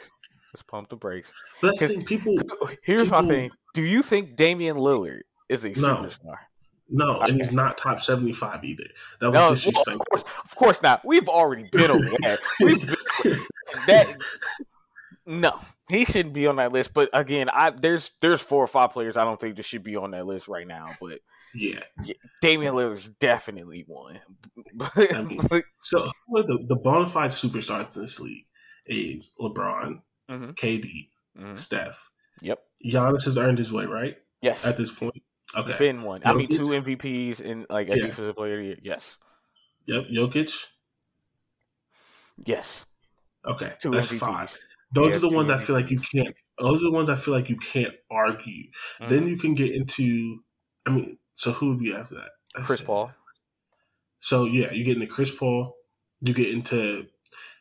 Let's 0.53 0.64
pump 0.64 0.89
the 0.89 0.95
brakes. 0.95 1.34
But 1.62 1.68
that's 1.68 1.80
the 1.80 1.86
'Cause- 1.88 1.95
thing. 1.95 2.05
People 2.05 2.36
Here's 2.84 3.12
my 3.12 3.22
thing. 3.26 3.51
Do 3.74 3.82
you 3.84 4.01
think 4.01 4.36
Damian 4.36 4.78
Lillard 4.78 5.22
is 5.49 5.64
a 5.66 5.70
No. 5.70 5.74
superstar? 5.97 6.38
No, 6.90 7.20
and 7.22 7.36
he's 7.38 7.52
not 7.52 7.78
top 7.78 8.00
seventy 8.00 8.34
five 8.34 8.64
either. 8.64 8.84
That 9.20 9.32
was 9.32 9.34
No, 9.34 9.40
well, 9.42 9.50
disrespectful. 9.52 9.94
of 9.94 10.00
course, 10.10 10.24
of 10.46 10.56
course 10.56 10.82
not. 10.82 11.06
We've 11.06 11.28
already 11.30 11.64
been 11.72 11.92
over 11.92 12.04
that. 12.22 12.40
We've 12.62 12.80
been, 13.24 13.38
that 13.88 14.18
no, 15.26 15.60
he 15.90 16.06
shouldn't 16.06 16.34
be 16.34 16.48
on 16.48 16.56
that 16.58 16.72
list. 16.72 16.94
But 16.94 17.10
again, 17.14 17.50
I 17.52 17.72
there's 17.72 18.12
there's 18.22 18.42
four 18.42 18.64
or 18.64 18.68
five 18.68 18.92
players 18.92 19.18
I 19.18 19.24
don't 19.24 19.40
think 19.40 19.58
that 19.58 19.64
should 19.66 19.84
be 19.84 19.96
on 19.96 20.12
that 20.12 20.26
list 20.26 20.48
right 20.48 20.68
now. 20.68 20.92
But 21.02 21.20
yeah. 21.54 21.80
Damian 22.42 22.74
Lillard's 22.76 23.08
definitely 23.10 23.84
one. 23.88 24.20
I 25.12 25.22
mean- 25.22 25.40
So 25.82 26.10
who 26.28 26.44
the, 26.44 26.66
the 26.68 26.76
bona 26.76 27.08
fide 27.08 27.32
superstars 27.32 27.96
in 27.96 28.02
this 28.02 28.20
league 28.20 28.46
is 28.86 29.32
LeBron, 29.40 30.02
Mhm. 30.30 30.56
KD, 30.56 31.10
Mhm. 31.40 31.58
Steph. 31.58 32.10
Yep. 32.42 32.60
Giannis 32.86 33.24
has 33.26 33.38
earned 33.38 33.58
his 33.58 33.72
way, 33.72 33.86
right? 33.86 34.18
Yes. 34.42 34.66
At 34.66 34.76
this 34.78 34.92
point. 34.92 35.24
Okay. 35.56 35.78
Been 35.78 36.04
one. 36.04 36.22
I 36.26 36.34
mean, 36.34 36.48
two 36.48 36.64
MVPs 36.64 37.39
in 37.41 37.66
like 37.70 37.88
a 37.89 37.95
Yeah. 37.98 38.06
defensive 38.08 38.36
player. 38.36 38.54
of 38.56 38.60
the 38.60 38.66
year. 38.66 38.78
Yes. 38.82 39.18
Yep. 39.86 40.06
Jokic. 40.14 40.68
Yes. 42.45 42.86
Okay. 43.45 43.74
Two 43.82 43.91
That's 43.91 44.12
MVPs. 44.12 44.20
five. 44.20 44.58
Those 44.93 45.12
Yes, 45.12 45.18
are 45.24 45.30
the 45.30 45.36
ones 45.36 45.50
I 45.50 45.58
feel 45.58 45.76
like 45.76 45.89
you 45.91 46.00
can't. 46.00 46.36
Those 46.60 46.82
are 46.82 46.86
the 46.86 46.91
ones 46.91 47.10
I 47.10 47.16
feel 47.16 47.34
like 47.34 47.50
you 47.50 47.58
can't 47.58 47.93
argue. 48.10 48.70
Mhm. 49.02 49.10
Then 49.10 49.28
you 49.28 49.38
can 49.38 49.54
get 49.54 49.74
into. 49.74 50.43
I 50.86 50.91
mean, 50.91 51.18
so 51.36 51.52
who 51.52 51.70
would 51.70 51.80
be 51.80 51.93
after 51.93 52.16
that? 52.16 52.30
That's 52.56 52.68
Chris 52.68 52.82
it. 52.82 52.86
Paul. 52.86 53.12
So 54.20 54.45
yeah, 54.45 54.72
you 54.72 54.84
get 54.84 54.95
into 54.95 55.08
Chris 55.08 55.34
Paul. 55.34 55.76
You 56.22 56.34
get 56.34 56.50
into 56.50 57.08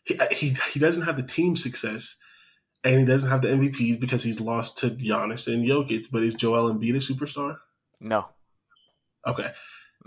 he 0.05 0.16
he, 0.32 0.57
he 0.72 0.78
doesn't 0.80 1.03
have 1.03 1.16
the 1.16 1.22
team 1.24 1.57
success, 1.57 2.16
and 2.84 3.01
he 3.01 3.05
doesn't 3.05 3.28
have 3.28 3.43
the 3.43 3.49
MVPs 3.49 3.97
because 4.01 4.22
he's 4.22 4.41
lost 4.41 4.78
to 4.78 4.91
Giannis 4.91 5.53
and 5.53 5.64
Jokic. 5.66 6.07
But 6.12 6.22
is 6.22 6.34
Joel 6.34 6.72
Embiid 6.72 6.95
a 6.95 6.99
superstar? 6.99 7.59
No. 8.01 8.26
Okay. 9.26 9.49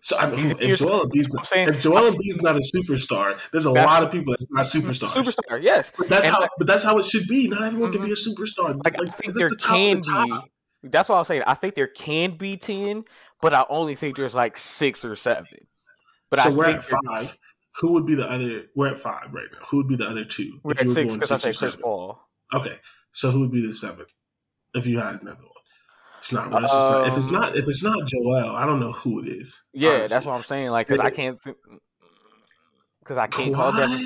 So 0.02 0.18
I 0.18 0.30
mean, 0.30 0.56
if 0.62 0.80
Joel 0.80 1.08
Embiid's 1.08 1.30
not, 1.34 1.46
saying- 1.46 1.70
if 1.70 1.82
Joel 1.82 2.10
Embiid's 2.10 2.42
not 2.42 2.56
a 2.56 2.60
superstar, 2.74 3.38
there's 3.52 3.66
a 3.66 3.72
lot 3.72 4.02
of 4.04 4.12
people 4.12 4.34
that's 4.34 4.48
not 4.50 4.66
superstars. 4.66 5.10
Superstar. 5.12 5.62
Yes. 5.62 5.92
But 5.98 6.08
that's 6.08 6.26
And 6.26 6.34
how. 6.36 6.42
like- 6.42 6.52
but 6.58 6.68
that's 6.68 6.84
how 6.84 6.98
it 7.00 7.06
should 7.06 7.28
be. 7.28 7.48
Not 7.50 7.64
everyone 7.64 7.92
can 7.92 8.02
Mhm. 8.02 8.06
be 8.06 8.12
a 8.12 8.16
superstar. 8.16 8.80
Like, 8.86 8.96
I 8.96 9.06
think 9.12 9.34
that's 9.34 9.40
there 9.40 9.50
the 9.50 9.56
can 9.58 9.98
the 10.02 10.42
be. 10.84 10.90
That's 10.90 11.10
what 11.10 11.16
I 11.16 11.20
was 11.20 11.28
saying. 11.28 11.44
I 11.46 11.54
think 11.56 11.76
there 11.76 11.88
can 11.88 12.38
be 12.38 12.56
ten, 12.56 13.04
but 13.42 13.54
I 13.54 13.66
only 13.70 13.96
think 13.96 14.16
there's 14.16 14.34
like 14.34 14.56
six 14.56 15.04
or 15.04 15.16
seven. 15.18 15.68
But 16.30 16.40
so 16.40 16.50
I 16.50 16.54
we're 16.54 16.66
think 16.66 16.78
at 16.78 16.86
five. 17.18 17.38
Who 17.80 17.94
would 17.94 18.06
be 18.06 18.16
the 18.16 18.30
other? 18.30 18.64
We're 18.76 18.88
at 18.90 18.98
five 19.00 19.34
right 19.34 19.48
now. 19.52 19.66
Who 19.70 19.78
would 19.78 19.88
be 19.90 19.98
the 19.98 20.06
other 20.08 20.24
two? 20.24 20.60
We're 20.64 20.72
if 20.72 20.78
you 20.78 20.82
at 20.82 20.88
were 20.88 20.94
six 20.94 21.14
because 21.16 21.32
I 21.32 21.38
say 21.38 21.54
Chris? 21.58 21.76
Paul. 21.76 22.22
Okay, 22.54 22.78
so 23.12 23.32
who 23.32 23.42
would 23.42 23.52
be 23.52 23.66
the 23.66 23.74
seventh 23.74 24.08
if 24.74 24.86
you 24.88 25.00
had 25.00 25.22
another 25.22 25.42
one? 25.42 25.49
It's 26.20 26.32
not 26.32 26.52
Russ. 26.52 26.64
It's 26.64 26.74
not, 26.74 27.08
if 27.08 27.18
it's 27.18 27.28
Um, 27.28 27.34
not 27.34 27.58
if 27.58 27.68
it's 27.68 27.84
not 27.84 28.08
Joel, 28.08 28.56
I 28.56 28.66
don't 28.66 28.80
know 28.80 28.92
who 28.92 29.22
it 29.22 29.28
is. 29.30 29.62
Yeah, 29.74 29.90
honestly. 29.90 30.16
that's 30.16 30.26
what 30.26 30.36
I'm 30.36 30.44
saying. 30.44 30.70
Like, 30.70 30.88
because 30.88 31.00
I 31.04 31.10
can't. 31.10 31.40
Because 33.00 33.18
I 33.18 33.28
can't 33.28 33.54
call 33.56 33.72
them. 33.72 34.06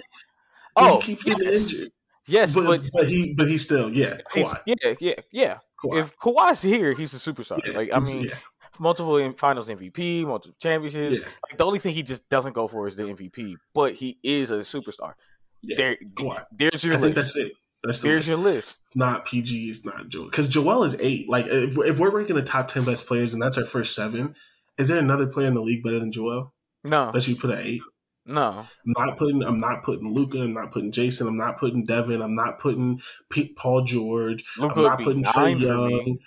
Oh, 0.75 0.99
he 0.99 1.07
keeps 1.07 1.23
getting 1.23 1.43
yes. 1.45 1.61
injured, 1.71 1.91
Yes, 2.25 2.53
but, 2.55 2.65
but, 2.65 2.81
but 2.93 3.07
he 3.07 3.33
but 3.35 3.47
he's 3.47 3.63
still 3.63 3.91
yeah. 3.91 4.17
Kawhi. 4.31 4.61
yeah, 4.65 4.93
yeah, 4.99 5.13
yeah. 5.31 5.57
Kawhi. 5.83 5.99
If 5.99 6.17
Kawhi's 6.17 6.61
here, 6.61 6.93
he's 6.93 7.13
a 7.13 7.17
superstar. 7.17 7.59
Yeah, 7.65 7.75
like, 7.77 7.89
I 7.93 7.99
mean, 7.99 8.23
yeah, 8.23 8.35
multiple 8.79 9.17
in- 9.17 9.33
Finals 9.33 9.67
MVP, 9.69 10.25
multiple 10.25 10.55
championships. 10.59 11.19
yeah, 11.19 11.25
Like, 11.49 11.57
the 11.57 11.65
only 11.65 11.79
thing 11.79 11.93
he 11.93 12.01
just 12.01 12.27
doesn't 12.29 12.53
go 12.53 12.67
for 12.67 12.87
is 12.87 12.95
the 12.95 13.03
MVP, 13.03 13.55
but 13.73 13.93
he 13.95 14.17
is 14.23 14.49
a 14.51 14.59
superstar. 14.59 15.13
yeah. 15.61 15.75
There, 15.77 15.97
Kawhi. 16.15 16.45
there's 16.51 16.83
your 16.83 16.95
I 16.95 16.99
list. 16.99 17.15
that's 17.15 17.35
it. 17.35 17.51
That's 17.83 17.99
the 17.99 18.07
There's 18.07 18.19
list. 18.19 18.27
your 18.27 18.37
list. 18.37 18.79
It's 18.81 18.95
not 18.95 19.25
PG. 19.25 19.69
It's 19.69 19.85
not 19.85 20.07
Joel 20.07 20.25
because 20.25 20.47
Joel 20.47 20.83
is 20.85 20.95
eight. 20.99 21.27
Like 21.29 21.45
if, 21.47 21.77
if 21.77 21.99
we're 21.99 22.11
ranking 22.11 22.35
the 22.35 22.41
top 22.41 22.69
ten 22.69 22.85
best 22.85 23.07
players 23.07 23.33
and 23.33 23.41
that's 23.41 23.57
our 23.57 23.65
first 23.65 23.93
seven, 23.93 24.35
is 24.77 24.87
there 24.87 24.99
another 24.99 25.27
player 25.27 25.47
in 25.47 25.53
the 25.53 25.61
league 25.61 25.83
better 25.83 25.99
than 25.99 26.11
Joel 26.11 26.53
No, 26.83 27.11
that 27.11 27.27
you 27.27 27.35
put 27.35 27.51
at 27.51 27.59
eight? 27.65 27.81
no. 28.25 28.65
I'm 28.87 29.05
not 29.07 29.17
putting. 29.17 29.43
I'm 29.43 29.57
not 29.57 29.83
putting 29.83 30.13
Luka. 30.13 30.39
I'm 30.41 30.53
not 30.53 30.71
putting 30.71 30.91
Jayson. 30.93 31.27
I'm 31.27 31.35
not 31.37 31.57
putting 31.57 31.83
Devin. 31.83 32.21
I'm 32.21 32.35
not 32.35 32.57
putting 32.59 33.01
Pete, 33.29 33.55
Paul 33.57 33.83
George. 33.83 34.45
Luka 34.57 34.75
I'm 34.75 34.83
not 34.83 35.01
putting 35.03 35.23
Trey. 35.25 35.53
Young. 35.53 36.17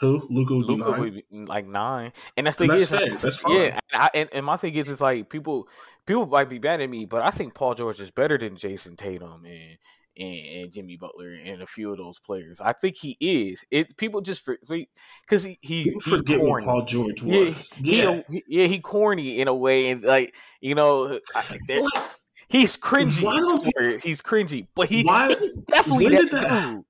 Who? 0.00 0.26
Luka 0.30 0.54
would 0.56 0.66
be 0.66 0.72
Luka 0.74 0.90
nine. 0.90 1.00
would 1.00 1.14
be 1.14 1.24
mm, 1.32 1.46
like 1.48 1.66
nine, 1.66 2.12
and 2.36 2.46
that's 2.46 2.56
the 2.56 2.62
thing 2.66 2.70
that's 2.70 2.82
is, 2.84 2.90
like, 2.92 3.18
That's 3.20 3.36
fine. 3.36 3.52
yeah, 3.54 3.78
and, 3.92 4.02
I, 4.02 4.10
and 4.14 4.28
and 4.32 4.46
my 4.46 4.56
thing 4.56 4.74
is, 4.74 4.88
it's 4.88 5.00
like 5.00 5.28
people 5.28 5.68
people 6.06 6.26
might 6.26 6.48
be 6.48 6.58
mad 6.58 6.80
at 6.80 6.88
me, 6.88 7.04
but 7.04 7.20
I 7.22 7.30
think 7.30 7.52
Paul 7.54 7.74
George 7.74 8.00
is 8.00 8.10
better 8.10 8.38
than 8.38 8.56
Jayson 8.56 8.96
Tatum 8.96 9.44
and 9.44 9.76
and, 10.16 10.34
and 10.64 10.72
Jimmy 10.72 10.96
Butler 10.96 11.34
and 11.34 11.62
a 11.62 11.66
few 11.66 11.90
of 11.92 11.98
those 11.98 12.18
players. 12.18 12.60
I 12.60 12.72
think 12.72 12.96
he 12.96 13.16
is. 13.20 13.64
It 13.70 13.96
people 13.96 14.20
just 14.20 14.46
because 14.46 15.42
he 15.44 15.58
he 15.62 15.84
People 15.84 16.00
he 16.04 16.10
forget 16.10 16.38
what 16.40 16.46
corny. 16.48 16.66
Paul 16.66 16.84
George 16.84 17.22
was. 17.22 17.70
he, 17.76 18.02
Yeah. 18.02 18.20
he- 18.28 18.44
yeah, 18.48 18.66
he 18.66 18.78
corny 18.80 19.40
in 19.40 19.48
a 19.48 19.54
way, 19.54 19.90
and 19.90 20.02
like 20.02 20.34
you 20.60 20.74
know, 20.74 21.18
I, 21.34 21.58
he's 22.48 22.76
cringy. 22.76 23.22
Why 23.22 23.36
don't 23.36 24.02
he's 24.02 24.22
cringy, 24.22 24.66
but 24.74 24.88
he, 24.88 25.02
Why- 25.04 25.28
he's 25.28 25.50
definitely 25.66 26.04
when 26.06 26.14
did 26.16 26.30
that- 26.32 26.84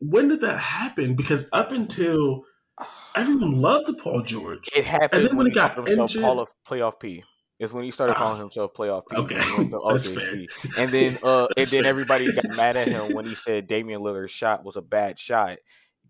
when 0.00 0.28
did 0.28 0.40
that 0.40 0.58
happen? 0.58 1.14
Because 1.14 1.48
up 1.52 1.70
until 1.72 2.42
everyone 3.16 3.52
loved 3.52 3.86
the 3.86 3.94
Paul 3.94 4.22
George. 4.22 4.68
It 4.74 4.84
happened 4.84 5.10
and 5.12 5.22
then 5.28 5.36
when 5.36 5.38
when 5.38 5.46
he 5.46 5.50
he 5.50 5.54
got 5.54 5.76
himself 5.76 6.10
injured- 6.10 6.22
Paul 6.22 6.40
of 6.40 6.48
Playoff 6.68 6.98
P. 7.00 7.22
Is 7.62 7.72
when 7.72 7.84
he 7.84 7.90
started 7.90 8.14
Ah, 8.16 8.18
calling 8.18 8.40
himself 8.40 8.72
Playoff 8.74 9.02
P. 9.10 9.16
okay. 9.16 9.36
when 9.36 9.64
he 9.66 9.70
That's 9.70 10.06
OKC. 10.08 10.46
And 10.78 10.90
then 10.90 11.18
uh 11.22 11.46
and 11.56 11.66
then 11.68 11.82
fair. 11.82 11.86
everybody 11.90 12.32
got 12.32 12.44
mad 12.56 12.76
at 12.76 12.88
him 12.88 13.14
when 13.14 13.24
he 13.26 13.34
said 13.34 13.66
Damian 13.66 14.00
Lillard's 14.02 14.32
shot 14.32 14.64
was 14.64 14.76
a 14.76 14.82
bad 14.82 15.18
shot. 15.18 15.58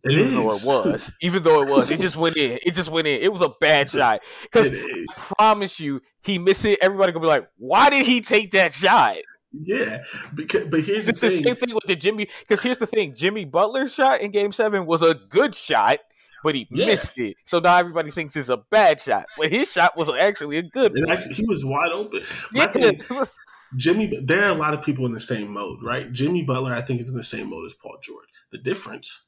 It 0.04 0.12
even 0.12 0.34
though 0.34 0.50
it 0.50 0.62
was. 0.64 1.12
Even 1.22 1.42
though 1.44 1.62
it 1.62 1.68
was. 1.70 1.88
It 1.90 2.00
just 2.00 2.16
went 2.16 2.36
in. 2.36 2.58
It 2.64 2.74
just 2.74 2.90
went 2.90 3.06
in. 3.06 3.20
It 3.22 3.32
was 3.32 3.40
a 3.42 3.50
bad 3.60 3.88
shot. 3.88 4.22
Because 4.42 4.72
I 4.72 5.04
promise 5.16 5.78
you, 5.78 6.00
he 6.24 6.38
missed 6.38 6.64
it. 6.64 6.80
Everybody 6.82 7.12
gonna 7.12 7.22
be 7.22 7.28
like, 7.28 7.46
why 7.56 7.88
did 7.88 8.04
he 8.04 8.20
take 8.20 8.50
that 8.50 8.72
shot? 8.72 9.18
Yeah, 9.52 10.02
because 10.34 10.66
but 10.68 10.80
here's 10.80 11.06
It's 11.08 11.20
the 11.20 11.28
the 11.28 11.36
thing. 11.36 11.44
same 11.46 11.56
thing 11.56 11.74
with 11.74 11.84
the 11.86 11.94
Jimmy. 11.94 12.26
Because 12.40 12.62
here's 12.62 12.78
the 12.78 12.86
thing: 12.86 13.14
Jimmy 13.14 13.44
Butler's 13.44 13.94
shot 13.94 14.22
in 14.22 14.30
Game 14.32 14.50
Seven 14.50 14.86
was 14.86 15.02
a 15.02 15.14
good 15.14 15.54
shot, 15.54 15.98
but 16.42 16.54
he 16.54 16.66
Yeah. 16.70 16.86
missed 16.86 17.16
it. 17.18 17.36
So 17.46 17.58
now 17.60 17.76
everybody 17.76 18.10
thinks 18.10 18.36
it's 18.36 18.48
a 18.48 18.58
bad 18.70 19.00
shot, 19.00 19.26
but 19.38 19.50
his 19.50 19.70
shot 19.72 19.96
was 19.96 20.08
actually 20.08 20.58
a 20.58 20.62
good 20.62 20.92
one. 20.94 21.10
actually, 21.10 21.34
he 21.34 21.44
was 21.46 21.64
wide 21.64 21.92
open. 21.92 22.22
My 22.52 22.64
Yeah. 22.64 22.92
thing 22.92 22.98
Jimmy, 23.76 24.20
there 24.22 24.44
are 24.44 24.50
a 24.50 24.54
lot 24.54 24.74
of 24.74 24.82
people 24.82 25.06
in 25.06 25.12
the 25.12 25.20
same 25.20 25.50
mode, 25.50 25.78
right? 25.82 26.12
Jimmy 26.12 26.42
Butler, 26.42 26.74
I 26.74 26.82
think, 26.82 27.00
is 27.00 27.08
in 27.08 27.16
the 27.16 27.22
same 27.22 27.48
mode 27.48 27.64
as 27.64 27.72
Paul 27.72 27.96
George. 28.02 28.28
The 28.50 28.58
difference, 28.58 29.22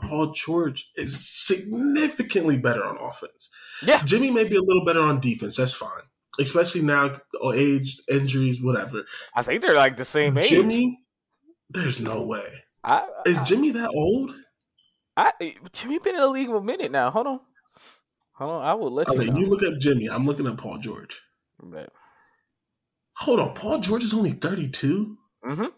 Paul 0.00 0.32
George 0.32 0.90
is 0.96 1.28
significantly 1.28 2.56
better 2.58 2.84
on 2.84 2.96
offense. 2.98 3.50
Yeah. 3.84 4.02
Jimmy 4.04 4.30
may 4.30 4.44
be 4.44 4.56
a 4.56 4.62
little 4.62 4.84
better 4.84 5.00
on 5.00 5.20
defense. 5.20 5.56
That's 5.56 5.74
fine, 5.74 6.04
especially 6.40 6.82
now, 6.82 7.18
or 7.40 7.54
age, 7.54 7.98
injuries, 8.08 8.62
whatever. 8.62 9.04
I 9.34 9.42
think 9.42 9.60
they're 9.62 9.74
like 9.74 9.96
the 9.98 10.04
same 10.06 10.38
age. 10.38 10.48
Jimmy, 10.48 10.98
there's 11.68 12.00
no 12.00 12.22
way. 12.22 12.48
I, 12.84 13.06
Is 13.26 13.38
Jimmy 13.46 13.72
that 13.72 13.90
old? 13.90 14.34
I, 15.16 15.32
Jimmy 15.72 15.98
been 15.98 16.14
in 16.14 16.20
the 16.20 16.28
league 16.28 16.50
a 16.50 16.60
minute 16.60 16.90
now. 16.92 17.10
Hold 17.10 17.26
on, 17.26 17.40
hold 18.34 18.50
on. 18.52 18.64
I 18.64 18.74
will 18.74 18.90
let 18.92 19.08
Okay, 19.08 19.24
you 19.24 19.30
know. 19.32 19.38
you 19.38 19.46
look 19.46 19.62
up 19.62 19.78
Jimmy. 19.80 20.08
I'm 20.10 20.26
looking 20.26 20.46
at 20.46 20.56
Paul 20.58 20.78
George. 20.78 21.22
But- 21.62 21.90
Hold 23.20 23.40
on, 23.40 23.54
Paul 23.54 23.78
George 23.80 24.04
is 24.04 24.12
only 24.12 24.32
32. 24.32 25.16
Mhm. 25.42 25.72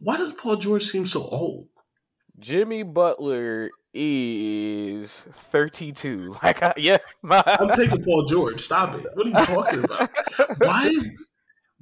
Why 0.00 0.16
does 0.16 0.32
Paul 0.32 0.56
George 0.56 0.82
seem 0.82 1.06
so 1.06 1.22
old? 1.22 1.68
Jimmy 2.40 2.82
Butler 2.82 3.70
is 3.94 5.12
thirty-two. 5.30 6.34
Like, 6.42 6.60
I, 6.60 6.74
yeah, 6.76 6.96
my, 7.22 7.40
I'm 7.46 7.68
taking 7.76 8.02
Paul 8.02 8.24
George. 8.24 8.60
Stop 8.60 8.96
it. 8.96 9.06
What 9.14 9.26
are 9.26 9.30
you 9.30 9.46
talking 9.46 9.84
about? 9.84 10.10
Why 10.58 10.88
is 10.88 11.22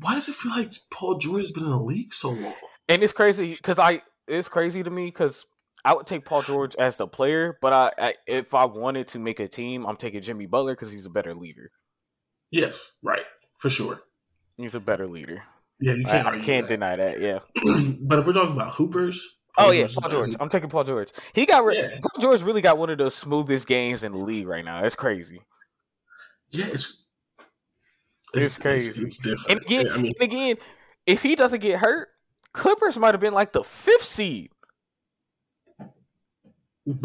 why 0.02 0.14
does 0.14 0.28
it 0.28 0.34
feel 0.34 0.52
like 0.52 0.72
Paul 0.90 1.16
George 1.18 1.42
has 1.42 1.52
been 1.52 1.64
in 1.64 1.70
the 1.70 1.76
league 1.78 2.12
so 2.12 2.30
long? 2.30 2.55
and 2.90 3.02
it's 3.02 3.12
crazy 3.14 3.55
because 3.55 3.78
I 3.78 4.02
it's 4.28 4.48
crazy 4.51 4.82
to 4.82 4.90
me 4.90 5.06
because 5.06 5.47
I 5.85 5.94
would 5.94 6.07
take 6.07 6.24
Paul 6.24 6.43
George 6.43 6.77
as 6.77 6.97
the 6.97 7.07
player, 7.07 7.59
but 7.61 7.73
I, 7.73 7.93
I 7.98 8.15
if 8.27 8.55
I 8.55 8.66
wanted 8.66 9.09
to 9.09 9.19
make 9.19 9.40
a 9.40 9.48
team, 9.48 9.86
I'm 9.86 9.97
taking 9.97 10.20
Jimmy 10.23 10.47
Butler 10.47 10.74
because 10.74 10.90
he's 10.90 11.07
a 11.07 11.11
better 11.11 11.35
leader. 11.35 11.70
Yes, 12.51 12.93
right, 13.02 13.24
for 13.57 13.70
sure. 13.70 14.01
He's 14.57 14.74
a 14.74 14.81
better 14.81 15.07
leader. 15.07 15.43
Yeah, 15.81 15.94
you 15.94 16.05
I, 16.07 16.11
can't. 16.11 16.27
I 16.27 16.31
argue 16.31 16.44
can't 16.44 16.69
that. 16.69 16.74
deny 16.74 16.97
that. 16.97 17.20
Yeah. 17.20 17.39
but 18.01 18.19
if 18.19 18.27
we're 18.27 18.32
talking 18.35 18.52
about 18.55 18.74
hoopers, 18.74 19.39
Oh 19.57 19.70
yeah, 19.70 19.85
is 19.85 19.94
Paul 19.94 20.05
a 20.05 20.09
better 20.09 20.27
George. 20.27 20.36
I'm 20.40 20.48
taking 20.48 20.69
Paul 20.69 20.85
George. 20.85 21.11
He 21.32 21.47
got 21.47 21.65
re- 21.65 21.78
Yeah. 21.78 21.98
Paul 22.01 22.20
George 22.20 22.43
really 22.43 22.61
got 22.61 22.78
one 22.78 22.90
of 22.90 22.98
the 22.98 23.11
smoothest 23.11 23.66
games 23.66 24.02
in 24.02 24.12
the 24.12 24.19
league 24.19 24.47
right 24.47 24.65
now. 24.65 24.85
It's 24.85 24.97
crazy. 24.97 25.40
Yeah, 26.51 26.66
it's 26.66 27.07
It's 28.35 28.59
crazy. 28.59 29.02
It's, 29.02 29.19
different. 29.19 29.48
And 29.51 29.61
again, 29.62 29.89
I 29.90 29.97
mean, 29.97 30.12
and 30.19 30.23
again, 30.23 30.57
if 31.07 31.23
he 31.23 31.35
doesn't 31.35 31.61
get 31.61 31.78
hurt, 31.78 32.09
Clippers 32.52 32.98
might 32.98 33.15
have 33.15 33.20
been 33.20 33.35
like 33.35 33.52
the 33.52 33.65
fifth 33.65 34.05
seed 34.05 34.51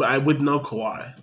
I 0.02 0.18
would 0.18 0.40
know 0.40 0.60
Kawhi. 0.60 1.14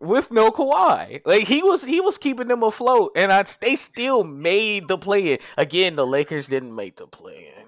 with 0.00 0.30
no 0.30 0.50
Kawhi. 0.50 1.20
Like 1.24 1.44
he 1.46 1.62
was, 1.62 1.84
he 1.84 2.00
was 2.00 2.18
keeping 2.18 2.48
them 2.48 2.62
afloat, 2.62 3.12
and 3.16 3.32
I, 3.32 3.44
they 3.60 3.76
still 3.76 4.24
made 4.24 4.88
the 4.88 4.98
play. 4.98 5.34
in. 5.34 5.38
Again, 5.58 5.96
the 5.96 6.06
Lakers 6.06 6.48
didn't 6.48 6.74
make 6.74 6.96
the 6.96 7.06
play. 7.06 7.52
in. 7.56 7.60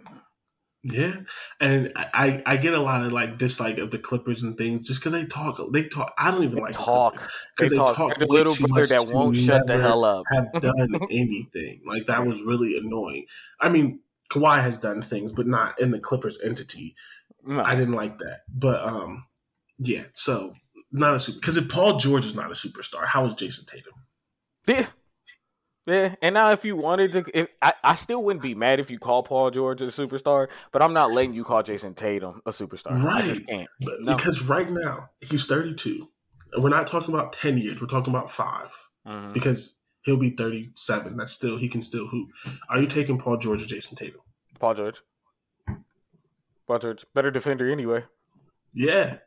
Yeah, 0.84 1.14
and 1.60 1.92
I 1.94 2.42
I 2.44 2.56
get 2.56 2.74
a 2.74 2.80
lot 2.80 3.04
of 3.04 3.12
like 3.12 3.38
dislike 3.38 3.78
of 3.78 3.92
the 3.92 4.00
Clippers 4.00 4.42
and 4.42 4.58
things 4.58 4.84
just 4.88 4.98
because 4.98 5.12
they 5.12 5.26
talk 5.26 5.60
they 5.72 5.84
talk. 5.88 6.12
I 6.18 6.32
don't 6.32 6.42
even 6.42 6.56
They 6.56 6.60
like 6.62 6.72
talk. 6.74 7.12
because 7.14 7.30
They 7.58 7.68
they, 7.68 7.76
talk. 7.76 7.94
talk 7.96 8.18
the 8.18 8.26
little 8.26 8.56
brother 8.56 8.86
that 8.86 9.06
won't 9.06 9.36
shut 9.36 9.68
the 9.68 9.80
hell 9.80 10.04
up. 10.04 10.24
Have 10.32 10.50
done 10.60 10.88
anything 11.08 11.82
like 11.86 12.06
that 12.06 12.26
was 12.26 12.42
really 12.42 12.76
annoying. 12.76 13.26
I 13.60 13.68
mean, 13.68 14.00
Kawhi 14.28 14.60
has 14.60 14.76
done 14.76 15.02
things, 15.02 15.32
but 15.32 15.46
not 15.46 15.80
in 15.80 15.92
the 15.92 16.00
Clippers 16.00 16.36
entity. 16.42 16.96
No. 17.44 17.62
I 17.62 17.76
didn't 17.76 17.94
like 17.94 18.18
that, 18.18 18.40
but 18.52 18.82
um, 18.84 19.26
yeah. 19.82 20.04
So 20.14 20.54
not 20.90 21.14
a 21.14 21.18
super 21.18 21.40
because 21.40 21.56
if 21.56 21.68
Paul 21.68 21.98
George 21.98 22.26
is 22.26 22.34
not 22.34 22.46
a 22.50 22.54
superstar, 22.54 23.06
how 23.06 23.24
is 23.26 23.34
Jayson 23.34 23.66
Tatum? 23.66 23.92
Yeah. 24.66 24.86
Yeah, 25.84 26.14
and 26.22 26.34
now 26.34 26.52
if 26.52 26.64
you 26.64 26.76
wanted 26.76 27.10
to, 27.10 27.24
if, 27.34 27.48
I, 27.60 27.72
I 27.82 27.94
still 27.96 28.22
wouldn't 28.22 28.40
be 28.40 28.54
mad 28.54 28.78
if 28.78 28.88
you 28.88 29.00
call 29.00 29.24
Paul 29.24 29.50
George 29.50 29.82
a 29.82 29.86
superstar, 29.86 30.46
but 30.70 30.80
I'm 30.80 30.92
not 30.92 31.10
letting 31.10 31.32
you 31.34 31.42
call 31.42 31.60
Jayson 31.64 31.96
Tatum 31.96 32.40
a 32.46 32.50
superstar. 32.52 32.92
I 32.92 33.22
just 33.26 33.40
Right. 33.40 33.48
can't. 33.48 33.68
But 33.80 33.94
No. 34.00 34.14
because 34.16 34.42
right 34.44 34.70
now 34.70 35.08
he's 35.22 35.44
32, 35.46 36.08
and 36.52 36.62
we're 36.62 36.70
not 36.70 36.86
talking 36.86 37.12
about 37.12 37.32
10 37.32 37.58
years. 37.58 37.80
We're 37.82 37.88
talking 37.88 38.14
about 38.14 38.30
five. 38.30 38.70
Mhm. 39.04 39.32
because 39.32 39.76
he'll 40.02 40.16
be 40.16 40.30
37. 40.30 41.16
That's 41.16 41.32
still 41.32 41.56
he 41.58 41.68
can 41.68 41.82
still 41.82 42.06
hoop. 42.06 42.28
Are 42.68 42.80
you 42.80 42.86
taking 42.86 43.18
Paul 43.18 43.38
George 43.38 43.60
or 43.60 43.66
Jayson 43.66 43.96
Tatum? 43.96 44.20
Paul 44.60 44.74
George. 44.74 45.00
Paul 46.68 46.78
George, 46.78 47.04
better 47.12 47.32
defender 47.32 47.68
anyway. 47.70 48.04
Yeah. 48.72 49.18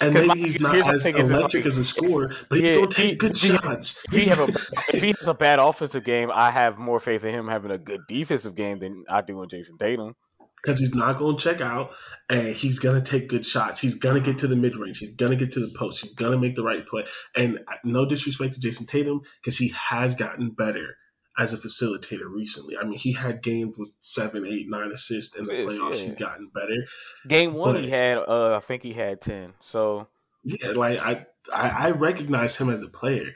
And 0.00 0.14
my- 0.14 0.20
maybe 0.34 0.40
he's 0.40 0.60
not 0.60 0.74
as 0.76 1.04
electric 1.06 1.66
as 1.66 1.76
a 1.76 1.84
scorer, 1.84 2.34
but 2.48 2.56
he's 2.58 2.64
Yeah, 2.68 2.72
still 2.72 2.82
he- 2.82 3.08
take 3.10 3.18
good 3.18 3.36
he- 3.36 3.48
shots. 3.48 4.02
If 4.10 4.22
he 4.22 4.28
have 4.30 4.40
a 4.40 4.52
if 4.96 5.02
he 5.02 5.08
has 5.18 5.28
a 5.28 5.34
bad 5.34 5.58
offensive 5.58 6.04
game, 6.04 6.30
I 6.32 6.50
have 6.50 6.78
more 6.78 6.98
faith 7.00 7.24
in 7.24 7.34
him 7.34 7.48
having 7.48 7.70
a 7.70 7.78
good 7.78 8.00
defensive 8.08 8.54
game 8.54 8.78
than 8.78 9.04
I 9.10 9.20
do 9.20 9.42
in 9.42 9.48
Jayson 9.48 9.78
Tatum. 9.78 10.14
because 10.62 10.78
he's 10.78 10.94
not 10.94 11.16
going 11.18 11.38
to 11.38 11.42
check 11.42 11.62
out 11.62 11.90
and 12.28 12.54
he's 12.54 12.78
going 12.78 13.02
to 13.02 13.10
take 13.10 13.28
good 13.30 13.46
shots. 13.46 13.80
He's 13.80 13.94
going 13.94 14.14
to 14.14 14.20
get 14.20 14.38
to 14.40 14.46
the 14.46 14.56
mid 14.56 14.76
range. 14.76 14.98
He's 14.98 15.14
going 15.14 15.30
to 15.30 15.36
get 15.36 15.52
to 15.52 15.60
the 15.60 15.72
post. 15.78 16.02
He's 16.02 16.12
going 16.12 16.32
to 16.32 16.38
make 16.38 16.54
the 16.54 16.62
right 16.62 16.86
play. 16.86 17.04
And 17.34 17.58
uh, 17.60 17.76
no 17.84 18.04
disrespect 18.06 18.54
to 18.54 18.60
Jayson 18.60 18.86
Tatum 18.86 19.22
because 19.42 19.56
he 19.56 19.68
has 19.68 20.14
gotten 20.14 20.50
better 20.50 20.96
as 21.38 21.52
a 21.52 21.56
facilitator 21.56 22.28
recently. 22.28 22.76
I 22.76 22.84
mean, 22.84 22.98
he 22.98 23.12
had 23.12 23.42
games 23.42 23.78
with 23.78 23.90
seven, 24.00 24.44
eight, 24.46 24.66
nine 24.68 24.90
assists 24.92 25.36
in 25.36 25.44
the 25.44 25.52
playoffs. 25.52 25.96
yeah. 25.98 26.04
He's 26.04 26.14
gotten 26.16 26.50
better. 26.54 26.84
Game 27.28 27.54
one, 27.54 27.74
But- 27.74 27.84
he 27.84 27.90
had 27.90 28.18
uh, 28.18 28.56
I 28.56 28.60
think 28.60 28.82
he 28.82 28.92
had 28.92 29.20
ten. 29.20 29.54
So 29.60 30.08
Yeah, 30.42 30.72
like 30.72 30.98
I, 30.98 31.26
I, 31.54 31.68
I 31.86 31.90
recognize 31.92 32.56
him 32.56 32.68
as 32.68 32.82
a 32.82 32.88
player, 32.88 33.32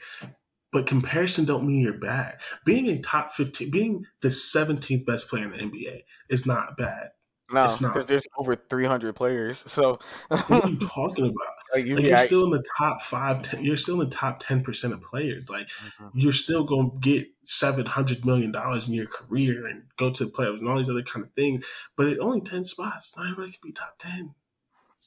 but 0.71 0.87
comparison 0.87 1.45
don't 1.45 1.65
mean 1.65 1.79
you're 1.81 1.93
bad. 1.97 2.39
Being 2.65 2.87
a 2.89 2.99
top 3.01 3.31
fifteen, 3.31 3.71
being 3.71 4.05
the 4.21 4.29
seventeenth 4.29 5.05
best 5.05 5.29
player 5.29 5.45
in 5.45 5.51
the 5.51 5.57
NBA 5.57 6.01
is 6.29 6.45
not 6.45 6.75
bad. 6.77 7.11
no, 7.51 7.63
It's 7.63 7.79
not. 7.79 7.93
because 7.93 8.07
there's 8.07 8.27
over 8.37 8.55
300 8.55 9.15
players. 9.15 9.63
So 9.67 9.99
What 10.27 10.51
are 10.65 10.69
you 10.69 10.77
talking 10.79 11.25
about? 11.25 11.53
Like, 11.75 11.85
you, 11.85 11.95
Like 11.95 12.05
you're 12.05 12.17
I- 12.17 12.25
still 12.25 12.43
in 12.45 12.49
the 12.51 12.63
top 12.77 13.01
five. 13.01 13.41
Ten, 13.41 13.63
you're 13.63 13.77
still 13.77 14.01
in 14.01 14.09
the 14.09 14.15
top 14.15 14.39
ten 14.39 14.63
percent 14.63 14.93
of 14.93 15.01
players. 15.01 15.49
Like 15.49 15.67
Mhm. 15.69 16.11
you're 16.13 16.31
still 16.33 16.63
going 16.63 16.91
to 16.91 16.97
get 16.99 17.27
seven 17.43 17.85
hundred 17.85 18.25
million 18.25 18.51
dollars 18.51 18.87
in 18.87 18.93
your 18.93 19.07
career 19.07 19.65
and 19.67 19.83
go 19.97 20.11
to 20.11 20.25
the 20.25 20.31
playoffs 20.31 20.59
and 20.59 20.67
all 20.67 20.77
these 20.77 20.89
other 20.89 21.03
kind 21.03 21.25
of 21.25 21.31
things. 21.33 21.65
But 21.95 22.07
at 22.07 22.19
only 22.19 22.41
ten 22.41 22.63
spots, 22.65 23.15
not 23.17 23.25
everybody 23.31 23.51
can 23.51 23.59
be 23.63 23.71
top 23.71 23.97
ten. 23.99 24.33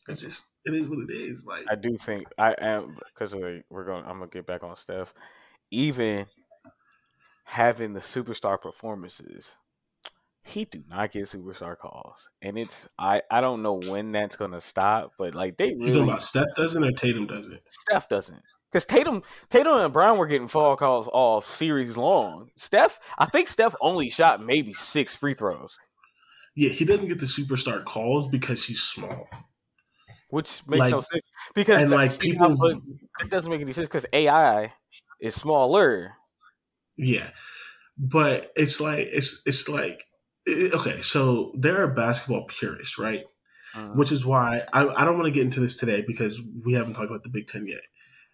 It's 0.08 0.22
just 0.22 0.46
it 0.64 0.72
is 0.74 0.88
what 0.88 0.98
it 1.00 1.10
is. 1.10 1.44
Like 1.44 1.64
I 1.70 1.74
do 1.74 1.96
think 1.96 2.24
I 2.38 2.54
am 2.58 2.96
because 3.12 3.34
like, 3.34 3.64
we're 3.70 3.84
going. 3.84 4.04
I'm 4.04 4.18
gonna 4.18 4.28
get 4.28 4.46
back 4.46 4.62
on 4.64 4.74
Steph. 4.76 5.12
Even 5.70 6.26
having 7.44 7.92
the 7.92 8.00
superstar 8.00 8.60
performances, 8.60 9.52
he 10.48 10.64
do 10.64 10.82
not 10.88 11.12
get 11.12 11.24
superstar 11.24 11.76
calls, 11.76 12.28
and 12.42 12.58
it's 12.58 12.88
I 12.98 13.22
I 13.30 13.40
don't 13.40 13.62
know 13.62 13.80
when 13.88 14.12
that's 14.12 14.36
gonna 14.36 14.60
stop. 14.60 15.12
But 15.18 15.34
like 15.34 15.56
they 15.56 15.68
you 15.68 15.78
really 15.78 15.92
talking 15.92 16.08
about 16.08 16.22
Steph 16.22 16.54
doesn't 16.56 16.82
or 16.84 16.92
Tatum 16.92 17.26
doesn't. 17.26 17.60
Steph 17.68 18.08
doesn't. 18.08 18.42
Because 18.70 18.84
Tatum, 18.84 19.22
Tatum 19.48 19.72
and 19.78 19.92
Brown 19.94 20.18
were 20.18 20.26
getting 20.26 20.46
foul 20.46 20.76
calls 20.76 21.08
all 21.08 21.40
series 21.40 21.96
long. 21.96 22.50
Steph, 22.56 23.00
I 23.18 23.24
think 23.24 23.48
Steph 23.48 23.74
only 23.80 24.10
shot 24.10 24.44
maybe 24.44 24.74
six 24.74 25.16
free 25.16 25.32
throws, 25.32 25.78
Yeah, 26.54 26.68
he 26.68 26.84
doesn't 26.84 27.08
get 27.08 27.18
the 27.18 27.24
superstar 27.24 27.82
calls 27.82 28.28
because 28.28 28.64
he's 28.66 28.82
small. 28.82 29.26
which 30.28 30.60
makes 30.66 30.90
no 30.90 31.00
sense. 31.00 31.22
Because 31.54 31.80
and, 31.82 31.90
that- 31.92 31.96
like, 31.96 32.18
people- 32.18 32.82
it 33.20 33.30
doesn't 33.30 33.50
make 33.50 33.62
any 33.62 33.72
sense 33.72 33.88
because 33.88 34.04
AI 34.12 34.74
is 35.18 35.34
smaller. 35.34 36.12
Yeah, 36.98 37.30
but 37.96 38.52
it's 38.54 38.80
like 38.82 39.08
it's 39.10 39.40
it's 39.46 39.66
like 39.68 39.98
okay. 40.48 41.00
So 41.02 41.52
there 41.56 41.82
are 41.82 41.88
basketball 41.88 42.46
purists, 42.46 42.98
right? 42.98 43.24
Mhm. 43.74 43.96
Which 43.96 44.12
is 44.12 44.24
why 44.24 44.62
I, 44.72 44.88
I 44.88 45.04
don't 45.04 45.18
want 45.18 45.26
to 45.26 45.32
get 45.32 45.44
into 45.44 45.60
this 45.60 45.76
today 45.76 46.02
because 46.06 46.40
we 46.64 46.72
haven't 46.72 46.94
talked 46.94 47.10
about 47.10 47.22
the 47.22 47.30
Big 47.30 47.48
Ten 47.48 47.66
yet. 47.66 47.80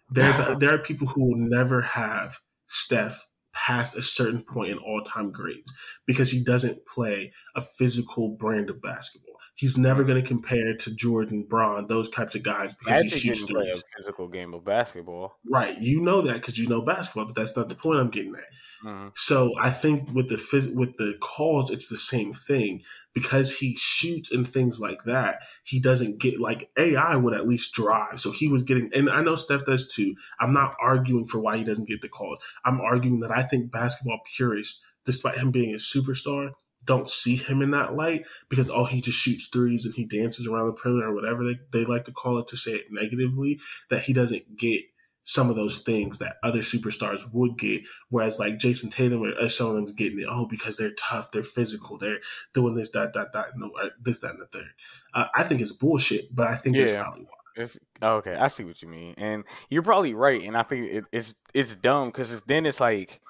There 0.09 0.55
there 0.59 0.73
are 0.73 0.79
people 0.79 1.07
who 1.07 1.29
will 1.29 1.37
never 1.37 1.81
have 1.81 2.39
Steph 2.67 3.27
past 3.53 3.95
a 3.95 4.01
certain 4.01 4.43
point 4.43 4.69
in 4.69 4.77
all 4.77 5.01
time 5.01 5.31
grades 5.31 5.73
because 6.05 6.29
he 6.31 6.43
doesn't 6.43 6.85
play 6.85 7.31
a 7.55 7.61
physical 7.61 8.35
brand 8.35 8.69
of 8.69 8.81
basketball. 8.81 9.35
He's 9.55 9.77
never 9.77 10.03
going 10.03 10.21
to 10.21 10.27
compare 10.27 10.75
to 10.75 10.93
Jordan, 10.93 11.45
Bron, 11.47 11.87
those 11.87 12.09
types 12.09 12.35
of 12.35 12.43
guys 12.43 12.73
because 12.73 13.03
Magic 13.03 13.13
he 13.13 13.19
shoots 13.19 13.45
didn't 13.45 13.55
play 13.55 13.69
a 13.69 13.81
physical 13.95 14.27
game 14.27 14.53
of 14.53 14.65
basketball. 14.65 15.39
Right, 15.49 15.77
you 15.79 16.01
know 16.01 16.21
that 16.23 16.33
because 16.33 16.57
you 16.57 16.67
know 16.67 16.81
basketball, 16.81 17.25
but 17.25 17.35
that's 17.35 17.55
not 17.55 17.69
the 17.69 17.75
point 17.75 17.99
I'm 17.99 18.09
getting 18.09 18.35
at. 18.35 18.43
Mhm. 18.85 19.11
So 19.15 19.53
I 19.59 19.71
think 19.71 20.11
with 20.13 20.29
the 20.29 20.71
with 20.75 20.97
the 20.97 21.17
calls, 21.19 21.71
it's 21.71 21.89
the 21.89 21.97
same 21.97 22.33
thing 22.33 22.83
because 23.13 23.57
he 23.57 23.75
shoots 23.79 24.31
and 24.31 24.47
things 24.47 24.79
like 24.79 25.03
that. 25.05 25.41
He 25.63 25.79
doesn't 25.79 26.19
get 26.19 26.39
like 26.39 26.69
AI 26.77 27.15
would 27.15 27.33
at 27.33 27.47
least 27.47 27.73
drive, 27.73 28.19
so 28.19 28.31
he 28.31 28.47
was 28.47 28.63
getting. 28.63 28.91
And 28.93 29.09
I 29.09 29.21
know 29.21 29.35
Steph 29.35 29.65
does 29.65 29.87
too. 29.87 30.15
I'm 30.39 30.53
not 30.53 30.75
arguing 30.79 31.27
for 31.27 31.39
why 31.39 31.57
he 31.57 31.63
doesn't 31.63 31.89
get 31.89 32.01
the 32.01 32.09
calls. 32.09 32.39
I'm 32.63 32.79
arguing 32.81 33.21
that 33.21 33.31
I 33.31 33.43
think 33.43 33.71
basketball 33.71 34.19
purists, 34.37 34.81
despite 35.05 35.37
him 35.37 35.51
being 35.51 35.73
a 35.73 35.77
superstar, 35.77 36.51
don't 36.85 37.09
see 37.09 37.35
him 37.37 37.61
in 37.63 37.71
that 37.71 37.95
light 37.95 38.27
because 38.49 38.69
oh 38.69 38.85
he 38.85 39.01
just 39.01 39.17
shoots 39.17 39.47
threes 39.47 39.85
and 39.85 39.95
he 39.95 40.05
dances 40.05 40.45
around 40.47 40.67
the 40.67 40.73
perimeter 40.73 41.07
or 41.07 41.15
whatever 41.15 41.43
they, 41.43 41.57
they 41.71 41.85
like 41.85 42.05
to 42.05 42.11
call 42.11 42.37
it 42.37 42.47
to 42.47 42.55
say 42.55 42.73
it 42.73 42.85
negatively 42.91 43.59
that 43.89 44.03
he 44.03 44.13
doesn't 44.13 44.57
get 44.57 44.83
some 45.27 45.49
of 45.49 45.55
those 45.55 45.79
things 45.79 46.19
that 46.19 46.37
other 46.43 46.59
superstars 46.59 47.21
would 47.33 47.57
get 47.57 47.81
whereas 48.09 48.39
like 48.39 48.59
jayson 48.59 48.91
tatum 48.91 49.21
or, 49.23 49.31
or 49.41 49.49
some 49.49 49.67
of 49.69 49.73
them's 49.75 49.91
getting 49.91 50.19
it 50.19 50.27
oh 50.29 50.45
because 50.45 50.77
they're 50.77 50.93
tough 50.93 51.31
they're 51.31 51.41
physical 51.43 51.97
they're 51.97 52.19
doing 52.53 52.75
this 52.75 52.91
that 52.91 53.11
that 53.13 53.33
that 53.33 53.47
no, 53.57 53.71
uh, 53.81 53.89
this 53.99 54.19
that 54.19 54.31
and 54.31 54.41
the 54.41 54.45
third 54.45 54.69
uh, 55.15 55.25
i 55.35 55.43
think 55.43 55.61
it's 55.61 55.71
bullshit 55.73 56.33
but 56.33 56.47
i 56.47 56.55
think 56.55 56.77
Yeah. 56.77 57.03
probably 57.03 57.23
why 57.23 57.29
It's, 57.63 57.79
okay, 58.01 58.35
I 58.35 58.49
see 58.49 58.65
what 58.65 58.81
you 58.81 58.87
mean, 58.89 59.15
and 59.17 59.45
you're 59.69 59.81
probably 59.81 60.13
right. 60.13 60.43
And 60.43 60.57
I 60.57 60.63
think 60.63 60.91
it, 60.91 61.05
it's 61.13 61.33
it's 61.53 61.73
dumb 61.75 62.09
because 62.09 62.41
then 62.41 62.65
it's 62.65 62.81
like, 62.81 63.21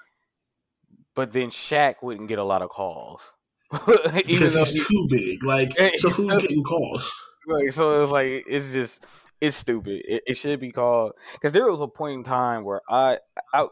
but 1.14 1.32
then 1.32 1.50
Shaq 1.50 2.02
wouldn't 2.02 2.28
get 2.28 2.40
a 2.40 2.44
lot 2.44 2.62
of 2.62 2.70
calls, 2.70 3.34
because 4.26 4.56
he's 4.56 4.72
he- 4.72 4.80
too 4.80 5.08
big 5.10 5.44
like 5.44 5.72
so 5.98 6.10
who's 6.10 6.36
getting 6.38 6.64
calls 6.64 7.14
Like, 7.48 7.72
so 7.72 8.04
it's 8.04 8.12
like 8.12 8.44
it's 8.48 8.72
just 8.72 9.06
it's 9.46 9.58
stupid. 9.58 10.02
It, 10.08 10.24
it 10.28 10.34
should 10.38 10.60
be 10.60 10.72
called 10.72 11.14
because 11.34 11.52
there 11.52 11.70
was 11.70 11.82
a 11.82 11.88
point 11.88 12.14
in 12.16 12.24
time 12.24 12.64
where 12.64 12.82
I 12.90 13.20
I 13.54 13.68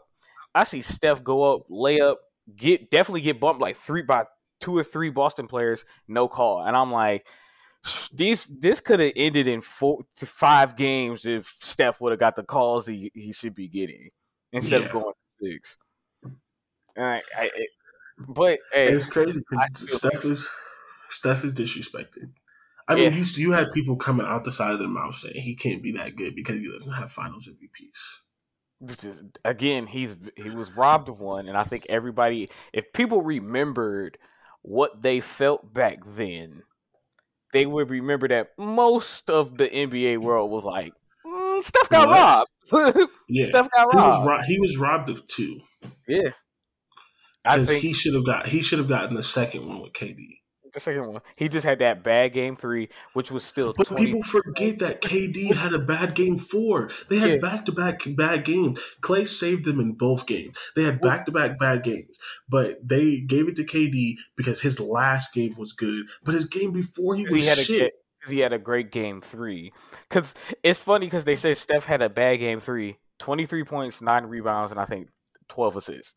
I 0.54 0.64
see 0.64 0.80
Steph 0.80 1.22
go 1.24 1.54
up, 1.54 1.66
lay 1.68 2.00
up, 2.00 2.20
get 2.56 2.90
definitely 2.90 3.20
get 3.22 3.40
bumped 3.40 3.60
like 3.60 3.76
three 3.76 4.02
by 4.02 4.24
two 4.60 4.76
or 4.76 4.84
three 4.84 5.10
Boston 5.10 5.46
players, 5.46 5.84
no 6.08 6.28
call, 6.28 6.64
and 6.64 6.76
I'm 6.76 6.90
like. 6.92 7.26
These 8.14 8.46
this 8.46 8.80
could 8.80 8.98
have 8.98 9.12
ended 9.14 9.46
in 9.46 9.60
four, 9.60 10.06
five 10.14 10.74
games 10.74 11.26
if 11.26 11.54
Steph 11.60 12.00
would 12.00 12.12
have 12.12 12.18
got 12.18 12.34
the 12.34 12.42
calls 12.42 12.86
he, 12.86 13.12
he 13.12 13.30
should 13.34 13.54
be 13.54 13.68
getting 13.68 14.08
instead 14.54 14.80
Yeah. 14.80 14.86
of 14.86 14.92
going 14.92 15.12
to 15.12 15.46
six. 15.46 15.76
I, 16.96 17.20
I, 17.36 17.50
it, 17.54 17.68
but 18.26 18.60
hey, 18.72 18.88
it's 18.88 19.04
crazy 19.04 19.38
because 19.50 19.90
Steph 19.98 20.14
like- 20.14 20.24
is 20.24 20.48
Steph 21.10 21.44
is 21.44 21.52
disrespected. 21.52 22.30
I 22.86 22.94
mean, 22.96 23.04
Yeah. 23.12 23.18
you 23.18 23.24
you 23.36 23.52
had 23.52 23.70
people 23.72 23.96
coming 23.96 24.26
out 24.26 24.44
the 24.44 24.52
side 24.52 24.72
of 24.72 24.78
their 24.78 24.88
mouth 24.88 25.14
saying 25.14 25.40
he 25.40 25.54
can't 25.54 25.82
be 25.82 25.92
that 25.92 26.16
good 26.16 26.34
because 26.34 26.58
he 26.60 26.70
doesn't 26.70 26.92
have 26.92 27.10
Finals 27.10 27.48
MVPs. 27.48 28.20
again, 29.44 29.86
he's 29.86 30.16
he 30.36 30.50
was 30.50 30.72
robbed 30.76 31.08
of 31.08 31.20
one, 31.20 31.48
and 31.48 31.56
I 31.56 31.62
think 31.62 31.86
everybody, 31.88 32.48
if 32.72 32.92
people 32.92 33.22
remembered 33.22 34.18
what 34.62 35.00
they 35.02 35.20
felt 35.20 35.72
back 35.72 35.98
then, 36.04 36.62
they 37.52 37.64
would 37.66 37.88
remember 37.90 38.28
that 38.28 38.48
most 38.58 39.30
of 39.30 39.56
the 39.56 39.68
NBA 39.68 40.18
world 40.18 40.50
was 40.50 40.64
like, 40.64 40.92
mm, 41.24 41.62
Steph 41.62 41.88
got 41.88 42.08
robbed. 42.08 42.50
Yeah, 43.28 43.46
Steph 43.46 43.70
got 43.70 43.88
he 43.92 43.96
was 43.96 44.16
robbed. 44.18 44.26
ro- 44.26 44.42
he 44.46 44.58
was 44.60 44.76
robbed 44.76 45.08
of 45.08 45.26
two 45.26 45.60
Yeah, 46.06 46.30
I 47.44 47.56
because 47.56 47.68
think 47.68 47.82
he 47.82 47.92
should 47.94 48.14
have 48.14 48.26
got 48.26 48.48
he 48.48 48.60
should 48.60 48.78
have 48.78 48.88
gotten 48.88 49.14
the 49.14 49.22
second 49.22 49.66
one 49.66 49.80
with 49.80 49.92
KD. 49.94 50.40
The 50.74 50.80
second 50.80 51.06
one. 51.06 51.22
He 51.36 51.48
just 51.48 51.64
had 51.64 51.78
that 51.78 52.02
bad 52.02 52.32
game 52.32 52.56
three, 52.56 52.88
which 53.12 53.30
was 53.30 53.44
still. 53.44 53.72
But 53.76 53.86
20 53.86 54.06
people 54.06 54.22
forget 54.24 54.80
that 54.80 55.00
KD 55.00 55.54
had 55.54 55.72
a 55.72 55.78
bad 55.78 56.16
game 56.16 56.36
four. 56.38 56.90
They 57.08 57.18
had 57.18 57.40
back 57.40 57.64
to 57.66 57.72
back 57.72 58.02
bad 58.16 58.44
games. 58.44 58.80
Klay 59.00 59.26
saved 59.26 59.64
them 59.64 59.78
in 59.78 59.92
both 59.92 60.26
games. 60.26 60.58
They 60.74 60.82
had 60.82 61.00
back 61.00 61.26
to 61.26 61.32
back 61.32 61.60
bad 61.60 61.84
games, 61.84 62.18
but 62.48 62.78
they 62.86 63.20
gave 63.20 63.48
it 63.48 63.54
to 63.56 63.64
KD 63.64 64.16
because 64.36 64.60
his 64.60 64.80
last 64.80 65.32
game 65.32 65.54
was 65.56 65.72
good. 65.72 66.06
But 66.24 66.34
his 66.34 66.46
game 66.46 66.72
before 66.72 67.14
he 67.14 67.24
was 67.24 67.34
he 67.34 67.46
had 67.46 67.58
a 67.58 67.62
shit. 67.62 67.94
because 68.18 68.32
he 68.32 68.40
had 68.40 68.52
a 68.52 68.58
great 68.58 68.90
game 68.90 69.20
three. 69.20 69.72
Because 70.08 70.34
it's 70.64 70.80
funny 70.80 71.06
because 71.06 71.24
they 71.24 71.36
say 71.36 71.54
Steph 71.54 71.84
had 71.84 72.02
a 72.02 72.08
bad 72.08 72.40
game 72.40 72.58
three, 72.58 72.98
23 73.20 73.62
points, 73.62 74.02
nine 74.02 74.24
rebounds, 74.24 74.72
and 74.72 74.80
I 74.80 74.86
think 74.86 75.08
twelve 75.46 75.76
assists. 75.76 76.14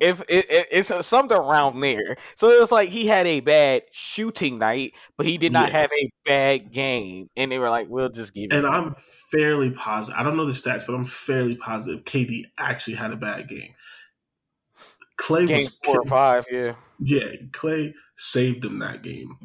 If 0.00 0.20
it, 0.28 0.48
it, 0.50 0.66
it's 0.70 1.06
something 1.06 1.36
around 1.36 1.80
there, 1.80 2.16
so 2.36 2.50
it 2.50 2.60
was 2.60 2.70
like 2.70 2.88
he 2.88 3.06
had 3.06 3.26
a 3.26 3.40
bad 3.40 3.82
shooting 3.90 4.58
night, 4.58 4.94
but 5.16 5.26
he 5.26 5.38
did 5.38 5.50
not 5.52 5.68
Yeah. 5.72 5.80
have 5.80 5.90
a 5.92 6.10
bad 6.24 6.70
game, 6.72 7.30
and 7.36 7.50
they 7.50 7.58
were 7.58 7.70
like, 7.70 7.88
"We'll 7.88 8.08
just 8.10 8.32
give 8.32 8.44
it." 8.44 8.52
And 8.52 8.66
I'm 8.66 8.94
fairly 9.32 9.70
positive. 9.72 10.20
I 10.20 10.22
don't 10.22 10.36
know 10.36 10.46
the 10.46 10.52
stats, 10.52 10.86
but 10.86 10.94
I'm 10.94 11.04
fairly 11.06 11.56
positive 11.56 12.04
KD 12.04 12.44
actually 12.58 12.94
had 12.94 13.12
a 13.12 13.16
bad 13.16 13.48
game. 13.48 13.74
Klay 15.18 15.48
game 15.48 15.56
was 15.58 15.78
four 15.82 16.00
or 16.00 16.06
five, 16.06 16.46
yeah. 16.50 16.74
yeah. 17.00 17.32
Klay 17.50 17.92
saved 18.16 18.62
them 18.62 18.78
that 18.78 19.02
game. 19.02 19.36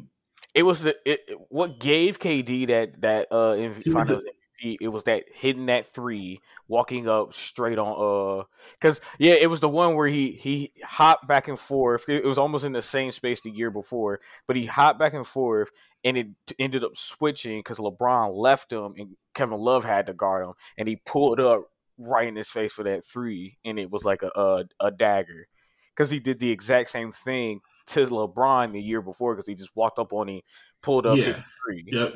It 0.54 0.62
was 0.62 0.82
the 0.82 0.94
it, 1.04 1.20
what 1.48 1.80
gave 1.80 2.20
KD 2.20 2.68
that 2.68 3.00
that 3.00 3.26
uh 3.32 3.54
MV, 3.56 3.82
He 3.82 3.90
was 3.90 4.06
the- 4.08 4.16
MVP. 4.18 4.22
It 4.64 4.88
was 4.88 5.04
that 5.04 5.24
hitting 5.32 5.66
that 5.66 5.86
three, 5.86 6.40
walking 6.68 7.08
up 7.08 7.32
straight 7.32 7.78
on 7.78 8.40
uh, 8.40 8.44
because 8.80 9.00
yeah, 9.18 9.34
it 9.34 9.48
was 9.48 9.60
the 9.60 9.68
one 9.68 9.94
where 9.94 10.08
he 10.08 10.32
he 10.32 10.72
hopped 10.82 11.28
back 11.28 11.48
and 11.48 11.58
forth. 11.58 12.08
It, 12.08 12.24
was 12.24 12.38
almost 12.38 12.64
in 12.64 12.72
the 12.72 12.82
same 12.82 13.12
space 13.12 13.40
the 13.40 13.50
year 13.50 13.70
before, 13.70 14.20
but 14.46 14.56
he 14.56 14.66
hopped 14.66 14.98
back 14.98 15.12
and 15.14 15.26
forth, 15.26 15.70
and 16.04 16.16
it 16.16 16.28
ended 16.58 16.84
up 16.84 16.96
switching 16.96 17.58
because 17.58 17.78
LeBron 17.78 18.34
left 18.34 18.72
him 18.72 18.94
and 18.96 19.16
Kevin 19.34 19.58
Love 19.58 19.84
had 19.84 20.06
to 20.06 20.14
guard 20.14 20.46
him, 20.46 20.54
and 20.78 20.88
he 20.88 20.96
pulled 20.96 21.40
up 21.40 21.64
right 21.98 22.28
in 22.28 22.36
his 22.36 22.48
face 22.50 22.72
for 22.72 22.84
that 22.84 23.04
three, 23.04 23.58
and 23.64 23.78
it 23.78 23.90
was 23.90 24.04
like 24.04 24.22
a 24.22 24.30
a, 24.34 24.64
a 24.80 24.90
dagger 24.90 25.46
because 25.94 26.10
he 26.10 26.18
did 26.18 26.38
the 26.38 26.50
exact 26.50 26.90
same 26.90 27.12
thing 27.12 27.60
to 27.86 28.06
LeBron 28.06 28.72
the 28.72 28.80
year 28.80 29.02
before 29.02 29.34
because 29.34 29.46
he 29.46 29.54
just 29.54 29.74
walked 29.76 29.98
up 29.98 30.12
on 30.12 30.28
him, 30.28 30.40
pulled 30.82 31.06
up, 31.06 31.18
Yeah. 31.18 31.42
three, 31.64 31.84
Yep. 31.86 32.14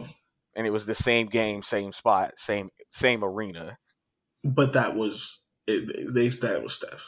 And 0.59 0.67
it 0.67 0.71
was 0.71 0.85
the 0.85 0.95
same 0.95 1.29
game, 1.29 1.63
same 1.63 1.93
spot, 1.93 2.33
same 2.37 2.69
same 2.91 3.25
arena. 3.25 3.79
But 4.45 4.75
that 4.75 4.95
was 4.95 5.41
it, 5.67 6.13
they 6.13 6.29
that 6.29 6.63
was 6.63 6.75
Steph. 6.75 7.07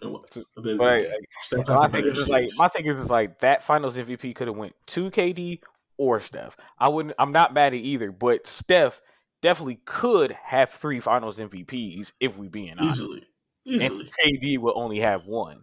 It 0.00 0.06
was. 0.06 0.22
They- 0.62 0.76
But 0.76 0.88
I- 0.88 1.06
Steph 1.40 1.64
So 1.64 1.74
my 1.74 1.88
thing 1.88 2.06
is 2.06 2.28
like 2.28 2.48
my 2.56 2.68
thing 2.68 2.86
is 2.86 2.96
just 2.98 3.10
like 3.10 3.40
that 3.40 3.62
Finals 3.62 3.96
MVP 3.98 4.34
could 4.34 4.46
have 4.46 4.56
went 4.56 4.74
to 4.88 5.10
KD 5.10 5.60
or 5.98 6.20
Steph. 6.20 6.56
I 6.78 6.88
wouldn't. 6.88 7.14
I'm 7.18 7.32
not 7.32 7.52
mad 7.52 7.74
at 7.74 7.80
either, 7.80 8.12
but 8.12 8.46
Steph 8.46 9.00
definitely 9.42 9.80
could 9.84 10.32
have 10.44 10.70
three 10.70 11.00
Finals 11.00 11.38
MVPs 11.38 12.12
if 12.20 12.38
we 12.38 12.48
being 12.48 12.78
honest. 12.78 13.00
easily, 13.00 13.22
And 13.66 13.82
easily, 13.82 14.10
KD 14.24 14.58
will 14.58 14.74
only 14.76 15.00
have 15.00 15.26
one. 15.26 15.62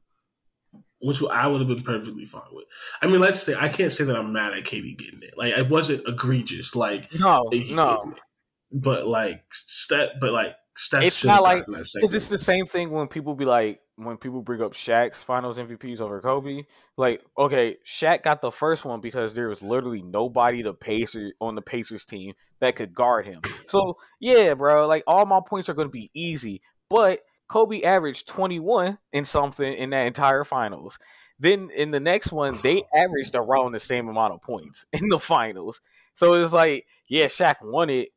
Which 1.03 1.21
I 1.29 1.47
would 1.47 1.59
have 1.59 1.67
been 1.67 1.83
perfectly 1.83 2.25
fine 2.25 2.41
with. 2.51 2.65
I 3.01 3.07
mean, 3.07 3.19
let's 3.19 3.43
say 3.43 3.55
I 3.59 3.69
can't 3.69 3.91
say 3.91 4.03
that 4.05 4.15
I'm 4.15 4.33
mad 4.33 4.53
at 4.53 4.63
KD 4.63 4.97
getting 4.97 5.21
it. 5.21 5.33
Like 5.37 5.53
it 5.57 5.69
wasn't 5.69 6.07
egregious. 6.07 6.75
Like 6.75 7.13
No, 7.19 7.49
no. 7.71 8.13
but 8.71 9.05
like 9.07 9.43
step, 9.53 10.13
but 10.19 10.31
like 10.31 10.55
Steph. 10.75 11.03
It's 11.03 11.23
not 11.23 11.43
like- 11.43 11.65
Because 11.67 12.13
it's 12.15 12.29
the 12.29 12.37
same 12.37 12.65
thing 12.65 12.89
when 12.89 13.07
people 13.07 13.35
be 13.35 13.45
like, 13.45 13.79
when 13.95 14.17
people 14.17 14.41
bring 14.41 14.59
up 14.61 14.73
Shaq's 14.73 15.21
finals 15.21 15.59
MVPs 15.59 16.01
over 16.01 16.19
Kobe. 16.19 16.63
Like, 16.97 17.23
okay, 17.37 17.77
Shaq 17.85 18.23
got 18.23 18.41
the 18.41 18.49
first 18.51 18.85
one 18.85 18.99
because 18.99 19.35
there 19.35 19.49
was 19.49 19.61
literally 19.61 20.01
nobody 20.01 20.63
the 20.63 20.73
Pacer 20.73 21.33
on 21.39 21.53
the 21.53 21.61
Pacers 21.61 22.05
team 22.05 22.33
that 22.59 22.75
could 22.75 22.93
guard 22.95 23.27
him. 23.27 23.41
So 23.67 23.97
yeah, 24.19 24.55
bro, 24.55 24.87
like 24.87 25.03
all 25.05 25.25
my 25.27 25.41
points 25.47 25.69
are 25.69 25.75
gonna 25.75 25.89
be 25.89 26.09
easy. 26.15 26.61
But 26.89 27.19
Kobe 27.47 27.81
averaged 27.81 28.27
21 28.27 28.97
in 29.11 29.25
something 29.25 29.71
in 29.71 29.91
that 29.91 30.07
entire 30.07 30.43
finals. 30.43 30.97
Then 31.39 31.69
in 31.75 31.91
the 31.91 31.99
next 31.99 32.31
one, 32.31 32.59
they 32.63 32.83
averaged 32.95 33.35
around 33.35 33.73
the 33.73 33.79
same 33.79 34.07
amount 34.07 34.33
of 34.33 34.41
points 34.41 34.85
in 34.93 35.09
the 35.09 35.19
finals. 35.19 35.81
So 36.15 36.33
it's 36.35 36.53
like, 36.53 36.85
yeah, 37.07 37.25
Shaq 37.25 37.55
won 37.61 37.89
it. 37.89 38.09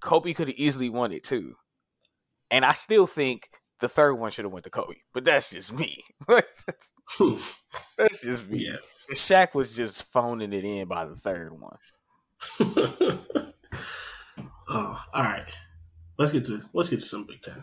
Kobe 0.00 0.32
could 0.34 0.48
have 0.48 0.56
easily 0.56 0.88
won 0.88 1.12
it 1.12 1.24
too. 1.24 1.54
And 2.50 2.64
I 2.64 2.72
still 2.72 3.06
think 3.06 3.48
the 3.80 3.88
third 3.88 4.14
one 4.14 4.30
should 4.30 4.44
have 4.44 4.52
went 4.52 4.64
to 4.64 4.70
Kobe. 4.70 4.96
But 5.12 5.24
that's 5.24 5.50
just 5.50 5.72
me. 5.72 6.02
Hmm. 6.28 6.40
that's 7.98 8.22
just 8.22 8.48
me. 8.48 8.66
Yeah. 8.66 8.76
Shaq 9.12 9.54
was 9.54 9.72
just 9.72 10.04
phoning 10.04 10.52
it 10.52 10.64
in 10.64 10.86
by 10.86 11.06
the 11.06 11.16
third 11.16 11.52
one. 11.58 11.76
oh, 14.68 15.02
all 15.12 15.22
right. 15.22 15.46
Let's 16.18 16.32
get 16.32 16.44
to 16.46 16.60
let's 16.74 16.90
get 16.90 17.00
to 17.00 17.06
some 17.06 17.24
Big 17.24 17.40
Ten. 17.42 17.62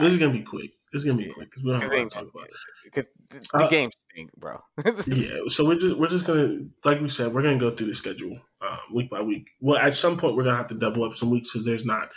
This 0.00 0.12
is 0.12 0.18
gonna 0.18 0.32
be 0.32 0.42
quick. 0.42 0.70
This 0.92 1.02
is 1.02 1.04
gonna 1.06 1.18
be 1.22 1.30
quick 1.30 1.50
because 1.50 1.62
we 1.64 1.70
don't 1.70 1.80
have 1.80 1.90
to 1.90 2.08
talk 2.08 2.28
about. 2.34 2.48
Because 2.84 3.06
the, 3.30 3.38
the 3.38 3.64
Uh, 3.64 3.68
game 3.68 3.90
stink, 3.90 4.30
bro. 4.36 4.60
yeah, 5.06 5.38
so 5.48 5.66
we're 5.66 5.78
just 5.78 5.96
we're 5.96 6.08
just 6.08 6.26
gonna 6.26 6.58
like 6.84 7.00
we 7.00 7.08
said 7.08 7.32
we're 7.32 7.42
gonna 7.42 7.58
go 7.58 7.70
through 7.70 7.86
the 7.88 7.94
schedule 7.94 8.38
uh, 8.60 8.76
week 8.92 9.08
by 9.10 9.20
week. 9.22 9.50
Well, 9.60 9.78
at 9.78 9.94
some 9.94 10.16
point 10.16 10.36
we're 10.36 10.44
gonna 10.44 10.56
have 10.56 10.68
to 10.68 10.74
double 10.74 11.04
up 11.04 11.14
some 11.14 11.30
weeks 11.30 11.52
because 11.52 11.64
there's 11.66 11.86
not 11.86 12.10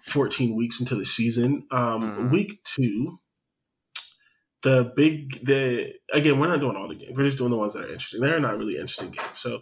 14 0.00 0.54
weeks 0.56 0.80
into 0.80 0.94
the 0.94 1.04
season. 1.04 1.66
Um, 1.70 2.02
Mhm. 2.02 2.30
Week 2.30 2.62
two, 2.64 3.20
the 4.62 4.92
big 4.96 5.44
the 5.44 5.92
again 6.12 6.38
we're 6.38 6.48
not 6.48 6.60
doing 6.60 6.76
all 6.76 6.88
the 6.88 6.94
games. 6.94 7.16
We're 7.16 7.24
just 7.24 7.38
doing 7.38 7.50
the 7.50 7.56
ones 7.58 7.74
that 7.74 7.84
are 7.84 7.92
interesting. 7.92 8.20
They're 8.20 8.40
not 8.40 8.56
really 8.58 8.74
interesting 8.76 9.10
games. 9.10 9.28
So 9.38 9.60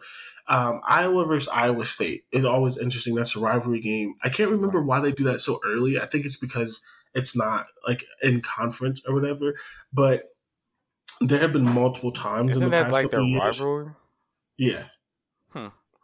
um, 0.48 0.80
Iowa 0.86 1.24
versus 1.24 1.48
Iowa 1.48 1.84
State 1.84 2.24
is 2.32 2.44
always 2.44 2.76
interesting. 2.76 3.14
That's 3.14 3.34
a 3.36 3.40
rivalry 3.40 3.80
game. 3.80 4.14
I 4.22 4.28
can't 4.28 4.51
remember 4.51 4.82
why 4.82 5.01
they 5.01 5.12
do 5.12 5.24
that 5.24 5.40
so 5.40 5.60
early. 5.64 6.01
I 6.01 6.06
think 6.06 6.24
it's 6.24 6.36
because 6.36 6.80
it's 7.14 7.36
not 7.36 7.66
like 7.86 8.05
in 8.22 8.40
conference 8.40 9.02
or 9.06 9.14
whatever. 9.14 9.55
But 9.93 10.24
there 11.20 11.39
have 11.40 11.52
been 11.52 11.70
multiple 11.72 12.10
times 12.12 12.52
Isn't 12.52 12.62
in 12.64 12.70
the 12.70 12.76
that 12.76 12.84
past 12.84 12.93
like 12.94 13.10
couple 13.10 13.26
years. 13.26 13.60
rivalry? 13.60 13.90
Yeah, 14.59 14.84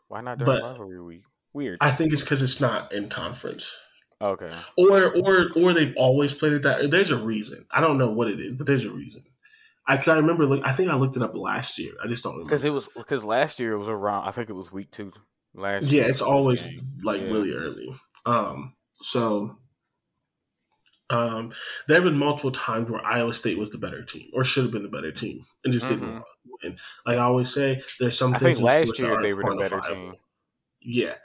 Why 0.08 0.20
not 0.20 0.38
during 0.38 0.60
But- 0.60 0.62
rivalry 0.62 1.02
week? 1.02 1.22
Weird. 1.54 1.78
I 1.80 1.90
think 1.90 2.12
it's 2.12 2.22
because 2.22 2.42
it's 2.42 2.60
not 2.60 2.92
in 2.92 3.08
conference, 3.08 3.74
okay. 4.20 4.48
or 4.76 5.16
or 5.16 5.48
or 5.56 5.72
they've 5.72 5.94
always 5.96 6.34
played 6.34 6.52
it 6.52 6.62
that. 6.62 6.90
There's 6.90 7.10
a 7.10 7.16
reason. 7.16 7.64
I 7.70 7.80
don't 7.80 7.96
know 7.98 8.10
what 8.10 8.28
it 8.28 8.38
is, 8.38 8.54
but 8.54 8.66
there's 8.66 8.84
a 8.84 8.90
reason. 8.92 9.24
I, 9.86 9.96
'cause 9.96 10.08
I 10.08 10.16
remember. 10.16 10.44
Look, 10.44 10.60
I 10.64 10.72
think 10.72 10.90
I 10.90 10.94
looked 10.94 11.16
it 11.16 11.22
up 11.22 11.34
last 11.34 11.78
year. 11.78 11.92
I 12.04 12.06
just 12.06 12.22
don't 12.22 12.34
remember. 12.34 12.50
Because 12.50 12.64
it 12.64 12.70
was 12.70 12.88
because 12.94 13.24
last 13.24 13.58
year 13.58 13.72
it 13.72 13.78
was 13.78 13.88
around. 13.88 14.28
I 14.28 14.30
think 14.30 14.50
it 14.50 14.52
was 14.52 14.70
week 14.70 14.90
two. 14.90 15.10
Last 15.54 15.84
yeah, 15.86 16.02
year 16.02 16.10
it's 16.10 16.20
always 16.22 16.68
like 17.02 17.22
Yeah. 17.22 17.28
really 17.30 17.54
early. 17.54 17.88
Um, 18.26 18.74
so 19.00 19.56
um, 21.10 21.52
there 21.86 21.96
have 21.96 22.04
been 22.04 22.18
multiple 22.18 22.52
times 22.52 22.90
where 22.90 23.04
Iowa 23.04 23.32
State 23.32 23.58
was 23.58 23.70
the 23.70 23.78
better 23.78 24.04
team, 24.04 24.28
or 24.34 24.44
should 24.44 24.64
have 24.64 24.72
been 24.72 24.82
the 24.82 24.88
better 24.88 25.12
team, 25.12 25.44
and 25.64 25.72
just 25.72 25.86
didn't 25.86 26.08
Mhm. 26.08 26.22
win. 26.62 26.78
Like 27.06 27.18
I 27.18 27.22
always 27.22 27.52
say, 27.52 27.82
there's 28.00 28.18
some 28.18 28.34
I 28.34 28.38
things 28.38 28.60
last 28.60 28.82
sports 28.84 28.98
that 28.98 29.04
year 29.04 29.12
aren't 29.14 29.22
they 29.22 29.34
were 29.34 29.42
the 29.48 29.56
better 29.56 29.80
team. 29.80 30.14
yeah, 30.80 31.16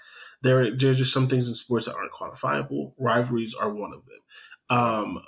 there 0.42 0.76
there's 0.76 0.98
just 0.98 1.14
some 1.14 1.28
things 1.28 1.48
in 1.48 1.54
sports 1.56 1.86
that 1.88 1.96
aren't 1.96 2.12
quantifiable. 2.12 2.94
Rivalries 2.98 3.54
are 3.54 3.74
one 3.74 3.94
of 3.94 4.04
them. 4.06 4.20
Um, 4.70 5.24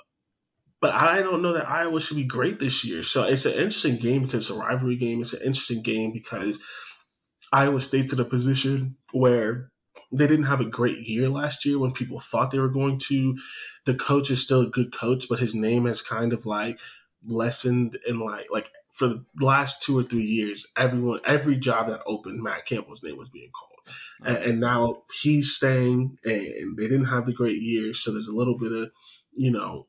but 0.80 0.94
I 0.94 1.22
don't 1.22 1.42
know 1.42 1.52
that 1.54 1.68
Iowa 1.68 2.00
should 2.00 2.16
be 2.16 2.24
great 2.24 2.58
this 2.58 2.84
year. 2.84 3.02
So 3.02 3.24
it's 3.24 3.46
an 3.46 3.52
interesting 3.54 3.96
game 3.96 4.22
because 4.22 4.48
it's 4.48 4.50
a 4.50 4.54
rivalry 4.58 4.96
game. 4.96 5.20
It's 5.20 5.32
an 5.32 5.42
interesting 5.42 5.82
game 5.82 6.12
because 6.12 6.58
Iowa 7.52 7.80
State's 7.80 8.12
in 8.12 8.20
a 8.20 8.24
position 8.24 8.96
where 9.12 9.70
they 10.12 10.26
didn't 10.26 10.44
have 10.46 10.60
a 10.60 10.66
great 10.68 11.06
year 11.08 11.28
last 11.28 11.64
year 11.64 11.78
when 11.78 11.92
people 11.92 12.20
thought 12.20 12.50
they 12.50 12.58
were 12.58 12.68
going 12.68 12.98
to. 13.08 13.36
The 13.84 13.94
coach 13.94 14.30
is 14.30 14.42
still 14.42 14.62
a 14.62 14.70
good 14.70 14.92
coach, 14.92 15.26
but 15.28 15.38
his 15.38 15.54
name 15.54 15.86
has 15.86 16.02
kind 16.02 16.32
of 16.32 16.46
like 16.46 16.78
lessened 17.24 17.98
in 18.06 18.20
like 18.20 18.46
like 18.50 18.70
for 18.90 19.08
the 19.08 19.24
last 19.40 19.82
two 19.82 19.98
or 19.98 20.02
three 20.02 20.24
years, 20.24 20.66
everyone 20.76 21.20
every 21.26 21.56
job 21.56 21.88
that 21.88 22.00
opened, 22.06 22.42
Matt 22.42 22.66
Campbell's 22.66 23.02
name 23.02 23.18
was 23.18 23.28
being 23.28 23.50
called. 23.50 23.72
And, 24.24 24.36
and 24.38 24.60
now 24.60 25.02
he's 25.22 25.54
staying, 25.54 26.16
and 26.24 26.76
they 26.76 26.84
didn't 26.88 27.04
have 27.04 27.26
the 27.26 27.32
great 27.32 27.60
year, 27.62 27.92
so 27.92 28.10
there's 28.10 28.26
a 28.26 28.32
little 28.34 28.56
bit 28.56 28.72
of, 28.72 28.90
you 29.32 29.50
know, 29.50 29.86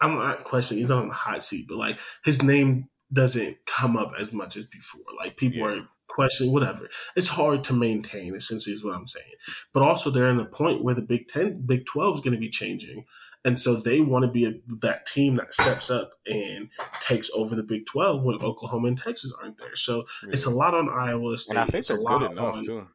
I'm 0.00 0.14
not 0.16 0.44
questioning 0.44 0.82
he's 0.82 0.88
not 0.90 1.02
on 1.02 1.08
the 1.08 1.14
hot 1.14 1.44
seat, 1.44 1.66
but 1.68 1.76
like 1.76 1.98
his 2.24 2.42
name 2.42 2.88
doesn't 3.12 3.58
come 3.66 3.96
up 3.96 4.12
as 4.18 4.32
much 4.32 4.56
as 4.56 4.64
before. 4.64 5.02
Like 5.16 5.36
people 5.36 5.60
Yeah. 5.60 5.80
are 5.82 5.88
questioning 6.18 6.52
whatever. 6.52 6.88
It's 7.14 7.28
hard 7.28 7.62
to 7.64 7.72
maintain, 7.72 8.34
essentially, 8.34 8.74
is 8.74 8.84
what 8.84 8.96
I'm 8.96 9.06
saying. 9.06 9.36
But 9.72 9.84
also, 9.84 10.10
they're 10.10 10.30
in 10.30 10.40
a 10.40 10.44
point 10.44 10.82
where 10.82 10.96
the 10.96 11.02
Big 11.02 11.28
Ten, 11.28 11.62
Big 11.64 11.86
Twelve 11.86 12.16
is 12.16 12.20
going 12.20 12.34
to 12.34 12.40
be 12.40 12.50
changing, 12.50 13.04
and 13.44 13.60
so 13.60 13.76
they 13.76 14.00
want 14.00 14.24
to 14.24 14.30
be 14.30 14.44
a, 14.44 14.54
that 14.80 15.06
team 15.06 15.36
that 15.36 15.54
steps 15.54 15.92
up 15.92 16.10
and 16.26 16.70
takes 17.00 17.30
over 17.36 17.54
the 17.54 17.62
Big 17.62 17.86
Twelve 17.86 18.24
when 18.24 18.42
Oklahoma 18.42 18.88
and 18.88 18.98
Texas 18.98 19.32
aren't 19.40 19.58
there. 19.58 19.76
So 19.76 20.06
it's 20.24 20.44
a 20.44 20.50
lot 20.50 20.74
on 20.74 20.88
Iowa 20.88 21.36
State. 21.36 21.52
and 21.52 21.60
I 21.60 21.66
think 21.66 21.76
it's 21.82 21.90
a 21.90 21.94
they're 21.94 22.02
lot 22.02 22.18
good 22.18 22.32
enough 22.32 22.54
on 22.56 22.64
too. 22.64 22.86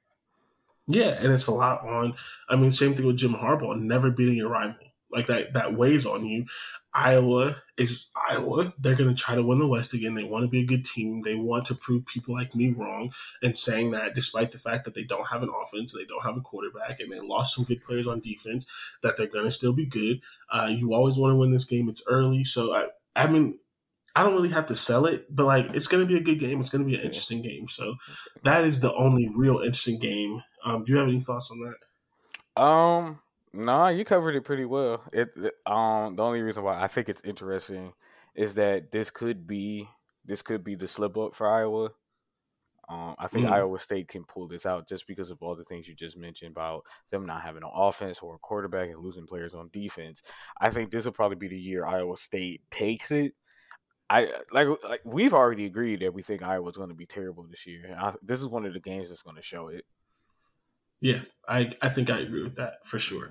yeah, 0.87 1.15
and 1.17 1.31
it's 1.31 1.47
a 1.47 1.53
lot 1.53 1.87
on. 1.87 2.15
I 2.49 2.57
mean, 2.57 2.71
same 2.71 2.93
thing 2.93 3.05
with 3.05 3.15
Jim 3.17 3.33
Harbaugh, 3.33 3.79
never 3.79 4.11
beating 4.11 4.35
your 4.35 4.49
rival. 4.49 4.79
Like 5.09 5.27
that, 5.27 5.53
that 5.53 5.75
weighs 5.77 6.05
on 6.05 6.25
you. 6.25 6.45
Iowa 6.95 7.55
is 7.77 8.07
Iowa. 8.29 8.73
They're 8.79 8.95
going 8.95 9.13
to 9.13 9.21
try 9.21 9.35
to 9.35 9.43
win 9.43 9.59
the 9.59 9.67
West 9.67 9.93
again. 9.93 10.13
They 10.13 10.23
want 10.23 10.43
to 10.43 10.49
be 10.49 10.61
a 10.61 10.65
good 10.65 10.85
team. 10.85 11.21
They 11.21 11.35
want 11.35 11.65
to 11.65 11.75
prove 11.75 12.05
people 12.05 12.35
like 12.35 12.53
me 12.53 12.71
wrong 12.71 13.11
and 13.41 13.57
saying 13.57 13.91
that 13.91 14.13
despite 14.13 14.51
the 14.51 14.57
fact 14.57 14.85
that 14.85 14.93
they 14.93 15.03
don't 15.03 15.27
have 15.27 15.41
an 15.41 15.49
offense, 15.49 15.91
they 15.91 16.05
don't 16.05 16.23
have 16.23 16.37
a 16.37 16.41
quarterback, 16.41 16.99
and 16.99 17.11
they 17.11 17.19
lost 17.19 17.55
some 17.55 17.63
good 17.63 17.83
players 17.83 18.07
on 18.07 18.19
defense, 18.19 18.65
that 19.01 19.17
they're 19.17 19.27
going 19.27 19.45
to 19.45 19.51
still 19.51 19.73
be 19.73 19.85
good. 19.85 20.21
Uh, 20.51 20.67
you 20.69 20.93
always 20.93 21.17
want 21.17 21.31
to 21.31 21.37
win 21.37 21.51
this 21.51 21.65
game. 21.65 21.89
It's 21.89 22.03
early. 22.07 22.43
So, 22.43 22.75
I, 22.75 22.85
I 23.15 23.27
mean, 23.27 23.57
I 24.15 24.23
don't 24.23 24.35
really 24.35 24.49
have 24.49 24.67
to 24.67 24.75
sell 24.75 25.07
it, 25.07 25.33
but 25.35 25.45
like 25.45 25.73
it's 25.73 25.87
going 25.87 26.05
to 26.05 26.07
be 26.07 26.19
a 26.19 26.23
good 26.23 26.39
game. 26.39 26.59
It's 26.59 26.69
going 26.69 26.83
to 26.83 26.89
be 26.89 26.95
an 26.95 27.01
interesting 27.01 27.41
game. 27.41 27.67
So 27.67 27.95
that 28.43 28.63
is 28.63 28.79
the 28.79 28.93
only 28.93 29.29
real 29.35 29.59
interesting 29.59 29.99
game. 29.99 30.43
Um, 30.63 30.83
do 30.83 30.93
you 30.93 30.99
have 30.99 31.07
any 31.07 31.19
thoughts 31.19 31.49
on 31.49 31.59
that? 31.61 32.61
Um, 32.61 33.19
nah, 33.53 33.89
you 33.89 34.05
covered 34.05 34.35
it 34.35 34.43
pretty 34.43 34.65
well. 34.65 35.03
It, 35.11 35.29
um 35.65 36.15
the 36.15 36.23
only 36.23 36.41
reason 36.41 36.63
why 36.63 36.81
I 36.81 36.87
think 36.87 37.09
it's 37.09 37.21
interesting 37.23 37.93
is 38.35 38.55
that 38.55 38.91
this 38.91 39.11
could 39.11 39.47
be 39.47 39.87
this 40.25 40.41
could 40.41 40.63
be 40.63 40.75
the 40.75 40.87
slip 40.87 41.17
up 41.17 41.35
for 41.35 41.47
Iowa. 41.47 41.91
Um, 42.89 43.15
I 43.17 43.27
think 43.27 43.45
mm. 43.45 43.51
Iowa 43.51 43.79
State 43.79 44.09
can 44.09 44.25
pull 44.25 44.47
this 44.47 44.65
out 44.65 44.89
just 44.89 45.07
because 45.07 45.31
of 45.31 45.41
all 45.41 45.55
the 45.55 45.63
things 45.63 45.87
you 45.87 45.95
just 45.95 46.17
mentioned 46.17 46.51
about 46.51 46.83
them 47.11 47.25
not 47.25 47.41
having 47.41 47.63
an 47.63 47.69
offense 47.73 48.19
or 48.19 48.35
a 48.35 48.39
quarterback 48.39 48.89
and 48.89 48.99
losing 48.99 49.25
players 49.25 49.53
on 49.53 49.69
defense. 49.71 50.21
I 50.59 50.69
think 50.69 50.91
this 50.91 51.05
will 51.05 51.13
probably 51.13 51.37
be 51.37 51.47
the 51.47 51.59
year 51.59 51.85
Iowa 51.85 52.17
State 52.17 52.61
takes 52.69 53.11
it. 53.11 53.33
I 54.09 54.33
like 54.51 54.67
like 54.83 55.01
we've 55.05 55.33
already 55.33 55.65
agreed 55.65 56.01
that 56.01 56.13
we 56.13 56.21
think 56.23 56.43
Iowa's 56.43 56.77
going 56.77 56.89
to 56.89 56.95
be 56.95 57.05
terrible 57.05 57.43
this 57.49 57.65
year. 57.65 57.97
I, 57.99 58.13
this 58.21 58.41
is 58.41 58.47
one 58.47 58.65
of 58.65 58.73
the 58.73 58.79
games 58.79 59.09
that's 59.09 59.23
going 59.23 59.37
to 59.37 59.41
show 59.41 59.69
it. 59.69 59.85
Yeah, 61.03 61.19
I, 61.47 61.73
I 61.81 61.89
think 61.89 62.09
I 62.09 62.19
agree 62.19 62.43
with 62.43 62.55
that 62.55 62.87
for 62.87 62.97
sure. 62.97 63.29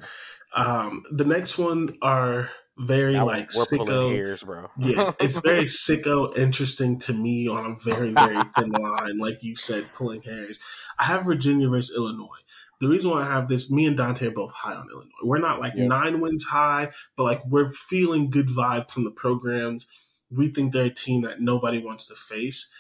Um, 0.55 1.05
the 1.11 1.25
next 1.25 1.57
one 1.57 1.97
are 2.03 2.51
very 2.77 3.15
now 3.15 3.27
like 3.27 3.49
we're 3.55 3.65
sicko. 3.65 4.13
Hairs, 4.13 4.43
bro. 4.43 4.69
yeah, 4.79 5.13
it's 5.19 5.41
very 5.45 5.65
sicko 5.65 6.37
interesting 6.37 6.99
to 7.01 7.15
me 7.15 7.49
on 7.49 7.73
a 7.73 7.77
very 7.77 8.13
very 8.13 8.39
thin 8.57 8.71
line, 8.73 9.17
like 9.19 9.43
you 9.43 9.55
said, 9.55 9.91
pulling 9.95 10.21
hairs. 10.21 10.61
I 10.99 11.05
have 11.05 11.25
Virginia 11.25 11.67
versus 11.71 11.97
Illinois. 11.97 12.27
The 12.81 12.89
reason 12.89 13.11
why 13.11 13.23
I 13.23 13.27
have 13.27 13.49
this, 13.49 13.71
me 13.71 13.87
and 13.87 13.97
Dante 13.97 14.27
are 14.27 14.33
both 14.33 14.53
high 14.53 14.75
on 14.75 14.89
Illinois. 14.91 15.09
We're 15.23 15.39
not 15.39 15.61
like 15.61 15.73
yeah. 15.75 15.87
nine 15.87 16.21
wins 16.21 16.45
high, 16.45 16.91
but 17.17 17.23
like 17.23 17.43
we're 17.47 17.71
feeling 17.71 18.29
good 18.29 18.49
vibe 18.49 18.91
from 18.91 19.05
the 19.05 19.11
programs. 19.11 19.87
We 20.31 20.49
think 20.49 20.73
they're 20.73 20.87
a 20.87 20.91
team 20.91 21.23
that 21.23 21.41
nobody 21.41 21.83
wants 21.83 22.07
to 22.09 22.15
face 22.15 22.71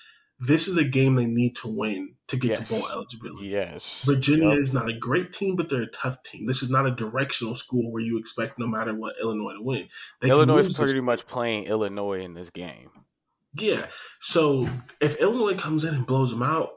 this 0.43 0.67
is 0.67 0.77
a 0.77 0.85
game 0.85 1.15
they 1.15 1.27
need 1.27 1.55
to 1.57 1.69
win 1.69 2.15
to 2.27 2.37
get 2.37 2.51
yes. 2.51 2.69
to 2.69 2.75
bowl 2.75 2.89
eligibility. 2.91 3.47
Yes. 3.47 4.03
Virginia 4.05 4.51
yep. 4.51 4.59
is 4.59 4.73
not 4.73 4.89
a 4.89 4.93
great 4.93 5.33
team, 5.33 5.55
but 5.55 5.69
they're 5.69 5.83
a 5.83 5.91
tough 5.91 6.21
team. 6.25 6.47
This 6.47 6.63
is 6.63 6.71
not 6.71 6.85
a 6.85 6.91
directional 6.91 7.55
school 7.55 7.93
where 7.93 8.03
you 8.03 8.19
expect 8.19 8.59
no 8.59 8.67
matter 8.67 8.93
what 8.93 9.15
Illinois 9.23 9.53
to 9.53 9.63
win. 9.63 9.89
They 10.21 10.31
Illinois 10.31 10.67
is 10.67 10.77
pretty 10.77 11.01
much 11.01 11.27
playing 11.27 11.65
Illinois 11.65 12.21
in 12.23 12.35
this 12.35 12.51
game. 12.51 12.91
Yeah. 13.55 13.87
So 14.21 14.69
if 15.01 15.21
Illinois 15.21 15.57
comes 15.57 15.85
in 15.85 15.95
and 15.95 16.07
blows 16.07 16.31
them 16.31 16.43
out, 16.43 16.71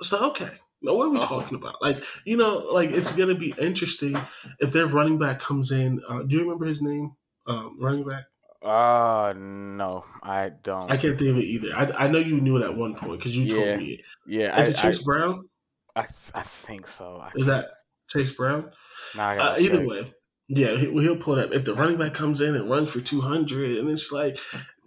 it's 0.00 0.12
like, 0.12 0.22
okay. 0.22 0.50
Now, 0.82 0.94
what 0.94 1.06
are 1.06 1.10
we 1.10 1.18
oh. 1.18 1.22
talking 1.22 1.56
about? 1.56 1.76
Like, 1.80 2.02
you 2.24 2.36
know, 2.36 2.66
like 2.72 2.90
it's 2.90 3.14
going 3.14 3.28
to 3.28 3.36
be 3.36 3.54
interesting 3.58 4.16
if 4.58 4.72
their 4.72 4.86
running 4.86 5.18
back 5.18 5.38
comes 5.38 5.70
in. 5.70 6.00
Uh, 6.08 6.22
do 6.22 6.34
you 6.34 6.42
remember 6.42 6.66
his 6.66 6.82
name? 6.82 7.12
Um, 7.46 7.76
running 7.80 8.04
back? 8.04 8.24
Uh 8.64 9.34
no, 9.36 10.06
I 10.22 10.50
don't. 10.62 10.90
I 10.90 10.96
can't 10.96 11.18
think 11.18 11.30
of 11.30 11.36
it 11.36 11.44
either. 11.44 11.68
I, 11.76 12.04
I 12.04 12.08
know 12.08 12.18
you 12.18 12.40
knew 12.40 12.56
it 12.56 12.62
at 12.62 12.74
one 12.74 12.94
point 12.94 13.18
because 13.18 13.36
you 13.36 13.44
yeah, 13.44 13.64
told 13.64 13.78
me 13.78 13.92
it. 13.92 14.00
Yeah, 14.26 14.58
is 14.58 14.68
I, 14.68 14.70
it 14.70 14.76
Chase 14.76 15.00
I, 15.00 15.04
Brown? 15.04 15.48
I 15.94 16.06
I 16.34 16.42
think 16.42 16.86
so. 16.86 17.18
I 17.22 17.30
is 17.34 17.44
that 17.44 17.66
Chase 18.08 18.32
Brown? 18.32 18.70
Nah, 19.14 19.32
uh, 19.32 19.56
either 19.58 19.86
way, 19.86 20.14
yeah, 20.48 20.76
he, 20.76 20.90
he'll 20.90 21.18
pull 21.18 21.38
it 21.38 21.44
up. 21.44 21.52
If 21.52 21.64
the 21.64 21.74
running 21.74 21.98
back 21.98 22.14
comes 22.14 22.40
in 22.40 22.54
and 22.54 22.70
runs 22.70 22.90
for 22.90 23.00
two 23.00 23.20
hundred, 23.20 23.76
and 23.76 23.90
it's 23.90 24.10
like 24.10 24.38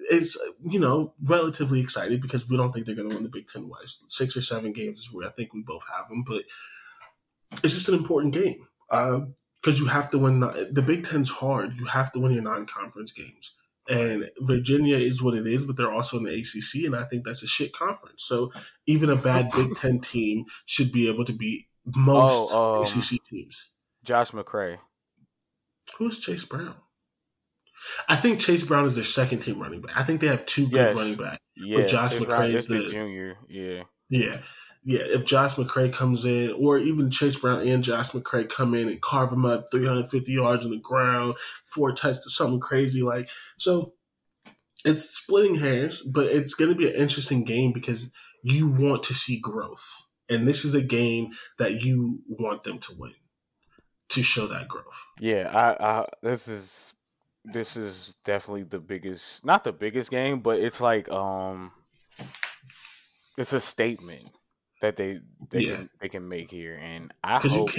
it's 0.10 0.38
you 0.66 0.80
know 0.80 1.14
relatively 1.22 1.80
excited 1.80 2.20
because 2.20 2.50
we 2.50 2.58
don't 2.58 2.72
think 2.72 2.88
they're 2.88 2.96
going 2.96 3.10
to 3.10 3.16
win 3.16 3.24
the 3.24 3.30
Big 3.30 3.48
Ten 3.48 3.70
West. 3.70 4.12
Six 4.12 4.36
or 4.36 4.42
seven 4.42 4.74
games 4.74 5.00
is 5.00 5.14
where 5.14 5.28
I 5.28 5.32
think 5.32 5.54
we 5.54 5.62
both 5.62 5.84
have 5.96 6.10
them, 6.10 6.24
but 6.26 6.44
it's 7.64 7.76
just 7.76 7.90
an 7.90 7.96
important 7.96 8.34
game 8.34 8.66
because 8.90 9.80
uh, 9.80 9.84
you 9.84 9.86
have 9.86 10.10
to 10.12 10.18
win. 10.18 10.40
The 10.40 10.84
Big 10.86 11.04
Ten's 11.04 11.30
hard. 11.30 11.76
You 11.76 11.86
have 11.86 12.12
to 12.14 12.20
win 12.20 12.32
your 12.32 12.42
non-conference 12.44 13.12
games. 13.12 13.54
And 13.90 14.26
Virginia 14.40 14.98
is 14.98 15.22
what 15.22 15.34
it 15.34 15.48
is, 15.48 15.66
but 15.66 15.78
they're 15.78 15.92
also 15.92 16.18
in 16.18 16.24
the 16.24 16.34
ACC, 16.34 16.86
and 16.86 16.96
I 16.96 17.06
think 17.06 17.24
that's 17.24 17.44
a 17.44 17.48
shit 17.48 17.74
conference. 17.74 18.24
So 18.24 18.52
even 18.86 19.10
a 19.10 19.16
bad 19.16 19.50
Big 19.56 19.76
Ten 19.76 20.00
team 20.00 20.46
should 20.66 20.92
be 20.92 21.10
able 21.10 21.26
to 21.26 21.34
beat 21.34 21.68
most 21.86 22.52
oh, 22.54 22.78
um, 22.78 22.82
ACC 22.82 23.24
teams. 23.24 23.72
Josh 24.04 24.32
McCray. 24.32 24.78
Who's 25.98 26.20
Chase 26.20 26.46
Brown? 26.46 26.76
I 28.10 28.16
think 28.18 28.40
Chase 28.40 28.64
Brown 28.64 28.86
is 28.86 28.96
their 28.96 29.04
second 29.04 29.40
team 29.40 29.62
running 29.62 29.82
back. 29.82 29.92
I 29.96 30.04
think 30.04 30.20
they 30.20 30.28
have 30.28 30.46
two 30.46 30.66
good 30.66 30.88
yes. 30.88 30.96
running 30.96 31.16
backs. 31.16 31.40
Yeah, 31.56 31.86
Josh 31.86 32.14
Chase 32.14 32.24
McCray 32.24 32.54
is 32.54 32.68
the 32.68 32.86
junior. 32.88 33.38
Yeah, 33.48 33.84
yeah 34.10 34.40
yeah, 34.88 35.02
if 35.04 35.26
Josh 35.26 35.56
McCray 35.56 35.92
comes 35.92 36.24
in, 36.24 36.54
or 36.54 36.78
even 36.78 37.12
Chase 37.12 37.36
Brown 37.36 37.68
and 37.68 37.84
Josh 37.84 38.12
McCray 38.12 38.48
come 38.48 38.74
in 38.74 38.88
and 38.88 39.02
carve 39.02 39.34
him 39.34 39.44
up 39.44 39.68
350 39.70 40.32
yards 40.32 40.64
on 40.64 40.72
the 40.72 40.78
ground, 40.78 41.36
four 41.66 41.92
touchdowns, 41.92 42.34
something 42.34 42.62
crazy 42.62 43.04
like 43.04 43.30
so. 43.58 43.94
It's 44.86 45.04
splitting 45.04 45.56
hairs, 45.56 46.02
but 46.02 46.28
it's 46.28 46.54
going 46.54 46.72
to 46.72 46.78
be 46.78 46.88
an 46.88 46.96
interesting 46.96 47.44
game 47.44 47.74
because 47.74 48.14
you 48.44 48.70
want 48.70 49.04
to 49.04 49.14
see 49.14 49.42
growth, 49.42 49.86
and 50.30 50.48
this 50.48 50.64
is 50.64 50.74
a 50.74 50.82
game 50.82 51.32
that 51.58 51.82
you 51.82 52.22
want 52.30 52.64
them 52.64 52.80
to 52.80 52.96
win 52.98 53.16
to 54.10 54.24
show 54.24 54.48
that 54.48 54.70
growth. 54.70 55.04
Yeah, 55.20 55.52
I, 55.54 55.86
I 55.86 56.06
this 56.24 56.48
is 56.48 56.94
this 57.44 57.76
is 57.76 58.16
definitely 58.24 58.64
the 58.64 58.80
biggest, 58.80 59.44
not 59.44 59.66
the 59.66 59.74
biggest 59.74 60.12
game, 60.12 60.40
but 60.40 60.62
it's 60.62 60.80
like 60.80 61.10
um, 61.10 61.74
it's 63.38 63.52
a 63.52 63.60
statement 63.60 64.30
that 64.82 64.96
they 64.96 65.20
they 65.50 65.62
yeah. 65.62 65.76
can, 65.76 65.90
they 66.02 66.10
can 66.10 66.28
make 66.28 66.52
here, 66.52 66.76
and 66.76 67.12
I 67.24 67.40
hope. 67.40 67.72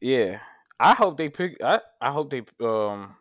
Yeah, 0.00 0.38
I 0.78 0.94
hope 0.94 1.16
they 1.16 1.28
pick. 1.28 1.56
I 1.62 1.80
I 2.00 2.10
hope 2.10 2.30
they 2.30 2.42
um 2.64 3.16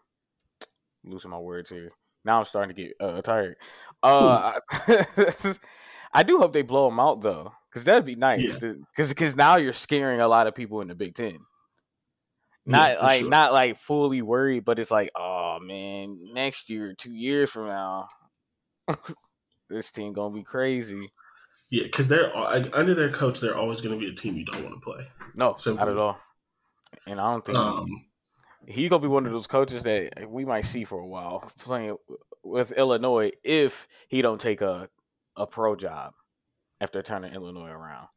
losing 1.03 1.31
my 1.31 1.39
words 1.39 1.69
here. 1.69 1.91
Now 2.25 2.39
I'm 2.39 2.45
starting 2.45 2.75
to 2.75 2.81
get 2.81 2.93
uh, 2.99 3.21
tired. 3.21 3.57
Uh, 4.01 4.59
I, 4.69 5.35
I, 6.13 6.23
do 6.23 6.37
hope 6.37 6.53
they 6.53 6.61
blow 6.61 6.89
them 6.89 6.99
out 6.99 7.21
though, 7.21 7.53
because 7.69 7.83
that'd 7.83 8.05
be 8.05 8.15
nice. 8.15 8.55
Because 8.55 8.77
yeah. 8.97 9.05
because 9.07 9.35
now 9.35 9.57
you're 9.57 9.73
scaring 9.73 10.21
a 10.21 10.27
lot 10.27 10.47
of 10.47 10.55
people 10.55 10.81
in 10.81 10.87
the 10.87 10.95
Big 10.95 11.15
Ten. 11.15 11.39
Not 12.65 12.91
yeah, 12.91 13.01
like 13.01 13.19
sure. 13.21 13.29
not 13.29 13.51
like 13.51 13.77
fully 13.77 14.21
worried, 14.21 14.63
but 14.63 14.79
it's 14.79 14.91
like, 14.91 15.11
oh 15.17 15.59
man, 15.61 16.33
next 16.33 16.69
year, 16.69 16.93
two 16.97 17.13
years 17.13 17.49
from 17.49 17.67
now, 17.67 18.07
this 19.69 19.91
team 19.91 20.13
gonna 20.13 20.33
be 20.33 20.43
crazy. 20.43 21.11
Yeah, 21.73 21.85
because 21.85 22.07
they're 22.07 22.31
under 22.37 22.93
their 22.93 23.09
coach, 23.09 23.39
they're 23.39 23.57
always 23.57 23.81
going 23.81 23.99
to 23.99 23.99
be 23.99 24.07
a 24.07 24.13
team 24.13 24.37
you 24.37 24.45
don't 24.45 24.63
want 24.63 24.75
to 24.75 24.79
play. 24.79 25.07
No, 25.33 25.55
Simply. 25.57 25.83
not 25.83 25.91
at 25.91 25.97
all. 25.97 26.19
And 27.07 27.19
I 27.19 27.31
don't 27.31 27.43
think 27.43 27.57
um, 27.57 28.05
he's 28.67 28.91
gonna 28.91 29.01
be 29.01 29.07
one 29.07 29.25
of 29.25 29.31
those 29.31 29.47
coaches 29.47 29.81
that 29.81 30.29
we 30.29 30.45
might 30.45 30.65
see 30.65 30.83
for 30.83 30.99
a 30.99 31.07
while 31.07 31.51
playing 31.57 31.97
with 32.43 32.73
Illinois 32.73 33.31
if 33.43 33.87
he 34.07 34.21
don't 34.21 34.39
take 34.39 34.61
a 34.61 34.87
a 35.35 35.47
pro 35.47 35.75
job 35.75 36.13
after 36.79 37.01
turning 37.01 37.33
Illinois 37.33 37.71
around. 37.71 38.07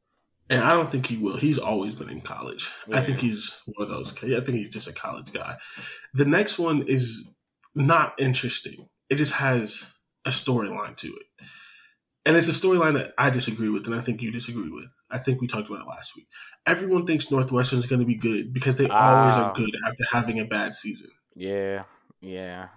And 0.51 0.62
I 0.62 0.74
don't 0.74 0.91
think 0.93 1.07
he 1.07 1.16
will. 1.16 1.39
He's 1.39 1.59
always 1.59 1.95
been 1.95 2.11
in 2.11 2.20
college. 2.20 2.70
Yeah. 2.87 2.99
I 2.99 3.01
think 3.01 3.20
he's 3.20 3.62
one 3.65 3.89
of 3.89 3.89
those. 3.89 4.12
I 4.23 4.45
think 4.45 4.59
he's 4.59 4.69
just 4.69 4.87
a 4.87 4.93
college 4.93 5.33
guy. 5.33 5.57
The 6.12 6.27
next 6.27 6.59
one 6.59 6.83
is 6.83 7.31
not 7.74 8.12
interesting. 8.19 8.91
It 9.09 9.15
just 9.15 9.33
has 9.33 9.95
a 10.27 10.31
storyline 10.31 10.95
to 10.99 11.09
it 11.09 11.47
and 12.27 12.36
it's 12.36 12.48
a 12.48 12.51
storyline 12.51 12.94
that 12.94 13.15
I 13.16 13.31
disagree 13.31 13.70
with, 13.70 13.86
and 13.86 13.94
I 13.94 14.01
think 14.01 14.20
you 14.20 14.32
disagree 14.32 14.69
with. 14.69 14.90
I 15.11 15.19
think 15.19 15.40
we 15.40 15.47
talked 15.47 15.69
about 15.69 15.82
it 15.82 15.89
last 15.89 16.16
week. 16.16 16.27
Everyone 16.66 17.07
thinks 17.07 17.31
Northwestern 17.31 17.78
is 17.78 17.86
going 17.86 18.01
to 18.01 18.07
be 18.07 18.16
good 18.16 18.53
because 18.53 18.77
they 18.77 18.89
always 18.89 19.36
are 19.36 19.51
ah. 19.51 19.53
good 19.53 19.74
after 19.86 20.05
having 20.11 20.40
a 20.40 20.44
bad 20.44 20.74
season. 20.74 21.11
Yeah, 21.36 21.85
yeah, 22.20 22.69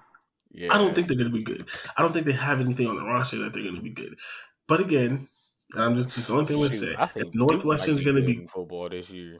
yeah. 0.51 0.71
I 0.71 0.77
don't 0.77 0.93
think 0.93 1.07
they're 1.07 1.17
going 1.17 1.31
to 1.31 1.35
be 1.35 1.43
good. 1.43 1.67
I 1.97 2.03
don't 2.03 2.13
think 2.13 2.27
they 2.27 2.33
have 2.33 2.59
anything 2.59 2.87
on 2.87 2.95
the 2.95 3.03
roster 3.03 3.39
that 3.39 3.53
they're 3.53 3.63
going 3.63 3.75
to 3.75 3.81
be 3.81 3.89
good. 3.89 4.15
But 4.67 4.81
again, 4.81 5.27
I'm 5.75 5.95
just, 5.95 6.11
just 6.11 6.27
the 6.27 6.33
only 6.33 6.45
thing 6.45 6.57
I 6.57 6.59
would 6.59 6.73
say. 6.73 6.95
If 7.15 7.33
Northwestern 7.33 7.95
is 7.95 8.01
going 8.01 8.17
to 8.17 8.21
be 8.21 8.45
football 8.45 8.87
this 8.87 9.09
year, 9.09 9.39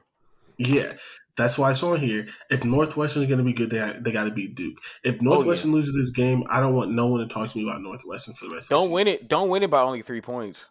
yeah, 0.59 0.93
that's 1.37 1.57
why 1.57 1.71
it's 1.71 1.81
on 1.81 1.97
here. 1.97 2.27
If 2.51 2.65
Northwestern 2.65 3.23
is 3.23 3.29
going 3.29 3.39
to 3.39 3.45
be 3.45 3.53
good, 3.53 3.69
they 3.69 3.97
they 4.01 4.11
got 4.11 4.25
to 4.25 4.31
beat 4.31 4.55
Duke. 4.55 4.77
If 5.03 5.21
Northwestern 5.21 5.71
oh, 5.71 5.73
yeah. 5.73 5.77
loses 5.77 5.95
this 5.95 6.09
game, 6.11 6.43
I 6.49 6.59
don't 6.59 6.75
want 6.75 6.91
no 6.91 7.07
one 7.07 7.21
to 7.21 7.27
talk 7.27 7.49
to 7.49 7.57
me 7.57 7.63
about 7.63 7.81
Northwestern 7.81 8.33
for 8.33 8.45
the 8.45 8.55
rest. 8.55 8.69
Don't 8.69 8.91
win 8.91 9.07
it. 9.07 9.29
Don't 9.29 9.49
win 9.49 9.63
it 9.63 9.71
by 9.71 9.81
only 9.81 10.01
three 10.01 10.21
points. 10.21 10.69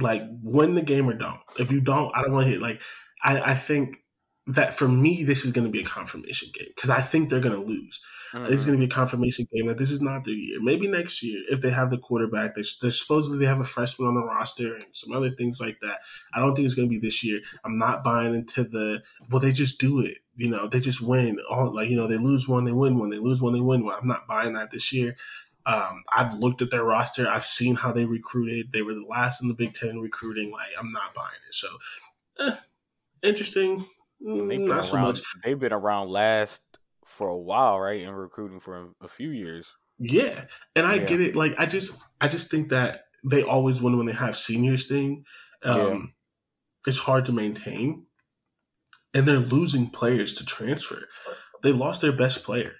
Like 0.00 0.22
win 0.42 0.74
the 0.74 0.82
game 0.82 1.08
or 1.08 1.14
don't. 1.14 1.38
If 1.58 1.70
you 1.70 1.80
don't, 1.80 2.10
I 2.14 2.22
don't 2.22 2.32
want 2.32 2.46
to 2.46 2.50
hit. 2.50 2.60
Like 2.60 2.82
I, 3.22 3.52
I 3.52 3.54
think 3.54 3.98
that 4.46 4.74
for 4.74 4.86
me, 4.86 5.22
this 5.22 5.44
is 5.44 5.52
going 5.52 5.66
to 5.66 5.70
be 5.70 5.80
a 5.80 5.84
confirmation 5.84 6.50
game 6.52 6.68
because 6.74 6.90
I 6.90 7.00
think 7.00 7.30
they're 7.30 7.40
going 7.40 7.58
to 7.58 7.66
lose. 7.66 8.02
Mm-hmm. 8.32 8.52
It's 8.52 8.66
going 8.66 8.78
to 8.78 8.86
be 8.86 8.90
a 8.90 8.94
confirmation 8.94 9.46
game 9.54 9.66
that 9.68 9.78
this 9.78 9.90
is 9.90 10.02
not 10.02 10.24
their 10.24 10.34
year. 10.34 10.60
Maybe 10.60 10.86
next 10.86 11.22
year, 11.22 11.42
if 11.48 11.62
they 11.62 11.70
have 11.70 11.90
the 11.90 11.98
quarterback, 11.98 12.54
they're, 12.54 12.64
they're 12.82 12.90
supposedly 12.90 13.38
they 13.38 13.46
have 13.46 13.60
a 13.60 13.64
freshman 13.64 14.08
on 14.08 14.14
the 14.14 14.24
roster 14.24 14.74
and 14.74 14.84
some 14.92 15.16
other 15.16 15.30
things 15.30 15.60
like 15.60 15.80
that. 15.80 16.00
I 16.34 16.40
don't 16.40 16.54
think 16.54 16.66
it's 16.66 16.74
going 16.74 16.88
to 16.88 16.92
be 16.92 16.98
this 16.98 17.24
year. 17.24 17.40
I'm 17.64 17.78
not 17.78 18.04
buying 18.04 18.34
into 18.34 18.64
the 18.64 19.02
well, 19.30 19.40
they 19.40 19.52
just 19.52 19.80
do 19.80 20.00
it. 20.00 20.18
You 20.36 20.50
know, 20.50 20.68
they 20.68 20.80
just 20.80 21.00
win. 21.00 21.38
All 21.48 21.74
like 21.74 21.88
you 21.88 21.96
know, 21.96 22.06
they 22.06 22.18
lose 22.18 22.46
one, 22.46 22.64
they 22.64 22.72
win 22.72 22.98
one. 22.98 23.08
They 23.08 23.18
lose 23.18 23.40
one, 23.40 23.54
they 23.54 23.60
win 23.60 23.84
one. 23.84 23.96
I'm 23.98 24.08
not 24.08 24.26
buying 24.26 24.54
that 24.54 24.70
this 24.70 24.92
year. 24.92 25.16
Um, 25.64 26.02
I've 26.14 26.34
looked 26.34 26.60
at 26.60 26.70
their 26.70 26.84
roster. 26.84 27.26
I've 27.26 27.46
seen 27.46 27.76
how 27.76 27.92
they 27.92 28.04
recruited. 28.04 28.72
They 28.72 28.82
were 28.82 28.92
the 28.92 29.06
last 29.08 29.40
in 29.40 29.48
the 29.48 29.54
Big 29.54 29.72
Ten 29.72 30.00
recruiting. 30.00 30.50
Like 30.50 30.68
I'm 30.78 30.92
not 30.92 31.14
buying 31.14 31.30
it. 31.48 31.54
So 31.54 31.68
eh, 32.40 32.56
interesting 33.22 33.86
They've 34.24 34.48
been 34.48 34.64
Not 34.64 34.76
around, 34.76 34.84
so 34.84 34.98
much. 34.98 35.22
They've 35.44 35.58
been 35.58 35.72
around 35.72 36.08
last 36.08 36.62
for 37.04 37.28
a 37.28 37.36
while, 37.36 37.78
right? 37.78 38.00
And 38.00 38.16
recruiting 38.16 38.58
for 38.58 38.90
a 39.02 39.08
few 39.08 39.30
years. 39.30 39.74
Yeah, 39.98 40.46
and 40.74 40.86
I 40.86 40.94
yeah. 40.94 41.04
get 41.04 41.20
it. 41.20 41.36
Like 41.36 41.54
I 41.58 41.66
just, 41.66 41.94
I 42.20 42.28
just 42.28 42.50
think 42.50 42.70
that 42.70 43.02
they 43.22 43.42
always 43.42 43.82
win 43.82 43.96
when 43.98 44.06
they 44.06 44.12
have 44.12 44.36
seniors 44.36 44.86
thing. 44.86 45.24
Um, 45.62 45.78
yeah. 45.78 45.98
It's 46.86 46.98
hard 46.98 47.26
to 47.26 47.32
maintain, 47.32 48.06
and 49.12 49.28
they're 49.28 49.38
losing 49.38 49.90
players 49.90 50.32
to 50.34 50.46
transfer. 50.46 51.06
They 51.62 51.72
lost 51.72 52.00
their 52.00 52.12
best 52.12 52.44
player 52.44 52.72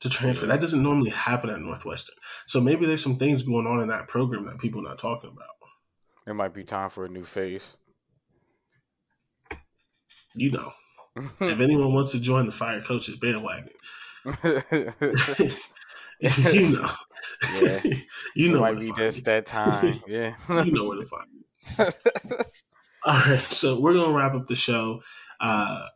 to 0.00 0.10
transfer. 0.10 0.46
That 0.46 0.60
doesn't 0.60 0.82
normally 0.82 1.10
happen 1.10 1.50
at 1.50 1.60
Northwestern. 1.60 2.16
So 2.46 2.60
maybe 2.60 2.86
there's 2.86 3.02
some 3.02 3.16
things 3.16 3.42
going 3.42 3.66
on 3.66 3.80
in 3.80 3.88
that 3.88 4.08
program 4.08 4.46
that 4.46 4.58
people 4.58 4.80
are 4.80 4.90
not 4.90 4.98
talking 4.98 5.30
about. 5.30 5.48
It 6.26 6.34
might 6.34 6.54
be 6.54 6.64
time 6.64 6.90
for 6.90 7.04
a 7.04 7.08
new 7.08 7.24
face. 7.24 7.76
You 10.34 10.50
know 10.50 10.72
if 11.16 11.60
anyone 11.60 11.92
wants 11.92 12.12
to 12.12 12.20
join 12.20 12.46
the 12.46 12.52
fire 12.52 12.80
coaches 12.80 13.16
bandwagon, 13.16 13.72
you 16.20 16.70
know, 16.70 16.88
yeah, 17.60 17.80
you 18.36 18.48
know, 18.50 18.64
it 18.64 18.74
might 18.74 18.78
be 18.78 18.92
just 18.92 19.24
that 19.24 19.46
time. 19.46 20.00
Yeah, 20.06 20.34
you 20.48 20.72
know 20.72 20.84
where 20.86 20.98
to 20.98 21.04
find 21.04 21.28
me. 21.32 21.44
All 23.04 23.20
right, 23.20 23.40
so 23.40 23.80
we're 23.80 23.94
gonna 23.94 24.12
wrap 24.12 24.34
up 24.34 24.46
the 24.46 24.54
show 24.54 25.02
uh, 25.40 25.86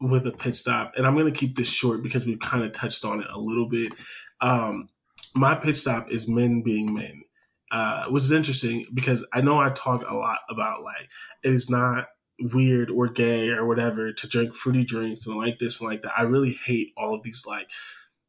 with 0.00 0.26
a 0.26 0.32
pit 0.32 0.56
stop, 0.56 0.94
and 0.96 1.06
I'm 1.06 1.16
gonna 1.16 1.30
keep 1.30 1.56
this 1.56 1.68
short 1.68 2.02
because 2.02 2.26
we've 2.26 2.40
kind 2.40 2.64
of 2.64 2.72
touched 2.72 3.04
on 3.04 3.20
it 3.20 3.26
a 3.30 3.38
little 3.38 3.68
bit. 3.68 3.92
Um, 4.40 4.88
my 5.34 5.54
pit 5.54 5.76
stop 5.76 6.10
is 6.10 6.28
men 6.28 6.62
being 6.62 6.94
men. 6.94 7.22
Uh, 7.70 8.06
which 8.06 8.22
is 8.22 8.30
interesting 8.30 8.86
because 8.94 9.26
I 9.32 9.40
know 9.40 9.58
I 9.58 9.70
talk 9.70 10.08
a 10.08 10.14
lot 10.14 10.38
about 10.48 10.84
like 10.84 11.08
it 11.42 11.52
is 11.52 11.68
not 11.68 12.06
weird 12.40 12.90
or 12.90 13.08
gay 13.08 13.50
or 13.50 13.66
whatever 13.66 14.12
to 14.12 14.28
drink 14.28 14.54
fruity 14.54 14.84
drinks 14.84 15.26
and 15.26 15.36
like 15.36 15.58
this 15.58 15.80
and 15.80 15.88
like 15.88 16.02
that. 16.02 16.12
I 16.16 16.22
really 16.22 16.52
hate 16.52 16.92
all 16.96 17.14
of 17.14 17.22
these 17.22 17.44
like 17.46 17.68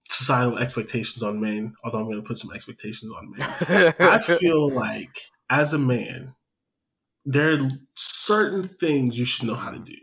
societal 0.10 0.57
expectations 0.57 1.23
on 1.23 1.40
men, 1.40 1.73
although 1.84 1.99
I'm 1.99 2.06
going 2.06 2.22
to 2.22 2.27
put 2.27 2.38
some 2.38 2.53
expectations 2.53 3.11
on 3.11 3.32
men. 3.32 3.53
I 3.99 4.19
feel 4.19 4.69
like 4.69 5.18
as 5.49 5.73
a 5.73 5.80
man, 5.80 6.36
there 7.26 7.53
are 7.53 7.69
certain 7.95 8.68
things 8.68 9.18
you 9.18 9.26
should 9.26 9.48
know 9.48 9.56
how 9.56 9.72
to 9.72 9.80
do. 9.80 9.95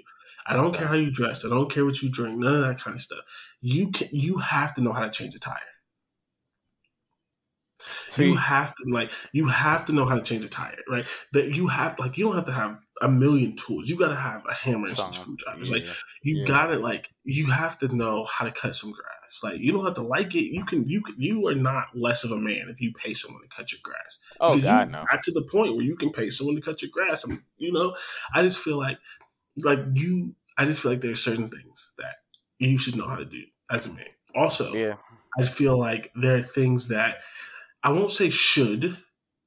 I 0.46 0.56
don't 0.56 0.74
care 0.74 0.88
how 0.88 0.94
you 0.94 1.10
dress. 1.10 1.44
I 1.44 1.48
don't 1.48 1.70
care 1.70 1.84
what 1.84 2.02
you 2.02 2.10
drink. 2.10 2.36
None 2.38 2.56
of 2.56 2.62
that 2.62 2.80
kind 2.80 2.94
of 2.94 3.00
stuff. 3.00 3.20
You 3.60 3.92
can. 3.92 4.08
You 4.10 4.38
have 4.38 4.74
to 4.74 4.80
know 4.80 4.92
how 4.92 5.02
to 5.04 5.10
change 5.10 5.34
a 5.36 5.38
tire. 5.38 5.58
See, 8.10 8.26
you 8.26 8.36
have 8.36 8.74
to 8.74 8.84
like. 8.90 9.10
You 9.32 9.46
have 9.46 9.84
to 9.86 9.92
know 9.92 10.04
how 10.04 10.16
to 10.16 10.22
change 10.22 10.44
a 10.44 10.48
tire, 10.48 10.78
right? 10.88 11.06
That 11.32 11.54
you 11.54 11.68
have 11.68 11.96
like. 11.98 12.18
You 12.18 12.26
don't 12.26 12.34
have 12.34 12.46
to 12.46 12.52
have 12.52 12.78
a 13.02 13.08
million 13.08 13.56
tools. 13.56 13.90
You 13.90 13.98
got 13.98 14.08
to 14.08 14.16
have 14.16 14.46
a 14.48 14.54
hammer 14.54 14.86
and 14.86 14.96
some 14.96 15.12
screwdrivers. 15.12 15.68
Yeah, 15.68 15.76
like 15.76 15.86
you 16.22 16.38
yeah. 16.38 16.46
got 16.46 16.66
to 16.66 16.78
like 16.78 17.10
you 17.24 17.50
have 17.50 17.78
to 17.80 17.94
know 17.94 18.24
how 18.24 18.44
to 18.44 18.52
cut 18.52 18.74
some 18.74 18.92
grass. 18.92 19.40
Like 19.42 19.58
you 19.58 19.72
don't 19.72 19.84
have 19.84 19.94
to 19.94 20.02
like 20.02 20.34
it. 20.34 20.54
You 20.54 20.64
can 20.64 20.88
you 20.88 21.02
can, 21.02 21.16
you 21.18 21.46
are 21.48 21.54
not 21.54 21.86
less 21.94 22.22
of 22.22 22.30
a 22.30 22.36
man 22.36 22.68
if 22.70 22.80
you 22.80 22.92
pay 22.92 23.12
someone 23.12 23.42
to 23.42 23.48
cut 23.48 23.72
your 23.72 23.80
grass. 23.82 24.20
Oh 24.40 24.54
because 24.54 24.64
God, 24.64 24.86
you 24.86 24.92
no. 24.92 25.04
Got 25.10 25.22
to 25.24 25.32
the 25.32 25.42
point 25.42 25.74
where 25.74 25.84
you 25.84 25.96
can 25.96 26.10
pay 26.10 26.30
someone 26.30 26.54
to 26.54 26.62
cut 26.62 26.80
your 26.80 26.92
grass. 26.92 27.24
I 27.26 27.30
mean, 27.30 27.42
you 27.58 27.72
know, 27.72 27.96
I 28.32 28.42
just 28.42 28.58
feel 28.58 28.78
like 28.78 28.98
like 29.56 29.80
you. 29.94 30.34
I 30.56 30.64
just 30.64 30.80
feel 30.80 30.92
like 30.92 31.00
there 31.00 31.10
are 31.10 31.16
certain 31.16 31.48
things 31.48 31.92
that 31.98 32.16
you 32.58 32.78
should 32.78 32.96
know 32.96 33.08
how 33.08 33.16
to 33.16 33.24
do 33.24 33.42
as 33.70 33.86
a 33.86 33.92
man. 33.92 34.06
Also, 34.36 34.72
yeah, 34.74 34.94
I 35.38 35.44
feel 35.44 35.76
like 35.76 36.12
there 36.14 36.36
are 36.36 36.42
things 36.42 36.88
that 36.88 37.18
I 37.82 37.90
won't 37.90 38.12
say 38.12 38.30
should 38.30 38.96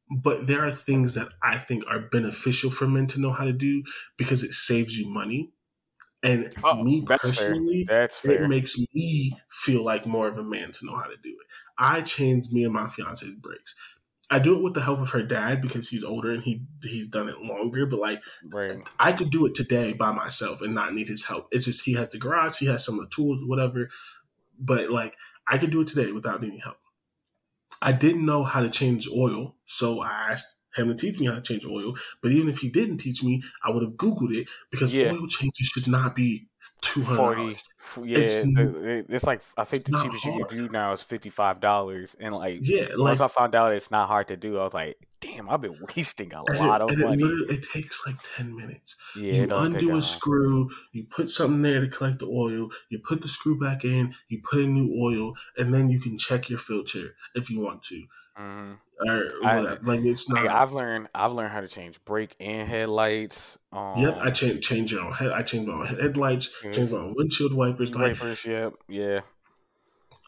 but 0.10 0.48
there 0.48 0.66
are 0.66 0.72
things 0.72 1.16
that 1.16 1.30
I 1.42 1.58
think 1.58 1.84
are 1.88 2.00
beneficial 2.00 2.70
for 2.70 2.88
men 2.88 3.08
to 3.08 3.20
know 3.20 3.32
how 3.32 3.44
to 3.44 3.54
do 3.54 3.84
because 4.18 4.44
it 4.44 4.54
saves 4.54 4.98
you 4.98 5.10
money. 5.10 5.52
And 6.24 6.54
oh, 6.64 6.84
me 6.84 7.06
personally, 7.06 7.86
fair. 7.86 8.00
That's 8.00 8.20
fair. 8.20 8.44
it 8.44 8.48
makes 8.48 8.78
me 8.94 9.38
feel 9.50 9.84
like 9.84 10.08
more 10.08 10.28
of 10.28 10.38
a 10.38 10.44
man 10.44 10.72
to 10.72 10.86
know 10.86 10.96
how 10.96 11.06
to 11.06 11.18
do 11.24 11.30
it. 11.30 11.48
I 11.78 12.02
changed 12.02 12.52
me 12.52 12.64
and 12.64 12.74
my 12.74 12.88
fiance's 12.88 13.36
brakes. 13.36 13.76
I 14.32 14.40
do 14.40 14.58
it 14.58 14.64
with 14.64 14.74
the 14.74 14.82
help 14.82 15.02
of 15.02 15.12
her 15.12 15.22
dad 15.22 15.62
because 15.62 15.88
he's 15.90 16.04
older 16.04 16.32
and 16.32 16.42
he 16.42 16.64
he's 16.82 17.08
done 17.08 17.30
it 17.30 17.42
longer. 17.42 17.86
But 17.86 18.00
like, 18.00 18.24
right. 18.52 18.80
I 19.00 19.12
could 19.12 19.30
do 19.30 19.46
it 19.46 19.54
today 19.54 19.94
by 19.94 20.12
myself 20.12 20.62
and 20.62 20.74
not 20.74 20.96
need 20.96 21.08
his 21.08 21.24
help. 21.24 21.48
It's 21.52 21.66
just 21.66 21.86
he 21.86 21.94
has 21.94 22.10
the 22.10 22.18
garage, 22.18 22.58
he 22.58 22.66
has 22.68 22.84
some 22.84 22.96
of 23.00 23.06
the 23.06 23.16
tools, 23.16 23.44
whatever. 23.46 23.90
But 24.60 24.90
like, 24.90 25.14
I 25.48 25.60
could 25.60 25.70
do 25.70 25.82
it 25.82 25.88
today 25.88 26.12
without 26.12 26.42
needing 26.42 26.60
help. 26.60 26.78
I 27.86 27.92
didn't 27.92 28.26
know 28.26 28.44
how 28.44 28.62
to 28.62 28.70
change 28.70 29.08
oil, 29.16 29.56
so 29.66 30.02
I 30.02 30.32
asked 30.32 30.56
him 30.76 30.88
to 30.88 30.96
teach 30.96 31.20
me 31.20 31.28
how 31.28 31.36
to 31.36 31.42
change 31.42 31.66
oil. 31.66 31.94
But 32.20 32.32
even 32.32 32.50
if 32.50 32.58
he 32.58 32.70
didn't 32.70 32.98
teach 32.98 33.24
me, 33.24 33.44
I 33.64 33.70
would 33.70 33.84
have 33.84 33.94
Googled 33.94 34.36
it 34.36 34.48
because 34.72 34.92
yeah. 34.92 35.12
oil 35.12 35.28
changes 35.28 35.68
should 35.68 35.88
not 35.88 36.16
be 36.16 36.48
two 36.82 37.04
hundred. 37.04 37.58
Yeah, 38.04 38.18
it's, 38.18 39.08
it's, 39.08 39.24
like 39.24 39.42
I 39.56 39.66
think 39.66 39.86
the 39.86 40.02
cheapest 40.02 40.24
hard. 40.24 40.40
you 40.40 40.46
can 40.46 40.58
do 40.58 40.70
now 40.70 40.94
is 40.94 41.04
fifty 41.04 41.30
five 41.30 41.60
dollars, 41.60 42.16
and 42.20 42.34
like 42.34 42.60
yeah, 42.64 42.88
once 42.96 43.22
I 43.22 43.28
found 43.28 43.54
out 43.54 43.72
it's 43.74 43.92
not 43.92 44.08
hard 44.08 44.30
to 44.30 44.38
do, 44.38 44.58
I 44.58 44.64
was 44.64 44.74
like, 44.74 44.98
damn, 45.26 45.50
I've 45.50 45.62
been 45.62 45.78
wasting 45.96 46.34
a 46.34 46.42
lot 46.54 46.82
it, 46.82 46.92
of 46.92 47.00
money. 47.00 47.24
It, 47.24 47.52
it, 47.52 47.66
takes 47.72 48.06
like 48.06 48.16
ten 48.36 48.56
minutes. 48.56 48.96
Yeah, 49.16 49.34
you 49.34 49.48
undo 49.52 49.98
a 49.98 50.02
screw, 50.02 50.70
you 50.92 51.06
put 51.06 51.30
something 51.30 51.62
there 51.62 51.82
to 51.82 51.88
collect 51.88 52.20
the 52.20 52.28
oil, 52.28 52.70
you 52.90 53.00
put 53.00 53.22
the 53.22 53.28
screw 53.28 53.60
back 53.60 53.84
in, 53.84 54.14
you 54.28 54.42
put 54.42 54.62
in 54.62 54.74
new 54.74 55.02
oil, 55.02 55.34
and 55.58 55.74
then 55.74 55.90
you 55.90 56.00
can 56.00 56.18
check 56.18 56.50
your 56.50 56.60
filter 56.60 57.16
if 57.34 57.50
you 57.50 57.60
want 57.60 57.84
to. 57.84 58.04
Mm-hmm. 58.40 58.74
Or 59.08 59.46
I, 59.46 59.60
like 59.82 60.02
it's 60.02 60.30
not. 60.30 60.48
I've 60.48 60.72
learned. 60.72 61.10
I've 61.14 61.34
learned 61.34 61.52
how 61.52 61.62
to 61.62 61.68
change 61.68 62.04
brake 62.06 62.36
and 62.40 62.68
headlights. 62.68 63.58
Um, 63.74 63.96
yep, 63.98 64.18
I 64.22 64.32
change 64.32 64.66
change 64.66 64.94
your 64.94 65.04
own 65.04 65.12
head. 65.12 65.32
I 65.32 65.42
change 65.42 65.68
my 65.68 65.74
own 65.74 65.86
headlights. 65.86 66.50
Mm-hmm. 66.50 66.72
Change 66.72 66.92
my 66.92 67.12
windshield 67.14 67.54
wipers. 67.54 67.94
Wipers. 67.94 68.46
Like, 68.46 68.56
yep. 68.56 68.74
Yeah. 68.88 69.20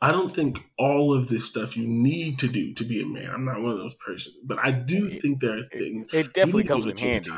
I 0.02 0.11
don't 0.11 0.30
think 0.30 0.60
all 0.78 1.15
of 1.15 1.28
this 1.28 1.45
stuff 1.45 1.76
you 1.76 1.88
need 1.88 2.40
to 2.40 2.48
do 2.48 2.74
to 2.76 2.84
be 2.84 3.02
a 3.02 3.06
man. 3.06 3.30
I'm 3.34 3.45
not 3.45 3.61
one 3.61 3.72
of 3.72 3.80
those 3.80 3.95
persons, 3.95 4.36
but 4.44 4.60
I 4.64 4.72
do 4.72 5.10
think 5.10 5.41
there 5.41 5.57
are 5.57 5.64
things. 5.64 6.07
It, 6.14 6.28
it 6.28 6.34
definitely 6.34 6.65
comes 6.65 6.88
in 6.88 6.95
handy. 6.95 7.32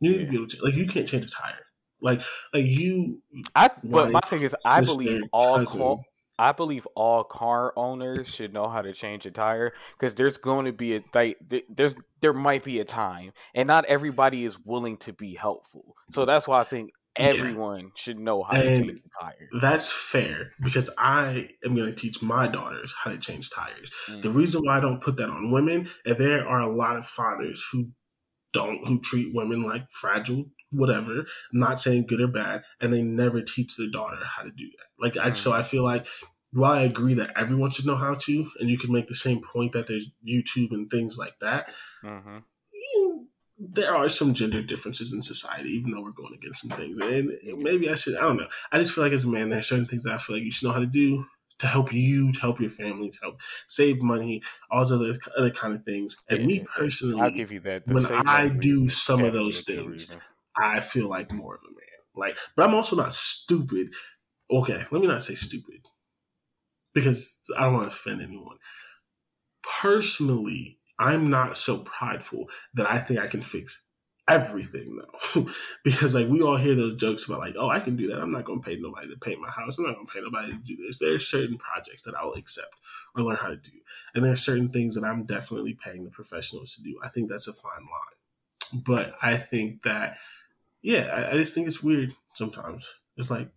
You 0.00 0.10
need 0.10 0.20
yeah. 0.20 0.24
to 0.24 0.30
be 0.30 0.36
able 0.36 0.46
to 0.46 0.64
like 0.64 0.74
you 0.74 0.86
can't 0.86 1.08
change 1.08 1.24
a 1.24 1.28
tire. 1.28 1.54
Like 2.00 2.22
like 2.54 2.66
you. 2.66 3.20
I 3.54 3.70
but 3.82 4.12
my 4.12 4.20
thing 4.20 4.42
is 4.42 4.54
I 4.64 4.80
believe 4.80 5.22
all 5.32 5.56
cousin, 5.58 5.98
I 6.38 6.52
believe 6.52 6.86
all 6.94 7.24
car 7.24 7.72
owners 7.76 8.28
should 8.32 8.52
know 8.52 8.68
how 8.68 8.80
to 8.80 8.92
change 8.92 9.26
a 9.26 9.32
tire 9.32 9.72
because 9.98 10.14
there's 10.14 10.38
going 10.38 10.66
to 10.66 10.72
be 10.72 10.96
a 10.96 11.04
like 11.12 11.36
there's 11.68 11.96
there 12.20 12.32
might 12.32 12.62
be 12.62 12.78
a 12.78 12.84
time, 12.84 13.32
and 13.54 13.66
not 13.66 13.84
everybody 13.86 14.44
is 14.44 14.58
willing 14.64 14.98
to 14.98 15.12
be 15.12 15.34
helpful. 15.34 15.96
So 16.12 16.24
that's 16.24 16.46
why 16.46 16.60
I 16.60 16.64
think 16.64 16.92
everyone 17.18 17.80
yeah. 17.80 17.90
should 17.94 18.18
know 18.18 18.42
how 18.42 18.56
and 18.56 18.64
to 18.64 18.92
change 18.92 19.00
a 19.04 19.24
tire. 19.24 19.48
That's 19.60 19.92
fair 19.92 20.52
because 20.62 20.90
I 20.98 21.50
am 21.64 21.74
going 21.74 21.92
to 21.92 21.98
teach 21.98 22.22
my 22.22 22.48
daughters 22.48 22.94
how 22.98 23.10
to 23.10 23.18
change 23.18 23.50
tires. 23.50 23.90
Mm. 24.08 24.22
The 24.22 24.30
reason 24.30 24.62
why 24.64 24.78
I 24.78 24.80
don't 24.80 25.02
put 25.02 25.16
that 25.16 25.30
on 25.30 25.50
women, 25.50 25.88
and 26.04 26.16
there 26.18 26.46
are 26.46 26.60
a 26.60 26.68
lot 26.68 26.96
of 26.96 27.06
fathers 27.06 27.64
who 27.72 27.90
don't 28.52 28.86
who 28.86 29.00
treat 29.00 29.34
women 29.34 29.62
like 29.62 29.90
fragile 29.90 30.46
whatever. 30.70 31.20
I'm 31.20 31.58
not 31.58 31.80
saying 31.80 32.06
good 32.06 32.20
or 32.20 32.28
bad, 32.28 32.62
and 32.80 32.92
they 32.92 33.02
never 33.02 33.42
teach 33.42 33.76
their 33.76 33.90
daughter 33.90 34.18
how 34.22 34.42
to 34.42 34.50
do 34.50 34.66
that. 34.66 35.04
Like 35.04 35.16
I, 35.16 35.30
so 35.30 35.52
I 35.52 35.62
feel 35.62 35.84
like 35.84 36.06
while 36.52 36.72
I 36.72 36.82
agree 36.82 37.14
that 37.14 37.30
everyone 37.36 37.70
should 37.70 37.86
know 37.86 37.96
how 37.96 38.14
to, 38.14 38.50
and 38.58 38.70
you 38.70 38.78
can 38.78 38.92
make 38.92 39.06
the 39.06 39.14
same 39.14 39.40
point 39.40 39.72
that 39.72 39.86
there's 39.86 40.10
YouTube 40.26 40.72
and 40.72 40.90
things 40.90 41.18
like 41.18 41.38
that. 41.40 41.72
Mm-hmm. 42.04 42.38
There 43.58 43.94
are 43.94 44.08
some 44.08 44.34
gender 44.34 44.62
differences 44.62 45.12
in 45.12 45.22
society, 45.22 45.70
even 45.70 45.90
though 45.90 46.02
we're 46.02 46.12
going 46.12 46.34
against 46.34 46.62
some 46.62 46.70
things. 46.70 46.98
And 47.04 47.32
maybe 47.58 47.90
I 47.90 47.94
should, 47.96 48.16
I 48.16 48.22
don't 48.22 48.36
know. 48.36 48.48
I 48.70 48.78
just 48.78 48.94
feel 48.94 49.04
like 49.04 49.12
as 49.12 49.24
a 49.24 49.28
man, 49.28 49.50
there 49.50 49.58
are 49.58 49.62
certain 49.62 49.86
things 49.86 50.04
that 50.04 50.14
I 50.14 50.18
feel 50.18 50.36
like 50.36 50.44
you 50.44 50.50
should 50.50 50.66
know 50.68 50.72
how 50.72 50.80
to 50.80 50.86
do 50.86 51.26
to 51.58 51.66
help 51.66 51.92
you, 51.92 52.32
to 52.32 52.40
help 52.40 52.60
your 52.60 52.70
family, 52.70 53.10
to 53.10 53.18
help 53.20 53.40
save 53.66 54.00
money, 54.00 54.42
all 54.70 54.86
those 54.86 54.92
other, 54.92 55.18
other 55.36 55.50
kind 55.50 55.74
of 55.74 55.84
things. 55.84 56.16
And 56.28 56.46
me 56.46 56.64
personally, 56.76 57.20
I'll 57.20 57.30
give 57.30 57.50
you 57.50 57.60
that. 57.60 57.86
when 57.86 58.06
I 58.06 58.48
do 58.48 58.88
some 58.88 59.24
of 59.24 59.32
those 59.32 59.62
things, 59.62 60.14
I 60.56 60.80
feel 60.80 61.08
like 61.08 61.32
more 61.32 61.56
of 61.56 61.62
a 61.62 61.70
man. 61.70 61.74
Like, 62.14 62.38
but 62.56 62.68
I'm 62.68 62.74
also 62.74 62.96
not 62.96 63.12
stupid. 63.12 63.92
Okay, 64.50 64.84
let 64.90 65.00
me 65.00 65.06
not 65.06 65.22
say 65.22 65.34
stupid 65.34 65.82
because 66.94 67.40
I 67.56 67.64
don't 67.64 67.74
want 67.74 67.84
to 67.84 67.90
offend 67.90 68.22
anyone. 68.22 68.56
Personally, 69.62 70.77
I'm 70.98 71.30
not 71.30 71.56
so 71.58 71.78
prideful 71.78 72.46
that 72.74 72.90
I 72.90 72.98
think 72.98 73.20
I 73.20 73.28
can 73.28 73.42
fix 73.42 73.82
everything 74.28 74.98
though, 74.98 75.46
because 75.84 76.14
like 76.14 76.28
we 76.28 76.42
all 76.42 76.56
hear 76.56 76.74
those 76.74 76.96
jokes 76.96 77.26
about 77.26 77.40
like, 77.40 77.54
oh, 77.58 77.68
I 77.68 77.80
can 77.80 77.96
do 77.96 78.08
that. 78.08 78.20
I'm 78.20 78.30
not 78.30 78.44
going 78.44 78.60
to 78.60 78.68
pay 78.68 78.76
nobody 78.76 79.08
to 79.08 79.16
paint 79.16 79.40
my 79.40 79.50
house. 79.50 79.78
I'm 79.78 79.84
not 79.84 79.94
going 79.94 80.06
to 80.06 80.12
pay 80.12 80.20
nobody 80.20 80.52
to 80.52 80.58
do 80.58 80.76
this. 80.84 80.98
There 80.98 81.14
are 81.14 81.18
certain 81.18 81.56
projects 81.56 82.02
that 82.02 82.14
I 82.14 82.24
will 82.24 82.34
accept 82.34 82.74
or 83.16 83.22
learn 83.22 83.36
how 83.36 83.48
to 83.48 83.56
do, 83.56 83.72
and 84.14 84.24
there 84.24 84.32
are 84.32 84.36
certain 84.36 84.70
things 84.70 84.94
that 84.94 85.04
I'm 85.04 85.24
definitely 85.24 85.74
paying 85.74 86.04
the 86.04 86.10
professionals 86.10 86.74
to 86.74 86.82
do. 86.82 86.98
I 87.02 87.08
think 87.08 87.30
that's 87.30 87.48
a 87.48 87.52
fine 87.52 87.70
line, 87.80 88.82
but 88.84 89.14
I 89.22 89.36
think 89.36 89.82
that 89.84 90.16
yeah, 90.82 91.06
I, 91.06 91.30
I 91.30 91.38
just 91.38 91.54
think 91.54 91.66
it's 91.66 91.82
weird 91.82 92.14
sometimes. 92.34 93.00
It's 93.16 93.30
like 93.30 93.48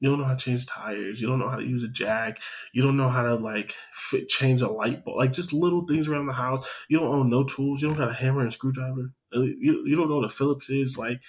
you 0.00 0.08
don't 0.08 0.18
know 0.18 0.24
how 0.26 0.34
to 0.34 0.44
change 0.44 0.66
tires. 0.66 1.20
You 1.20 1.26
don't 1.26 1.38
know 1.38 1.48
how 1.48 1.56
to 1.56 1.64
use 1.64 1.82
a 1.82 1.88
jack. 1.88 2.40
You 2.72 2.82
don't 2.82 2.96
know 2.96 3.08
how 3.08 3.22
to 3.22 3.34
like 3.34 3.74
fit, 3.92 4.28
change 4.28 4.62
a 4.62 4.68
light 4.68 5.04
bulb. 5.04 5.18
Like 5.18 5.32
just 5.32 5.52
little 5.52 5.86
things 5.86 6.08
around 6.08 6.26
the 6.26 6.32
house. 6.32 6.68
You 6.88 6.98
don't 7.00 7.12
own 7.14 7.30
no 7.30 7.44
tools. 7.44 7.82
You 7.82 7.88
don't 7.88 7.98
got 7.98 8.10
a 8.10 8.14
hammer 8.14 8.42
and 8.42 8.52
screwdriver. 8.52 9.12
Uh, 9.34 9.40
you, 9.40 9.84
you 9.86 9.96
don't 9.96 10.08
know 10.08 10.16
what 10.16 10.24
a 10.24 10.28
Phillips 10.28 10.70
is. 10.70 10.96
Like 10.96 11.20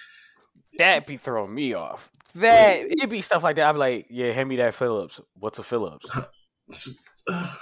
that'd 0.78 1.06
be 1.06 1.16
throwing 1.16 1.54
me 1.54 1.74
off. 1.74 2.10
That 2.36 2.80
it'd 2.82 3.10
be 3.10 3.22
stuff 3.22 3.42
like 3.42 3.56
that. 3.56 3.68
I'm 3.68 3.76
like, 3.76 4.06
yeah, 4.08 4.30
hand 4.30 4.48
me 4.48 4.56
that 4.56 4.74
Phillips. 4.74 5.20
What's 5.34 5.58
a 5.58 5.62
Phillips? 5.62 6.08
Uh, 7.28 7.54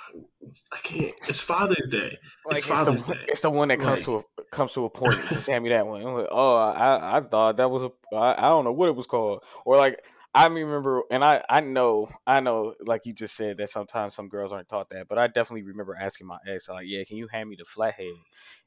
I 0.72 0.76
can't. 0.82 1.12
It's 1.28 1.40
Father's 1.40 1.89
Day. 1.89 2.16
Like, 2.47 2.59
it's 2.59 2.66
Father's 2.66 3.02
the, 3.02 3.14
Day. 3.14 3.20
It's 3.28 3.40
the 3.40 3.51
one 3.51 3.68
that 3.68 3.80
comes 3.80 4.06
Like- 4.06 4.24
to 4.24 4.24
a 4.39 4.44
comes 4.51 4.72
to 4.72 4.85
a 4.85 4.90
point. 4.90 5.16
Just 5.28 5.48
hand 5.48 5.64
me 5.64 5.70
that 5.70 5.86
one. 5.86 6.01
I'm 6.01 6.14
like, 6.14 6.28
oh, 6.30 6.56
I 6.56 7.18
I 7.18 7.20
thought 7.20 7.56
that 7.59 7.70
was 7.70 7.82
a 7.82 7.90
I, 8.14 8.35
I 8.39 8.48
don't 8.48 8.64
know 8.64 8.72
what 8.72 8.89
it 8.89 8.97
was 8.97 9.06
called. 9.06 9.43
Or 9.66 9.76
like 9.76 9.98
I 10.39 10.47
remember, 10.47 11.02
and 11.10 11.24
I 11.24 11.44
I 11.48 11.60
know 11.60 12.09
I 12.24 12.39
know, 12.39 12.74
like 12.86 13.06
you 13.06 13.12
just 13.12 13.35
said 13.36 13.56
that 13.59 13.70
sometimes 13.70 14.15
some 14.15 14.28
girls 14.28 14.52
aren't 14.52 14.69
taught 14.69 14.89
that, 14.90 15.09
but 15.09 15.19
I 15.19 15.27
definitely 15.27 15.65
remember 15.65 15.97
asking 16.01 16.28
my 16.28 16.39
ex, 16.47 16.69
like, 16.69 16.86
yeah, 16.86 17.02
can 17.02 17.16
you 17.16 17.27
hand 17.27 17.48
me 17.51 17.56
the 17.59 17.65
flathead? 17.65 18.06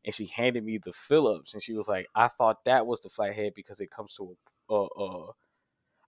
And 0.03 0.13
she 0.13 0.25
handed 0.25 0.65
me 0.65 0.79
the 0.83 0.91
Phillips, 0.91 1.53
and 1.53 1.63
she 1.63 1.73
was 1.73 1.87
like, 1.87 2.07
I 2.13 2.27
thought 2.27 2.65
that 2.65 2.85
was 2.85 2.99
the 2.99 3.09
flathead 3.09 3.53
because 3.55 3.79
it 3.79 3.89
comes 3.89 4.13
to 4.15 4.35
a 4.69 4.73
uh 4.73 4.85
uh. 4.85 5.31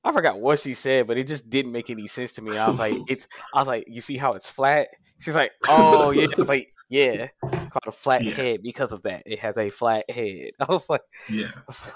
I 0.03 0.11
forgot 0.11 0.39
what 0.41 0.59
she 0.59 0.73
said, 0.73 1.07
but 1.07 1.17
it 1.17 1.27
just 1.27 1.49
didn't 1.49 1.71
make 1.71 1.89
any 1.89 2.07
sense 2.07 2.33
to 2.33 2.41
me. 2.41 2.57
I 2.57 2.67
was 2.67 2.79
like, 2.79 2.97
"It's." 3.07 3.27
I 3.53 3.59
was 3.59 3.67
like, 3.69 3.85
"You 3.87 4.01
see 4.01 4.17
how 4.17 4.33
it's 4.33 4.49
flat?" 4.49 4.89
She's 5.19 5.35
like, 5.35 5.51
"Oh 5.69 6.11
yeah." 6.11 6.25
I 6.37 6.39
was 6.39 6.49
like, 6.49 6.73
"Yeah, 6.89 7.29
called 7.69 7.87
a 7.87 7.91
flat 7.91 8.21
Yeah. 8.25 8.33
head 8.35 8.63
because 8.63 8.91
of 8.91 9.03
that. 9.03 9.23
It 9.25 9.39
has 9.39 9.57
a 9.57 9.69
flat 9.69 10.09
head." 10.11 10.51
I 10.59 10.65
was 10.67 10.89
like, 10.89 11.01
Yeah. 11.29 11.51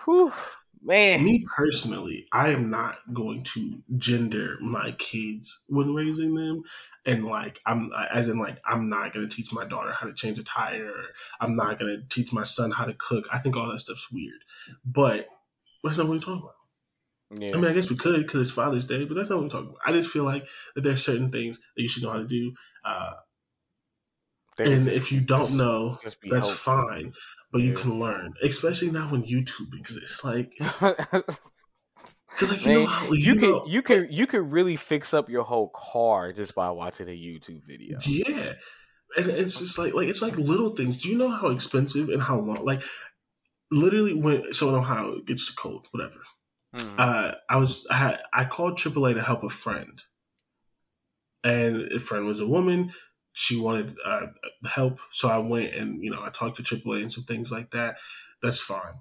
Whew, 0.05 0.31
"Man, 0.87 1.23
Me 1.23 1.45
personally, 1.55 2.27
I 2.31 2.49
am 2.49 2.69
not 2.69 2.99
going 3.13 3.43
to 3.43 3.83
gender 3.97 4.57
my 4.61 4.93
kids 4.93 5.59
when 5.67 5.93
raising 5.93 6.33
them, 6.33 6.63
and 7.05 7.25
like 7.25 7.59
I'm 7.65 7.91
as 8.11 8.29
in 8.29 8.39
like 8.39 8.59
I'm 8.65 8.89
not 8.89 9.13
going 9.13 9.27
to 9.29 9.35
teach 9.35 9.51
my 9.51 9.65
daughter 9.65 9.91
how 9.91 10.07
to 10.07 10.13
change 10.13 10.39
a 10.39 10.43
tire. 10.43 10.93
I'm 11.41 11.55
not 11.55 11.77
going 11.77 11.95
to 11.99 12.07
teach 12.07 12.31
my 12.33 12.43
son 12.43 12.71
how 12.71 12.85
to 12.85 12.93
cook. 12.97 13.27
I 13.31 13.37
think 13.39 13.55
all 13.57 13.69
that 13.71 13.79
stuff's 13.79 14.11
weird, 14.11 14.43
but 14.85 15.27
that's 15.83 15.97
not 15.97 16.07
what 16.07 16.13
we're 16.15 16.19
talking 16.21 16.41
about. 16.43 17.41
yeah, 17.41 17.55
I 17.55 17.59
mean, 17.59 17.69
I 17.69 17.73
guess 17.73 17.89
we 17.89 17.97
could 17.97 18.21
because 18.21 18.41
it's 18.47 18.51
Father's 18.51 18.85
Day, 18.85 19.03
but 19.05 19.15
that's 19.15 19.29
not 19.29 19.35
what 19.35 19.43
we're 19.43 19.49
talking 19.49 19.69
about. 19.69 19.81
I 19.85 19.91
just 19.91 20.09
feel 20.11 20.23
like 20.23 20.47
that 20.75 20.81
there's 20.81 21.03
certain 21.05 21.31
things 21.31 21.59
that 21.75 21.81
you 21.83 21.89
should 21.89 22.03
know 22.03 22.11
how 22.11 22.17
to 22.19 22.27
do, 22.27 22.53
uh, 22.85 23.13
and 24.59 24.83
just- 24.85 24.95
if 24.95 25.11
you 25.11 25.21
don't 25.21 25.55
know, 25.57 25.97
that's 26.03 26.15
helpful. 26.49 26.53
fine. 26.53 27.13
But 27.51 27.61
you 27.61 27.73
can 27.73 27.99
learn, 27.99 28.33
especially 28.43 28.91
now 28.91 29.09
when 29.09 29.23
YouTube 29.23 29.73
exists. 29.73 30.23
Like, 30.23 30.51
because 32.37 32.51
like 32.51 32.61
you 32.65 32.67
Man, 32.67 32.79
know 32.81 32.85
how 32.85 33.11
you 33.13 33.35
can 33.35 33.49
know, 33.49 33.65
you 33.67 33.81
can 33.81 34.07
you 34.11 34.27
can 34.27 34.49
really 34.49 34.75
fix 34.75 35.13
up 35.13 35.29
your 35.29 35.43
whole 35.43 35.69
car 35.69 36.33
just 36.33 36.53
by 36.55 36.69
watching 36.69 37.07
a 37.07 37.11
YouTube 37.11 37.63
video. 37.65 37.97
Yeah. 38.05 38.53
And 39.17 39.29
it's 39.29 39.57
just 39.59 39.77
like 39.77 39.93
like 39.93 40.07
it's 40.07 40.21
like 40.21 40.37
little 40.37 40.75
things. 40.75 40.97
Do 40.97 41.09
you 41.09 41.17
know 41.17 41.29
how 41.29 41.47
expensive 41.47 42.09
and 42.09 42.21
how 42.21 42.37
long 42.39 42.65
like 42.65 42.83
literally 43.71 44.13
when 44.13 44.53
so 44.53 44.69
in 44.69 44.75
Ohio 44.75 45.15
it 45.17 45.25
gets 45.25 45.49
cold, 45.49 45.87
whatever. 45.91 46.19
Mhm. 46.75 46.95
Uh 46.97 47.35
I 47.49 47.57
was 47.57 47.87
I 47.89 47.95
had 47.95 48.21
I 48.33 48.45
called 48.45 48.77
AAA 48.77 49.13
to 49.15 49.21
help 49.21 49.43
a 49.43 49.49
friend. 49.49 50.03
And 51.43 51.91
a 51.93 51.99
friend 51.99 52.25
was 52.25 52.41
a 52.41 52.47
woman. 52.47 52.91
She 53.37 53.59
wanted 53.59 53.97
uh, 54.03 54.27
help, 54.65 54.99
so 55.11 55.29
I 55.29 55.37
went 55.39 55.75
and 55.75 56.03
you 56.03 56.11
know 56.11 56.23
I 56.23 56.29
talked 56.29 56.57
to 56.57 56.63
AAA 56.63 57.01
and 57.03 57.11
some 57.13 57.23
things 57.25 57.51
like 57.51 57.71
that. 57.71 57.97
That's 58.41 58.59
fine. 58.59 58.95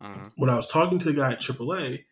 Mhm. 0.00 0.34
When 0.36 0.50
I 0.50 0.56
was 0.56 0.68
talking 0.68 0.98
to 1.00 1.06
the 1.06 1.14
guy 1.14 1.32
at 1.32 1.40
AAA, 1.40 2.06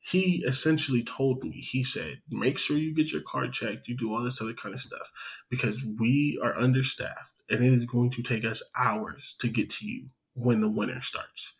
he 0.00 0.44
essentially 0.46 1.02
told 1.04 1.44
me, 1.44 1.52
he 1.60 1.84
said, 1.84 2.22
make 2.30 2.58
sure 2.58 2.76
you 2.78 2.94
get 2.94 3.12
your 3.12 3.22
car 3.22 3.48
checked, 3.48 3.88
you 3.88 3.96
do 3.96 4.14
all 4.14 4.22
this 4.22 4.40
other 4.40 4.54
kind 4.54 4.74
of 4.74 4.80
stuff, 4.80 5.12
because 5.50 5.84
we 5.98 6.38
are 6.42 6.58
understaffed 6.58 7.34
and 7.50 7.64
it 7.64 7.72
is 7.72 7.86
going 7.86 8.10
to 8.10 8.22
take 8.22 8.44
us 8.44 8.62
hours 8.76 9.36
to 9.40 9.48
get 9.48 9.70
to 9.70 9.86
you 9.86 10.10
when 10.34 10.60
the 10.60 10.70
winter 10.70 11.00
starts. 11.00 11.54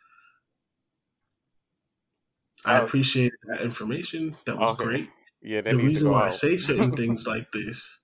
I 2.64 2.76
Oh. 2.76 2.84
appreciate 2.84 3.32
that 3.44 3.62
information. 3.62 4.36
That 4.46 4.58
was 4.58 4.72
Okay. 4.72 4.72
great. 4.72 5.10
Yeah, 5.42 5.60
that 5.62 5.70
The 5.70 5.78
reason 5.78 6.10
why 6.10 6.26
I 6.26 6.30
say 6.30 6.56
certain 6.58 6.94
things 6.96 7.26
like 7.26 7.52
this 7.52 8.01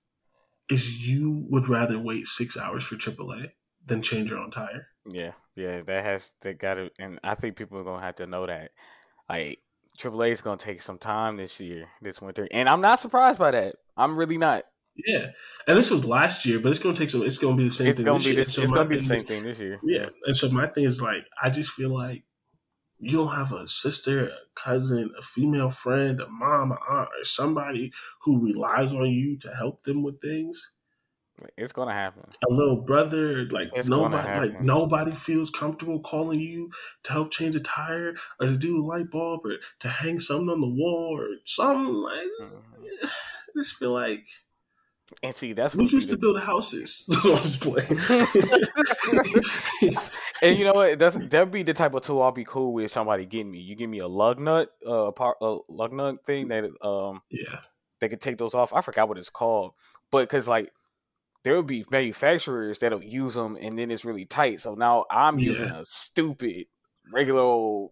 is 0.69 1.07
you 1.07 1.45
would 1.49 1.67
rather 1.67 1.99
wait 1.99 2.27
six 2.27 2.57
hours 2.57 2.83
for 2.83 2.95
AAA 2.95 3.51
than 3.85 4.01
change 4.01 4.29
your 4.29 4.39
own 4.39 4.51
tire. 4.51 4.87
Yeah, 5.09 5.31
yeah, 5.55 5.81
that 5.81 6.03
has 6.05 6.31
that 6.41 6.59
got 6.59 6.75
to, 6.75 6.91
and 6.99 7.19
I 7.23 7.35
think 7.35 7.55
people 7.55 7.77
are 7.79 7.83
gonna 7.83 8.01
have 8.03 8.15
to 8.17 8.27
know 8.27 8.45
that. 8.45 8.71
Like 9.29 9.59
AAA 9.97 10.31
is 10.31 10.41
gonna 10.41 10.57
take 10.57 10.81
some 10.81 10.97
time 10.97 11.37
this 11.37 11.59
year, 11.59 11.87
this 12.01 12.21
winter, 12.21 12.47
and 12.51 12.69
I'm 12.69 12.81
not 12.81 12.99
surprised 12.99 13.39
by 13.39 13.51
that. 13.51 13.75
I'm 13.97 14.15
really 14.17 14.37
not. 14.37 14.63
Yeah, 15.07 15.27
and 15.67 15.77
this 15.77 15.91
was 15.91 16.03
last 16.03 16.45
year, 16.45 16.59
but 16.59 16.69
it's 16.69 16.79
going 16.79 16.93
to 16.93 16.99
take 16.99 17.09
some. 17.09 17.21
It's 17.23 17.37
going 17.37 17.55
to 17.55 17.63
be 17.63 17.69
the 17.69 17.73
same 17.73 17.87
It's 17.87 17.97
thing. 17.99 18.05
gonna 18.05 18.17
this 18.19 18.27
year. 18.27 18.35
this. 18.35 18.53
So 18.53 18.61
it's 18.63 18.71
gonna 18.71 18.89
be 18.89 18.97
the 18.97 19.01
same 19.01 19.15
is- 19.17 19.23
thing 19.23 19.43
this 19.43 19.59
year. 19.59 19.79
Yeah, 19.81 20.07
and 20.25 20.35
so 20.35 20.49
my 20.49 20.67
thing 20.67 20.83
is 20.83 21.01
like, 21.01 21.23
I 21.41 21.49
just 21.49 21.69
feel 21.71 21.89
like 21.89 22.23
you 22.99 23.11
don't 23.13 23.35
have 23.35 23.51
a 23.53 23.67
sister, 23.67 24.27
a 24.29 24.37
cousin, 24.55 25.11
a 25.17 25.21
female 25.21 25.69
friend, 25.71 26.19
a 26.19 26.27
mom, 26.27 26.71
a 26.71 26.77
aunt, 26.89 27.09
or 27.19 27.23
somebody 27.23 27.91
who 28.21 28.43
relies 28.43 28.93
on 28.93 29.09
you 29.11 29.37
to 29.39 29.53
help 29.55 29.83
them 29.83 30.03
with 30.03 30.21
things. 30.21 30.73
it's 31.57 31.73
gonna 31.73 31.93
happen. 31.93 32.31
A 32.49 32.53
little 32.53 32.81
brother, 32.81 33.45
like 33.49 33.69
It's 33.73 33.89
nobody, 33.89 34.31
like 34.33 34.61
nobody 34.61 35.13
feels 35.13 35.49
comfortable 35.49 35.99
calling 36.01 36.39
you 36.39 36.71
to 37.03 37.11
help 37.11 37.31
change 37.31 37.55
a 37.55 37.59
tire 37.59 38.15
or 38.39 38.47
to 38.47 38.57
do 38.57 38.81
a 38.81 38.85
light 38.85 39.09
bulb 39.11 39.45
or 39.45 39.57
to 39.79 39.89
hang 39.89 40.19
something 40.19 40.49
on 40.49 40.61
the 40.61 40.67
wall 40.67 41.19
or 41.19 41.35
something 41.45 41.93
like. 41.95 42.29
Mhm. 42.39 42.89
I 43.03 43.51
just 43.57 43.75
feel 43.77 43.91
like 43.91 44.25
And 45.23 45.35
see, 45.35 45.53
that's 45.53 45.75
we 45.75 45.83
what 45.83 45.89
be 45.91 45.95
used 45.95 46.09
to 46.09 46.15
the- 46.15 46.19
build 46.21 46.39
houses. 46.41 47.05
I'm 47.25 47.35
just 47.37 47.61
playing. 47.61 47.99
and 50.41 50.57
you 50.57 50.65
know 50.65 50.73
what? 50.73 50.99
That's 50.99 51.15
that'd 51.15 51.51
be 51.51 51.63
the 51.63 51.73
type 51.73 51.93
of 51.93 52.03
tool 52.03 52.21
I'll 52.21 52.31
be 52.31 52.45
cool 52.45 52.73
with 52.73 52.91
somebody 52.91 53.25
getting 53.25 53.51
me. 53.51 53.59
You 53.59 53.75
give 53.75 53.89
me 53.89 53.99
a 53.99 54.07
lug 54.07 54.39
nut, 54.39 54.69
uh, 54.85 55.07
a 55.07 55.11
par, 55.11 55.35
a 55.41 55.57
lug 55.67 55.93
nut 55.93 56.25
thing 56.25 56.47
that 56.49 56.65
um 56.85 57.21
yeah, 57.29 57.59
they 57.99 58.07
could 58.09 58.21
take 58.21 58.37
those 58.37 58.53
off. 58.53 58.73
I 58.73 58.81
forgot 58.81 59.09
what 59.09 59.17
it's 59.17 59.29
called, 59.29 59.73
but 60.11 60.21
because 60.29 60.47
like 60.47 60.71
there 61.43 61.55
will 61.55 61.63
be 61.63 61.85
manufacturers 61.89 62.79
that'll 62.79 63.03
use 63.03 63.33
them, 63.33 63.57
and 63.59 63.77
then 63.79 63.91
it's 63.91 64.05
really 64.05 64.25
tight. 64.25 64.59
So 64.59 64.75
now 64.75 65.05
I'm 65.09 65.39
using 65.39 65.67
Yeah. 65.69 65.81
a 65.81 65.85
stupid 65.85 66.65
regular 67.11 67.41
old. 67.41 67.91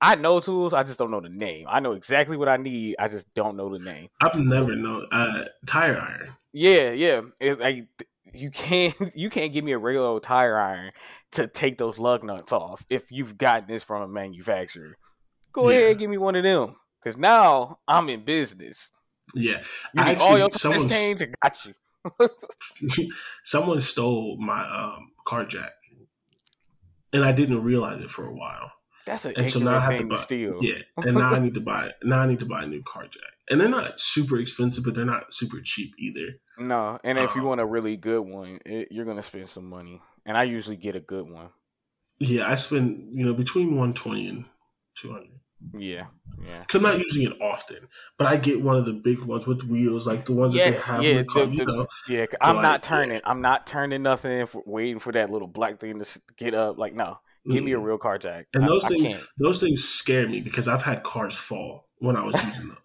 I 0.00 0.14
know 0.14 0.38
tools, 0.40 0.72
I 0.72 0.84
just 0.84 0.98
don't 0.98 1.10
know 1.10 1.20
the 1.20 1.28
name. 1.28 1.66
I 1.68 1.80
know 1.80 1.92
exactly 1.92 2.36
what 2.36 2.48
I 2.48 2.56
need. 2.56 2.96
I 2.98 3.08
just 3.08 3.32
don't 3.34 3.56
know 3.56 3.68
the 3.76 3.82
name. 3.82 4.08
I've 4.22 4.36
never 4.36 4.76
known 4.76 5.06
uh, 5.10 5.46
tire 5.66 5.98
iron. 6.00 6.34
Yeah, 6.52 6.92
yeah. 6.92 7.22
It, 7.40 7.58
like 7.58 7.86
you 8.32 8.50
can't 8.50 8.94
you 9.14 9.28
can't 9.30 9.52
give 9.52 9.64
me 9.64 9.72
a 9.72 9.78
regular 9.78 10.06
old 10.06 10.22
tire 10.22 10.56
iron 10.58 10.92
to 11.32 11.46
take 11.48 11.78
those 11.78 11.98
lug 11.98 12.22
nuts 12.22 12.52
off 12.52 12.86
if 12.88 13.10
you've 13.10 13.36
gotten 13.36 13.66
this 13.68 13.82
from 13.82 14.02
a 14.02 14.08
manufacturer. 14.08 14.96
Go 15.52 15.68
Yeah. 15.70 15.78
ahead, 15.78 15.90
and 15.92 15.98
give 16.00 16.10
me 16.10 16.18
one 16.18 16.36
of 16.36 16.44
them. 16.44 16.76
Cause 17.02 17.16
now 17.16 17.78
I'm 17.88 18.08
in 18.08 18.24
business. 18.24 18.90
Yeah, 19.34 19.62
You 19.94 20.04
need 20.04 20.18
all 20.18 20.38
your 20.38 20.48
tires 20.48 20.60
someone's- 20.62 20.92
changed. 20.92 21.22
I 21.22 21.48
got 21.48 21.64
you. 21.66 23.08
someone 23.44 23.80
stole 23.80 24.36
my 24.38 24.60
um, 24.68 25.10
car 25.26 25.44
jack, 25.44 25.72
and 27.12 27.24
I 27.24 27.32
didn't 27.32 27.62
realize 27.62 28.00
it 28.00 28.10
for 28.10 28.26
a 28.26 28.34
while. 28.34 28.70
That's 29.08 29.24
an 29.24 29.34
And 29.36 29.50
so 29.50 29.58
now 29.60 29.78
I 29.78 29.80
have 29.80 29.98
to 29.98 30.04
buy. 30.06 30.16
steal. 30.16 30.58
Yeah, 30.62 30.78
and 30.98 31.14
now 31.14 31.30
I 31.30 31.38
need 31.38 31.54
to 31.54 31.60
buy. 31.60 31.90
Now 32.02 32.20
I 32.20 32.26
need 32.26 32.40
to 32.40 32.46
buy 32.46 32.62
a 32.62 32.66
new 32.66 32.82
car 32.82 33.04
jack, 33.04 33.22
and 33.50 33.60
they're 33.60 33.68
not 33.68 33.98
super 33.98 34.38
expensive, 34.38 34.84
but 34.84 34.94
they're 34.94 35.04
not 35.04 35.32
super 35.32 35.60
cheap 35.62 35.92
either. 35.98 36.40
No, 36.58 36.98
and 37.04 37.18
if 37.18 37.34
you 37.34 37.40
Uh-uh. 37.42 37.48
want 37.48 37.60
a 37.60 37.66
really 37.66 37.96
good 37.96 38.20
one, 38.22 38.58
it, 38.66 38.88
you're 38.90 39.04
gonna 39.04 39.22
spend 39.22 39.48
some 39.48 39.64
money. 39.68 40.00
And 40.26 40.36
I 40.36 40.42
usually 40.44 40.76
get 40.76 40.94
a 40.96 41.00
good 41.00 41.28
one. 41.30 41.48
Yeah, 42.18 42.50
I 42.50 42.54
spend 42.56 43.16
you 43.18 43.24
know 43.24 43.32
between 43.34 43.76
one 43.76 43.94
twenty 43.94 44.28
and 44.28 44.44
two 44.96 45.12
hundred. 45.12 45.30
Yeah, 45.76 46.06
yeah. 46.44 46.60
Because 46.60 46.76
I'm 46.76 46.82
not 46.82 46.98
using 47.00 47.24
it 47.26 47.32
often, 47.40 47.88
but 48.16 48.28
I 48.28 48.36
get 48.36 48.60
one 48.62 48.76
of 48.76 48.84
the 48.84 48.92
big 48.92 49.20
ones 49.20 49.46
with 49.46 49.62
wheels, 49.64 50.06
like 50.06 50.24
the 50.24 50.32
ones 50.32 50.54
that 50.54 50.70
they 50.70 50.78
have. 50.78 51.02
yeah, 51.02 51.10
in 51.10 51.16
the 51.18 51.24
car, 51.24 51.46
the- 51.46 51.54
you 51.54 51.64
know, 51.66 51.86
Yeah, 52.08 52.26
I'm 52.40 52.56
like, 52.56 52.62
not 52.62 52.84
yeah. 52.84 52.88
turning. 52.88 53.20
I'm 53.24 53.40
not 53.40 53.66
turning 53.66 54.02
nothing 54.04 54.46
for 54.46 54.62
waiting 54.66 55.00
for 55.00 55.12
that 55.12 55.30
little 55.30 55.48
black 55.48 55.80
thing 55.80 55.98
to 55.98 56.20
get 56.36 56.54
up. 56.54 56.78
Like, 56.78 56.94
no, 56.94 57.18
give 57.50 57.64
me 57.64 57.72
a 57.72 57.78
real 57.78 57.98
car 57.98 58.18
jack. 58.18 58.46
And 58.54 58.66
those 58.68 58.84
I 58.84 58.88
things, 58.88 59.02
can't. 59.02 59.22
those 59.38 59.60
things 59.60 59.84
scare 59.84 60.28
me 60.28 60.40
because 60.40 60.68
I've 60.68 60.82
had 60.82 61.02
cars 61.02 61.34
fall 61.36 61.88
when 61.98 62.16
I 62.16 62.24
was 62.24 62.34
using 62.44 62.68
those. 62.68 62.76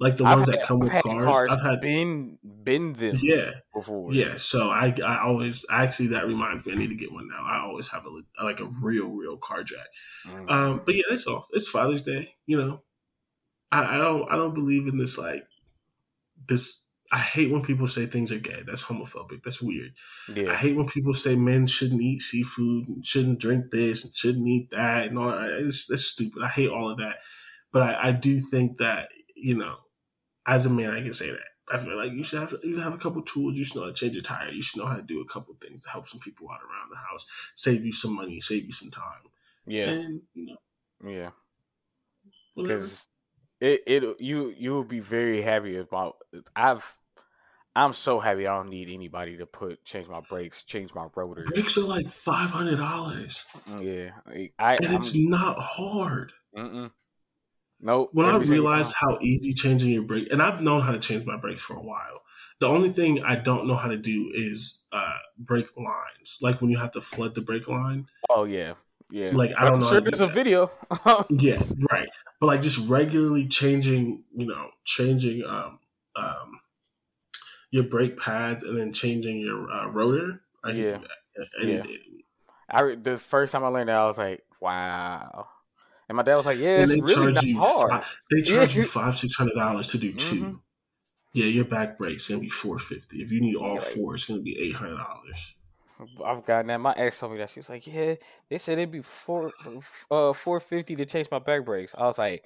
like 0.00 0.16
the 0.16 0.24
ones 0.24 0.46
that 0.46 0.62
come 0.62 0.78
with 0.78 0.92
I've 0.92 1.02
cars. 1.02 1.24
cars. 1.24 1.50
I've 1.52 1.60
had 1.62 1.80
been 1.80 2.38
been 2.62 2.92
them 2.92 3.16
yeah, 3.20 3.50
before. 3.74 4.12
yeah. 4.12 4.36
So 4.36 4.68
I 4.70 4.94
I 5.04 5.22
always 5.24 5.64
actually 5.70 6.08
that 6.08 6.26
reminds 6.26 6.64
me 6.66 6.72
I 6.72 6.76
need 6.76 6.88
to 6.88 6.94
get 6.96 7.12
one 7.12 7.28
now. 7.28 7.42
I 7.44 7.58
always 7.60 7.88
have 7.88 8.04
a 8.06 8.44
like 8.44 8.60
a 8.60 8.70
real 8.82 9.08
real 9.08 9.36
car 9.36 9.64
jack. 9.64 9.86
Mm. 10.26 10.50
Um, 10.50 10.82
but 10.86 10.94
yeah, 10.94 11.02
that's 11.10 11.26
all. 11.26 11.46
It's 11.52 11.68
Father's 11.68 12.02
Day. 12.02 12.34
You 12.46 12.58
know, 12.58 12.82
I, 13.72 13.96
I 13.96 13.98
don't 13.98 14.30
I 14.30 14.36
don't 14.36 14.54
believe 14.54 14.86
in 14.86 14.98
this 14.98 15.18
like 15.18 15.44
this. 16.46 16.80
I 17.10 17.18
hate 17.18 17.50
when 17.50 17.62
people 17.62 17.88
say 17.88 18.04
things 18.06 18.32
are 18.32 18.38
gay. 18.38 18.62
That's 18.66 18.84
homophobic. 18.84 19.42
That's 19.42 19.62
weird. 19.62 19.94
I 20.36 20.54
hate 20.54 20.76
when 20.76 20.86
people 20.88 21.14
say 21.14 21.36
men 21.36 21.66
shouldn't 21.66 22.02
eat 22.02 22.20
seafood, 22.20 22.88
and 22.88 23.06
shouldn't 23.06 23.38
drink 23.40 23.70
this, 23.70 24.04
and 24.04 24.14
shouldn't 24.14 24.46
eat 24.46 24.68
that, 24.72 25.06
and 25.06 25.18
all. 25.18 25.32
It's 25.64 25.86
that's 25.86 26.04
stupid. 26.04 26.42
I 26.42 26.48
hate 26.48 26.68
all 26.70 26.90
of 26.90 26.98
that. 26.98 27.16
But 27.72 27.82
I, 27.82 28.08
I 28.08 28.12
do 28.12 28.40
think 28.40 28.78
that 28.78 29.08
you 29.34 29.56
know, 29.56 29.76
as 30.46 30.66
a 30.66 30.70
man, 30.70 30.90
I 30.90 31.02
can 31.02 31.14
say 31.14 31.30
that. 31.30 31.40
I 31.70 31.78
feel 31.78 31.96
like 31.96 32.12
you 32.12 32.22
should 32.22 32.40
have 32.40 32.54
you 32.62 32.78
have 32.80 32.94
a 32.94 32.98
couple 32.98 33.22
tools. 33.22 33.56
You 33.56 33.64
should 33.64 33.76
know 33.76 33.82
how 33.82 33.88
to 33.88 33.94
change 33.94 34.16
a 34.16 34.22
tire. 34.22 34.50
You 34.50 34.62
should 34.62 34.78
know 34.80 34.86
how 34.86 34.96
to 34.96 35.02
do 35.02 35.20
a 35.20 35.26
couple 35.32 35.54
things 35.60 35.82
to 35.82 35.90
help 35.90 36.08
some 36.08 36.20
people 36.20 36.48
out 36.50 36.60
around 36.62 36.90
the 36.90 36.96
house, 36.96 37.26
save 37.54 37.84
you 37.84 37.92
some 37.92 38.14
money, 38.14 38.40
save 38.40 38.64
you 38.64 38.72
some 38.72 38.90
time. 38.90 39.22
Yeah. 39.66 39.90
And 39.90 40.22
you 40.34 40.46
know, 40.46 41.10
Yeah. 41.10 41.30
because 42.56 43.06
it 43.60 43.82
it 43.86 44.20
you 44.20 44.54
you 44.56 44.72
will 44.72 44.84
be 44.84 45.00
very 45.00 45.42
happy 45.42 45.76
about. 45.76 46.16
I've 46.54 46.96
I'm 47.76 47.92
so 47.92 48.18
happy 48.18 48.46
I 48.46 48.56
don't 48.56 48.70
need 48.70 48.88
anybody 48.90 49.36
to 49.36 49.46
put 49.46 49.84
change 49.84 50.08
my 50.08 50.20
brakes, 50.20 50.64
change 50.64 50.94
my 50.94 51.06
rotor. 51.14 51.44
brakes 51.44 51.78
are 51.78 51.82
like 51.82 52.10
five 52.10 52.50
hundred 52.50 52.76
dollars, 52.76 53.44
Yeah, 53.80 54.10
I 54.58 54.76
and 54.76 54.86
I'm, 54.86 54.94
it's 54.96 55.14
not 55.16 55.56
hard. 55.58 56.32
mm-mm. 56.56 56.90
nope. 57.80 58.10
when 58.12 58.26
I 58.26 58.36
realized 58.38 58.94
how 58.94 59.18
easy 59.20 59.52
changing 59.52 59.90
your 59.90 60.02
brake, 60.02 60.28
and 60.32 60.42
I've 60.42 60.60
known 60.62 60.82
how 60.82 60.92
to 60.92 60.98
change 60.98 61.24
my 61.26 61.36
brakes 61.36 61.62
for 61.62 61.74
a 61.76 61.82
while. 61.82 62.22
The 62.60 62.66
only 62.66 62.90
thing 62.90 63.22
I 63.22 63.36
don't 63.36 63.68
know 63.68 63.76
how 63.76 63.88
to 63.88 63.96
do 63.98 64.32
is 64.34 64.84
uh, 64.90 65.18
brake 65.38 65.76
lines, 65.76 66.38
like 66.42 66.60
when 66.60 66.70
you 66.70 66.78
have 66.78 66.90
to 66.92 67.00
flood 67.00 67.34
the 67.36 67.40
brake 67.42 67.68
line. 67.68 68.06
oh 68.30 68.44
yeah, 68.44 68.74
yeah. 69.10 69.30
Like, 69.32 69.50
I 69.56 69.64
don't 69.64 69.74
I'm 69.74 69.78
know 69.80 69.90
Sure, 69.90 70.00
there's 70.00 70.20
a 70.20 70.26
video. 70.26 70.70
Yeah, 71.30 71.60
right. 71.90 72.08
But 72.40 72.46
like 72.46 72.62
just 72.62 72.88
regularly 72.88 73.46
changing, 73.48 74.24
you 74.34 74.46
know, 74.46 74.70
changing 74.84 75.44
um, 75.44 75.78
um, 76.16 76.60
your 77.70 77.84
brake 77.84 78.16
pads 78.18 78.62
and 78.64 78.78
then 78.78 78.92
changing 78.92 79.38
your 79.40 79.70
uh, 79.70 79.88
rotor. 79.88 80.40
I 80.64 80.72
Yeah. 80.72 80.98
Yeah. 81.62 81.82
day. 81.82 81.98
I 82.70 82.94
the 82.96 83.16
first 83.18 83.52
time 83.52 83.64
I 83.64 83.68
learned 83.68 83.88
that, 83.88 83.96
I 83.96 84.06
was 84.06 84.18
like, 84.18 84.42
wow. 84.60 85.48
And 86.08 86.16
my 86.16 86.22
dad 86.22 86.36
was 86.36 86.46
like, 86.46 86.58
yeah, 86.58 86.80
And 86.80 86.90
it's 86.90 87.16
really 87.16 87.32
not 87.32 87.44
hard. 87.66 87.90
five, 87.90 88.20
they 88.30 88.42
charge 88.42 88.74
Yeah. 88.74 88.80
you 88.82 88.86
five 88.88 89.16
six 89.16 89.34
hundred 89.36 89.54
dollars 89.54 89.88
to 89.88 89.98
do 89.98 90.12
2 90.14 90.36
Mhm. 90.42 90.60
Yeah, 91.34 91.44
your 91.46 91.66
back 91.66 91.98
brake's 91.98 92.28
gonna 92.28 92.40
be 92.40 92.48
four 92.48 92.78
fifty. 92.78 93.20
If 93.22 93.30
you 93.30 93.40
need 93.40 93.54
all 93.56 93.74
Yeah, 93.74 93.80
like- 93.80 93.82
four, 93.82 94.14
it's 94.14 94.24
gonna 94.24 94.40
be 94.40 94.58
eight 94.58 94.74
hundred 94.74 94.96
dollars. 94.96 95.54
I've 96.24 96.44
gotten 96.44 96.68
that. 96.68 96.80
My 96.80 96.94
ex 96.96 97.18
told 97.18 97.32
me 97.32 97.38
that. 97.38 97.50
She 97.50 97.60
was 97.60 97.68
like, 97.68 97.86
"Yeah, 97.86 98.14
they 98.48 98.58
said 98.58 98.78
it'd 98.78 98.92
be 98.92 99.02
four, 99.02 99.52
uh, 100.10 100.32
four 100.32 100.60
fifty 100.60 100.94
to 100.96 101.06
change 101.06 101.28
my 101.30 101.38
back 101.38 101.64
brakes." 101.64 101.94
I 101.96 102.04
was 102.04 102.18
like, 102.18 102.44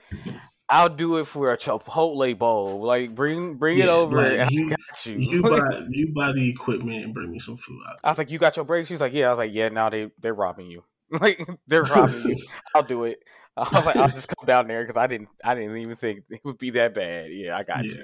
"I'll 0.69 0.89
do 0.89 1.19
it 1.19 1.27
for 1.27 1.53
a 1.53 1.57
Chipotle 1.57 2.39
bowl. 2.39 2.81
Like, 2.81 3.15
bring 3.15 3.55
bring 3.55 3.79
it 3.79 3.89
over, 3.89 4.23
like, 4.23 4.39
and 4.41 4.51
you- 4.51 4.67
I 4.67 4.71
got 4.71 5.07
you." 5.07 5.19
You 5.19 5.43
buy 5.43 5.87
you 5.91 6.13
buy 6.15 6.33
the 6.33 6.49
equipment 6.49 7.05
and 7.05 7.15
bring 7.15 7.31
me 7.31 7.39
some 7.39 7.57
food 7.57 7.81
out. 7.89 7.99
I 8.03 8.11
was 8.11 8.19
like, 8.19 8.31
"You 8.31 8.39
got 8.39 8.57
your 8.57 8.65
brakes?" 8.65 8.89
She 8.89 8.95
was 8.95 9.01
like, 9.01 9.13
"Yeah." 9.13 9.27
I 9.27 9.31
was 9.31 9.39
like, 9.39 9.53
"Yeah." 9.53 9.69
Now 9.69 9.91
they 9.91 10.11
they're 10.21 10.35
robbing 10.35 10.71
you. 10.71 10.85
Like, 11.21 11.47
they're 11.67 11.83
robbing 11.83 12.23
you. 12.23 12.37
I'll 12.75 12.83
do 12.83 13.05
it. 13.05 13.23
I 13.55 13.69
was 13.71 13.85
like, 13.85 13.97
"I'll 13.97 14.09
just 14.09 14.29
come 14.29 14.47
down 14.47 14.67
there 14.67 14.83
because 14.83 14.97
I 14.97 15.07
didn't 15.07 15.29
I 15.45 15.55
didn't 15.55 15.77
even 15.77 15.95
think 15.95 16.25
it 16.31 16.41
would 16.43 16.57
be 16.57 16.71
that 16.71 16.95
bad." 16.95 17.29
Yeah, 17.29 17.55
I 17.55 17.65
got 17.65 17.85
yeah. 17.85 17.97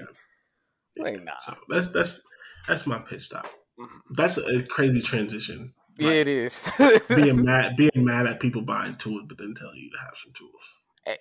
you. 0.95 1.03
Like, 1.03 1.23
nah. 1.23 1.39
So 1.39 1.55
that's 1.69 1.87
that's 1.87 2.21
that's 2.67 2.85
my 2.85 2.99
pit 2.99 3.21
stop. 3.21 3.47
That's 4.11 4.37
a 4.37 4.63
crazy 4.63 5.01
transition. 5.01 5.73
Yeah, 5.97 6.11
it 6.11 6.27
is. 6.27 6.61
being 7.09 7.43
mad 7.45 7.75
being 7.75 7.91
mad 7.95 8.25
at 8.27 8.39
people 8.39 8.61
buying 8.61 8.95
tools, 8.95 9.23
but 9.27 9.37
then 9.37 9.53
telling 9.53 9.77
you 9.77 9.89
to 9.91 9.97
have 9.99 10.15
some 10.15 10.31
tools. 10.33 10.51
Eh, 11.05 11.15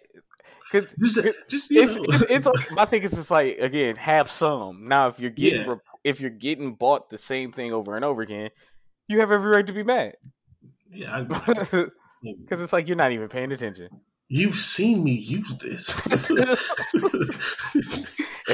'Cause- 0.70 0.94
Just 1.00 1.18
just 1.48 1.70
you 1.70 1.82
it's, 1.82 1.96
it's, 1.96 2.24
it's 2.30 2.46
like- 2.70 2.72
my 2.72 2.84
thing 2.84 3.02
is 3.02 3.12
just 3.12 3.30
like 3.30 3.58
again 3.58 3.96
have 3.96 4.30
some 4.30 4.86
now 4.86 5.08
if 5.08 5.18
you're 5.18 5.30
getting 5.30 5.66
Yeah. 5.66 5.74
if 6.04 6.20
you're 6.20 6.30
getting 6.30 6.74
bought 6.74 7.08
the 7.10 7.16
same 7.18 7.52
thing 7.52 7.72
over 7.72 7.96
and 7.96 8.04
over 8.04 8.20
again 8.22 8.50
you 9.08 9.20
have 9.20 9.32
every 9.32 9.50
right 9.50 9.66
to 9.66 9.72
be 9.72 9.82
mad 9.82 10.12
yeah. 10.90 11.22
Because 11.22 12.60
it's 12.60 12.72
like 12.72 12.86
you're 12.86 12.96
not 12.98 13.12
even 13.12 13.28
paying 13.28 13.50
attention 13.50 13.88
you've 14.28 14.56
seen 14.58 15.02
me 15.02 15.12
use 15.12 15.56
this. 15.56 15.94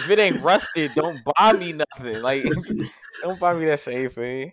If 0.04 0.10
it 0.10 0.18
ain't 0.18 0.40
rusted 0.42 0.92
don't 0.94 1.20
buy 1.24 1.52
me 1.52 1.72
nothing. 1.72 2.22
Like 2.22 2.44
don't 3.22 3.40
buy 3.40 3.54
me 3.54 3.64
that 3.66 3.80
same 3.80 4.08
thing. 4.08 4.52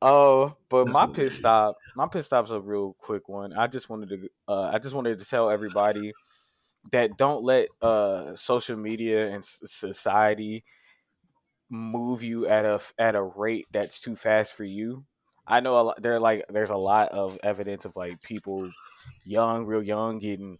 Oh 0.00 0.54
but 0.68 0.84
That's 0.84 0.94
my 0.94 1.06
pit 1.06 1.32
stop 1.32 1.76
my 1.94 2.06
pit 2.06 2.24
stop's 2.24 2.50
a 2.50 2.60
real 2.60 2.94
quick 2.98 3.28
one. 3.28 3.52
I 3.52 3.66
just 3.66 3.88
wanted 3.88 4.08
to 4.10 4.28
uh 4.48 4.70
i 4.72 4.78
just 4.78 4.94
wanted 4.94 5.18
to 5.18 5.24
tell 5.24 5.50
everybody 5.50 6.12
that 6.92 7.16
don't 7.16 7.42
let 7.42 7.68
uh 7.82 8.36
social 8.36 8.76
media 8.76 9.28
and 9.28 9.44
society 9.44 10.64
move 11.68 12.22
you 12.22 12.46
at 12.46 12.64
a 12.64 12.80
at 12.98 13.16
a 13.16 13.22
rate 13.22 13.66
that's 13.72 14.00
too 14.00 14.14
fast 14.14 14.54
for 14.54 14.64
you. 14.64 15.04
I 15.46 15.60
know 15.60 15.78
a 15.78 15.82
lot, 15.82 16.02
there 16.02 16.20
like 16.20 16.44
there's 16.48 16.70
a 16.70 16.76
lot 16.76 17.10
of 17.10 17.38
evidence 17.42 17.84
of 17.84 17.96
like 17.96 18.20
people 18.22 18.70
young, 19.24 19.64
real 19.64 19.82
young, 19.82 20.18
getting 20.18 20.58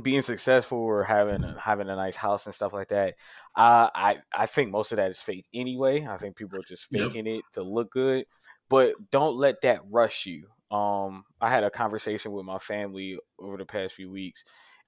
being 0.00 0.22
successful 0.22 0.78
or 0.78 1.04
having 1.04 1.42
having 1.58 1.88
a 1.90 1.96
nice 1.96 2.16
house 2.16 2.46
and 2.46 2.54
stuff 2.54 2.72
like 2.72 2.88
that. 2.88 3.14
Uh, 3.54 3.90
I 3.94 4.22
I 4.34 4.46
think 4.46 4.70
most 4.70 4.92
of 4.92 4.96
that 4.96 5.10
is 5.10 5.20
fake 5.20 5.46
anyway. 5.52 6.06
I 6.06 6.16
think 6.16 6.36
people 6.36 6.58
are 6.58 6.62
just 6.62 6.90
Yep. 6.90 7.12
faking 7.12 7.26
it 7.26 7.44
to 7.54 7.62
look 7.62 7.90
good, 7.90 8.26
but 8.70 8.94
don't 9.10 9.36
let 9.36 9.60
that 9.62 9.80
rush 9.90 10.26
you. 10.26 10.48
Um, 10.74 11.24
I 11.40 11.50
had 11.50 11.64
a 11.64 11.70
conversation 11.70 12.32
with 12.32 12.46
my 12.46 12.58
family 12.58 13.18
over 13.38 13.58
the 13.58 13.66
past 13.66 13.94
few 13.94 14.10
weeks, 14.10 14.44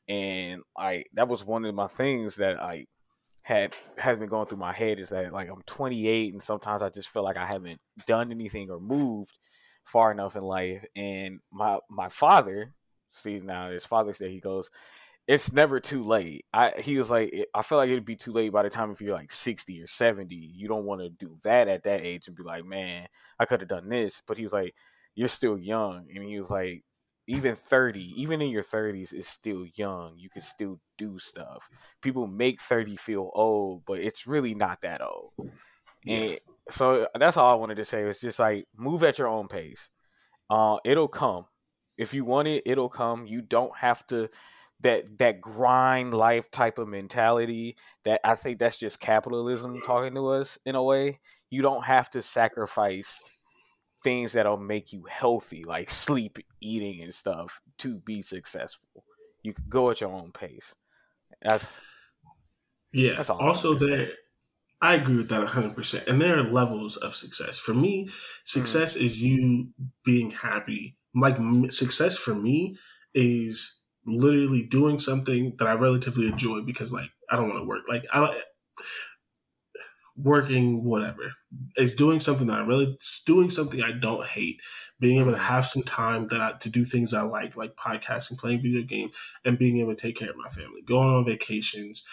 and 0.08 0.62
I 0.76 1.04
that 1.14 1.28
was 1.28 1.44
one 1.44 1.64
of 1.64 1.74
my 1.74 1.86
things 1.88 2.36
that 2.36 2.62
I 2.62 2.86
had 3.42 3.76
has 3.98 4.18
been 4.18 4.28
going 4.28 4.46
through 4.46 4.58
my 4.58 4.72
head 4.72 4.98
is 4.98 5.10
that 5.10 5.32
like 5.32 5.48
I'm 5.50 5.62
28 5.66 6.32
and 6.32 6.42
sometimes 6.42 6.82
I 6.82 6.88
just 6.88 7.10
feel 7.10 7.22
like 7.24 7.36
I 7.36 7.46
haven't 7.46 7.80
done 8.06 8.30
anything 8.30 8.70
or 8.70 8.80
moved 8.80 9.38
far 9.84 10.10
enough 10.10 10.36
in 10.36 10.42
life. 10.42 10.84
And 10.96 11.40
my 11.52 11.78
my 11.90 12.08
father, 12.08 12.74
see 13.14 13.40
now 13.40 13.68
it's 13.68 13.86
Father's 13.86 14.18
Day, 14.18 14.30
he 14.30 14.40
goes, 14.40 14.70
it's 15.26 15.52
never 15.52 15.80
too 15.80 16.02
late. 16.02 16.44
I 16.52 16.72
he 16.78 16.98
was 16.98 17.10
like, 17.10 17.34
I 17.54 17.62
feel 17.62 17.78
like 17.78 17.88
it'd 17.88 18.04
be 18.04 18.16
too 18.16 18.32
late 18.32 18.52
by 18.52 18.62
the 18.62 18.70
time 18.70 18.90
if 18.90 19.00
you're 19.00 19.14
like 19.14 19.32
60 19.32 19.82
or 19.82 19.86
70. 19.86 20.34
You 20.34 20.68
don't 20.68 20.84
want 20.84 21.00
to 21.00 21.08
do 21.08 21.36
that 21.44 21.68
at 21.68 21.84
that 21.84 22.02
age 22.02 22.26
and 22.26 22.36
be 22.36 22.42
like, 22.42 22.64
man, 22.64 23.06
I 23.38 23.46
could 23.46 23.60
have 23.60 23.68
done 23.68 23.88
this. 23.88 24.22
But 24.26 24.36
he 24.36 24.44
was 24.44 24.52
like, 24.52 24.74
you're 25.14 25.28
still 25.28 25.56
young, 25.56 26.06
and 26.14 26.24
he 26.24 26.38
was 26.38 26.50
like, 26.50 26.84
even 27.26 27.54
30, 27.54 28.14
even 28.16 28.42
in 28.42 28.50
your 28.50 28.62
30s, 28.62 29.14
is 29.14 29.26
still 29.26 29.64
young. 29.76 30.14
You 30.18 30.28
can 30.28 30.42
still 30.42 30.78
do 30.98 31.18
stuff. 31.18 31.70
People 32.02 32.26
make 32.26 32.60
30 32.60 32.96
feel 32.96 33.30
old, 33.34 33.84
but 33.86 34.00
it's 34.00 34.26
really 34.26 34.54
not 34.54 34.82
that 34.82 35.00
old. 35.00 35.32
And 36.06 36.38
so 36.68 37.08
that's 37.18 37.36
all 37.36 37.50
I 37.50 37.54
wanted 37.54 37.76
to 37.76 37.84
say. 37.84 38.02
It's 38.02 38.20
just 38.20 38.38
like 38.38 38.66
move 38.76 39.02
at 39.04 39.18
your 39.18 39.28
own 39.28 39.48
pace. 39.48 39.88
Uh, 40.50 40.76
it'll 40.84 41.08
come. 41.08 41.46
If 41.96 42.14
you 42.14 42.24
want 42.24 42.48
it, 42.48 42.62
it'll 42.66 42.88
come. 42.88 43.26
You 43.26 43.40
don't 43.40 43.76
have 43.78 44.06
to 44.08 44.28
that 44.80 45.18
that 45.18 45.40
grind 45.40 46.12
life 46.12 46.50
type 46.50 46.78
of 46.78 46.88
mentality 46.88 47.76
that 48.04 48.20
I 48.24 48.34
think 48.34 48.58
that's 48.58 48.76
just 48.76 49.00
capitalism 49.00 49.80
talking 49.82 50.14
to 50.14 50.28
us 50.28 50.58
in 50.66 50.74
a 50.74 50.82
way. 50.82 51.20
You 51.50 51.62
don't 51.62 51.84
have 51.84 52.10
to 52.10 52.22
sacrifice 52.22 53.20
things 54.02 54.32
that'll 54.32 54.56
make 54.58 54.92
you 54.92 55.04
healthy, 55.08 55.64
like 55.64 55.88
sleep, 55.88 56.38
eating, 56.60 57.02
and 57.02 57.14
stuff, 57.14 57.60
to 57.78 57.94
be 57.96 58.20
successful. 58.22 59.04
You 59.42 59.54
can 59.54 59.64
go 59.68 59.90
at 59.90 60.00
your 60.00 60.10
own 60.10 60.32
pace. 60.32 60.74
That's 61.40 61.66
Yeah. 62.92 63.14
That's 63.16 63.30
all 63.30 63.38
also, 63.38 63.70
wanted 63.70 63.78
to 63.80 63.86
say. 63.86 63.96
there, 63.96 64.12
I 64.82 64.94
agree 64.94 65.16
with 65.16 65.28
that 65.30 65.40
100%. 65.40 66.06
And 66.08 66.20
there 66.20 66.38
are 66.38 66.42
levels 66.42 66.96
of 66.96 67.14
success. 67.14 67.58
For 67.58 67.72
me, 67.74 68.06
Mm. 68.06 68.12
success 68.44 68.96
is 68.96 69.20
you 69.22 69.72
being 70.04 70.30
happy. 70.30 70.96
Like, 71.14 71.36
success 71.70 72.16
for 72.16 72.34
me 72.34 72.76
is 73.14 73.80
literally 74.06 74.64
doing 74.64 74.98
something 74.98 75.54
that 75.58 75.68
I 75.68 75.74
relatively 75.74 76.28
enjoy 76.28 76.60
because, 76.62 76.92
like, 76.92 77.10
I 77.30 77.36
don't 77.36 77.48
want 77.48 77.62
to 77.62 77.68
work. 77.68 77.82
Like, 77.88 78.04
I 78.12 78.20
like 78.20 78.36
working, 80.16 80.84
whatever. 80.84 81.32
It's 81.76 81.94
doing 81.94 82.20
something 82.20 82.46
that 82.46 82.60
I 82.60 82.64
really, 82.64 82.92
it's 82.92 83.22
doing 83.24 83.50
something 83.50 83.82
I 83.82 83.92
don't 83.92 84.26
hate. 84.26 84.60
Being 85.00 85.18
able 85.18 85.32
to 85.32 85.36
mm-hmm. 85.36 85.46
have 85.46 85.66
some 85.66 85.82
time 85.82 86.28
that 86.28 86.40
I, 86.40 86.52
to 86.60 86.68
do 86.68 86.84
things 86.84 87.12
I 87.12 87.22
like, 87.22 87.56
like 87.56 87.74
podcasting, 87.76 88.38
playing 88.38 88.62
video 88.62 88.82
games, 88.82 89.12
and 89.44 89.58
being 89.58 89.80
able 89.80 89.94
to 89.94 90.00
take 90.00 90.16
care 90.16 90.30
of 90.30 90.36
my 90.36 90.48
family, 90.48 90.82
going 90.84 91.08
on 91.08 91.24
vacations, 91.24 92.04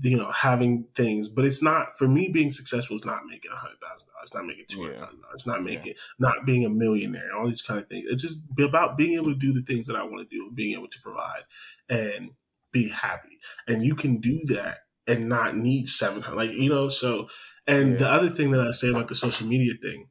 you 0.00 0.16
know, 0.16 0.30
having 0.30 0.84
things. 0.94 1.28
But 1.28 1.44
it's 1.44 1.62
not 1.62 1.96
for 1.98 2.08
me. 2.08 2.28
Being 2.32 2.50
successful 2.50 2.96
is 2.96 3.04
not 3.04 3.26
making 3.28 3.50
a 3.52 3.56
hundred 3.56 3.80
thousand 3.80 4.08
dollars. 4.08 4.34
Not 4.34 4.46
making 4.46 4.64
two 4.68 4.82
hundred 4.82 4.98
thousand 4.98 5.20
dollars. 5.22 5.46
Not 5.46 5.62
making 5.62 5.94
not 6.18 6.46
being 6.46 6.64
a 6.64 6.70
millionaire. 6.70 7.36
All 7.36 7.46
these 7.48 7.62
kind 7.62 7.80
of 7.80 7.88
things. 7.88 8.06
It's 8.08 8.22
just 8.22 8.38
about 8.58 8.96
being 8.96 9.14
able 9.14 9.32
to 9.32 9.38
do 9.38 9.52
the 9.52 9.62
things 9.62 9.86
that 9.88 9.96
I 9.96 10.02
want 10.04 10.28
to 10.28 10.36
do, 10.36 10.46
and 10.46 10.56
being 10.56 10.72
able 10.74 10.88
to 10.88 11.00
provide 11.02 11.42
and 11.88 12.30
be 12.72 12.88
happy. 12.88 13.38
And 13.68 13.84
you 13.84 13.94
can 13.94 14.18
do 14.20 14.40
that 14.46 14.78
and 15.06 15.28
not 15.28 15.56
need 15.56 15.88
700 15.88 16.36
like 16.36 16.52
you 16.52 16.68
know 16.70 16.88
so 16.88 17.28
and 17.66 17.92
Yeah. 17.92 17.96
the 17.98 18.08
other 18.08 18.30
thing 18.30 18.52
that 18.52 18.60
i 18.60 18.70
say 18.70 18.88
about 18.88 19.08
the 19.08 19.16
social 19.16 19.48
media 19.48 19.72
thing 19.82 20.08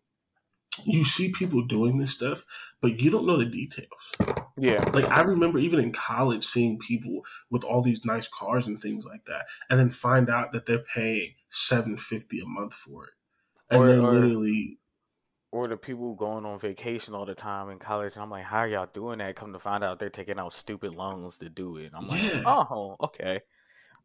you 0.85 1.05
see 1.05 1.31
people 1.31 1.65
doing 1.65 1.97
this 1.97 2.11
stuff 2.11 2.45
but 2.81 2.99
you 2.99 3.09
don't 3.09 3.25
know 3.25 3.37
the 3.37 3.45
details 3.45 4.15
Yeah. 4.57 4.83
like 4.93 5.05
i 5.05 5.21
remember 5.21 5.59
even 5.59 5.79
in 5.79 5.91
college 5.91 6.43
seeing 6.43 6.77
people 6.77 7.21
with 7.49 7.63
all 7.63 7.81
these 7.81 8.03
nice 8.05 8.27
cars 8.27 8.67
and 8.67 8.81
things 8.81 9.05
like 9.05 9.23
that 9.25 9.45
and 9.69 9.79
then 9.79 9.89
find 9.89 10.29
out 10.29 10.51
that 10.51 10.65
they're 10.65 10.83
paying 10.93 11.33
750 11.49 12.39
a 12.41 12.45
month 12.45 12.73
for 12.73 13.05
it 13.05 13.13
and 13.69 13.81
Or- 13.81 13.87
they're 13.87 14.01
literally 14.01 14.77
Or 15.53 15.67
the 15.67 15.75
people 15.77 16.15
going 16.15 16.45
on 16.45 16.59
vacation 16.59 17.13
all 17.13 17.25
the 17.25 17.35
time 17.35 17.69
in 17.69 17.77
college, 17.77 18.13
and 18.15 18.23
I'm 18.23 18.29
like, 18.29 18.45
how 18.45 18.59
are 18.59 18.67
y'all 18.69 18.87
doing 18.93 19.17
that? 19.19 19.35
Come 19.35 19.51
to 19.51 19.59
find 19.59 19.83
out, 19.83 19.99
they're 19.99 20.09
taking 20.09 20.39
out 20.39 20.53
stupid 20.53 20.95
loans 20.95 21.37
to 21.39 21.49
do 21.49 21.75
it. 21.75 21.91
I'm 21.93 22.07
like, 22.07 22.21
Yeah. 22.21 22.43
oh, 22.45 22.95
okay, 23.01 23.41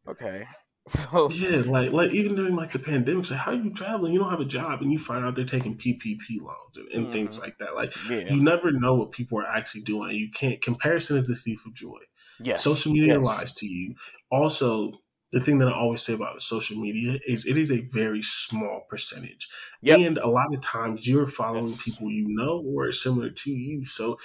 okay. 0.09 0.45
So 1.11 1.29
Yeah, 1.29 1.61
like 1.65 1.91
like 1.91 2.11
even 2.11 2.35
during 2.35 2.55
like 2.55 2.71
the 2.71 2.79
pandemic, 2.79 3.25
say 3.25 3.35
how 3.35 3.51
are 3.51 3.55
you 3.55 3.71
traveling? 3.73 4.13
You 4.13 4.19
don't 4.19 4.29
have 4.29 4.39
a 4.39 4.45
job, 4.45 4.81
and 4.81 4.91
you 4.91 4.99
find 4.99 5.25
out 5.25 5.35
they're 5.35 5.45
taking 5.45 5.77
PPP 5.77 6.39
loans 6.41 6.77
and, 6.77 6.87
and 6.91 7.11
things 7.11 7.37
Mhm. 7.37 7.41
like 7.41 7.57
that. 7.59 7.75
Like 7.75 7.93
yeah, 7.95 8.33
you 8.33 8.41
never 8.41 8.71
know 8.71 8.95
what 8.95 9.11
people 9.11 9.39
are 9.39 9.47
actually 9.47 9.81
doing. 9.81 10.15
You 10.15 10.29
can't. 10.31 10.61
Comparison 10.61 11.17
is 11.17 11.27
the 11.27 11.35
thief 11.35 11.65
of 11.65 11.73
joy. 11.73 11.99
yes, 12.39 12.63
Social 12.63 12.93
media 12.93 13.19
yes. 13.19 13.19
lies 13.19 13.53
to 13.55 13.67
you. 13.67 13.95
Also, 14.31 14.91
the 15.33 15.41
thing 15.41 15.57
that 15.59 15.67
I 15.67 15.73
always 15.73 16.01
say 16.01 16.13
about 16.13 16.41
social 16.41 16.77
media 16.77 17.19
is 17.27 17.45
it 17.45 17.57
is 17.57 17.71
a 17.71 17.81
very 17.81 18.21
small 18.21 18.83
percentage, 18.89 19.49
Yep. 19.81 19.99
and 19.99 20.17
a 20.17 20.27
lot 20.27 20.53
of 20.53 20.61
times 20.61 21.07
you're 21.07 21.27
following 21.27 21.71
Yes. 21.71 21.77
people 21.77 22.09
you 22.09 22.25
know 22.29 22.63
or 22.65 22.91
similar 22.93 23.29
to 23.29 23.51
you. 23.51 23.83
So 23.85 24.17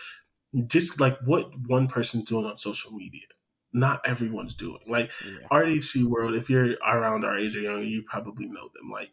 just 0.66 1.01
like 1.01 1.18
what 1.24 1.51
one 1.66 1.89
person's 1.89 2.24
doing 2.24 2.44
on 2.47 2.56
social 2.59 2.93
media, 2.93 3.26
not 3.73 4.01
everyone's 4.05 4.55
doing. 4.55 4.81
Like 4.89 5.11
Yeah. 5.24 5.47
RDC 5.51 6.05
World, 6.05 6.35
if 6.35 6.51
you're 6.51 6.77
around 6.86 7.24
our 7.24 7.39
age 7.39 7.57
or 7.57 7.61
younger, 7.61 7.85
you 7.85 8.03
probably 8.03 8.47
know 8.47 8.70
them. 8.74 8.90
Like 8.90 9.11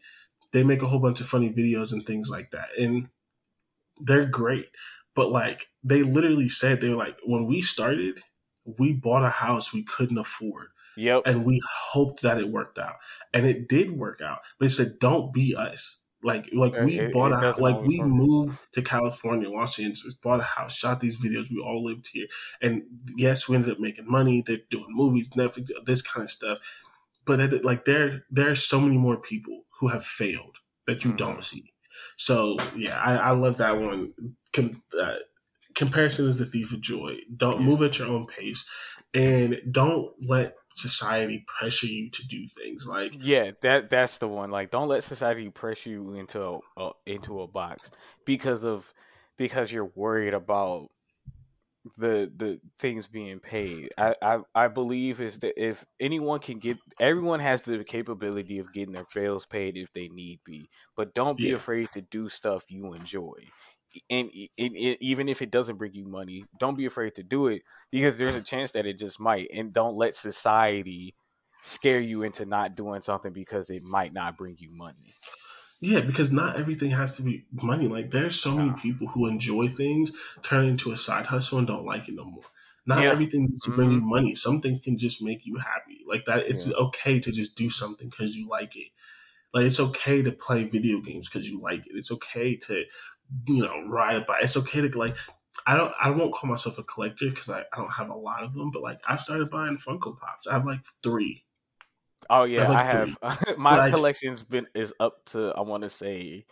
they 0.52 0.64
make 0.64 0.82
a 0.82 0.88
whole 0.88 1.00
bunch 1.00 1.22
of 1.22 1.28
funny 1.28 1.50
videos 1.50 1.92
and 1.92 2.06
things 2.06 2.30
like 2.30 2.52
that. 2.52 2.70
And 2.78 3.10
they're 4.00 4.26
great. 4.26 4.68
But 5.16 5.32
like 5.32 5.68
they 5.84 6.04
literally 6.04 6.50
said 6.50 6.82
they 6.82 6.90
were 6.90 6.96
like, 6.96 7.18
when 7.26 7.46
we 7.46 7.62
started, 7.62 8.20
we 8.78 8.94
bought 8.94 9.24
a 9.24 9.30
house 9.30 9.74
we 9.74 9.84
couldn't 9.84 10.18
afford. 10.18 10.68
Yep. 10.98 11.24
And 11.26 11.46
we 11.46 11.62
hoped 11.92 12.22
that 12.24 12.40
it 12.40 12.50
worked 12.50 12.78
out. 12.78 12.96
And 13.34 13.46
it 13.46 13.70
did 13.70 13.92
work 13.92 14.22
out. 14.22 14.40
But 14.60 14.68
it 14.68 14.72
said, 14.72 15.00
don't 15.00 15.32
be 15.32 15.56
us. 15.56 16.04
Like 16.22 16.50
like 16.54 16.74
Uh, 16.74 16.84
we 16.86 17.00
it- 17.00 17.14
bought 17.14 17.32
it 17.32 17.36
a 17.36 17.40
house 17.40 17.60
like 17.60 17.82
we 17.82 18.02
moved 18.02 18.58
to 18.74 18.82
California, 18.82 19.50
Los 19.50 19.80
Angeles, 19.80 20.14
bought 20.16 20.42
a 20.42 20.44
house, 20.44 20.76
shot 20.76 21.00
these 21.00 21.22
videos, 21.24 21.50
we 21.50 21.60
all 21.60 21.84
lived 21.84 22.10
here. 22.12 22.28
And 22.62 22.84
yes, 23.16 23.48
we 23.48 23.56
ended 23.56 23.72
up 23.72 23.80
making 23.80 24.10
money. 24.10 24.44
They're 24.46 24.58
doing 24.70 24.88
movies, 24.90 25.30
Netflix, 25.30 25.70
this 25.86 26.02
kind 26.02 26.24
of 26.24 26.30
stuff. 26.30 26.60
But 27.26 27.40
at 27.40 27.50
the- 27.52 27.60
like 27.60 27.86
there, 27.86 28.26
there 28.30 28.50
are 28.52 28.56
so 28.56 28.82
many 28.82 28.98
more 28.98 29.18
people 29.18 29.64
who 29.80 29.88
have 29.88 30.04
failed 30.06 30.58
that 30.88 31.06
you 31.06 31.12
Mhm. 31.14 31.18
don't 31.18 31.44
see. 31.44 31.72
So 32.18 32.58
yeah, 32.76 33.00
I, 33.00 33.16
I 33.16 33.32
love 33.32 33.58
that 33.58 33.80
one. 33.80 34.14
Com- 34.52 34.82
uh, 35.00 35.18
comparison 35.76 36.28
is 36.28 36.38
the 36.40 36.46
thief 36.46 36.74
of 36.74 36.82
joy. 36.82 37.20
Don't 37.36 37.62
Yeah. 37.62 37.66
move 37.68 37.82
at 37.82 37.98
your 38.00 38.08
own 38.10 38.26
pace, 38.28 38.68
and 39.14 39.62
don't 39.72 40.12
let 40.22 40.56
society 40.80 41.46
pressure 41.48 41.88
you 41.88 42.10
to 42.12 42.28
do 42.28 42.48
things 42.48 42.88
like 42.88 43.12
Yeah, 43.12 43.52
that 43.62 43.90
that's 43.90 44.20
the 44.20 44.28
one. 44.28 44.52
Like, 44.52 44.70
don't 44.72 44.88
let 44.88 45.04
society 45.04 45.50
pressure 45.50 45.90
you 45.90 46.14
into 46.14 46.62
a, 46.78 46.92
into 47.08 47.42
a 47.42 47.48
box 47.48 47.90
because 48.26 48.64
of 48.64 48.94
because 49.38 49.72
you're 49.72 49.92
worried 49.96 50.34
about 50.36 50.90
the 51.98 52.32
the 52.36 52.60
things 52.78 53.08
being 53.08 53.40
paid. 53.40 53.90
I, 53.98 54.16
I 54.22 54.40
I 54.54 54.68
believe 54.68 55.22
is 55.22 55.40
that 55.40 55.54
if 55.62 55.86
anyone 56.00 56.40
can 56.42 56.60
get, 56.60 56.78
everyone 57.00 57.40
has 57.40 57.62
the 57.62 57.84
capability 57.84 58.60
of 58.60 58.72
getting 58.74 58.94
their 58.94 59.06
bills 59.14 59.46
paid 59.46 59.78
if 59.78 59.92
they 59.94 60.10
need 60.10 60.42
be. 60.44 60.70
But 60.96 61.14
don't 61.14 61.40
be 61.40 61.52
Yeah. 61.52 61.54
afraid 61.54 61.92
to 61.94 62.02
do 62.02 62.30
stuff 62.30 62.66
you 62.70 62.94
enjoy. 62.94 63.54
And, 64.10 64.30
and, 64.58 64.76
and 64.76 64.98
even 65.02 65.30
if 65.30 65.42
it 65.42 65.52
doesn't 65.52 65.78
bring 65.78 65.94
you 65.94 66.06
money, 66.06 66.50
don't 66.58 66.76
be 66.78 66.86
afraid 66.86 67.16
to 67.16 67.24
do 67.24 67.48
it 67.48 67.64
because 67.92 68.18
there's 68.18 68.36
a 68.36 68.42
chance 68.42 68.72
that 68.72 68.86
it 68.86 68.98
just 69.00 69.20
might. 69.20 69.50
And 69.54 69.74
don't 69.74 69.96
let 69.98 70.16
society 70.16 71.16
scare 71.62 72.00
you 72.00 72.24
into 72.24 72.46
not 72.46 72.76
doing 72.76 73.02
something 73.02 73.34
because 73.34 73.70
it 73.70 73.84
might 73.84 74.14
not 74.14 74.38
bring 74.38 74.58
you 74.60 74.72
money. 74.72 75.16
Yeah, 75.82 76.02
because 76.02 76.32
not 76.32 76.58
everything 76.58 76.92
has 76.92 77.16
to 77.18 77.24
be 77.24 77.46
money. 77.52 77.88
Like 77.88 78.12
there's 78.12 78.40
so 78.40 78.54
many 78.56 78.72
people 78.74 79.08
who 79.08 79.28
enjoy 79.28 79.70
things, 79.70 80.12
turn 80.44 80.66
into 80.66 80.92
a 80.92 80.98
side 80.98 81.28
hustle 81.28 81.58
and 81.60 81.68
don't 81.68 81.86
like 81.86 82.10
it 82.10 82.16
no 82.16 82.26
more. 82.26 82.44
Not 82.86 83.08
Yeah. 83.08 83.10
everything 83.10 83.42
needs 83.44 83.64
to 83.64 83.72
bring 83.72 83.92
you 83.92 84.02
Mhm. 84.02 84.04
money. 84.04 84.36
Some 84.36 84.62
things 84.62 84.80
can 84.82 84.98
just 84.98 85.22
make 85.22 85.46
you 85.46 85.56
happy. 85.58 86.04
Like 86.08 86.26
that, 86.26 86.48
it's 86.48 86.68
Yeah. 86.68 86.72
okay 86.72 87.20
to 87.20 87.32
just 87.32 87.56
do 87.56 87.70
something 87.70 88.10
because 88.10 88.36
you 88.36 88.48
like 88.48 88.76
it. 88.76 88.90
Like 89.54 89.66
it's 89.66 89.80
okay 89.80 90.22
to 90.24 90.32
play 90.32 90.66
video 90.66 91.02
games 91.02 91.30
because 91.30 91.50
you 91.50 91.62
like 91.62 91.88
it. 91.88 91.94
It's 91.96 92.12
okay 92.12 92.56
to, 92.58 92.86
you 93.48 93.64
know, 93.64 93.86
ride 93.88 94.18
a 94.18 94.22
bike. 94.22 94.44
It's 94.44 94.58
okay 94.58 94.82
to 94.88 94.98
like. 94.98 95.16
I 95.68 95.76
don't. 95.76 95.94
I 96.02 96.12
won't 96.12 96.34
call 96.34 96.50
myself 96.50 96.78
a 96.78 96.84
collector 96.84 97.30
because 97.30 97.50
I, 97.50 97.62
I 97.74 97.78
don't 97.78 97.92
have 97.92 98.10
a 98.10 98.16
lot 98.16 98.44
of 98.44 98.54
them. 98.54 98.72
But 98.72 98.82
like 98.82 99.00
I've 99.08 99.22
started 99.22 99.50
buying 99.50 99.78
Funko 99.78 100.18
Pops. 100.18 100.48
I 100.48 100.54
have 100.54 100.66
like 100.66 100.82
three. 101.04 101.44
Oh 102.30 102.44
yeah, 102.44 102.68
like 102.68 102.78
I 102.78 102.84
have. 102.84 103.18
my 103.58 103.78
Like- 103.78 103.94
collection's 103.94 104.44
been 104.44 104.68
is 104.74 104.94
up 105.00 105.26
to 105.28 105.54
I 105.56 105.62
want 105.62 105.84
to 105.84 105.90
say 105.90 106.46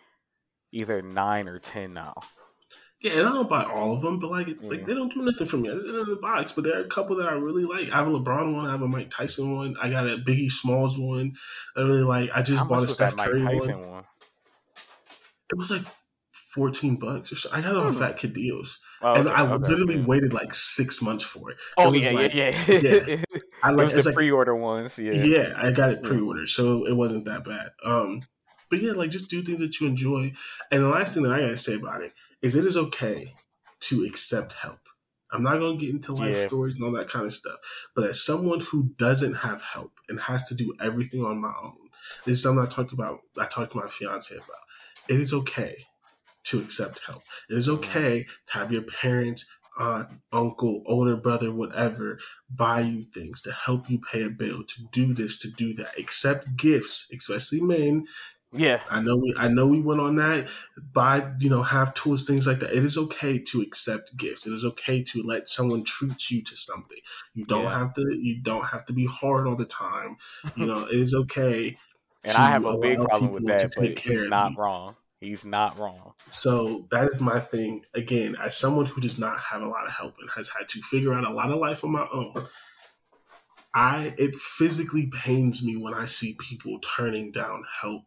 either 0.71 1.01
nine 1.01 1.47
or 1.47 1.59
ten 1.59 1.93
now. 1.93 2.15
Yeah, 2.99 3.19
and 3.19 3.27
I 3.27 3.31
don't 3.31 3.47
buy 3.47 3.63
all 3.63 3.93
of 3.93 4.01
them, 4.01 4.17
but 4.17 4.31
like, 4.31 4.47
like 4.47 4.57
mm-hmm. 4.57 4.85
they 4.85 4.93
don't 4.95 5.13
do 5.13 5.21
nothing 5.21 5.45
for 5.45 5.57
me. 5.57 5.69
It's 5.69 5.85
in 5.85 6.09
the 6.09 6.17
box, 6.19 6.51
but 6.51 6.63
there 6.63 6.79
are 6.79 6.83
a 6.83 6.87
couple 6.87 7.15
that 7.17 7.29
I 7.29 7.33
really 7.33 7.63
like. 7.63 7.91
I 7.91 7.97
have 7.97 8.07
a 8.07 8.11
LeBron 8.11 8.55
one, 8.55 8.65
I 8.65 8.71
have 8.71 8.81
a 8.81 8.87
Mike 8.87 9.11
Tyson 9.11 9.55
one, 9.55 9.75
I 9.79 9.91
got 9.91 10.07
a 10.07 10.17
Biggie 10.17 10.49
Smalls 10.49 10.97
one. 10.97 11.33
I 11.75 11.81
really 11.81 12.01
like. 12.01 12.31
I 12.33 12.41
just 12.41 12.61
How 12.61 12.67
bought 12.67 12.83
a 12.83 12.87
Steph 12.87 13.15
Curry 13.15 13.39
Tyson 13.39 13.81
one. 13.81 13.89
one? 13.91 14.03
It 15.51 15.57
was 15.57 15.69
like 15.69 15.85
fourteen 16.57 16.95
bucks 16.97 17.31
or 17.31 17.35
so. 17.37 17.49
I 17.53 17.61
got 17.61 17.71
it 17.71 17.77
on 17.77 17.93
Hmm. 17.93 17.99
Fat 17.99 18.17
Kid 18.17 18.33
Deals, 18.33 18.79
Oh, 19.01 19.13
and 19.13 19.27
okay, 19.27 19.35
I 19.35 19.43
okay, 19.47 19.67
literally 19.69 19.93
okay. 19.95 20.03
waited 20.05 20.33
like 20.33 20.53
six 20.53 21.01
months 21.01 21.23
for 21.23 21.51
it. 21.51 21.57
Oh 21.77 21.93
It 21.93 22.01
yeah, 22.01 22.11
like- 22.11 22.33
yeah, 22.33 22.63
yeah, 22.67 22.79
yeah. 22.79 23.17
I 23.63 23.69
it 23.71 23.75
like 23.75 23.85
was 23.85 23.93
it's 23.95 24.03
the 24.03 24.09
like 24.09 24.15
pre-order 24.15 24.55
ones. 24.55 24.97
Yeah. 24.99 25.13
yeah, 25.13 25.53
I 25.55 25.71
got 25.71 25.91
it 25.91 26.03
pre-ordered, 26.03 26.49
so 26.49 26.85
it 26.85 26.95
wasn't 26.95 27.25
that 27.25 27.43
bad. 27.45 27.69
Um, 27.83 28.21
but 28.69 28.81
yeah, 28.81 28.91
like 28.93 29.11
just 29.11 29.29
do 29.29 29.41
things 29.43 29.59
that 29.59 29.79
you 29.79 29.87
enjoy. 29.87 30.33
And 30.71 30.83
the 30.83 30.89
last 30.89 31.13
thing 31.13 31.23
that 31.23 31.31
I 31.31 31.39
gotta 31.39 31.57
say 31.57 31.75
about 31.75 32.01
it 32.03 32.11
is, 32.41 32.55
it 32.55 32.65
is 32.65 32.75
okay 32.77 33.33
to 33.81 34.03
accept 34.03 34.53
help. 34.53 34.79
I'm 35.31 35.43
not 35.43 35.59
gonna 35.59 35.77
get 35.77 35.89
into 35.91 36.13
life 36.13 36.35
Yeah. 36.35 36.47
stories 36.47 36.75
and 36.75 36.83
all 36.83 36.91
that 36.93 37.09
kind 37.09 37.25
of 37.25 37.33
stuff, 37.33 37.59
but 37.95 38.05
as 38.05 38.23
someone 38.23 38.59
who 38.61 38.89
doesn't 38.97 39.35
have 39.35 39.61
help 39.61 39.91
and 40.09 40.19
has 40.21 40.47
to 40.49 40.55
do 40.55 40.73
everything 40.81 41.23
on 41.23 41.39
my 41.41 41.53
own, 41.63 41.89
this 42.25 42.37
is 42.37 42.43
something 42.43 42.63
I 42.63 42.67
talked 42.67 42.93
about. 42.93 43.19
I 43.37 43.45
talked 43.47 43.71
to 43.73 43.77
my 43.77 43.87
fiance 43.89 44.33
about. 44.35 44.63
It 45.09 45.19
is 45.19 45.33
okay 45.33 45.75
to 46.49 46.59
accept 46.59 46.99
help. 47.05 47.23
It 47.49 47.57
is 47.57 47.69
Mhm. 47.69 47.77
okay 47.77 48.23
to 48.47 48.53
have 48.53 48.71
your 48.71 48.83
parents, 48.83 49.45
aunt, 49.79 50.09
uncle, 50.31 50.83
older 50.85 51.15
brother, 51.15 51.51
whatever, 51.51 52.19
buy 52.49 52.81
you 52.81 53.03
things 53.03 53.41
to 53.43 53.51
help 53.51 53.89
you 53.89 53.99
pay 53.99 54.23
a 54.23 54.29
bill, 54.29 54.63
to 54.63 54.83
do 54.91 55.13
this, 55.13 55.39
to 55.41 55.51
do 55.51 55.73
that. 55.75 55.97
Accept 55.99 56.55
gifts, 56.55 57.07
especially 57.13 57.61
men. 57.61 58.07
Yeah. 58.53 58.81
I 58.89 59.01
know 59.01 59.17
we 59.17 59.33
I 59.37 59.49
know 59.49 59.67
we 59.67 59.81
went 59.81 59.99
on 59.99 60.15
that. 60.15 60.49
Buy, 60.93 61.33
you 61.39 61.49
know, 61.49 61.63
have 61.63 61.93
tools, 61.93 62.23
things 62.23 62.47
like 62.47 62.59
that. 62.59 62.71
It 62.73 62.83
is 62.85 62.97
okay 62.97 63.39
to 63.39 63.61
accept 63.61 64.15
gifts. 64.15 64.47
It 64.47 64.53
is 64.53 64.63
okay 64.65 65.03
to 65.03 65.21
let 65.21 65.49
someone 65.49 65.83
treat 65.83 66.29
you 66.31 66.41
to 66.43 66.55
something. 66.55 66.99
You 67.33 67.45
don't 67.45 67.65
Yeah. 67.65 67.71
have 67.71 67.93
to 67.95 68.01
you 68.19 68.41
don't 68.41 68.65
have 68.65 68.85
to 68.85 68.93
be 68.93 69.05
hard 69.05 69.47
all 69.47 69.57
the 69.57 69.65
time. 69.65 70.17
You 70.55 70.65
know, 70.65 70.85
it 70.91 70.97
is 70.99 71.13
okay. 71.13 71.77
And 72.23 72.35
to 72.35 72.37
I 72.37 72.49
have 72.49 72.65
a 72.65 72.73
big 72.77 73.03
problem 73.03 73.31
with 73.31 73.45
that, 73.47 73.73
but 73.75 73.97
he's 73.97 74.27
not 74.27 74.55
wrong. 74.57 74.95
He's 75.19 75.45
not 75.45 75.79
wrong. 75.79 76.13
So 76.29 76.87
that 76.91 77.09
is 77.09 77.19
my 77.19 77.39
thing. 77.39 77.83
Again, 77.95 78.35
as 78.41 78.55
someone 78.55 78.85
who 78.85 79.01
does 79.01 79.17
not 79.17 79.39
have 79.39 79.61
a 79.61 79.67
lot 79.67 79.85
of 79.85 79.91
help 79.91 80.15
and 80.19 80.29
has 80.35 80.49
had 80.49 80.69
to 80.69 80.81
figure 80.81 81.13
out 81.13 81.25
a 81.25 81.33
lot 81.33 81.51
of 81.51 81.57
life 81.57 81.83
on 81.83 81.91
my 81.91 82.07
own, 82.13 82.47
I 83.73 84.13
it 84.17 84.35
physically 84.35 85.07
pains 85.07 85.63
me 85.63 85.75
when 85.75 85.93
I 85.93 86.05
see 86.05 86.37
people 86.39 86.79
turning 86.79 87.31
down 87.31 87.63
help. 87.81 88.03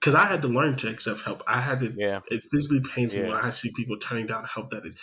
Because 0.00 0.14
I 0.14 0.26
had 0.26 0.42
to 0.42 0.48
learn 0.48 0.76
to 0.76 0.88
accept 0.88 1.22
help. 1.22 1.42
I 1.48 1.60
had 1.60 1.80
to. 1.80 1.92
Yeah. 1.96 2.20
It 2.28 2.44
physically 2.44 2.80
pains 2.80 3.12
me 3.12 3.22
when 3.22 3.32
I 3.32 3.50
see 3.50 3.72
people 3.74 3.98
turning 3.98 4.26
down 4.26 4.44
help 4.44 4.70
that 4.70 4.86
is 4.86 4.96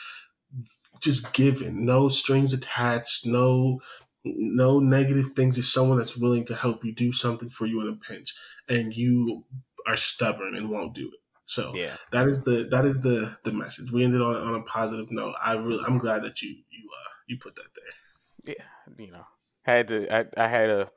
just 1.01 1.33
given, 1.33 1.83
no 1.83 2.07
strings 2.07 2.53
attached, 2.53 3.25
no 3.25 3.81
no 4.23 4.79
negative 4.79 5.31
things. 5.35 5.57
Just 5.57 5.73
someone 5.73 5.97
that's 5.97 6.17
willing 6.17 6.45
to 6.45 6.55
help 6.55 6.85
you 6.85 6.93
do 6.93 7.11
something 7.11 7.49
for 7.49 7.65
you 7.65 7.81
in 7.81 7.89
a 7.89 7.95
pinch, 7.95 8.33
and 8.69 8.95
you 8.95 9.43
are 9.87 9.97
stubborn 9.97 10.55
and 10.55 10.69
won't 10.69 10.93
do 10.93 11.07
it. 11.07 11.19
So 11.45 11.73
Yeah. 11.75 11.97
that 12.11 12.27
is 12.27 12.43
the 12.43 12.67
that 12.71 12.85
is 12.85 13.01
the 13.01 13.37
the 13.43 13.51
message. 13.51 13.91
We 13.91 14.03
ended 14.03 14.21
on 14.21 14.35
on 14.35 14.55
a 14.55 14.61
positive 14.63 15.11
note. 15.11 15.35
I 15.43 15.53
really 15.53 15.83
I'm 15.85 15.97
glad 15.97 16.23
that 16.23 16.41
you 16.41 16.49
you 16.49 16.89
uh 16.89 17.09
you 17.27 17.37
put 17.37 17.55
that 17.55 17.67
there. 17.75 18.55
Yeah. 18.55 19.03
You 19.03 19.11
know, 19.11 19.25
had 19.63 19.87
to. 19.89 20.13
I, 20.13 20.25
I 20.37 20.47
had 20.47 20.69
a 20.69 20.91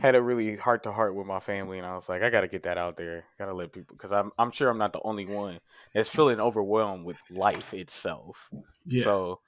had 0.00 0.14
a 0.14 0.22
really 0.22 0.56
heart 0.56 0.82
to 0.84 0.92
heart 0.92 1.14
with 1.14 1.26
my 1.26 1.40
family, 1.40 1.78
and 1.78 1.86
I 1.86 1.94
was 1.94 2.08
like, 2.08 2.22
I 2.22 2.30
got 2.30 2.42
to 2.42 2.48
get 2.48 2.64
that 2.64 2.78
out 2.78 2.96
there. 2.96 3.24
Got 3.38 3.46
to 3.46 3.54
let 3.54 3.72
people 3.72 3.96
because 3.96 4.12
I'm 4.12 4.30
I'm 4.38 4.50
sure 4.50 4.68
I'm 4.68 4.78
not 4.78 4.92
the 4.92 5.02
only 5.02 5.26
one 5.26 5.58
that's 5.94 6.08
feeling 6.08 6.40
overwhelmed 6.40 7.04
with 7.04 7.18
life 7.30 7.74
itself. 7.74 8.50
Yeah. 8.86 9.04
So 9.04 9.40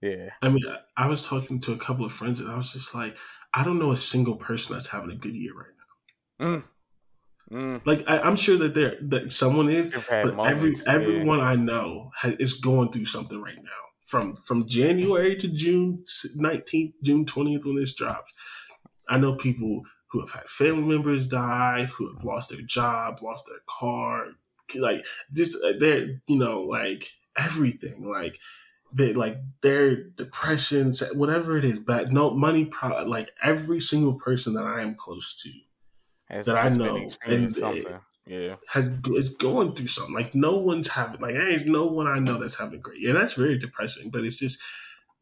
Yeah. 0.00 0.30
I 0.42 0.50
mean, 0.50 0.64
I 0.96 1.08
was 1.08 1.26
talking 1.26 1.60
to 1.60 1.72
a 1.72 1.78
couple 1.78 2.04
of 2.04 2.12
friends, 2.12 2.40
and 2.40 2.50
I 2.50 2.56
was 2.56 2.72
just 2.72 2.94
like, 2.94 3.16
I 3.54 3.64
don't 3.64 3.78
know 3.78 3.92
a 3.92 3.96
single 3.96 4.36
person 4.36 4.74
that's 4.74 4.88
having 4.88 5.10
a 5.10 5.16
good 5.16 5.34
year 5.34 5.52
right 5.54 5.74
now. 6.40 6.46
Mm. 6.46 6.64
Mm. 7.50 7.80
Like 7.84 8.04
I, 8.08 8.26
am 8.26 8.36
sure 8.36 8.56
that 8.58 8.74
there 8.74 8.96
that 9.02 9.32
someone 9.32 9.68
is, 9.68 9.88
but 9.88 10.34
moments, 10.34 10.50
every 10.50 10.74
yeah. 10.74 10.94
everyone 10.94 11.40
I 11.40 11.54
know 11.54 12.10
has, 12.16 12.34
is 12.36 12.52
going 12.54 12.90
through 12.90 13.04
something 13.04 13.40
right 13.40 13.56
now. 13.56 13.70
From 14.02 14.36
from 14.36 14.66
January 14.66 15.36
to 15.36 15.48
June 15.48 16.04
19th, 16.38 16.92
June 17.02 17.24
20th 17.24 17.64
when 17.64 17.76
this 17.76 17.94
drops, 17.94 18.32
I 19.08 19.18
know 19.18 19.34
people 19.34 19.82
who 20.08 20.20
have 20.20 20.30
had 20.30 20.48
family 20.48 20.82
members 20.96 21.28
die, 21.28 21.84
who 21.84 22.12
have 22.12 22.24
lost 22.24 22.50
their 22.50 22.62
job, 22.62 23.20
lost 23.22 23.46
their 23.46 23.58
car, 23.68 24.28
like 24.74 25.04
just 25.32 25.56
uh, 25.64 25.72
they're 25.78 26.20
you 26.26 26.36
know 26.36 26.62
like 26.62 27.12
everything 27.38 28.08
like 28.08 28.38
they 28.92 29.12
like 29.12 29.36
their 29.62 30.04
depressions 30.10 31.02
whatever 31.14 31.56
it 31.56 31.64
is 31.64 31.78
but 31.78 32.12
no 32.12 32.30
money 32.30 32.64
pro 32.64 33.04
like 33.04 33.30
every 33.42 33.80
single 33.80 34.14
person 34.14 34.54
that 34.54 34.64
i 34.64 34.80
am 34.80 34.94
close 34.94 35.34
to 35.34 35.50
has, 36.28 36.46
that 36.46 36.56
has 36.56 36.74
i 36.74 36.76
know 36.76 37.08
and 37.26 37.54
something. 37.54 37.98
yeah 38.26 38.56
has 38.68 38.90
is 39.14 39.30
going 39.30 39.72
through 39.74 39.86
something 39.86 40.14
like 40.14 40.34
no 40.34 40.56
one's 40.56 40.88
having 40.88 41.20
like 41.20 41.34
there's 41.34 41.66
no 41.66 41.86
one 41.86 42.06
i 42.06 42.18
know 42.18 42.38
that's 42.38 42.56
having 42.56 42.80
great 42.80 43.00
yeah 43.00 43.12
that's 43.12 43.34
very 43.34 43.58
depressing 43.58 44.10
but 44.10 44.24
it's 44.24 44.38
just 44.38 44.60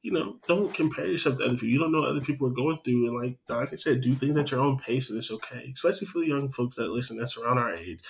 you 0.04 0.12
know, 0.12 0.36
don't 0.46 0.72
compare 0.74 1.06
yourself 1.06 1.38
to 1.38 1.44
other 1.44 1.54
people. 1.54 1.68
You 1.68 1.78
don't 1.78 1.90
know 1.90 2.00
what 2.00 2.10
other 2.10 2.20
people 2.20 2.46
are 2.46 2.50
going 2.50 2.78
through. 2.84 3.08
And 3.08 3.16
like, 3.16 3.38
like 3.48 3.72
I 3.72 3.76
said, 3.76 4.02
do 4.02 4.14
things 4.14 4.36
at 4.36 4.50
your 4.50 4.60
own 4.60 4.76
pace 4.76 5.08
and 5.08 5.16
it's 5.16 5.30
okay. 5.30 5.70
Especially 5.72 6.06
for 6.06 6.18
the 6.18 6.28
young 6.28 6.50
folks 6.50 6.76
that 6.76 6.90
listen, 6.90 7.16
that's 7.16 7.38
around 7.38 7.56
our 7.56 7.74
age, 7.74 8.00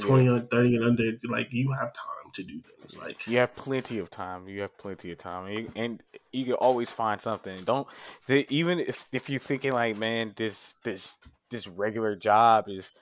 20 0.00 0.24
yeah. 0.24 0.40
30 0.50 0.76
and 0.76 0.84
under. 0.84 1.12
Like, 1.28 1.52
you 1.52 1.70
have 1.70 1.94
time 1.94 2.32
to 2.34 2.42
do 2.42 2.60
things. 2.60 2.98
Like, 2.98 3.24
you 3.28 3.38
have 3.38 3.54
plenty 3.54 4.00
of 4.00 4.10
time. 4.10 4.48
You 4.48 4.62
have 4.62 4.76
plenty 4.76 5.12
of 5.12 5.18
time. 5.18 5.46
And 5.46 5.58
you, 5.58 5.72
and 5.76 6.02
you 6.32 6.44
can 6.44 6.54
always 6.54 6.90
find 6.90 7.20
something. 7.20 7.56
Don't, 7.62 7.86
even 8.28 8.80
if, 8.80 9.06
if 9.12 9.30
you're 9.30 9.38
thinking 9.38 9.70
like, 9.70 9.96
man, 9.96 10.32
this, 10.34 10.74
this, 10.82 11.14
this 11.50 11.66
regular 11.66 12.16
job 12.16 12.66
is, 12.68 12.92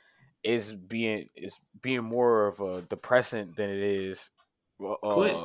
is 0.43 0.73
being, 0.73 1.29
is 1.37 1.59
being 1.81 2.03
more 2.03 2.47
of 2.47 2.61
a 2.61 2.83
depressant 2.83 3.57
than 3.57 3.71
it 3.71 3.83
is. 3.83 4.31
Uh, 4.85 4.95
Quit. 5.03 5.37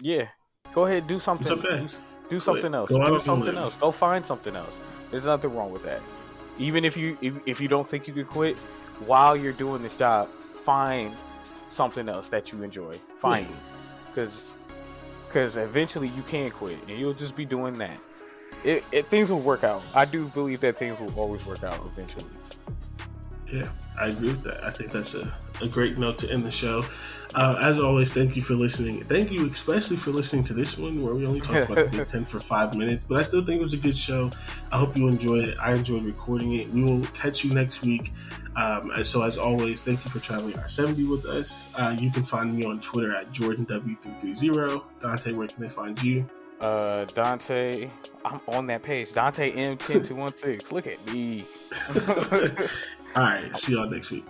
Yeah. 0.00 0.28
Go 0.74 0.86
ahead, 0.86 1.06
do 1.06 1.18
something. 1.18 1.52
Okay. 1.52 1.86
Do 2.30 2.40
something 2.40 2.74
else. 2.74 2.90
Do 2.90 3.18
something 3.18 3.56
else. 3.56 3.76
Go 3.76 3.90
find 3.90 4.24
something 4.24 4.56
else. 4.56 4.74
There's 5.10 5.26
nothing 5.26 5.54
wrong 5.54 5.70
with 5.70 5.82
that. 5.84 6.00
Even 6.58 6.84
if 6.84 6.96
you 6.96 7.18
if, 7.20 7.34
if 7.44 7.60
you 7.60 7.68
don't 7.68 7.86
think 7.86 8.06
you 8.08 8.14
could 8.14 8.26
quit 8.26 8.56
while 9.06 9.36
you're 9.36 9.52
doing 9.52 9.82
this 9.82 9.96
job, 9.96 10.28
find 10.62 11.12
something 11.64 12.08
else 12.08 12.28
that 12.30 12.52
you 12.52 12.60
enjoy. 12.60 12.92
Find 12.92 13.44
it, 13.44 13.50
because 14.06 14.58
because 15.26 15.56
eventually 15.56 16.08
you 16.08 16.22
can 16.22 16.50
quit 16.50 16.80
and 16.88 16.98
you'll 16.98 17.12
just 17.12 17.36
be 17.36 17.44
doing 17.44 17.76
that. 17.78 17.98
It, 18.64 18.84
it 18.92 19.06
things 19.06 19.30
will 19.30 19.40
work 19.40 19.64
out. 19.64 19.82
I 19.94 20.04
do 20.04 20.26
believe 20.28 20.60
that 20.60 20.76
things 20.76 20.98
will 21.00 21.12
always 21.18 21.44
work 21.46 21.64
out 21.64 21.80
eventually. 21.84 22.24
Yeah, 23.52 23.68
I 23.98 24.08
agree 24.08 24.30
with 24.30 24.42
that. 24.44 24.64
I 24.64 24.70
think 24.70 24.90
that's 24.90 25.14
a, 25.14 25.32
a 25.60 25.68
great 25.68 25.98
note 25.98 26.18
to 26.18 26.30
end 26.30 26.44
the 26.44 26.50
show. 26.50 26.82
Uh, 27.34 27.58
as 27.62 27.80
always, 27.80 28.12
thank 28.12 28.36
you 28.36 28.42
for 28.42 28.54
listening. 28.54 29.02
Thank 29.04 29.30
you 29.30 29.48
especially 29.48 29.96
for 29.96 30.10
listening 30.10 30.44
to 30.44 30.54
this 30.54 30.76
one 30.76 30.96
where 30.96 31.14
we 31.14 31.26
only 31.26 31.40
talked 31.40 31.70
about 31.70 31.90
the 31.90 31.98
Big 31.98 32.08
Ten 32.08 32.24
for 32.24 32.40
five 32.40 32.76
minutes, 32.76 33.06
but 33.06 33.18
I 33.18 33.22
still 33.22 33.42
think 33.42 33.56
it 33.56 33.62
was 33.62 33.72
a 33.72 33.78
good 33.78 33.96
show. 33.96 34.30
I 34.70 34.78
hope 34.78 34.96
you 34.96 35.08
enjoyed 35.08 35.48
it. 35.48 35.58
I 35.58 35.72
enjoyed 35.72 36.02
recording 36.02 36.56
it. 36.56 36.68
We 36.68 36.84
will 36.84 37.02
catch 37.06 37.44
you 37.44 37.54
next 37.54 37.82
week. 37.82 38.12
Um, 38.56 38.90
and 38.90 39.06
so, 39.06 39.22
as 39.22 39.38
always, 39.38 39.80
thank 39.80 40.04
you 40.04 40.10
for 40.10 40.18
traveling 40.18 40.58
our 40.58 40.68
70 40.68 41.04
with 41.04 41.24
us. 41.24 41.74
Uh, 41.78 41.96
you 41.98 42.10
can 42.10 42.22
find 42.22 42.54
me 42.54 42.64
on 42.64 42.80
Twitter 42.80 43.16
at 43.16 43.32
JordanW330. 43.32 44.82
Dante, 45.00 45.32
where 45.32 45.48
can 45.48 45.62
they 45.62 45.70
find 45.70 46.02
you? 46.02 46.28
Uh, 46.62 47.04
Dante, 47.06 47.90
I'm 48.24 48.40
on 48.48 48.66
that 48.68 48.82
page. 48.82 49.12
Dante 49.12 49.50
M10216. 49.52 50.70
Look 50.70 50.86
at 50.86 51.04
me. 51.12 51.44
All 53.16 53.24
right. 53.24 53.56
See 53.56 53.72
y'all 53.72 53.90
next 53.90 54.12
week. 54.12 54.24